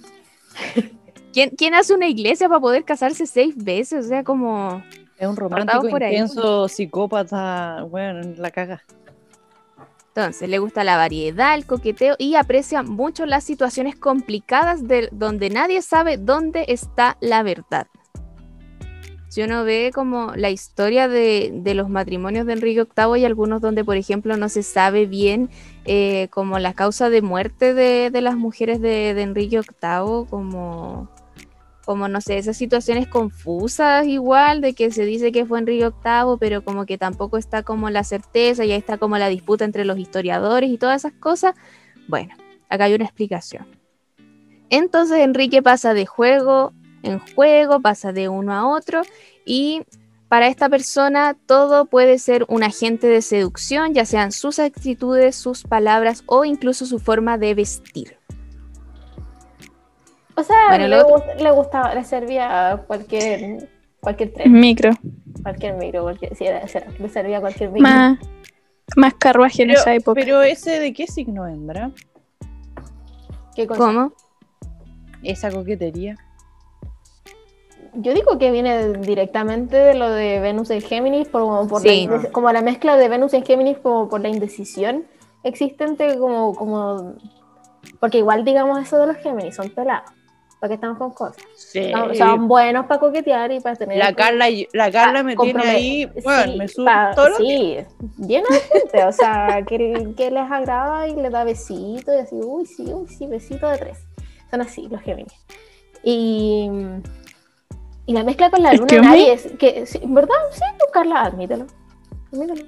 ¿Quién, 1.34 1.50
quién 1.50 1.74
hace 1.74 1.92
una 1.92 2.08
iglesia 2.08 2.48
para 2.48 2.60
poder 2.60 2.84
casarse 2.84 3.26
seis 3.26 3.54
veces? 3.62 4.06
O 4.06 4.08
sea, 4.08 4.24
como... 4.24 4.82
Es 5.18 5.28
un 5.28 5.36
romántico 5.36 5.86
por 5.90 6.02
ahí. 6.02 6.14
intenso, 6.14 6.66
psicópata, 6.66 7.82
bueno, 7.90 8.34
la 8.38 8.50
caga. 8.50 8.82
Entonces, 10.08 10.48
le 10.48 10.58
gusta 10.58 10.84
la 10.84 10.96
variedad, 10.96 11.54
el 11.54 11.66
coqueteo 11.66 12.16
y 12.18 12.34
aprecia 12.34 12.82
mucho 12.82 13.24
las 13.26 13.44
situaciones 13.44 13.94
complicadas 13.94 14.88
de 14.88 15.08
donde 15.12 15.50
nadie 15.50 15.80
sabe 15.82 16.16
dónde 16.16 16.64
está 16.68 17.16
la 17.20 17.42
verdad. 17.42 17.86
Si 19.28 19.42
uno 19.42 19.62
ve 19.62 19.90
como 19.94 20.32
la 20.34 20.48
historia 20.50 21.06
de, 21.06 21.50
de 21.52 21.74
los 21.74 21.90
matrimonios 21.90 22.46
de 22.46 22.54
Enrique 22.54 22.84
VIII, 22.84 23.14
hay 23.14 23.24
algunos 23.26 23.60
donde, 23.60 23.84
por 23.84 23.96
ejemplo, 23.96 24.36
no 24.38 24.48
se 24.48 24.62
sabe 24.62 25.04
bien 25.04 25.50
eh, 25.84 26.28
como 26.30 26.58
la 26.58 26.72
causa 26.72 27.10
de 27.10 27.20
muerte 27.20 27.74
de, 27.74 28.10
de 28.10 28.20
las 28.22 28.36
mujeres 28.36 28.80
de, 28.80 29.12
de 29.12 29.22
Enrique 29.22 29.60
VIII, 29.60 30.26
como, 30.30 31.10
como, 31.88 32.06
no 32.06 32.20
sé, 32.20 32.36
esas 32.36 32.58
situaciones 32.58 33.08
confusas 33.08 34.06
igual, 34.06 34.60
de 34.60 34.74
que 34.74 34.90
se 34.90 35.06
dice 35.06 35.32
que 35.32 35.46
fue 35.46 35.58
Enrique 35.58 35.86
VIII, 35.86 36.36
pero 36.38 36.62
como 36.62 36.84
que 36.84 36.98
tampoco 36.98 37.38
está 37.38 37.62
como 37.62 37.88
la 37.88 38.04
certeza, 38.04 38.66
y 38.66 38.72
ahí 38.72 38.78
está 38.78 38.98
como 38.98 39.16
la 39.16 39.30
disputa 39.30 39.64
entre 39.64 39.86
los 39.86 39.98
historiadores 39.98 40.68
y 40.68 40.76
todas 40.76 41.02
esas 41.02 41.18
cosas. 41.18 41.54
Bueno, 42.06 42.34
acá 42.68 42.84
hay 42.84 42.94
una 42.94 43.06
explicación. 43.06 43.66
Entonces 44.68 45.20
Enrique 45.20 45.62
pasa 45.62 45.94
de 45.94 46.04
juego 46.04 46.74
en 47.02 47.20
juego, 47.20 47.80
pasa 47.80 48.12
de 48.12 48.28
uno 48.28 48.52
a 48.52 48.68
otro, 48.68 49.00
y 49.46 49.80
para 50.28 50.48
esta 50.48 50.68
persona 50.68 51.38
todo 51.46 51.86
puede 51.86 52.18
ser 52.18 52.44
un 52.48 52.64
agente 52.64 53.06
de 53.06 53.22
seducción, 53.22 53.94
ya 53.94 54.04
sean 54.04 54.32
sus 54.32 54.58
actitudes, 54.58 55.36
sus 55.36 55.62
palabras 55.62 56.22
o 56.26 56.44
incluso 56.44 56.84
su 56.84 56.98
forma 56.98 57.38
de 57.38 57.54
vestir. 57.54 58.17
O 60.38 60.42
sea, 60.44 60.56
Bueno, 60.68 60.86
le, 60.86 61.00
otro- 61.02 61.34
le 61.38 61.50
gustaba, 61.50 61.94
le 61.94 62.04
servía 62.04 62.72
a 62.72 62.76
cualquier, 62.78 63.68
cualquier 64.00 64.32
tren, 64.32 64.52
Micro. 64.52 64.90
cualquier 65.42 65.74
micro, 65.74 66.02
cualquier, 66.02 66.36
sí, 66.36 66.46
era, 66.46 66.60
era- 66.60 66.86
le 66.98 67.08
servía 67.08 67.38
a 67.38 67.40
cualquier 67.40 67.70
micro. 67.70 67.82
Más, 67.88 68.18
más 68.96 69.14
carruaje 69.14 69.62
en 69.64 69.70
esa 69.70 69.92
época. 69.94 70.20
pero 70.20 70.42
ese 70.42 70.78
de 70.78 70.92
qué 70.92 71.06
signo 71.06 71.42
vendrá? 71.44 71.90
¿Qué 73.56 73.66
cosa? 73.66 73.80
¿Cómo? 73.80 74.12
Esa 75.24 75.50
coquetería. 75.50 76.14
Yo 77.94 78.14
digo 78.14 78.38
que 78.38 78.52
viene 78.52 78.92
directamente 78.98 79.76
de 79.76 79.94
lo 79.94 80.10
de 80.10 80.38
Venus 80.40 80.70
en 80.70 80.80
Géminis, 80.82 81.28
por, 81.28 81.42
la 81.72 81.80
Sí. 81.80 82.06
indes- 82.08 82.30
como 82.30 82.52
la 82.52 82.62
mezcla 82.62 82.96
de 82.96 83.08
Venus 83.08 83.34
en 83.34 83.44
Géminis 83.44 83.78
como 83.78 84.08
por 84.08 84.20
la 84.20 84.28
indecisión 84.28 85.04
existente, 85.42 86.16
como, 86.18 86.54
como 86.54 87.14
porque 87.98 88.18
igual 88.18 88.44
digamos 88.44 88.78
eso 88.80 88.98
de 88.98 89.06
los 89.08 89.16
Géminis, 89.16 89.56
son 89.56 89.70
pelados. 89.70 90.10
¿Para 90.60 90.68
qué 90.70 90.74
estamos 90.74 90.98
con 90.98 91.10
cosas? 91.12 91.36
Sí. 91.54 91.92
Son, 91.92 92.14
son 92.16 92.48
buenos 92.48 92.86
para 92.86 92.98
coquetear 92.98 93.52
y 93.52 93.60
para 93.60 93.76
tener. 93.76 93.96
La 93.98 94.12
Carla, 94.12 94.46
la 94.72 94.90
Carla 94.90 95.22
me 95.22 95.36
tiene 95.36 95.62
ahí, 95.62 96.10
bueno, 96.24 96.52
sí, 96.52 96.58
me 96.58 96.68
sube 96.68 96.84
pa- 96.86 97.14
todo 97.14 97.36
Sí, 97.36 97.78
llena 98.18 98.48
de 98.50 98.60
gente, 98.60 99.04
o 99.04 99.12
sea, 99.12 99.62
que, 99.66 100.14
que 100.16 100.30
les 100.32 100.50
agrada 100.50 101.06
y 101.06 101.14
les 101.14 101.30
da 101.30 101.44
besitos 101.44 102.12
y 102.14 102.18
así, 102.18 102.34
uy, 102.34 102.66
sí, 102.66 102.92
uy, 102.92 103.06
sí, 103.06 103.26
besito 103.28 103.68
de 103.68 103.78
tres. 103.78 103.98
Son 104.50 104.60
así 104.60 104.88
los 104.88 105.00
Géminis. 105.02 105.32
Y, 106.02 106.68
y 108.06 108.12
la 108.12 108.24
mezcla 108.24 108.50
con 108.50 108.62
la 108.62 108.72
luna 108.72 108.94
en 108.96 109.00
me? 109.02 109.08
Aries, 109.08 109.48
que, 109.58 109.84
¿verdad? 110.06 110.34
Sí, 110.50 110.62
Carla, 110.92 111.22
admítelo. 111.22 111.66
Admítelo. 112.32 112.66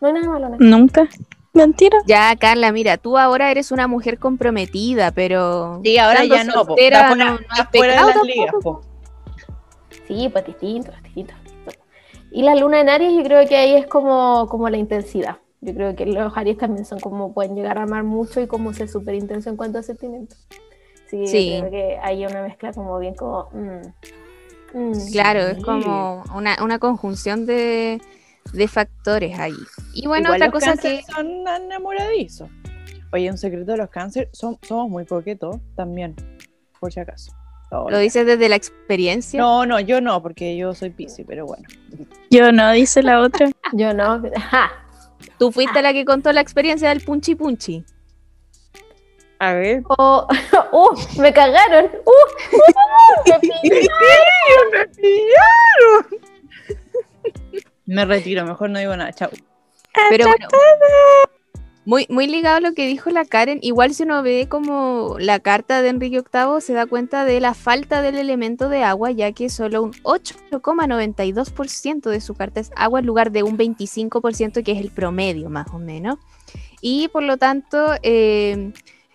No 0.00 0.08
hay 0.08 0.14
nada 0.14 0.26
malo. 0.28 0.56
Nunca. 0.58 1.08
Mentira. 1.56 1.98
Ya, 2.06 2.34
Carla, 2.36 2.70
mira, 2.70 2.98
tú 2.98 3.16
ahora 3.18 3.50
eres 3.50 3.72
una 3.72 3.88
mujer 3.88 4.18
comprometida, 4.18 5.10
pero. 5.10 5.80
Sí, 5.82 5.98
ahora 5.98 6.24
ya 6.24 6.44
no, 6.44 6.52
soltera, 6.64 7.08
fuera, 7.08 7.24
no- 7.24 7.38
no 7.40 7.70
de 8.06 8.14
las 8.14 8.22
ligas, 8.22 8.54
po. 8.62 8.82
Sí, 10.06 10.28
pues 10.30 10.44
distinto, 10.46 10.92
es 10.92 11.02
distinto. 11.02 11.34
Y 12.30 12.42
la 12.42 12.54
luna 12.54 12.80
en 12.80 12.88
Aries, 12.88 13.14
yo 13.16 13.22
creo 13.22 13.48
que 13.48 13.56
ahí 13.56 13.74
es 13.74 13.86
como, 13.86 14.46
como 14.48 14.68
la 14.68 14.76
intensidad. 14.76 15.38
Yo 15.62 15.74
creo 15.74 15.96
que 15.96 16.04
los 16.06 16.36
Aries 16.36 16.58
también 16.58 16.84
son 16.84 17.00
como 17.00 17.32
pueden 17.32 17.56
llegar 17.56 17.78
a 17.78 17.84
amar 17.84 18.04
mucho 18.04 18.40
y 18.40 18.46
como 18.46 18.72
ser 18.74 18.88
súper 18.88 19.14
intenso 19.14 19.48
en 19.48 19.56
cuanto 19.56 19.78
a 19.78 19.82
sentimientos. 19.82 20.46
Sí, 21.08 21.18
yo 21.24 21.26
Sí. 21.30 21.56
creo 21.60 21.70
que 21.70 21.98
hay 22.02 22.26
una 22.26 22.42
mezcla 22.42 22.72
como 22.72 22.98
bien 22.98 23.14
como... 23.14 23.48
mm, 23.52 24.78
mm. 24.78 25.12
Claro, 25.12 25.40
es 25.40 25.62
como 25.64 26.24
una, 26.34 26.56
una 26.62 26.78
conjunción 26.78 27.46
de, 27.46 28.00
de 28.52 28.68
factores 28.68 29.38
ahí. 29.38 29.54
Y 29.94 30.06
bueno, 30.06 30.34
Igual 30.34 30.42
otra 30.42 30.46
los 30.46 30.52
cosa 30.52 30.76
que. 30.80 31.02
son 31.02 31.46
enamoradizos. 31.46 32.48
Oye, 33.12 33.30
un 33.30 33.38
secreto 33.38 33.72
de 33.72 33.78
los 33.78 33.90
cáncer, 33.90 34.28
son, 34.32 34.58
somos 34.62 34.88
muy 34.90 35.06
coquetos 35.06 35.56
también, 35.74 36.14
por 36.80 36.92
si 36.92 37.00
acaso. 37.00 37.32
Oh, 37.70 37.90
Lo 37.90 37.98
dices 37.98 38.26
desde 38.26 38.48
la 38.48 38.56
experiencia. 38.56 39.40
No, 39.40 39.66
no, 39.66 39.80
yo 39.80 40.00
no, 40.00 40.22
porque 40.22 40.56
yo 40.56 40.74
soy 40.74 40.90
pisci, 40.90 41.24
pero 41.24 41.46
bueno. 41.46 41.64
Yo 42.30 42.50
no, 42.50 42.72
dice 42.72 43.02
la 43.02 43.20
otra. 43.20 43.50
Yo 43.72 43.94
no. 43.94 44.20
Ja. 44.50 44.70
Tú 45.38 45.52
fuiste 45.52 45.80
la 45.80 45.92
que 45.92 46.04
contó 46.04 46.32
la 46.32 46.40
experiencia 46.40 46.88
del 46.88 47.00
punchi 47.00 47.34
punchi. 47.34 47.84
A 49.38 49.52
ver. 49.52 49.82
Oh, 49.98 50.26
¡Uh! 50.72 51.20
¡Me 51.20 51.32
cagaron! 51.32 51.86
¡Uh! 52.04 52.10
¡Uh! 52.56 53.30
¡Me 53.30 53.38
pillaron! 53.40 54.70
Me 54.72 54.86
retiro, 57.86 58.44
mejor 58.44 58.70
no 58.70 58.78
digo 58.78 58.96
nada, 58.96 59.12
chao. 59.12 59.30
Pero 60.10 60.26
bueno, 60.26 60.48
muy, 61.86 62.06
muy 62.10 62.26
ligado 62.26 62.56
a 62.56 62.60
lo 62.60 62.74
que 62.74 62.86
dijo 62.88 63.10
la 63.10 63.24
Karen, 63.24 63.60
igual 63.62 63.94
si 63.94 64.02
uno 64.02 64.24
ve 64.24 64.48
como 64.48 65.14
la 65.20 65.38
carta 65.38 65.82
de 65.82 65.90
Enrique 65.90 66.24
VIII 66.32 66.60
se 66.60 66.72
da 66.72 66.86
cuenta 66.86 67.24
de 67.24 67.38
la 67.38 67.54
falta 67.54 68.02
del 68.02 68.18
elemento 68.18 68.68
de 68.68 68.82
agua, 68.82 69.12
ya 69.12 69.30
que 69.30 69.48
solo 69.48 69.84
un 69.84 69.92
8,92% 70.02 72.10
de 72.10 72.20
su 72.20 72.34
carta 72.34 72.58
es 72.58 72.72
agua 72.74 72.98
en 72.98 73.06
lugar 73.06 73.30
de 73.30 73.44
un 73.44 73.56
25% 73.56 74.64
que 74.64 74.72
es 74.72 74.80
el 74.80 74.90
promedio 74.90 75.48
más 75.48 75.68
o 75.72 75.78
menos. 75.78 76.18
Y 76.80 77.06
por 77.08 77.22
lo 77.22 77.36
tanto 77.36 77.92
eh, 78.02 78.72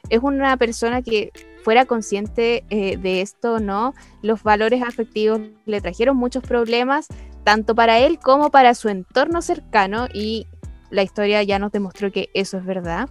es 0.09 0.19
una 0.23 0.55
persona 0.55 1.01
que 1.01 1.33
fuera 1.63 1.85
consciente 1.85 2.63
eh, 2.69 2.97
de 2.97 3.21
esto 3.21 3.59
no, 3.59 3.93
los 4.21 4.43
valores 4.43 4.81
afectivos 4.81 5.41
le 5.65 5.81
trajeron 5.81 6.17
muchos 6.17 6.43
problemas, 6.43 7.07
tanto 7.43 7.75
para 7.75 7.99
él 7.99 8.19
como 8.19 8.51
para 8.51 8.75
su 8.75 8.89
entorno 8.89 9.41
cercano 9.41 10.07
y 10.13 10.47
la 10.89 11.03
historia 11.03 11.41
ya 11.43 11.59
nos 11.59 11.71
demostró 11.71 12.11
que 12.11 12.29
eso 12.33 12.57
es 12.57 12.65
verdad. 12.65 13.09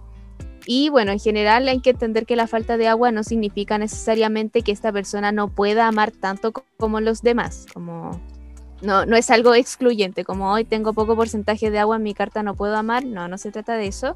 Y 0.65 0.89
bueno, 0.89 1.11
en 1.11 1.19
general 1.19 1.67
hay 1.67 1.79
que 1.79 1.89
entender 1.89 2.25
que 2.25 2.35
la 2.35 2.47
falta 2.47 2.77
de 2.77 2.87
agua 2.87 3.11
no 3.11 3.23
significa 3.23 3.77
necesariamente 3.77 4.61
que 4.61 4.71
esta 4.71 4.91
persona 4.91 5.31
no 5.31 5.47
pueda 5.47 5.87
amar 5.87 6.11
tanto 6.11 6.51
co- 6.51 6.65
como 6.77 7.01
los 7.01 7.23
demás, 7.23 7.65
como 7.73 8.21
no, 8.81 9.05
no 9.05 9.15
es 9.15 9.31
algo 9.31 9.55
excluyente, 9.55 10.23
como 10.23 10.51
hoy 10.51 10.63
tengo 10.63 10.93
poco 10.93 11.15
porcentaje 11.15 11.71
de 11.71 11.79
agua 11.79 11.95
en 11.95 12.03
mi 12.03 12.13
carta, 12.13 12.43
no 12.43 12.55
puedo 12.55 12.75
amar, 12.77 13.05
no, 13.05 13.27
no 13.27 13.37
se 13.37 13.51
trata 13.51 13.73
de 13.75 13.87
eso. 13.87 14.15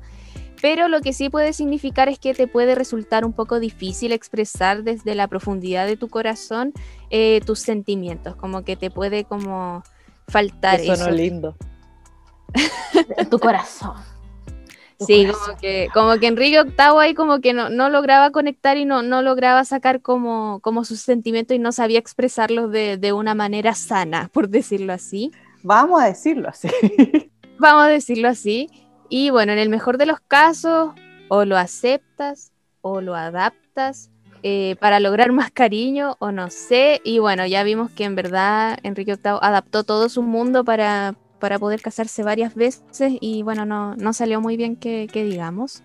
Pero 0.61 0.87
lo 0.87 1.01
que 1.01 1.13
sí 1.13 1.29
puede 1.29 1.51
significar 1.53 2.09
es 2.09 2.17
que 2.17 2.33
te 2.33 2.47
puede 2.47 2.75
resultar 2.75 3.25
un 3.25 3.33
poco 3.33 3.59
difícil 3.59 4.11
expresar 4.11 4.83
desde 4.83 5.13
la 5.13 5.27
profundidad 5.27 5.85
de 5.85 5.97
tu 5.97 6.07
corazón 6.09 6.73
eh, 7.09 7.41
tus 7.45 7.59
sentimientos, 7.59 8.35
como 8.35 8.63
que 8.63 8.75
te 8.75 8.89
puede 8.89 9.25
como 9.25 9.83
faltar 10.27 10.79
Eso 10.79 10.93
eso. 10.93 11.05
no 11.05 11.11
lindo. 11.11 11.55
Tu 13.29 13.39
corazón. 13.39 13.93
Tu 14.97 15.05
Sí, 15.05 15.25
corazón. 15.25 15.45
como 15.45 15.57
que, 15.59 15.87
como 15.93 16.17
que 16.19 16.27
Enrique 16.27 16.63
VIII 16.63 16.99
ahí 17.01 17.13
como 17.13 17.41
que 17.41 17.53
no, 17.53 17.69
no 17.69 17.89
lograba 17.89 18.31
conectar 18.31 18.77
y 18.77 18.85
no, 18.85 19.01
no 19.01 19.21
lograba 19.21 19.65
sacar 19.65 20.01
como, 20.01 20.59
como 20.61 20.85
sus 20.85 21.01
sentimientos 21.01 21.55
y 21.55 21.59
no 21.59 21.71
sabía 21.71 21.99
expresarlos 21.99 22.71
de, 22.71 22.97
de 22.97 23.11
una 23.13 23.35
manera 23.35 23.73
sana, 23.75 24.29
por 24.31 24.47
decirlo 24.49 24.93
así. 24.93 25.31
Vamos 25.63 26.01
a 26.01 26.05
decirlo 26.05 26.47
así. 26.49 26.69
Vamos 27.59 27.83
a 27.85 27.87
decirlo 27.87 28.29
así. 28.29 28.69
Y 29.09 29.29
bueno, 29.31 29.51
en 29.51 29.59
el 29.59 29.69
mejor 29.69 29.97
de 29.97 30.05
los 30.05 30.19
casos, 30.21 30.93
o 31.27 31.43
lo 31.45 31.57
aceptas 31.57 32.51
o 32.81 33.01
lo 33.01 33.15
adaptas 33.15 34.11
eh, 34.47 34.75
para 34.79 34.99
lograr 34.99 35.31
más 35.41 35.49
cariño 35.51 36.15
o 36.19 36.31
no 36.31 36.49
sé. 36.51 37.01
Y 37.03 37.19
bueno, 37.19 37.45
ya 37.47 37.63
vimos 37.63 37.89
que 37.91 38.03
en 38.05 38.15
verdad 38.15 38.77
Enrique 38.83 39.15
VIII 39.17 39.39
adaptó 39.41 39.83
todo 39.83 40.07
su 40.09 40.21
mundo 40.21 40.63
para, 40.63 41.15
para 41.39 41.57
poder 41.59 41.81
casarse 41.81 42.23
varias 42.23 42.53
veces 42.55 43.13
y 43.19 43.41
bueno, 43.43 43.65
no, 43.65 43.95
no 43.95 44.13
salió 44.13 44.41
muy 44.41 44.55
bien 44.57 44.75
que, 44.77 45.07
que 45.11 45.23
digamos. 45.23 45.83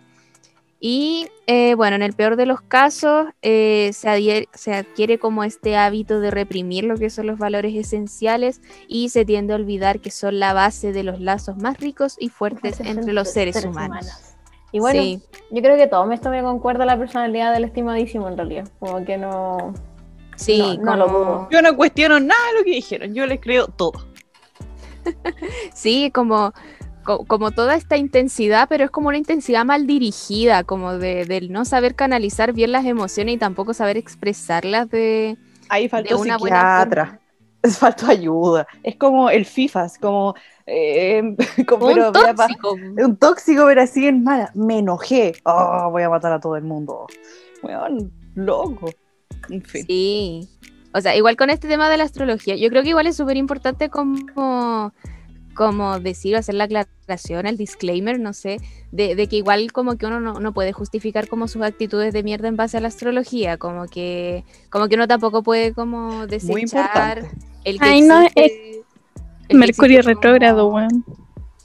Y 0.82 1.26
eh, 1.46 1.74
bueno, 1.74 1.96
en 1.96 2.02
el 2.02 2.14
peor 2.14 2.36
de 2.36 2.46
los 2.46 2.62
casos 2.62 3.26
eh, 3.42 3.90
se, 3.92 4.08
adhiere- 4.08 4.48
se 4.54 4.72
adquiere 4.74 5.18
como 5.18 5.44
este 5.44 5.76
hábito 5.76 6.20
de 6.20 6.30
reprimir 6.30 6.84
lo 6.84 6.96
que 6.96 7.10
son 7.10 7.26
los 7.26 7.38
valores 7.38 7.74
esenciales 7.76 8.62
y 8.88 9.10
se 9.10 9.26
tiende 9.26 9.52
a 9.52 9.56
olvidar 9.56 10.00
que 10.00 10.10
son 10.10 10.38
la 10.38 10.54
base 10.54 10.92
de 10.92 11.02
los 11.02 11.20
lazos 11.20 11.58
más 11.58 11.78
ricos 11.80 12.16
y 12.18 12.30
fuertes 12.30 12.80
entre 12.80 13.12
los 13.12 13.28
seres, 13.28 13.56
humanos. 13.66 14.06
Y 14.72 14.78
bueno, 14.78 15.02
Sí. 15.02 15.20
yo 15.50 15.62
creo 15.62 15.76
que 15.76 15.86
todo 15.86 16.10
esto 16.12 16.30
me 16.30 16.42
concuerda 16.42 16.84
la 16.84 16.96
personalidad 16.98 17.52
del 17.52 17.64
estimadísimo 17.64 18.28
en 18.28 18.36
realidad. 18.36 18.68
Como 18.78 19.04
que 19.04 19.16
no. 19.18 19.74
Sí, 20.36 20.78
No, 20.78 20.84
no 20.84 20.96
lo 20.96 21.06
como-. 21.12 21.48
Yo 21.50 21.60
no 21.62 21.76
cuestiono 21.76 22.18
nada 22.20 22.40
de 22.52 22.58
lo 22.58 22.64
que 22.64 22.70
dijeron, 22.70 23.14
yo 23.14 23.26
les 23.26 23.40
creo 23.40 23.66
todo. 23.66 23.92
Sí, 25.74 26.10
como, 26.12 26.52
co- 27.04 27.24
como 27.26 27.50
toda 27.50 27.74
esta 27.74 27.96
intensidad, 27.96 28.68
pero 28.68 28.84
es 28.84 28.90
como 28.90 29.08
una 29.08 29.18
intensidad 29.18 29.64
mal 29.64 29.86
dirigida, 29.86 30.64
como 30.64 30.98
de, 30.98 31.24
del 31.24 31.50
no 31.52 31.64
saber 31.64 31.94
canalizar 31.94 32.52
bien 32.52 32.72
las 32.72 32.84
emociones 32.84 33.34
y 33.34 33.38
tampoco 33.38 33.74
saber 33.74 33.96
expresarlas 33.96 34.88
de, 34.90 35.36
Ahí 35.68 35.88
faltó 35.88 36.18
una 36.18 36.36
buena 36.38 36.58
psiquiatra. 36.82 37.20
Es 37.24 37.29
faltó 37.78 38.06
ayuda. 38.06 38.66
Es 38.82 38.96
como 38.96 39.30
el 39.30 39.46
como, 40.00 40.34
eh, 40.66 41.36
como 41.68 41.86
un 41.86 41.94
pero 41.94 42.12
mira, 42.12 42.34
pa- 42.34 42.46
tóxico. 42.46 42.72
un 42.72 43.16
tóxico, 43.16 43.64
pero 43.66 43.82
así 43.82 44.06
en 44.06 44.24
mala. 44.24 44.50
Me 44.54 44.78
enojé. 44.78 45.32
Oh, 45.44 45.88
voy 45.90 46.02
a 46.02 46.08
matar 46.10 46.32
a 46.32 46.40
todo 46.40 46.56
el 46.56 46.64
mundo. 46.64 47.06
Weón, 47.62 48.12
loco. 48.34 48.90
En 49.48 49.62
fin. 49.62 49.84
Sí. 49.86 50.48
O 50.92 51.00
sea, 51.00 51.14
igual 51.16 51.36
con 51.36 51.50
este 51.50 51.68
tema 51.68 51.88
de 51.88 51.96
la 51.96 52.04
astrología, 52.04 52.56
yo 52.56 52.68
creo 52.68 52.82
que 52.82 52.88
igual 52.88 53.06
es 53.06 53.16
súper 53.16 53.36
importante 53.36 53.90
como, 53.90 54.92
como 55.54 56.00
decir, 56.00 56.34
hacer 56.34 56.56
la 56.56 56.64
aclaración, 56.64 57.46
el 57.46 57.56
disclaimer, 57.56 58.18
no 58.18 58.32
sé, 58.32 58.56
de, 58.90 59.14
de 59.14 59.28
que 59.28 59.36
igual 59.36 59.70
como 59.72 59.96
que 59.96 60.06
uno 60.06 60.18
no, 60.18 60.40
no 60.40 60.52
puede 60.52 60.72
justificar 60.72 61.28
como 61.28 61.46
sus 61.46 61.62
actitudes 61.62 62.12
de 62.12 62.24
mierda 62.24 62.48
en 62.48 62.56
base 62.56 62.76
a 62.76 62.80
la 62.80 62.88
astrología, 62.88 63.56
como 63.56 63.86
que, 63.86 64.44
como 64.68 64.88
que 64.88 64.96
uno 64.96 65.06
tampoco 65.06 65.44
puede 65.44 65.74
como 65.74 66.10
Muy 66.10 66.26
desechar 66.26 67.18
importante. 67.18 67.49
El 67.64 67.78
que 67.78 67.84
Ay, 67.88 68.00
no, 68.02 68.20
existe- 68.22 68.44
el 68.44 69.48
que 69.48 69.54
Mercurio 69.56 70.02
retrógrado, 70.02 70.68
weón. 70.68 71.04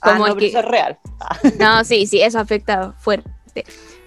Ah, 0.00 0.12
como 0.12 0.26
no, 0.26 0.32
el 0.32 0.38
que- 0.38 0.46
eso 0.48 0.58
es 0.60 0.64
real. 0.64 0.98
No, 1.58 1.84
sí, 1.84 2.06
sí, 2.06 2.20
eso 2.20 2.38
afecta 2.38 2.92
fuerte. 2.98 3.30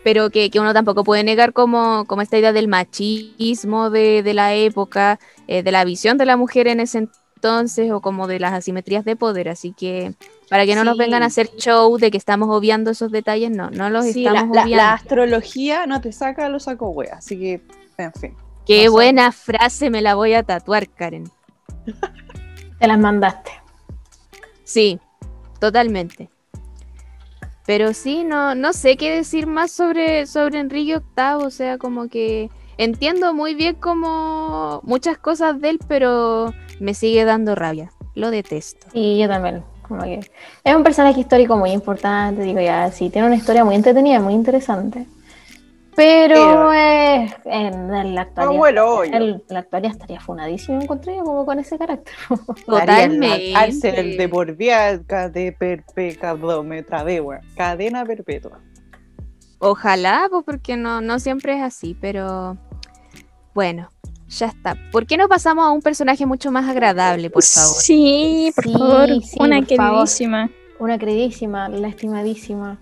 Pero 0.03 0.30
que, 0.30 0.49
que 0.49 0.60
uno 0.60 0.74
tampoco 0.74 1.03
puede 1.03 1.24
negar 1.24 1.52
como, 1.53 2.06
como 2.06 2.22
esta 2.22 2.38
idea 2.38 2.53
del 2.53 2.68
machismo 2.68 3.90
de, 3.90 4.24
de 4.24 4.34
la 4.34 4.53
época, 4.53 5.20
eh, 5.48 5.61
de 5.64 5.72
la 5.72 5.84
visión 5.84 6.18
de 6.18 6.26
la 6.26 6.38
mujer 6.38 6.68
en 6.68 6.80
ese 6.80 6.99
entonces, 7.36 7.91
o 7.91 7.99
como 7.99 8.28
de 8.28 8.40
las 8.40 8.53
asimetrías 8.53 9.03
de 9.03 9.16
poder. 9.18 9.49
Así 9.49 9.74
que 9.74 10.14
para 10.49 10.66
que 10.66 10.76
no 10.76 10.84
nos 10.84 10.98
vengan 10.98 11.24
a 11.24 11.28
hacer 11.28 11.49
show 11.57 11.98
de 11.98 12.11
que 12.11 12.18
estamos 12.18 12.48
obviando 12.49 12.91
esos 12.91 13.11
detalles, 13.11 13.52
no, 13.52 13.70
no 13.72 13.90
los 13.90 14.06
Sí, 14.06 14.26
estamos 14.26 14.56
la- 14.56 14.64
obviando. 14.64 14.76
la 14.78 14.94
astrología 14.94 15.86
no 15.86 15.99
te 15.99 16.11
saca 16.14 16.48
lo 16.49 16.60
saco 16.60 16.90
wea, 16.90 17.16
así 17.16 17.38
que, 17.38 17.61
en 17.98 18.14
fin. 18.14 18.36
Qué 18.66 18.78
no 18.78 18.84
sé. 18.84 18.90
buena 18.90 19.32
frase 19.32 19.90
me 19.90 20.02
la 20.02 20.16
voy 20.16 20.34
a 20.34 20.44
tatuar, 20.44 20.88
Karen. 20.90 21.30
Te 22.80 22.88
las 22.88 23.00
mandaste. 23.00 23.52
Sí, 24.64 25.00
totalmente. 25.60 26.30
Pero 27.66 27.94
sí, 27.94 28.24
no, 28.24 28.56
no 28.56 28.74
sé 28.74 28.98
qué 28.98 29.16
decir 29.16 29.46
más 29.46 29.72
sobre, 29.72 30.26
sobre 30.26 30.60
Enrique 30.60 31.02
VIII, 31.16 31.46
o 31.46 31.50
sea, 31.52 31.78
como 31.78 32.08
que 32.08 32.50
entiendo 32.78 33.34
muy 33.34 33.54
bien 33.54 33.76
como 33.76 34.82
muchas 34.84 35.18
cosas 35.18 35.60
de 35.62 35.72
él, 35.72 35.80
pero 35.88 36.54
me 36.80 36.94
sigue 36.94 37.26
dando 37.26 37.54
rabia. 37.54 37.91
Lo 38.16 38.32
detesto. 38.32 38.88
Y 38.94 39.20
yo 39.20 39.28
también. 39.28 39.64
Como 39.88 40.02
que 40.04 40.20
es 40.64 40.76
un 40.76 40.84
personaje 40.84 41.20
histórico 41.20 41.58
muy 41.58 41.72
importante, 41.72 42.44
digo 42.44 42.60
ya, 42.60 42.91
sí, 42.91 43.10
tiene 43.10 43.28
una 43.28 43.36
historia 43.36 43.66
muy 43.66 43.76
entretenida, 43.76 44.20
muy 44.20 44.34
interesante. 44.34 45.08
Pero 45.99 46.73
eh, 46.73 47.34
en, 47.45 47.93
en 47.93 48.15
la 48.15 48.21
actualidad, 48.21 49.03
el 49.13 49.43
la 49.49 49.59
actualidad 49.59 49.91
estaría 49.91 50.19
funadísimo, 50.21 50.81
encontré 50.81 51.15
yo, 51.17 51.23
como 51.23 51.45
con 51.45 51.59
ese 51.59 51.77
carácter. 51.77 52.13
Totalmente. 52.65 53.53
cárcel 53.53 54.17
de 54.17 54.30
por 54.30 54.55
vida 54.55 55.01
ca- 55.05 55.30
de 55.30 55.51
perpetuo, 55.51 56.63
me 56.63 56.84
trabé, 56.84 57.19
weón. 57.19 57.41
Cadena 57.55 58.05
perpetua. 58.05 58.59
Ojalá, 59.59 60.27
pues 60.31 60.43
porque 60.45 60.77
no, 60.77 61.01
no 61.01 61.19
siempre 61.19 61.57
es 61.57 61.61
así, 61.61 61.95
pero 61.99 62.57
bueno, 63.53 63.89
ya 64.30 64.45
está. 64.47 64.77
¿Por 64.91 65.05
qué 65.05 65.17
no 65.17 65.27
pasamos 65.27 65.65
a 65.65 65.71
un 65.71 65.81
personaje 65.81 66.26
mucho 66.26 66.49
más 66.49 66.69
agradable, 66.69 67.30
por 67.30 67.43
favor? 67.43 67.76
Sí, 67.76 68.51
por 68.55 68.63
Sí, 68.63 68.71
favor. 68.71 69.07
sí, 69.23 69.38
Una 69.39 69.57
por 69.61 69.76
favor. 69.76 69.91
queridísima. 69.95 70.49
Una 70.80 70.97
queridísima, 70.97 71.67
la 71.67 71.89
estimadísima. 71.89 72.80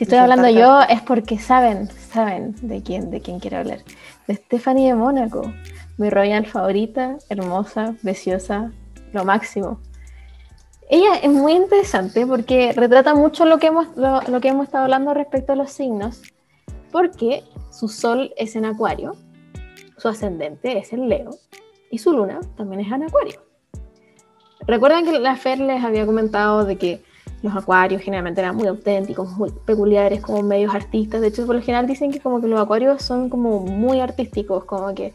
Si 0.00 0.04
estoy 0.04 0.16
hablando 0.16 0.48
yo 0.48 0.80
es 0.80 1.02
porque 1.02 1.38
saben, 1.38 1.90
saben 1.90 2.54
de 2.62 2.82
quién, 2.82 3.10
de 3.10 3.20
quién 3.20 3.38
quiero 3.38 3.58
hablar. 3.58 3.80
De 4.26 4.34
Stephanie 4.34 4.86
de 4.86 4.94
Mónaco, 4.94 5.52
mi 5.98 6.08
royal 6.08 6.46
favorita, 6.46 7.18
hermosa, 7.28 7.94
preciosa, 8.02 8.72
lo 9.12 9.26
máximo. 9.26 9.78
Ella 10.88 11.16
es 11.22 11.30
muy 11.30 11.52
interesante 11.52 12.26
porque 12.26 12.72
retrata 12.72 13.14
mucho 13.14 13.44
lo 13.44 13.58
que 13.58 13.66
hemos, 13.66 13.94
lo, 13.94 14.22
lo 14.22 14.40
que 14.40 14.48
hemos 14.48 14.68
estado 14.68 14.84
hablando 14.84 15.12
respecto 15.12 15.52
a 15.52 15.56
los 15.56 15.70
signos, 15.70 16.22
porque 16.90 17.44
su 17.70 17.88
sol 17.88 18.32
es 18.38 18.56
en 18.56 18.64
Acuario, 18.64 19.16
su 19.98 20.08
ascendente 20.08 20.78
es 20.78 20.94
en 20.94 21.10
Leo 21.10 21.32
y 21.90 21.98
su 21.98 22.14
luna 22.14 22.40
también 22.56 22.80
es 22.80 22.90
en 22.90 23.02
Acuario. 23.02 23.42
Recuerdan 24.66 25.04
que 25.04 25.18
la 25.18 25.36
Fer 25.36 25.60
les 25.60 25.84
había 25.84 26.06
comentado 26.06 26.64
de 26.64 26.78
que 26.78 27.09
los 27.42 27.56
acuarios 27.56 28.02
generalmente 28.02 28.40
eran 28.40 28.56
muy 28.56 28.66
auténticos, 28.66 29.30
muy 29.32 29.50
peculiares, 29.50 30.20
como 30.20 30.42
medios 30.42 30.74
artistas. 30.74 31.20
De 31.20 31.28
hecho, 31.28 31.46
por 31.46 31.56
lo 31.56 31.62
general 31.62 31.86
dicen 31.86 32.10
que 32.10 32.20
como 32.20 32.40
que 32.40 32.46
los 32.48 32.60
acuarios 32.60 33.02
son 33.02 33.28
como 33.30 33.60
muy 33.60 34.00
artísticos, 34.00 34.64
como 34.64 34.94
que 34.94 35.14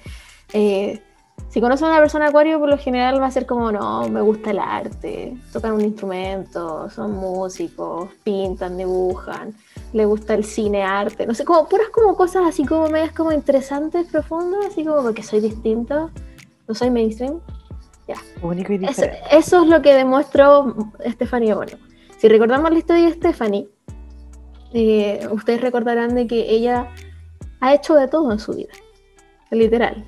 eh, 0.54 1.02
si 1.50 1.62
conocen 1.62 1.88
a 1.88 1.92
una 1.92 2.00
persona 2.00 2.28
acuario, 2.28 2.60
por 2.60 2.70
lo 2.70 2.78
general 2.78 3.22
va 3.22 3.28
a 3.28 3.32
ser 3.32 3.46
como, 3.46 3.72
no, 3.72 4.10
me 4.10 4.22
gusta 4.22 4.52
el 4.52 4.60
arte, 4.60 5.38
tocan 5.54 5.74
un 5.74 5.82
instrumento, 5.82 6.90
son 6.90 7.12
músicos, 7.14 8.10
pintan, 8.24 8.78
dibujan, 8.78 9.54
le 9.94 10.06
gusta 10.06 10.34
el 10.34 10.44
cine, 10.44 10.84
arte, 10.84 11.26
no 11.26 11.34
sé, 11.34 11.46
como 11.46 11.68
puras 11.68 11.90
como 11.90 12.16
cosas 12.16 12.44
así 12.48 12.66
como 12.66 12.90
medias 12.90 13.12
como 13.12 13.32
interesantes, 13.32 14.08
profundas, 14.08 14.66
así 14.68 14.84
como 14.84 15.02
porque 15.02 15.24
soy 15.24 15.40
distinta, 15.40 16.10
no 16.68 16.76
soy 16.76 16.90
mainstream. 16.90 17.40
Único 18.42 18.74
y 18.74 18.76
Eso, 18.76 18.88
diferente. 18.88 19.20
eso 19.32 19.64
es 19.64 19.68
lo 19.68 19.82
que 19.82 19.94
demostró 19.94 20.76
Stephanie 21.08 21.56
Mónaco. 21.56 21.78
Si 22.18 22.28
recordamos 22.28 22.72
la 22.72 22.78
historia 22.80 23.06
de 23.06 23.14
Stephanie, 23.14 23.70
eh, 24.74 25.28
ustedes 25.32 25.62
recordarán 25.62 26.16
de 26.16 26.28
que 26.28 26.50
ella 26.50 26.90
ha 27.62 27.74
hecho 27.74 27.96
de 27.96 28.08
todo 28.08 28.32
en 28.32 28.40
su 28.40 28.54
vida, 28.54 28.74
literal. 29.52 30.06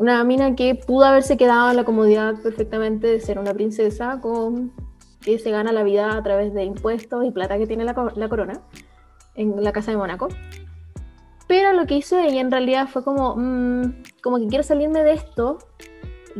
Una 0.00 0.22
mina 0.24 0.54
que 0.54 0.74
pudo 0.74 1.04
haberse 1.04 1.36
quedado 1.36 1.70
en 1.70 1.76
la 1.76 1.84
comodidad 1.84 2.40
perfectamente 2.42 3.06
de 3.08 3.20
ser 3.20 3.38
una 3.38 3.52
princesa 3.52 4.20
que 5.20 5.38
se 5.38 5.50
gana 5.50 5.72
la 5.72 5.82
vida 5.82 6.16
a 6.16 6.22
través 6.22 6.54
de 6.54 6.64
impuestos 6.64 7.24
y 7.24 7.30
plata 7.30 7.58
que 7.58 7.66
tiene 7.66 7.84
la, 7.84 7.94
co- 7.94 8.12
la 8.14 8.28
corona 8.28 8.60
en 9.34 9.62
la 9.62 9.72
casa 9.72 9.90
de 9.90 9.96
Mónaco. 9.96 10.28
Pero 11.48 11.72
lo 11.72 11.86
que 11.86 11.96
hizo 11.96 12.18
ella 12.18 12.40
en 12.40 12.50
realidad 12.50 12.88
fue 12.88 13.02
como, 13.02 13.34
mm, 13.36 14.02
como 14.22 14.38
que 14.38 14.46
quiero 14.46 14.62
salirme 14.62 15.02
de 15.02 15.14
esto 15.14 15.58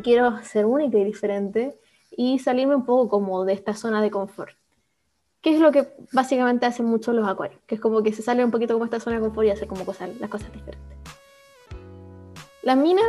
quiero 0.02 0.38
ser 0.44 0.66
única 0.66 0.98
y 0.98 1.04
diferente 1.04 1.78
y 2.16 2.38
salirme 2.38 2.76
un 2.76 2.84
poco 2.84 3.08
como 3.08 3.44
de 3.44 3.52
esta 3.52 3.74
zona 3.74 4.00
de 4.02 4.10
confort. 4.10 4.57
Que 5.48 5.54
es 5.54 5.60
lo 5.62 5.72
que 5.72 5.88
básicamente 6.12 6.66
hacen 6.66 6.84
muchos 6.84 7.14
los 7.14 7.26
acuarios, 7.26 7.58
que 7.66 7.76
es 7.76 7.80
como 7.80 8.02
que 8.02 8.12
se 8.12 8.20
sale 8.20 8.44
un 8.44 8.50
poquito 8.50 8.74
como 8.74 8.84
esta 8.84 9.00
zona 9.00 9.16
de 9.16 9.22
confort 9.22 9.46
y 9.46 9.50
hacer 9.50 9.66
como 9.66 9.86
cosas, 9.86 10.10
las 10.20 10.28
cosas 10.28 10.52
diferentes. 10.52 10.86
La 12.62 12.76
mina, 12.76 13.00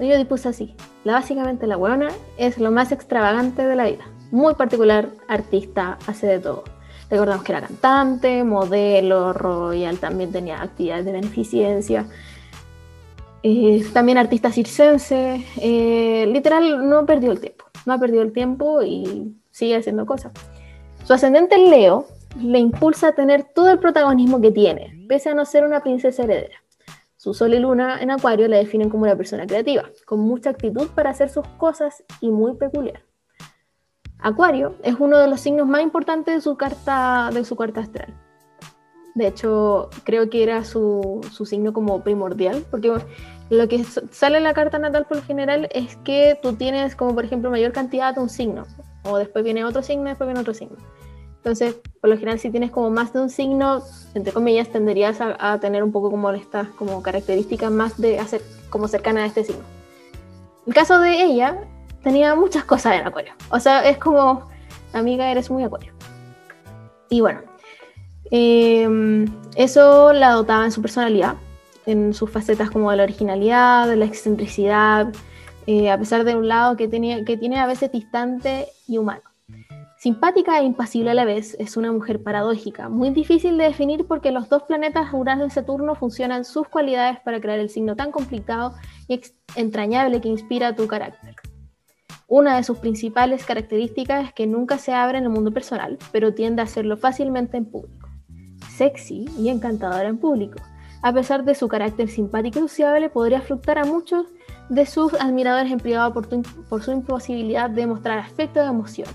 yo 0.00 0.16
dispuse 0.16 0.48
así. 0.48 0.74
La 1.04 1.12
básicamente 1.12 1.68
la 1.68 1.76
buena 1.76 2.08
es 2.36 2.58
lo 2.58 2.72
más 2.72 2.90
extravagante 2.90 3.64
de 3.64 3.76
la 3.76 3.84
vida. 3.84 4.08
Muy 4.32 4.54
particular, 4.54 5.10
artista, 5.28 5.98
hace 6.08 6.26
de 6.26 6.40
todo. 6.40 6.64
Recordamos 7.08 7.44
que 7.44 7.52
era 7.52 7.60
cantante, 7.60 8.42
modelo, 8.42 9.32
royal, 9.32 9.98
también 9.98 10.32
tenía 10.32 10.60
actividades 10.60 11.04
de 11.04 11.12
beneficencia. 11.12 12.06
Eh, 13.44 13.86
también 13.92 14.18
artista 14.18 14.50
circense. 14.50 15.46
eh, 15.58 16.26
literal, 16.26 16.88
no 16.88 17.06
perdió 17.06 17.30
el 17.30 17.38
tiempo. 17.38 17.66
No 17.86 17.92
ha 17.92 17.98
perdido 17.98 18.22
el 18.22 18.32
tiempo 18.32 18.82
y 18.82 19.36
sigue 19.52 19.76
haciendo 19.76 20.06
cosas. 20.06 20.32
Su 21.04 21.14
ascendente 21.14 21.56
en 21.56 21.70
Leo 21.70 22.06
le 22.40 22.58
impulsa 22.58 23.08
a 23.08 23.12
tener 23.12 23.44
todo 23.44 23.70
el 23.70 23.78
protagonismo 23.78 24.40
que 24.40 24.52
tiene, 24.52 25.04
pese 25.08 25.30
a 25.30 25.34
no 25.34 25.44
ser 25.44 25.64
una 25.64 25.82
princesa 25.82 26.22
heredera. 26.22 26.56
Su 27.16 27.34
sol 27.34 27.52
y 27.54 27.58
luna 27.58 28.00
en 28.00 28.10
Acuario 28.10 28.48
la 28.48 28.56
definen 28.56 28.88
como 28.88 29.02
una 29.02 29.16
persona 29.16 29.46
creativa, 29.46 29.84
con 30.06 30.20
mucha 30.20 30.50
actitud 30.50 30.88
para 30.94 31.10
hacer 31.10 31.28
sus 31.28 31.46
cosas 31.58 32.04
y 32.20 32.30
muy 32.30 32.54
peculiar. 32.54 33.02
Acuario 34.18 34.76
es 34.82 34.94
uno 34.98 35.18
de 35.18 35.28
los 35.28 35.40
signos 35.40 35.66
más 35.66 35.82
importantes 35.82 36.34
de 36.34 36.40
su 36.40 36.56
carta, 36.56 37.30
de 37.32 37.44
su 37.44 37.56
carta 37.56 37.80
astral. 37.80 38.14
De 39.14 39.26
hecho, 39.26 39.90
creo 40.04 40.30
que 40.30 40.42
era 40.42 40.64
su, 40.64 41.20
su 41.32 41.44
signo 41.44 41.72
como 41.72 42.02
primordial, 42.02 42.64
porque 42.70 42.92
lo 43.50 43.68
que 43.68 43.84
sale 43.84 44.38
en 44.38 44.44
la 44.44 44.54
carta 44.54 44.78
natal 44.78 45.06
por 45.06 45.18
lo 45.18 45.22
general 45.24 45.68
es 45.72 45.96
que 45.96 46.38
tú 46.40 46.52
tienes 46.52 46.94
como 46.94 47.14
por 47.14 47.24
ejemplo 47.24 47.50
mayor 47.50 47.72
cantidad 47.72 48.14
de 48.14 48.20
un 48.20 48.28
signo, 48.28 48.64
o 49.04 49.18
después 49.18 49.44
viene 49.44 49.64
otro 49.64 49.82
signo, 49.82 50.04
después 50.04 50.26
viene 50.26 50.40
otro 50.40 50.54
signo. 50.54 50.76
Entonces, 51.36 51.76
por 52.00 52.10
lo 52.10 52.16
general, 52.16 52.38
si 52.38 52.50
tienes 52.50 52.70
como 52.70 52.90
más 52.90 53.12
de 53.12 53.20
un 53.20 53.30
signo, 53.30 53.82
entre 54.14 54.32
comillas, 54.32 54.68
tenderías 54.68 55.20
a, 55.20 55.52
a 55.52 55.58
tener 55.58 55.82
un 55.82 55.90
poco 55.90 56.10
como 56.10 56.30
estas 56.30 56.68
como 56.68 57.02
características 57.02 57.70
más 57.70 57.98
de 57.98 58.18
hacer 58.18 58.42
como 58.68 58.88
cercana 58.88 59.22
a 59.22 59.26
este 59.26 59.44
signo. 59.44 59.62
El 60.66 60.74
caso 60.74 61.00
de 61.00 61.22
ella 61.22 61.64
tenía 62.02 62.34
muchas 62.34 62.64
cosas 62.64 63.00
en 63.00 63.06
acuario. 63.06 63.32
O 63.50 63.58
sea, 63.58 63.88
es 63.88 63.96
como, 63.96 64.48
amiga, 64.92 65.30
eres 65.30 65.50
muy 65.50 65.64
acuario. 65.64 65.92
Y 67.08 67.22
bueno, 67.22 67.40
eh, 68.30 69.26
eso 69.56 70.12
la 70.12 70.32
dotaba 70.32 70.64
en 70.64 70.72
su 70.72 70.80
personalidad, 70.82 71.34
en 71.86 72.14
sus 72.14 72.30
facetas 72.30 72.70
como 72.70 72.90
de 72.90 72.98
la 72.98 73.02
originalidad, 73.02 73.88
de 73.88 73.96
la 73.96 74.04
excentricidad, 74.04 75.12
eh, 75.72 75.88
a 75.88 75.96
pesar 75.96 76.24
de 76.24 76.34
un 76.34 76.48
lado 76.48 76.76
que, 76.76 76.88
tiene 76.88 77.60
a 77.60 77.66
veces 77.68 77.92
distante 77.92 78.66
y 78.88 78.98
humano. 78.98 79.22
Simpática 80.00 80.58
e 80.58 80.64
impasible 80.64 81.12
a 81.12 81.14
la 81.14 81.24
vez, 81.24 81.56
es 81.60 81.76
una 81.76 81.92
mujer 81.92 82.24
paradójica, 82.24 82.88
muy 82.88 83.10
difícil 83.10 83.56
de 83.56 83.66
definir 83.66 84.04
porque 84.08 84.32
los 84.32 84.48
dos 84.48 84.64
planetas 84.64 85.12
Urano 85.12 85.46
y 85.46 85.50
Saturno 85.50 85.94
funcionan 85.94 86.44
sus 86.44 86.66
cualidades 86.66 87.20
para 87.20 87.40
crear 87.40 87.60
el 87.60 87.70
signo 87.70 87.94
tan 87.94 88.10
complicado 88.10 88.74
y 89.06 89.20
entrañable 89.54 90.20
que 90.20 90.26
inspira 90.26 90.74
tu 90.74 90.88
carácter. 90.88 91.36
Una 92.26 92.56
de 92.56 92.64
sus 92.64 92.78
principales 92.78 93.44
características 93.44 94.26
es 94.26 94.32
que 94.32 94.48
nunca 94.48 94.76
se 94.76 94.92
abre 94.92 95.18
en 95.18 95.24
el 95.24 95.30
mundo 95.30 95.52
personal, 95.52 95.98
pero 96.10 96.34
tiende 96.34 96.62
a 96.62 96.64
hacerlo 96.64 96.96
fácilmente 96.96 97.58
en 97.58 97.66
público. 97.66 98.08
Sexy 98.70 99.26
y 99.38 99.50
encantadora 99.50 100.08
en 100.08 100.18
público. 100.18 100.58
A 101.02 101.12
pesar 101.12 101.44
de 101.44 101.54
su 101.54 101.68
carácter 101.68 102.08
simpático 102.08 102.58
y 102.58 102.62
sociable, 102.62 103.08
podría 103.08 103.40
fluctuar 103.40 103.78
a 103.78 103.84
muchos 103.84 104.26
de 104.70 104.86
sus 104.86 105.12
admiradores 105.14 105.70
en 105.70 105.78
privado 105.78 106.12
por, 106.14 106.26
tu- 106.26 106.42
por 106.68 106.82
su 106.82 106.92
imposibilidad 106.92 107.68
de 107.68 107.86
mostrar 107.86 108.18
afecto 108.18 108.60
o 108.60 108.62
emociones. 108.64 109.14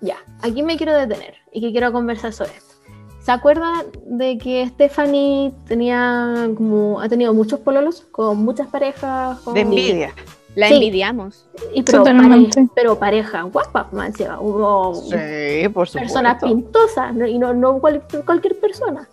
Ya, 0.00 0.16
aquí 0.42 0.62
me 0.62 0.76
quiero 0.76 0.92
detener 0.94 1.34
y 1.52 1.60
que 1.60 1.72
quiero 1.72 1.90
conversar 1.92 2.32
sobre 2.32 2.50
esto. 2.56 2.74
¿Se 3.20 3.32
acuerdan 3.32 3.86
de 4.06 4.38
que 4.38 4.66
Stephanie 4.68 5.52
tenía 5.66 6.48
como, 6.56 7.00
ha 7.00 7.08
tenido 7.08 7.34
muchos 7.34 7.60
pololos 7.60 8.02
con 8.12 8.38
muchas 8.38 8.68
parejas? 8.68 9.38
Con, 9.40 9.54
De 9.54 9.60
envidia. 9.62 10.12
La 10.54 10.68
Sí. 10.68 10.74
envidiamos. 10.74 11.46
Y 11.74 11.82
pero, 11.82 11.98
Totalmente. 11.98 12.54
pare- 12.60 12.68
pero 12.74 12.98
pareja 12.98 13.42
guapa, 13.42 13.88
man, 13.92 14.06
encima. 14.08 14.40
Hubo 14.40 14.94
Sí, 14.94 15.68
por 15.68 15.86
supuesto. 15.88 15.98
personas 15.98 16.42
pintosas 16.42 17.14
¿no? 17.14 17.26
y 17.26 17.38
no, 17.38 17.52
no 17.54 17.78
cual- 17.80 18.02
cualquier 18.24 18.58
persona. 18.58 19.08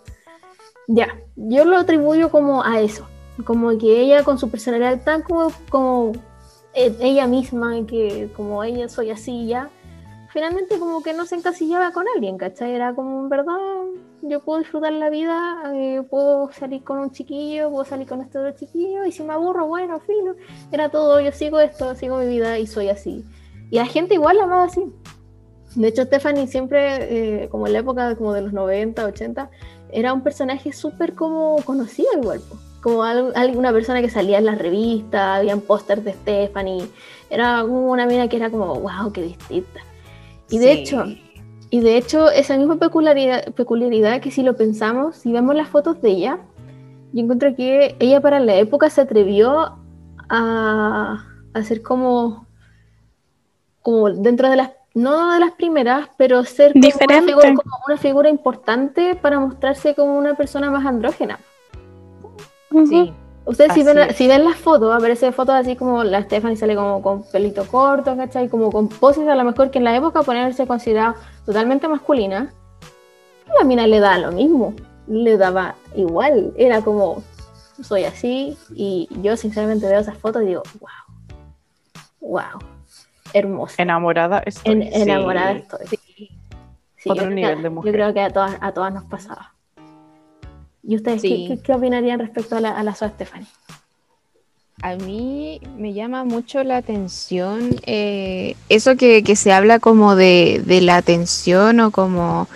Ya, 0.88 1.07
yo 1.36 1.65
lo 1.65 1.77
atribuyo 1.77 2.30
como 2.30 2.64
a 2.64 2.80
eso, 2.80 3.06
como 3.44 3.78
que 3.78 4.02
ella 4.02 4.24
con 4.24 4.38
su 4.38 4.49
personalidad 4.49 5.03
tan 5.03 5.22
como, 5.22 5.52
como 5.70 6.14
eh, 6.74 6.95
ella 7.02 7.28
misma, 7.28 7.74
que 7.86 8.30
como 8.36 8.64
ella 8.64 8.88
soy 8.88 9.10
así 9.12 9.48
ya, 9.48 9.70
finalmente 10.36 10.80
como 10.80 11.02
que 11.02 11.14
no 11.14 11.26
se 11.26 11.36
encasillaba 11.36 11.91
con 11.91 12.06
alguien, 12.14 12.38
¿cachai? 12.38 12.74
Era 12.74 12.94
como, 12.94 13.22
en 13.22 13.30
verdad, 13.30 13.56
yo 14.22 14.44
puedo 14.44 14.60
disfrutar 14.60 14.91
la 14.94 15.10
vida, 15.10 15.72
eh, 15.74 16.02
puedo 16.10 16.52
salir 16.52 16.84
con 16.84 16.99
un 16.99 17.12
chiquillo, 17.12 17.70
puedo 17.70 17.86
salir 17.86 18.07
con 18.07 18.22
este 18.22 18.40
otro 18.40 18.52
chiquillo, 18.52 19.06
y 19.06 19.12
si 19.12 19.24
me 19.24 19.34
aburro, 19.34 19.68
bueno, 19.68 19.99
filo, 20.02 20.36
era 20.72 20.90
todo, 20.90 21.20
yo 21.22 21.32
sigo 21.32 21.60
esto, 21.60 21.95
sigo 21.95 22.18
mi 22.18 22.28
vida 22.28 22.60
y 22.60 22.68
soy 22.68 22.90
así. 22.90 23.24
Y 23.72 23.78
la 23.78 23.86
gente 23.86 24.16
igual 24.16 24.38
la 24.38 24.44
amaba 24.44 24.66
así. 24.66 24.82
De 25.76 25.88
hecho, 25.88 26.03
Stephanie 26.03 26.48
siempre, 26.48 27.44
eh, 27.44 27.49
como 27.49 27.68
en 27.68 27.74
la 27.74 27.80
época 27.80 28.16
como 28.16 28.34
de 28.34 28.41
los 28.41 28.53
90, 28.53 29.06
80, 29.06 29.49
era 29.91 30.14
un 30.14 30.22
personaje 30.22 30.72
súper 30.74 31.16
como 31.16 31.57
conocido 31.64 32.10
igual. 32.18 32.41
po. 32.41 32.57
Como 32.86 33.02
al- 33.02 33.34
alguna 33.36 33.72
persona 33.74 33.99
que 33.99 34.12
salía 34.12 34.38
en 34.38 34.45
las 34.45 34.60
revistas, 34.60 35.40
habían 35.40 35.60
pósters 35.62 36.03
de 36.06 36.14
Stephanie. 36.14 36.88
Era 37.32 37.62
como 37.64 37.91
una 37.91 38.06
mina 38.06 38.28
que 38.28 38.38
era 38.38 38.52
como, 38.52 38.80
wow, 38.80 39.12
qué 39.12 39.24
distinta. 39.24 39.80
Y 40.52 40.60
de 40.60 40.72
hecho, 40.72 41.03
y 41.72 41.80
de 41.80 41.98
hecho, 41.98 42.30
esa 42.30 42.56
misma 42.56 42.76
peculiaridad, 42.76 43.52
peculiaridad 43.56 44.22
que 44.22 44.30
si 44.30 44.44
lo 44.44 44.56
pensamos, 44.56 45.16
si 45.16 45.32
vemos 45.32 45.56
las 45.56 45.68
fotos 45.68 45.99
de 45.99 46.12
ella, 46.12 46.38
yo 47.12 47.24
encuentro 47.24 47.56
que 47.56 47.95
ella 47.99 48.22
para 48.22 48.40
la 48.40 48.53
época 48.53 48.91
se 48.91 49.02
atrevió 49.02 49.80
a 50.30 51.26
hacer 51.56 51.82
como, 51.82 52.45
como 53.82 54.12
dentro 54.12 54.48
de 54.48 54.57
las, 54.57 54.70
no 54.94 55.34
de 55.34 55.40
las 55.40 55.53
primeras, 55.53 56.10
pero 56.18 56.44
ser 56.44 56.74
como 56.74 56.82
una, 56.86 56.88
Diferente. 56.94 57.26
figura, 57.30 57.48
como 57.56 57.76
una 57.88 57.98
figura 57.98 58.30
importante 58.30 59.16
para 59.16 59.40
mostrarse 59.40 59.95
como 59.95 60.20
una 60.20 60.36
persona 60.36 60.70
más 60.70 60.86
andrógena. 60.86 61.40
Sí. 62.87 63.13
Ustedes 63.45 63.73
si 63.73 63.83
ven, 63.83 64.13
si 64.15 64.27
ven 64.27 64.43
las 64.43 64.57
fotos, 64.57 64.93
aparece 64.93 65.31
fotos 65.31 65.53
así 65.53 65.75
como 65.75 66.03
la 66.03 66.23
Stephanie 66.23 66.57
sale 66.57 66.75
como 66.75 67.01
con 67.03 67.23
pelito 67.29 67.65
corto, 67.67 68.17
¿cachai? 68.17 68.49
Como 68.49 68.71
con 68.71 68.89
poses 68.89 69.27
a 69.27 69.35
lo 69.35 69.43
mejor 69.43 69.69
que 69.69 69.77
en 69.77 69.83
la 69.83 69.95
época 69.95 70.23
ponerse 70.23 70.65
considerada 70.65 71.15
totalmente 71.45 71.87
masculina. 71.87 72.51
La 73.59 73.63
mina 73.63 73.85
le 73.85 73.99
da 73.99 74.17
lo 74.17 74.31
mismo, 74.31 74.73
le 75.07 75.37
daba 75.37 75.75
igual, 75.95 76.53
era 76.57 76.81
como, 76.81 77.21
soy 77.83 78.05
así 78.05 78.57
y 78.73 79.07
yo 79.21 79.37
sinceramente 79.37 79.87
veo 79.87 79.99
esas 79.99 80.17
fotos 80.17 80.41
y 80.41 80.47
digo, 80.47 80.63
wow, 80.79 82.31
wow, 82.31 82.59
hermosa. 83.31 83.79
Enamorada 83.83 84.39
estoy. 84.39 84.71
En- 84.73 84.81
enamorada 84.81 85.53
sí. 85.53 85.59
estoy. 85.59 85.87
Sí, 86.97 87.09
Otro 87.11 87.25
creo 87.25 87.35
nivel 87.35 87.61
de 87.61 87.69
mujer. 87.69 87.91
Yo 87.91 87.95
creo 87.95 88.13
que 88.15 88.21
a 88.21 88.31
todas, 88.31 88.57
a 88.59 88.71
todas 88.71 88.91
nos 88.91 89.03
pasaba. 89.03 89.55
¿Y 90.88 90.95
ustedes 90.95 91.22
qué- 91.22 91.28
Sí. 91.30 91.45
qué, 91.48 91.57
qué 91.60 91.74
opinarían 91.74 92.20
respecto 92.20 92.56
a 92.57 92.60
la, 92.62 92.72
a 92.78 92.84
la 92.84 92.94
Zoe 92.94 93.10
Stephanie? 93.10 93.48
A 94.82 94.95
mí 94.95 95.62
me 95.78 95.94
llama 95.94 96.26
mucho 96.26 96.64
la 96.64 96.78
atención 96.78 97.78
eh, 97.86 98.56
eso 98.70 98.98
que, 98.98 99.24
que 99.24 99.36
se 99.38 99.53
habla 99.53 99.80
como 99.80 100.16
de, 100.16 100.62
de 100.66 100.82
la 100.82 100.98
atención 100.98 101.80
o 101.80 101.91
como 101.91 102.48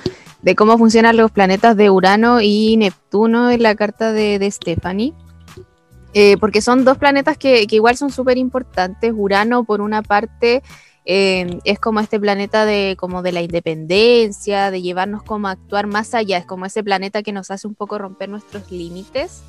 de 0.42 0.54
cómo 0.56 0.78
funcionan 0.78 1.16
los 1.18 1.32
planetas 1.32 1.76
de 1.78 1.90
Urano 1.90 2.42
y 2.42 2.76
Neptuno 2.78 3.50
en 3.52 3.64
la 3.64 3.74
carta 3.76 4.12
de, 4.12 4.38
de 4.38 4.52
Stephanie. 4.52 5.14
Eh, 6.14 6.38
porque 6.40 6.62
son 6.62 6.84
dos 6.86 6.98
planetas 6.98 7.38
que, 7.38 7.68
que 7.68 7.76
igual 7.76 7.96
son 7.96 8.12
súper 8.12 8.38
importantes. 8.38 9.14
Urano, 9.16 9.64
por 9.64 9.80
una 9.80 10.02
parte, 10.02 10.62
eh, 11.12 11.60
es 11.64 11.80
como 11.80 12.02
este 12.02 12.20
planeta 12.20 12.66
de, 12.66 12.96
como 12.96 13.24
de 13.24 13.32
la 13.32 13.42
independencia, 13.42 14.70
de 14.70 14.84
llevarnos 14.84 15.24
como 15.24 15.48
a 15.48 15.52
actuar 15.54 15.88
más 15.88 16.14
allá. 16.14 16.38
Es 16.38 16.46
como 16.46 16.68
ese 16.68 16.84
planeta 16.84 17.24
que 17.24 17.32
nos 17.32 17.50
hace 17.50 17.66
un 17.66 17.74
poco 17.74 17.98
romper 17.98 18.30
nuestros 18.30 18.70
límites. 18.70 19.42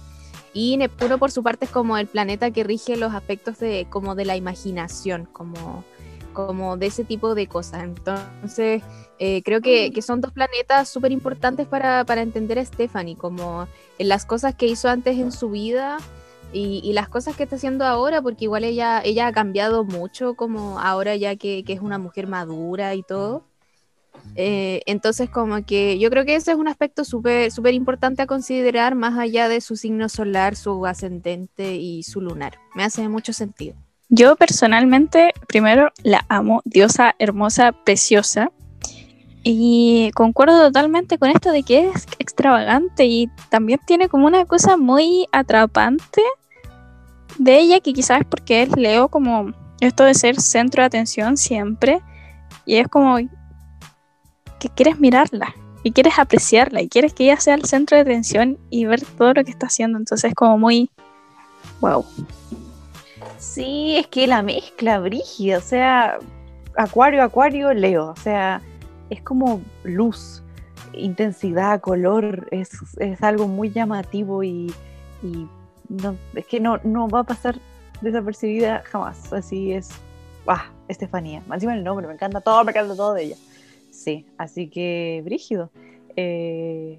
Y 0.55 0.79
Neptuno, 0.79 1.19
por 1.19 1.31
su 1.31 1.43
parte, 1.43 1.67
es 1.67 1.71
como 1.71 1.99
el 1.99 2.07
planeta 2.07 2.51
que 2.51 2.65
rige 2.65 2.97
los 2.97 3.13
aspectos 3.13 3.59
de, 3.59 3.87
como 3.91 4.15
de 4.15 4.25
la 4.25 4.37
imaginación, 4.37 5.29
como, 5.35 5.85
como 6.33 6.79
de 6.79 6.87
ese 6.87 7.05
tipo 7.05 7.35
de 7.35 7.47
cosas. 7.47 7.83
Entonces, 7.83 8.83
eh, 9.19 9.43
creo 9.43 9.61
que, 9.61 9.93
que 9.93 10.01
son 10.01 10.23
dos 10.23 10.33
planetas 10.33 10.89
súper 10.89 11.13
importantes 11.13 11.67
para, 11.67 12.07
para 12.07 12.23
entender 12.23 12.59
a 12.59 12.65
Stephanie, 12.65 13.17
como 13.17 13.69
en 13.99 14.09
las 14.09 14.25
cosas 14.25 14.55
que 14.55 14.65
hizo 14.65 14.89
antes 14.89 15.19
en 15.19 15.31
su 15.31 15.51
vida 15.51 15.99
y, 16.53 16.81
y 16.83 16.93
las 16.93 17.09
cosas 17.09 17.37
que 17.37 17.45
está 17.45 17.57
haciendo 17.57 17.85
ahora, 17.85 18.23
porque 18.23 18.45
igual 18.45 18.65
ella, 18.65 19.01
ella 19.05 19.27
ha 19.27 19.33
cambiado 19.33 19.85
mucho, 19.85 20.35
como 20.35 20.79
ahora 20.79 21.17
ya 21.17 21.37
que, 21.37 21.65
que 21.65 21.73
es 21.73 21.81
una 21.81 21.99
mujer 21.99 22.27
madura 22.27 22.95
y 22.95 23.03
todo. 23.03 23.45
Eh, 24.37 24.83
entonces, 24.87 25.31
como 25.31 25.65
que 25.65 25.99
yo 25.99 26.11
creo 26.11 26.25
que 26.25 26.35
ese 26.35 26.53
es 26.53 26.57
un 26.57 26.69
aspecto 26.69 27.05
súper 27.05 27.51
súper 27.51 27.75
importante 27.75 28.23
a 28.23 28.27
considerar 28.27 28.95
más 28.95 29.19
allá 29.19 29.49
de 29.49 29.61
su 29.61 29.77
signo 29.77 30.09
solar, 30.09 30.57
su 30.57 30.87
ascendente 30.87 31.77
y 31.77 32.03
su 32.03 32.21
lunar. 32.21 32.59
Me 32.75 32.85
hace 32.85 33.09
mucho 33.09 33.33
sentido. 33.33 33.77
Yo 34.09 34.37
personalmente, 34.37 35.33
primero, 35.47 35.93
la 36.03 36.25
amo, 36.29 36.63
diosa 36.65 37.15
hermosa, 37.19 37.73
preciosa. 37.73 38.51
Y 39.43 40.11
concuerdo 40.15 40.67
totalmente 40.67 41.17
con 41.17 41.31
esto 41.31 41.51
de 41.51 41.63
que 41.63 41.89
es 41.89 42.07
extravagante 42.19 43.07
y 43.07 43.31
también 43.49 43.81
tiene 43.87 44.09
como 44.11 44.27
una 44.27 44.45
cosa 44.45 44.77
muy 44.77 45.27
atrapante 45.33 46.23
de 47.41 47.59
ella, 47.59 47.81
que 47.81 47.95
quizás 47.95 48.21
es 48.21 48.27
porque 48.27 48.63
es 48.63 48.77
Leo, 48.77 49.09
como 49.09 49.53
esto 49.81 50.05
de 50.05 50.13
ser 50.13 50.39
centro 50.41 50.83
de 50.83 50.87
atención 50.87 51.39
siempre. 51.39 52.03
Y 52.67 52.77
es 52.77 52.87
como 52.87 53.17
que 53.17 54.69
quieres 54.69 55.01
mirarla 55.01 55.55
y 55.83 55.93
quieres 55.93 56.19
apreciarla 56.19 56.83
y 56.83 56.89
quieres 56.91 57.15
que 57.15 57.25
ella 57.25 57.41
sea 57.41 57.55
el 57.55 57.65
centro 57.65 57.97
de 57.97 58.03
atención 58.03 58.59
y 58.69 58.85
ver 58.85 59.01
todo 59.17 59.33
lo 59.33 59.43
que 59.43 59.51
está 59.51 59.69
haciendo. 59.69 59.97
Entonces 59.97 60.29
es 60.29 60.35
como 60.35 60.59
muy 60.59 60.91
wow. 61.81 62.05
Sí, 63.39 63.97
es 63.97 64.07
que 64.09 64.27
la 64.27 64.43
mezcla 64.43 64.99
brígida, 64.99 65.57
o 65.57 65.63
sea, 65.63 66.19
Acuario, 66.77 67.23
Acuario, 67.23 67.73
Leo, 67.73 68.11
o 68.11 68.17
sea, 68.17 68.61
es 69.09 69.23
como 69.23 69.63
luz, 69.83 70.43
intensidad, 70.93 71.81
color, 71.81 72.49
es, 72.51 72.71
es 72.99 73.23
algo 73.23 73.49
muy 73.49 73.71
llamativo 73.71 74.43
y, 74.43 74.71
y 75.23 75.49
no, 75.91 76.17
es 76.35 76.47
que 76.47 76.61
no, 76.61 76.79
no 76.85 77.09
va 77.09 77.21
a 77.21 77.25
pasar 77.25 77.57
desapercibida 78.01 78.83
jamás, 78.87 79.31
así 79.33 79.73
es, 79.73 79.91
ah, 80.47 80.71
Estefanía, 80.89 81.43
encima 81.53 81.75
el 81.75 81.85
nombre, 81.85 82.07
me 82.07 82.15
encanta 82.15 82.41
todo, 82.41 82.65
me 82.65 82.71
encanta 82.71 82.97
todo 82.97 83.13
de 83.15 83.25
ella. 83.25 83.37
Sí, 83.91 84.25
así 84.39 84.69
que 84.69 85.21
brígido. 85.25 85.71
Eh, 86.17 86.99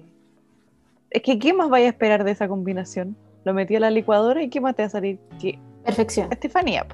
es 1.10 1.22
que, 1.22 1.38
¿qué 1.38 1.52
más 1.52 1.68
vaya 1.68 1.86
a 1.86 1.88
esperar 1.88 2.22
de 2.24 2.30
esa 2.30 2.46
combinación? 2.48 3.16
Lo 3.44 3.52
metí 3.54 3.74
a 3.76 3.80
la 3.80 3.90
licuadora 3.90 4.42
y 4.42 4.48
¿qué 4.48 4.60
más 4.60 4.76
te 4.76 4.82
va 4.82 4.86
a 4.86 4.90
salir? 4.90 5.18
Perfección, 5.84 6.28
Estefanía, 6.30 6.86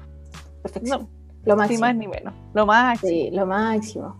perfección. 0.63 1.01
no, 1.01 1.09
lo 1.45 1.53
ni 1.55 1.59
máximo. 1.59 1.79
más 1.81 1.95
ni 1.95 2.07
menos. 2.07 2.33
Lo 2.53 2.65
más 2.65 2.99
Sí, 2.99 3.29
lo 3.31 3.45
máximo. 3.45 4.17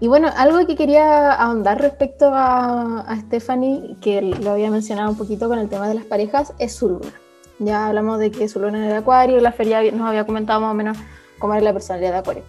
Y 0.00 0.08
bueno, 0.08 0.28
algo 0.36 0.66
que 0.66 0.76
quería 0.76 1.32
ahondar 1.32 1.80
respecto 1.80 2.30
a, 2.32 3.00
a 3.00 3.16
Stephanie, 3.20 3.96
que 4.02 4.20
lo 4.20 4.50
había 4.50 4.70
mencionado 4.70 5.10
un 5.10 5.16
poquito 5.16 5.48
con 5.48 5.58
el 5.58 5.68
tema 5.68 5.88
de 5.88 5.94
las 5.94 6.04
parejas, 6.04 6.52
es 6.58 6.74
su 6.74 6.88
luna. 6.88 7.12
Ya 7.60 7.86
hablamos 7.86 8.18
de 8.18 8.30
que 8.30 8.48
su 8.48 8.58
luna 8.60 8.84
era 8.84 8.98
Acuario, 8.98 9.40
la 9.40 9.52
feria 9.52 9.80
nos 9.92 10.08
había 10.08 10.26
comentado 10.26 10.60
más 10.60 10.72
o 10.72 10.74
menos 10.74 10.98
cómo 11.38 11.54
era 11.54 11.62
la 11.62 11.72
personalidad 11.72 12.12
de 12.12 12.18
Acuario. 12.18 12.42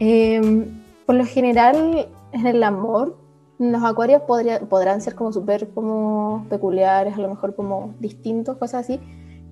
Eh, 0.00 0.66
por 1.06 1.14
lo 1.14 1.24
general, 1.24 2.08
en 2.32 2.46
el 2.46 2.62
amor, 2.62 3.16
los 3.58 3.84
acuarios 3.84 4.22
podría- 4.22 4.60
podrán 4.60 5.00
ser 5.00 5.14
como 5.14 5.32
súper 5.32 5.68
como 5.70 6.44
peculiares, 6.50 7.14
a 7.14 7.20
lo 7.20 7.28
mejor 7.28 7.54
como 7.54 7.94
distintos, 8.00 8.56
cosas 8.58 8.84
así, 8.84 9.00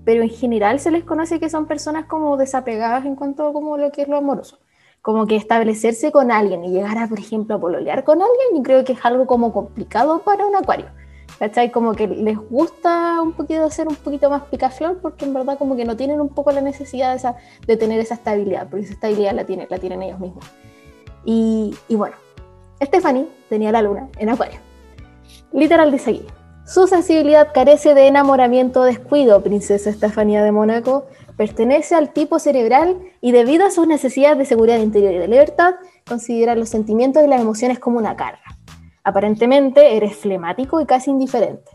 pero 0.04 0.22
en 0.22 0.30
general 0.30 0.80
se 0.80 0.90
les 0.90 1.04
conoce 1.04 1.38
que 1.38 1.48
son 1.48 1.66
personas 1.66 2.06
como 2.06 2.36
desapegadas 2.36 3.04
en 3.04 3.14
cuanto 3.14 3.46
a 3.46 3.52
como 3.52 3.76
lo 3.76 3.92
que 3.92 4.02
es 4.02 4.08
lo 4.08 4.16
amoroso. 4.16 4.58
Como 5.02 5.26
que 5.26 5.36
establecerse 5.36 6.12
con 6.12 6.30
alguien 6.30 6.64
y 6.64 6.70
llegar 6.70 6.98
a, 6.98 7.08
por 7.08 7.18
ejemplo, 7.18 7.54
a 7.54 7.60
pololear 7.60 8.04
con 8.04 8.20
alguien, 8.20 8.56
yo 8.56 8.62
creo 8.62 8.84
que 8.84 8.92
es 8.92 9.04
algo 9.04 9.26
como 9.26 9.52
complicado 9.52 10.20
para 10.20 10.46
un 10.46 10.56
acuario. 10.56 10.86
¿Cachai? 11.38 11.70
Como 11.70 11.94
que 11.94 12.06
les 12.06 12.36
gusta 12.36 13.22
un 13.22 13.32
poquito 13.32 13.70
ser 13.70 13.88
un 13.88 13.96
poquito 13.96 14.28
más 14.28 14.42
picaflor 14.42 14.98
porque 14.98 15.24
en 15.24 15.32
verdad 15.32 15.56
como 15.56 15.74
que 15.74 15.86
no 15.86 15.96
tienen 15.96 16.20
un 16.20 16.28
poco 16.28 16.52
la 16.52 16.60
necesidad 16.60 17.12
de, 17.12 17.16
esa, 17.16 17.36
de 17.66 17.76
tener 17.78 17.98
esa 17.98 18.14
estabilidad, 18.14 18.68
porque 18.68 18.84
esa 18.84 18.92
estabilidad 18.92 19.32
la, 19.32 19.46
tiene, 19.46 19.66
la 19.70 19.78
tienen 19.78 20.02
ellos 20.02 20.20
mismos. 20.20 20.44
Y, 21.24 21.74
y 21.88 21.96
bueno, 21.96 22.16
Stephanie 22.82 23.26
tenía 23.48 23.72
la 23.72 23.80
luna 23.80 24.08
en 24.18 24.28
acuario. 24.28 24.58
Literal 25.52 25.90
dice 25.90 26.10
aquí, 26.10 26.26
su 26.66 26.86
sensibilidad 26.86 27.48
carece 27.52 27.94
de 27.94 28.06
enamoramiento 28.06 28.82
o 28.82 28.84
descuido, 28.84 29.42
princesa 29.42 29.90
Estefanía 29.90 30.44
de 30.44 30.52
Mónaco, 30.52 31.06
pertenece 31.40 31.94
al 31.94 32.12
tipo 32.12 32.38
cerebral 32.38 32.98
y 33.22 33.32
debido 33.32 33.64
a 33.64 33.70
sus 33.70 33.86
necesidades 33.86 34.36
de 34.36 34.44
seguridad 34.44 34.76
interior 34.76 35.14
y 35.14 35.16
de 35.16 35.26
libertad, 35.26 35.76
considera 36.06 36.54
los 36.54 36.68
sentimientos 36.68 37.24
y 37.24 37.28
las 37.28 37.40
emociones 37.40 37.78
como 37.78 37.96
una 37.96 38.14
carga. 38.14 38.44
Aparentemente 39.04 39.96
eres 39.96 40.16
flemático 40.16 40.82
y 40.82 40.84
casi 40.84 41.10
indiferente. 41.10 41.70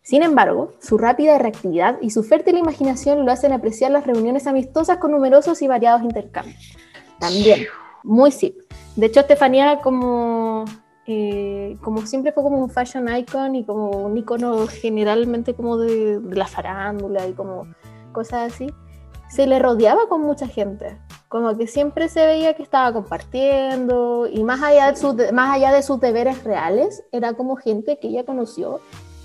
Sin 0.00 0.22
embargo, 0.22 0.72
su 0.80 0.96
rápida 0.96 1.36
reactividad 1.36 1.98
y 2.00 2.12
su 2.12 2.22
fértil 2.22 2.56
imaginación 2.56 3.26
lo 3.26 3.30
hacen 3.30 3.52
apreciar 3.52 3.90
las 3.90 4.06
reuniones 4.06 4.46
amistosas 4.46 4.96
con 4.96 5.10
numerosos 5.10 5.60
y 5.60 5.68
variados 5.68 6.00
intercambios. 6.00 6.74
También, 7.18 7.66
muy 8.04 8.32
sí. 8.32 8.56
De 8.96 9.04
hecho, 9.04 9.20
Estefanía 9.20 9.82
como, 9.82 10.64
eh, 11.06 11.76
como 11.82 12.06
siempre 12.06 12.32
fue 12.32 12.42
como 12.42 12.56
un 12.56 12.70
fashion 12.70 13.14
icon 13.14 13.54
y 13.54 13.66
como 13.66 13.90
un 13.90 14.16
icono 14.16 14.66
generalmente 14.66 15.52
como 15.52 15.76
de, 15.76 16.20
de 16.20 16.36
la 16.36 16.46
farándula 16.46 17.28
y 17.28 17.34
como 17.34 17.66
cosas 18.12 18.50
así, 18.50 18.72
se 19.34 19.46
le 19.48 19.58
rodeaba 19.58 20.06
con 20.08 20.22
mucha 20.22 20.46
gente. 20.46 20.96
Como 21.28 21.56
que 21.58 21.66
siempre 21.66 22.08
se 22.08 22.24
veía 22.24 22.54
que 22.54 22.62
estaba 22.62 22.92
compartiendo 22.92 24.28
y 24.28 24.44
más 24.44 24.62
allá 24.62 24.92
de 24.92 24.96
sus, 24.96 25.16
más 25.32 25.52
allá 25.56 25.72
de 25.72 25.82
sus 25.82 25.98
deberes 25.98 26.44
reales, 26.44 27.02
era 27.10 27.32
como 27.32 27.56
gente 27.56 27.98
que 27.98 28.08
ella 28.08 28.24
conoció 28.24 28.80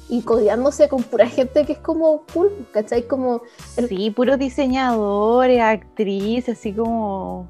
y 0.10 0.23
codeándose 0.23 0.90
con 0.90 1.03
pura 1.03 1.27
gente 1.27 1.65
que 1.65 1.73
es 1.73 1.77
como 1.77 2.23
cool, 2.34 2.49
¿cachai? 2.72 3.03
Como 3.03 3.41
el- 3.77 3.88
Sí, 3.88 4.10
puros 4.10 4.40
diseñadores, 4.40 5.61
actrices, 5.61 6.57
así 6.57 6.73
como. 6.73 7.45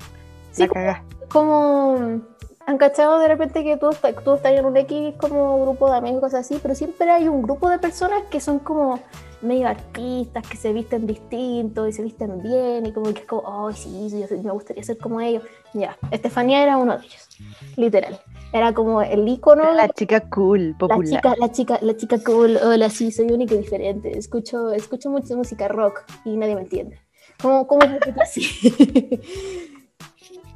Sí, 0.52 0.68
la 0.76 1.02
como 1.32 2.20
han 2.66 2.78
cachado 2.78 3.20
de 3.20 3.28
repente 3.30 3.64
que 3.64 3.78
tú, 3.78 3.92
tú 4.26 4.34
estás 4.34 4.52
en 4.52 4.66
un 4.66 4.76
X 4.76 5.14
como 5.18 5.62
grupo 5.62 5.90
de 5.90 5.98
amigos 5.98 6.22
cosas 6.22 6.42
así, 6.42 6.60
pero 6.62 6.76
siempre 6.76 7.10
hay 7.10 7.30
un 7.30 7.42
grupo 7.42 7.70
de 7.70 7.80
personas 7.80 8.24
que 8.30 8.42
son 8.42 8.60
como 8.60 9.00
medio 9.42 9.68
artistas 9.68 10.46
que 10.48 10.58
se 10.58 10.74
visten 10.74 11.08
distinto 11.08 11.88
y 11.88 11.94
se 11.94 12.04
visten 12.04 12.42
bien 12.42 12.86
y 12.86 12.92
como 12.92 13.14
que 13.14 13.22
es 13.22 13.26
como, 13.26 13.42
oh, 13.46 13.72
sí, 13.72 14.10
sí, 14.10 14.36
me 14.44 14.52
gustaría 14.52 14.84
ser 14.84 14.98
como 14.98 15.22
ellos. 15.22 15.44
Ya, 15.74 15.98
Estefanía 16.12 16.64
era 16.64 16.78
uno 16.78 16.98
de 16.98 17.06
ellos, 17.06 17.28
literal. 17.76 18.20
Era 18.52 18.74
como 18.74 19.02
el 19.02 19.28
ícono 19.28 19.72
La 19.74 19.90
chica 19.90 20.28
cool, 20.30 20.72
la 20.72 20.78
popular. 20.78 21.22
chica, 21.22 21.36
la 21.38 21.52
chica, 21.52 21.80
la 21.82 21.96
chica 21.96 22.18
cool, 22.24 22.58
hola, 22.58 22.90
sí, 22.90 23.12
soy 23.12 23.32
única 23.32 23.54
y 23.56 23.60
diferente. 23.60 24.18
Escucho, 24.18 24.72
escucho 24.72 25.10
mucha 25.10 25.36
música 25.36 25.68
rock 25.68 26.04
y 26.26 26.36
nadie 26.36 26.56
me 26.56 26.62
entiende. 26.62 27.00
¿Cómo, 27.42 27.68
cómo 27.68 27.82
así? 28.22 28.44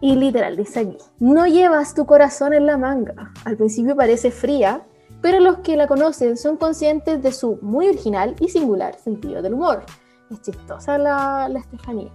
y 0.02 0.16
literal, 0.16 0.58
dice 0.58 0.82
aquí, 0.82 0.98
no 1.20 1.48
llevas 1.48 1.94
tu 1.94 2.06
corazón 2.06 2.54
en 2.54 2.66
la 2.66 2.78
manga. 2.78 3.32
Al 3.46 3.56
principio 3.56 3.96
parece 3.96 4.32
fría, 4.32 4.86
pero 5.24 5.40
los 5.40 5.60
que 5.60 5.78
la 5.78 5.88
conocen 5.88 6.36
son 6.36 6.58
conscientes 6.58 7.24
de 7.24 7.32
su 7.32 7.58
muy 7.62 7.88
original 7.88 8.36
y 8.42 8.50
singular 8.50 9.00
sentido 9.00 9.42
del 9.42 9.54
humor. 9.54 9.84
Es 10.30 10.42
chistosa 10.42 10.98
la, 10.98 11.48
la 11.48 11.60
Estefanía. 11.60 12.12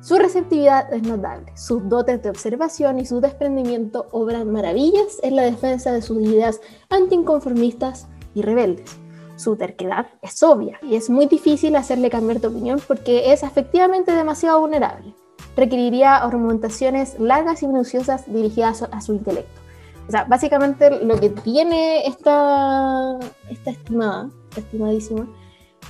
Su 0.00 0.16
receptividad 0.16 0.90
es 0.90 1.02
notable, 1.02 1.52
sus 1.58 1.86
dotes 1.90 2.22
de 2.22 2.30
observación 2.30 2.98
y 2.98 3.04
su 3.04 3.20
desprendimiento 3.20 4.08
obran 4.12 4.50
maravillas 4.50 5.18
en 5.22 5.36
la 5.36 5.42
defensa 5.42 5.92
de 5.92 6.00
sus 6.00 6.22
ideas 6.22 6.60
anticonformistas 6.88 8.08
y 8.34 8.40
rebeldes. 8.40 8.96
Su 9.36 9.56
terquedad 9.56 10.06
es 10.22 10.42
obvia 10.42 10.78
y 10.80 10.96
es 10.96 11.10
muy 11.10 11.26
difícil 11.26 11.76
hacerle 11.76 12.08
cambiar 12.08 12.40
de 12.40 12.48
opinión 12.48 12.80
porque 12.88 13.30
es 13.30 13.42
efectivamente 13.42 14.12
demasiado 14.12 14.60
vulnerable. 14.60 15.14
Requeriría 15.54 16.16
argumentaciones 16.16 17.20
largas 17.20 17.62
y 17.62 17.66
minuciosas 17.66 18.24
dirigidas 18.32 18.84
a 18.90 19.00
su 19.02 19.12
intelecto. 19.12 19.67
O 20.08 20.10
sea, 20.10 20.24
básicamente 20.24 21.04
lo 21.04 21.20
que 21.20 21.28
tiene 21.28 22.06
esta, 22.06 23.18
esta 23.50 23.70
estimada, 23.70 24.30
estimadísima, 24.56 25.26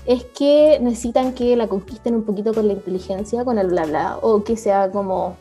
es 0.07 0.25
que 0.25 0.79
necesitan 0.81 1.33
que 1.35 1.55
la 1.57 1.69
conquisten 1.69 2.15
un 2.17 2.25
poquito 2.25 2.53
con 2.53 2.67
la 2.67 2.73
inteligencia, 2.75 3.45
con 3.45 3.59
el 3.59 3.69
bla 3.69 3.85
bla, 3.87 4.19
o 4.21 4.43
que 4.43 4.57
sea 4.57 4.91
como 4.91 5.37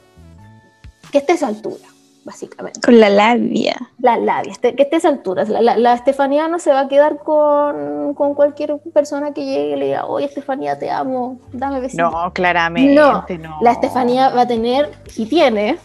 que 1.12 1.18
esté 1.20 1.32
a 1.32 1.36
esa 1.36 1.48
altura, 1.48 1.86
básicamente. 2.26 2.80
Con 2.82 3.00
la 3.00 3.10
labia. 3.10 3.76
La 4.00 4.18
labia, 4.18 4.52
este- 4.52 4.76
que 4.76 4.84
esté 4.84 4.98
a 4.98 5.00
esa 5.00 5.10
altura. 5.10 5.46
La, 5.46 5.62
la- 5.62 5.78
la 5.78 5.94
Estefanía 5.94 6.48
no 6.48 6.60
se 6.60 6.72
va 6.72 6.82
a 6.82 6.88
quedar 6.88 7.18
con, 7.20 8.14
con 8.14 8.36
cualquier 8.36 8.78
persona 8.94 9.34
que 9.34 9.46
llegue 9.46 9.70
y 9.72 9.76
le 9.78 9.86
diga, 9.88 10.06
oye 10.06 10.26
Estefanía, 10.26 10.78
te 10.78 10.92
amo, 10.92 11.40
dame 11.54 11.80
besitos. 11.80 12.12
No, 12.12 12.32
claramente 12.34 12.94
No, 12.94 13.26
no. 13.40 13.58
La 13.62 13.72
Estefanía 13.72 14.30
va 14.30 14.42
a 14.42 14.48
tener 14.48 14.92
y 15.16 15.26
tiene 15.28 15.78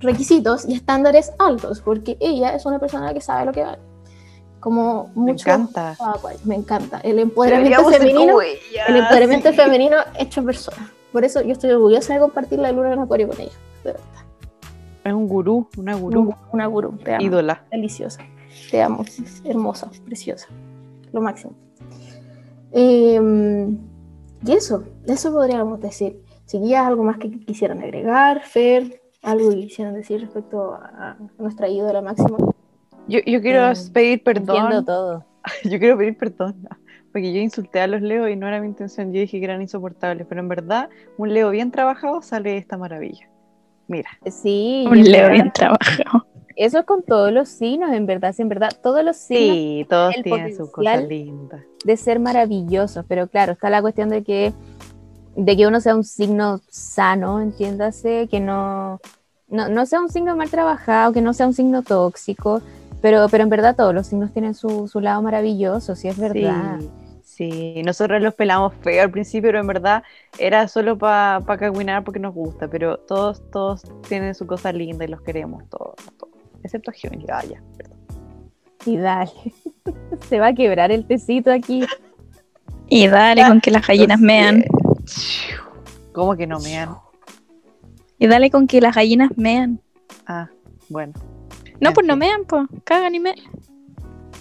requisitos 0.00 0.66
y 0.68 0.74
estándares 0.74 1.32
altos, 1.38 1.80
porque 1.80 2.16
ella 2.20 2.54
es 2.54 2.66
una 2.66 2.78
persona 2.78 3.12
que 3.14 3.20
sabe 3.20 3.46
lo 3.46 3.52
que 3.52 3.62
vale. 3.62 3.78
Como 4.60 5.10
Me 5.14 5.32
mucho. 5.32 5.48
encanta. 5.48 5.96
Aguay, 6.00 6.36
me 6.44 6.54
encanta. 6.56 6.98
El 7.00 7.18
empoderamiento 7.18 7.88
femenino. 7.88 8.40
ella, 8.40 8.86
El 8.88 8.96
empoderamiento 8.96 9.50
sí. 9.50 9.56
femenino 9.56 9.96
hecho 10.18 10.42
persona. 10.44 10.90
Por 11.12 11.24
eso 11.24 11.40
yo 11.42 11.52
estoy 11.52 11.70
orgullosa 11.70 12.14
de 12.14 12.20
compartir 12.20 12.58
la 12.58 12.72
luna 12.72 12.92
en 12.92 12.98
acuario 12.98 13.28
con 13.28 13.40
ella. 13.40 13.52
De 13.84 13.92
verdad. 13.92 14.04
Es 15.04 15.12
un 15.12 15.28
gurú, 15.28 15.68
una 15.76 15.94
gurú, 15.94 16.34
Una 16.52 16.66
gurú. 16.66 16.96
Te 16.98 17.14
amo. 17.14 17.24
ídola. 17.24 17.64
Deliciosa. 17.70 18.20
Te 18.70 18.82
amo. 18.82 19.04
Hermosa. 19.44 19.88
Preciosa. 20.04 20.48
Lo 21.12 21.20
máximo. 21.20 21.52
Eh, 22.72 23.20
y 24.44 24.52
eso. 24.52 24.82
Eso 25.06 25.32
podríamos 25.32 25.80
decir. 25.80 26.20
Si 26.46 26.60
ya 26.68 26.86
algo 26.86 27.02
más 27.04 27.18
que 27.18 27.30
quisieran 27.30 27.82
agregar, 27.82 28.42
Fer, 28.42 29.00
algo 29.26 29.50
que 29.50 29.56
quisieran 29.56 29.94
decir 29.94 30.20
respecto 30.20 30.74
a 30.74 31.16
nuestra 31.38 31.68
ídola 31.68 32.00
máxima. 32.02 32.38
Yo, 33.08 33.20
yo 33.26 33.40
quiero 33.40 33.70
Eh, 33.70 33.74
pedir 33.92 34.22
Entiendo 34.24 34.84
perdón. 34.84 34.84
todo. 34.84 35.24
Yo 35.64 35.78
quiero 35.78 35.96
pedir 35.98 36.16
perdón. 36.16 36.56
Porque 37.12 37.32
yo 37.32 37.40
insulté 37.40 37.80
a 37.80 37.86
los 37.86 38.02
Leo 38.02 38.28
y 38.28 38.36
no 38.36 38.46
era 38.48 38.60
mi 38.60 38.66
intención. 38.66 39.12
Yo 39.12 39.20
dije 39.20 39.38
que 39.38 39.44
eran 39.44 39.62
insoportables. 39.62 40.26
Pero 40.28 40.40
en 40.40 40.48
verdad, 40.48 40.88
un 41.16 41.32
Leo 41.32 41.50
bien 41.50 41.70
trabajado 41.70 42.20
sale 42.20 42.58
esta 42.58 42.76
maravilla. 42.76 43.28
Mira. 43.88 44.10
Sí, 44.26 44.84
Un 44.90 45.02
Leo 45.02 45.22
verdad, 45.22 45.32
bien 45.32 45.52
trabajado. 45.52 46.26
Eso 46.56 46.78
es 46.80 46.84
con 46.84 47.02
todos 47.02 47.32
los 47.32 47.48
signos, 47.48 47.92
en 47.92 48.06
verdad, 48.06 48.32
sí, 48.34 48.42
en 48.42 48.48
verdad, 48.48 48.70
todos 48.82 49.04
los 49.04 49.16
signos 49.16 49.54
Sí, 49.56 49.86
todos 49.88 50.14
el 50.16 50.22
tienen 50.24 50.56
sus 50.56 50.70
cosas 50.70 51.06
lindas. 51.06 51.60
de 51.84 51.96
ser 51.98 52.18
maravillosos, 52.18 53.04
pero 53.06 53.28
claro, 53.28 53.52
está 53.52 53.68
la 53.70 53.82
cuestión 53.82 54.08
de 54.08 54.22
que, 54.24 54.52
de 55.36 55.56
que 55.56 55.66
uno 55.66 55.80
sea 55.80 55.94
un 55.94 56.02
signo 56.04 56.60
sano, 56.68 57.40
entiéndase, 57.42 58.26
que 58.30 58.40
no, 58.40 59.00
no, 59.48 59.68
no 59.68 59.86
sea 59.86 60.00
un 60.00 60.08
signo 60.08 60.36
mal 60.36 60.50
trabajado, 60.50 61.12
que 61.12 61.20
no 61.20 61.32
sea 61.32 61.46
un 61.46 61.54
signo 61.54 61.82
tóxico, 61.82 62.62
pero, 63.00 63.28
pero 63.30 63.44
en 63.44 63.50
verdad 63.50 63.76
todos 63.76 63.94
los 63.94 64.06
signos 64.06 64.32
tienen 64.32 64.54
su, 64.54 64.88
su 64.88 65.00
lado 65.00 65.22
maravilloso, 65.22 65.94
sí 65.94 66.08
es 66.08 66.18
verdad. 66.18 66.80
Sí, 66.80 66.90
sí. 67.22 67.82
Nosotros 67.84 68.20
los 68.22 68.34
pelamos 68.34 68.72
feo 68.80 69.02
al 69.02 69.10
principio, 69.10 69.48
pero 69.48 69.60
en 69.60 69.66
verdad 69.66 70.02
era 70.38 70.66
solo 70.66 70.98
para 70.98 71.40
pa 71.40 71.56
cagüinar 71.56 72.02
porque 72.02 72.18
nos 72.18 72.34
gusta. 72.34 72.68
Pero 72.68 72.98
todos, 72.98 73.48
todos 73.50 73.82
tienen 74.08 74.34
su 74.34 74.46
cosa 74.46 74.72
linda 74.72 75.04
y 75.04 75.08
los 75.08 75.20
queremos 75.20 75.68
todos. 75.68 75.94
todos. 76.18 76.34
Excepto 76.64 76.90
Hyun, 76.90 77.20
ya, 77.20 77.42
ya. 77.42 77.62
perdón. 77.76 77.98
Y 78.86 78.96
dale, 78.96 79.30
se 80.28 80.40
va 80.40 80.48
a 80.48 80.54
quebrar 80.54 80.90
el 80.90 81.06
tecito 81.06 81.52
aquí. 81.52 81.84
Y 82.88 83.08
dale 83.08 83.46
con 83.46 83.60
que 83.60 83.70
las 83.70 83.86
gallinas 83.86 84.18
mean. 84.18 84.64
¿Cómo 86.12 86.34
que 86.36 86.46
no 86.46 86.58
mean? 86.60 86.88
Y 88.18 88.26
dale 88.26 88.50
con 88.50 88.66
que 88.66 88.80
las 88.80 88.94
gallinas 88.94 89.30
mean. 89.36 89.80
Ah, 90.26 90.48
bueno. 90.88 91.12
No, 91.80 91.88
En 91.90 91.94
pues 91.94 92.06
no 92.06 92.16
mean, 92.16 92.44
pues. 92.46 92.64
Cagan 92.84 93.14
y 93.14 93.20
mean. 93.20 93.36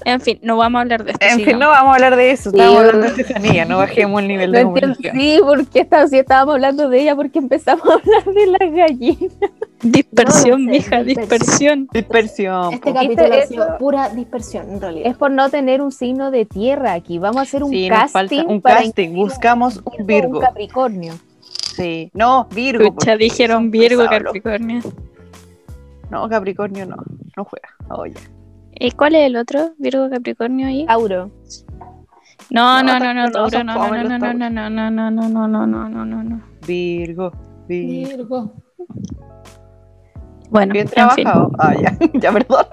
En 0.03 0.19
fin, 0.19 0.39
no 0.43 0.57
vamos 0.57 0.80
a 0.80 0.81
hablar 0.81 1.06
de 1.06 1.11
esto. 1.11 1.26
En 1.26 1.39
fin, 1.39 1.57
no 1.57 1.69
vamos 1.69 1.91
a 1.91 1.95
hablar 1.95 2.15
de 2.18 2.31
eso. 2.31 2.52
Sí, 2.52 2.57
Estamos 2.57 2.76
bueno. 2.76 2.89
hablando 2.89 3.15
de 3.15 3.22
Estefanía. 3.22 3.65
No 3.65 3.77
bajemos 3.77 4.22
el 4.22 4.27
nivel 4.27 4.52
No 4.52 4.57
de 4.57 4.64
conversación. 4.65 5.15
sí, 5.18 5.39
porque 5.41 5.80
está, 5.80 6.07
si 6.07 6.18
estábamos 6.19 6.56
hablando 6.56 6.89
de 6.89 7.02
ella, 7.02 7.15
porque 7.15 7.39
empezamos 7.39 7.88
a 7.88 7.93
hablar 7.93 8.26
de 8.26 8.45
las 8.47 8.72
gallinas. 8.76 9.34
Dispersión, 9.81 10.65
No, 10.65 10.72
no 10.72 10.73
sé, 10.73 10.80
mija, 10.80 11.03
dispersión. 11.03 11.88
dispersión. 11.93 11.93
Dispersión. 11.93 12.73
Este 12.73 12.91
po. 12.91 12.93
capítulo 12.93 13.34
ha 13.34 13.38
eso? 13.38 13.47
sido 13.53 13.77
pura 13.77 14.10
dispersión, 14.10 14.69
en 14.69 14.81
realidad. 14.81 15.07
Es 15.07 15.18
por 15.18 15.31
no 15.31 15.49
tener 15.49 15.81
un 15.81 15.91
signo 15.91 16.30
de 16.31 16.45
tierra 16.45 16.93
aquí. 16.93 17.18
Vamos 17.18 17.38
a 17.38 17.41
hacer 17.43 17.64
un 17.64 17.69
Sí, 17.69 17.88
nos 17.89 18.11
casting. 18.11 18.11
falta 18.39 18.52
un 18.53 18.61
para 18.61 18.81
casting. 18.81 19.14
Buscamos 19.15 19.77
un 19.77 20.02
un 20.02 20.06
Virgo. 20.07 20.39
Capricornio. 20.41 21.14
Sí. 21.76 22.10
No, 22.14 22.47
Virgo. 22.56 22.84
Escucha, 22.85 23.11
porque 23.11 23.23
dijeron 23.26 23.69
Virgo, 23.69 24.06
Capricornio. 24.10 24.81
No, 26.10 26.30
Capricornio 26.30 26.85
no. 26.85 26.95
No 27.35 27.43
juega. 27.43 27.68
Oh, 27.89 28.06
ya. 28.06 28.22
¿Y 28.80 28.91
cuál 28.91 29.15
es 29.15 29.26
el 29.26 29.35
otro? 29.35 29.73
Virgo, 29.77 30.10
Capricornio 30.10 30.68
ahí. 30.68 30.85
Tauro. 30.85 31.31
No, 32.49 32.81
No, 32.81 32.97
no, 32.99 33.14
no, 33.14 33.30
Tauro, 33.30 33.64
no 33.64 33.76
no, 33.76 33.89
no, 33.89 34.03
no, 34.03 34.18
no, 34.18 34.34
no, 34.34 34.49
no, 34.49 34.69
no, 34.69 34.89
no, 34.89 35.11
no, 35.11 35.27
no, 35.27 35.47
no, 35.47 35.68
no, 35.68 35.89
no, 35.89 36.06
no, 36.06 36.23
no. 36.23 36.41
Virgo. 36.65 37.34
Virgo. 37.68 38.18
Virgo. 38.18 38.53
Bueno, 40.49 40.72
Bien 40.72 40.85
en 40.85 41.10
fin, 41.11 41.23
trabajado. 41.26 41.52
Ah, 41.60 41.73
ya. 41.73 41.97
ya, 42.14 42.31
perdón. 42.31 42.65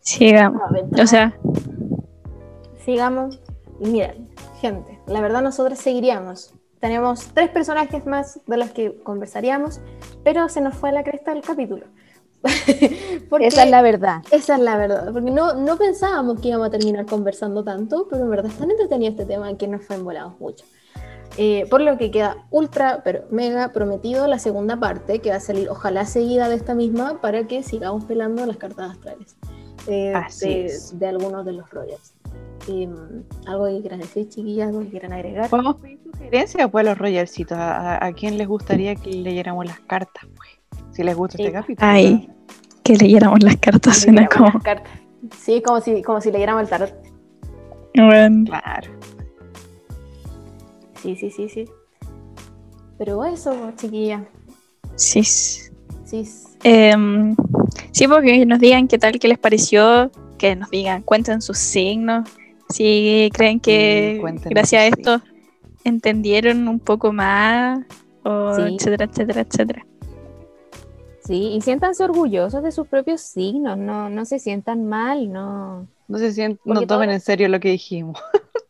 sigamos. 0.00 0.62
O 1.00 1.06
sea, 1.06 1.34
sigamos. 2.84 3.40
Y 3.80 3.88
miren, 3.88 4.28
gente, 4.60 4.98
la 5.06 5.22
verdad 5.22 5.40
nosotros 5.40 5.78
seguiríamos. 5.78 6.52
Tenemos 6.80 7.28
tres 7.34 7.50
personajes 7.50 8.06
más 8.06 8.40
de 8.46 8.56
los 8.56 8.70
que 8.70 8.94
conversaríamos, 9.02 9.80
pero 10.24 10.48
se 10.48 10.60
nos 10.60 10.74
fue 10.74 10.92
la 10.92 11.04
cresta 11.04 11.32
del 11.34 11.42
capítulo. 11.42 11.86
Porque 13.28 13.46
Esa 13.48 13.64
es 13.64 13.70
la 13.70 13.82
verdad. 13.82 14.22
esa 14.30 14.54
es 14.54 14.60
la 14.60 14.78
verdad, 14.78 15.12
porque 15.12 15.30
no, 15.30 15.52
no 15.52 15.76
pensábamos 15.76 16.40
que 16.40 16.48
íbamos 16.48 16.68
a 16.68 16.70
terminar 16.70 17.04
conversando 17.04 17.62
tanto, 17.62 18.06
pero 18.08 18.22
en 18.24 18.30
verdad 18.30 18.50
es 18.50 18.56
tan 18.56 18.70
entretenido 18.70 19.10
este 19.10 19.26
tema 19.26 19.54
que 19.58 19.68
nos 19.68 19.84
fue 19.84 19.96
envolado 19.96 20.34
mucho. 20.40 20.64
Eh, 21.36 21.66
por 21.70 21.82
lo 21.82 21.98
que 21.98 22.10
queda 22.10 22.38
ultra, 22.50 23.02
pero 23.04 23.24
mega 23.30 23.68
prometido 23.72 24.26
la 24.26 24.38
segunda 24.38 24.78
parte, 24.78 25.18
que 25.20 25.30
va 25.30 25.36
a 25.36 25.40
salir 25.40 25.68
ojalá 25.68 26.06
seguida 26.06 26.48
de 26.48 26.54
esta 26.56 26.74
misma, 26.74 27.20
para 27.20 27.46
que 27.46 27.62
sigamos 27.62 28.04
pelando 28.04 28.44
las 28.46 28.56
cartas 28.56 28.92
astrales 28.92 29.36
eh, 29.86 30.12
Así 30.14 30.48
de, 30.48 30.66
es. 30.66 30.98
de 30.98 31.06
algunos 31.06 31.44
de 31.44 31.52
los 31.52 31.68
Royals. 31.70 32.14
Eh, 32.68 32.88
¿Algo 33.46 33.66
que 33.66 33.80
quieran 33.80 34.00
decir, 34.00 34.28
chiquillas? 34.28 34.68
¿Algo 34.68 34.80
que 34.80 34.88
quieran 34.90 35.12
agregar? 35.12 35.48
Podemos 35.50 35.76
pedir 35.76 35.98
sugerencias 36.04 36.70
pues, 36.70 36.86
a 36.86 36.90
los 36.90 36.98
royalcitos. 36.98 37.56
¿A, 37.58 37.96
a, 37.96 38.06
a 38.06 38.12
quién 38.12 38.36
les 38.38 38.46
gustaría 38.48 38.94
que 38.94 39.10
leyéramos 39.10 39.66
las 39.66 39.80
cartas? 39.80 40.24
Pues? 40.36 40.50
Si 40.92 41.02
les 41.02 41.16
gusta 41.16 41.36
Sí. 41.36 41.42
este 41.44 41.52
capítulo. 41.52 41.88
ay, 41.88 42.28
que 42.82 42.96
leyéramos 42.96 43.42
las 43.42 43.56
cartas 43.56 43.98
suena 43.98 44.22
Leyéramos 44.22 44.50
como. 44.52 44.58
las 44.58 44.62
cartas. 44.64 44.92
Sí, 45.38 45.62
como 45.62 45.80
si, 45.80 46.02
como 46.02 46.20
si 46.20 46.30
leyéramos 46.32 46.62
el 46.62 46.68
tarot. 46.68 46.94
Bueno, 47.94 48.44
Claro. 48.46 48.90
Sí, 51.02 51.16
sí, 51.16 51.30
sí, 51.30 51.48
sí. 51.48 51.64
Pero 52.98 53.24
eso, 53.24 53.54
pues, 53.54 53.76
chiquillas. 53.76 54.22
sí. 54.96 55.22
Sí, 55.24 56.24
Em, 56.64 57.36
sí, 57.92 58.06
porque 58.08 58.44
nos 58.44 58.58
digan 58.58 58.88
qué 58.88 58.98
tal, 58.98 59.18
qué 59.20 59.28
les 59.28 59.38
pareció, 59.38 60.10
que 60.38 60.56
nos 60.56 60.68
digan, 60.70 61.02
cuenten 61.02 61.40
sus 61.40 61.56
signos, 61.56 62.28
si 62.70 63.30
creen 63.32 63.60
que 63.60 64.20
Sí, 64.42 64.48
gracias 64.50 64.82
a 64.82 64.86
esto 64.86 65.20
entendieron 65.84 66.68
un 66.68 66.78
poco 66.80 67.12
más, 67.12 67.80
o 68.24 68.54
Sí. 68.54 68.76
etcétera, 68.76 69.04
etcétera, 69.06 69.40
etcétera. 69.42 69.86
Sí, 71.24 71.52
y 71.54 71.60
siéntanse 71.60 72.02
orgullosos 72.02 72.62
de 72.62 72.72
sus 72.72 72.86
propios 72.88 73.20
signos, 73.20 73.76
no, 73.78 74.08
no 74.10 74.24
se 74.24 74.38
sientan 74.38 74.86
mal, 74.88 75.30
no. 75.32 75.86
No 76.08 76.18
se 76.18 76.32
sienten, 76.32 76.60
no 76.64 76.74
Porque 76.74 76.86
tomen 76.86 77.08
todo- 77.08 77.14
en 77.14 77.20
serio 77.20 77.48
lo 77.48 77.60
que 77.60 77.70
dijimos. 77.70 78.18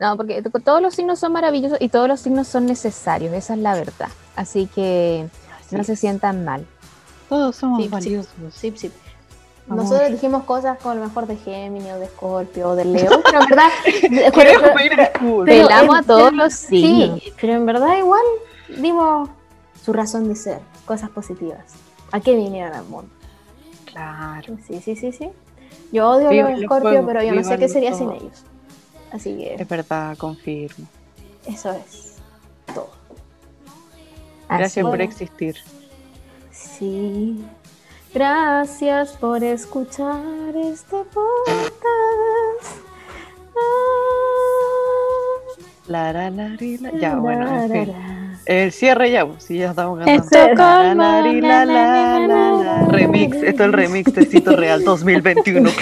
No, 0.00 0.16
porque 0.16 0.40
to- 0.40 0.48
todos 0.60 0.80
los 0.80 0.94
signos 0.94 1.18
son 1.18 1.32
maravillosos 1.32 1.76
y 1.78 1.90
todos 1.90 2.08
los 2.08 2.20
signos 2.20 2.48
son 2.48 2.64
necesarios, 2.64 3.34
esa 3.34 3.52
es 3.52 3.60
la 3.60 3.74
verdad. 3.74 4.08
Así 4.34 4.66
que 4.74 5.26
no 5.72 5.84
se 5.84 5.94
sientan 5.94 6.42
mal. 6.42 6.64
Todos 7.28 7.56
somos 7.56 7.80
Sí, 7.80 7.84
sí. 7.84 7.90
valiosos. 7.90 8.54
Sí, 8.54 8.72
sí. 8.76 8.90
Nosotros 9.76 10.10
dijimos 10.10 10.44
cosas 10.44 10.78
con 10.78 10.98
lo 10.98 11.06
mejor 11.06 11.26
de 11.26 11.36
Géminis 11.36 11.92
o 11.92 11.98
de 11.98 12.06
Scorpio 12.08 12.70
o 12.70 12.74
de 12.76 12.84
Leo, 12.84 13.22
pero 13.24 13.40
en 13.42 13.48
verdad. 13.48 13.68
Pero- 14.34 15.44
Pelamos 15.44 15.98
a 15.98 16.02
todos 16.02 16.32
los 16.32 16.52
signos. 16.54 17.20
Sí, 17.22 17.32
pero 17.40 17.52
en 17.54 17.66
verdad 17.66 17.96
igual 17.98 18.22
dimos 18.78 19.28
su 19.84 19.92
razón 19.92 20.28
de 20.28 20.34
ser, 20.36 20.60
cosas 20.86 21.10
positivas. 21.10 21.64
¿A 22.12 22.20
qué 22.20 22.34
vinieron 22.34 22.74
al 22.74 22.84
mundo? 22.86 23.10
Claro. 23.86 24.56
Sí, 24.66 24.80
sí, 24.80 24.96
sí, 24.96 25.12
sí. 25.12 25.30
Yo 25.92 26.08
odio 26.10 26.28
a 26.28 26.30
Vivan 26.30 26.52
los 26.52 26.60
los 26.62 26.66
Scorpio, 26.68 26.90
fuegos, 26.90 27.06
pero 27.06 27.22
yo 27.22 27.32
no 27.34 27.44
sé 27.44 27.58
qué 27.58 27.68
sería 27.68 27.90
todo. 27.90 27.98
sin 27.98 28.10
ellos. 28.12 28.42
Así 29.12 29.36
que 29.36 29.54
Es 29.54 29.68
verdad, 29.68 30.16
confirmo. 30.18 30.86
eso 31.46 31.72
es 31.72 32.16
todo. 32.74 32.90
Gracias 34.48 34.78
Así 34.78 34.82
por 34.82 35.00
existir. 35.00 35.56
Sí. 36.52 37.44
Gracias 38.12 39.12
por 39.18 39.44
escuchar 39.44 40.18
este 40.64 40.96
podcast. 41.12 42.80
Ah, 43.54 43.58
La, 45.86 46.12
la, 46.12 46.28
la, 46.30 46.48
la. 46.48 46.56
Ya, 46.98 47.14
bueno, 47.16 47.46
en 47.62 47.70
fin. 47.70 47.92
la, 47.92 47.98
la. 47.98 48.20
El 48.46 48.72
cierre 48.72 49.10
ya, 49.12 49.26
pues, 49.26 49.44
si 49.44 49.58
ya 49.58 49.70
estamos 49.70 49.98
cantando. 49.98 50.22
Esto. 50.24 50.38
Remix, 52.88 53.36
esto 53.36 53.48
es 53.48 53.60
el 53.60 53.72
remix 53.72 54.12
de 54.12 54.26
Cito 54.26 54.56
Real 54.56 54.82
2021. 54.82 55.70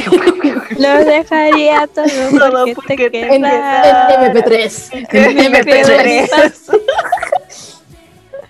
Lo 0.79 1.05
dejaría 1.05 1.87
todo 1.87 2.05
Todo 2.39 2.67
porque, 2.75 2.75
porque 2.75 2.97
te 2.97 3.11
te 3.11 3.35
En, 3.35 3.43
queda. 3.43 4.09
en 4.11 4.21
MP3. 4.35 4.91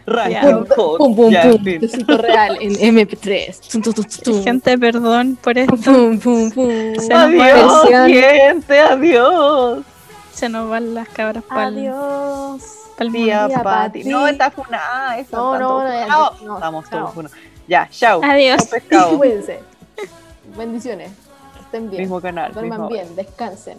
MP3. 0.08 0.30
Ya. 0.30 0.40
Ranking 0.42 0.66
Hot. 0.76 0.98
Pum, 0.98 1.16
pum, 1.16 1.32
pum. 1.32 2.16
real 2.18 2.56
en 2.60 2.72
MP3. 2.96 3.70
Tum, 3.70 3.82
tum, 3.82 3.92
tum, 3.94 4.04
tum. 4.24 4.42
Gente, 4.44 4.78
perdón 4.78 5.38
por 5.42 5.56
esto. 5.58 5.76
Pum, 5.76 6.18
pum, 6.18 6.50
pum. 6.50 6.94
Se 6.98 7.08
nos, 7.08 7.38
va- 7.38 8.04
Adiós, 8.04 8.22
gente, 8.22 8.78
adiós. 8.80 9.84
se 10.32 10.48
nos 10.48 10.68
van 10.70 10.94
las 10.94 11.08
cabras 11.08 11.44
para 11.44 11.68
el, 11.68 11.78
Adiós. 11.78 12.62
Tía 13.12 13.46
Tía 13.46 13.62
Pati. 13.62 14.02
No, 14.04 14.26
está 14.26 14.50
funada. 14.50 15.18
esa, 15.18 15.36
No, 15.36 15.56
no, 15.58 15.82
no, 16.08 16.30
no, 16.44 16.54
Estamos 16.54 16.90
todos 16.90 17.14
funados. 17.14 17.36
Ya, 17.68 17.88
chao. 17.90 18.20
Adiós. 18.24 18.68
Cuídense. 19.18 19.60
Bendiciones. 20.56 21.10
Que 21.54 21.60
estén 21.62 21.90
bien. 21.90 22.02
Mismo 22.02 22.20
canal. 22.20 22.52
Duerman 22.52 22.88
bien, 22.88 23.14
descansen. 23.14 23.78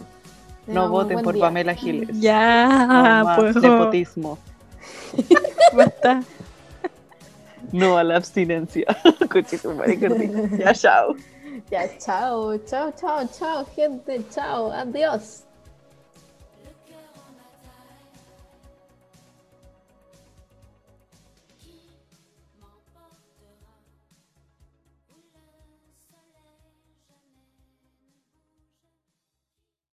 No 0.66 0.88
voten 0.88 1.20
por 1.22 1.34
día. 1.34 1.42
Pamela 1.44 1.74
Giles. 1.74 2.08
Ya, 2.20 2.68
No 2.86 3.24
más 3.24 3.38
pues. 3.38 3.56
nepotismo. 3.56 4.38
Basta. 5.72 6.22
No 7.72 7.96
a 7.96 8.04
la 8.04 8.16
abstinencia. 8.16 8.86
Ya, 10.58 10.72
chao. 10.74 11.16
Ya, 11.70 11.88
chao, 11.98 12.58
chao, 12.58 12.92
chao, 12.92 13.26
chao, 13.28 13.66
gente, 13.76 14.24
chao, 14.30 14.72
adiós. 14.72 15.44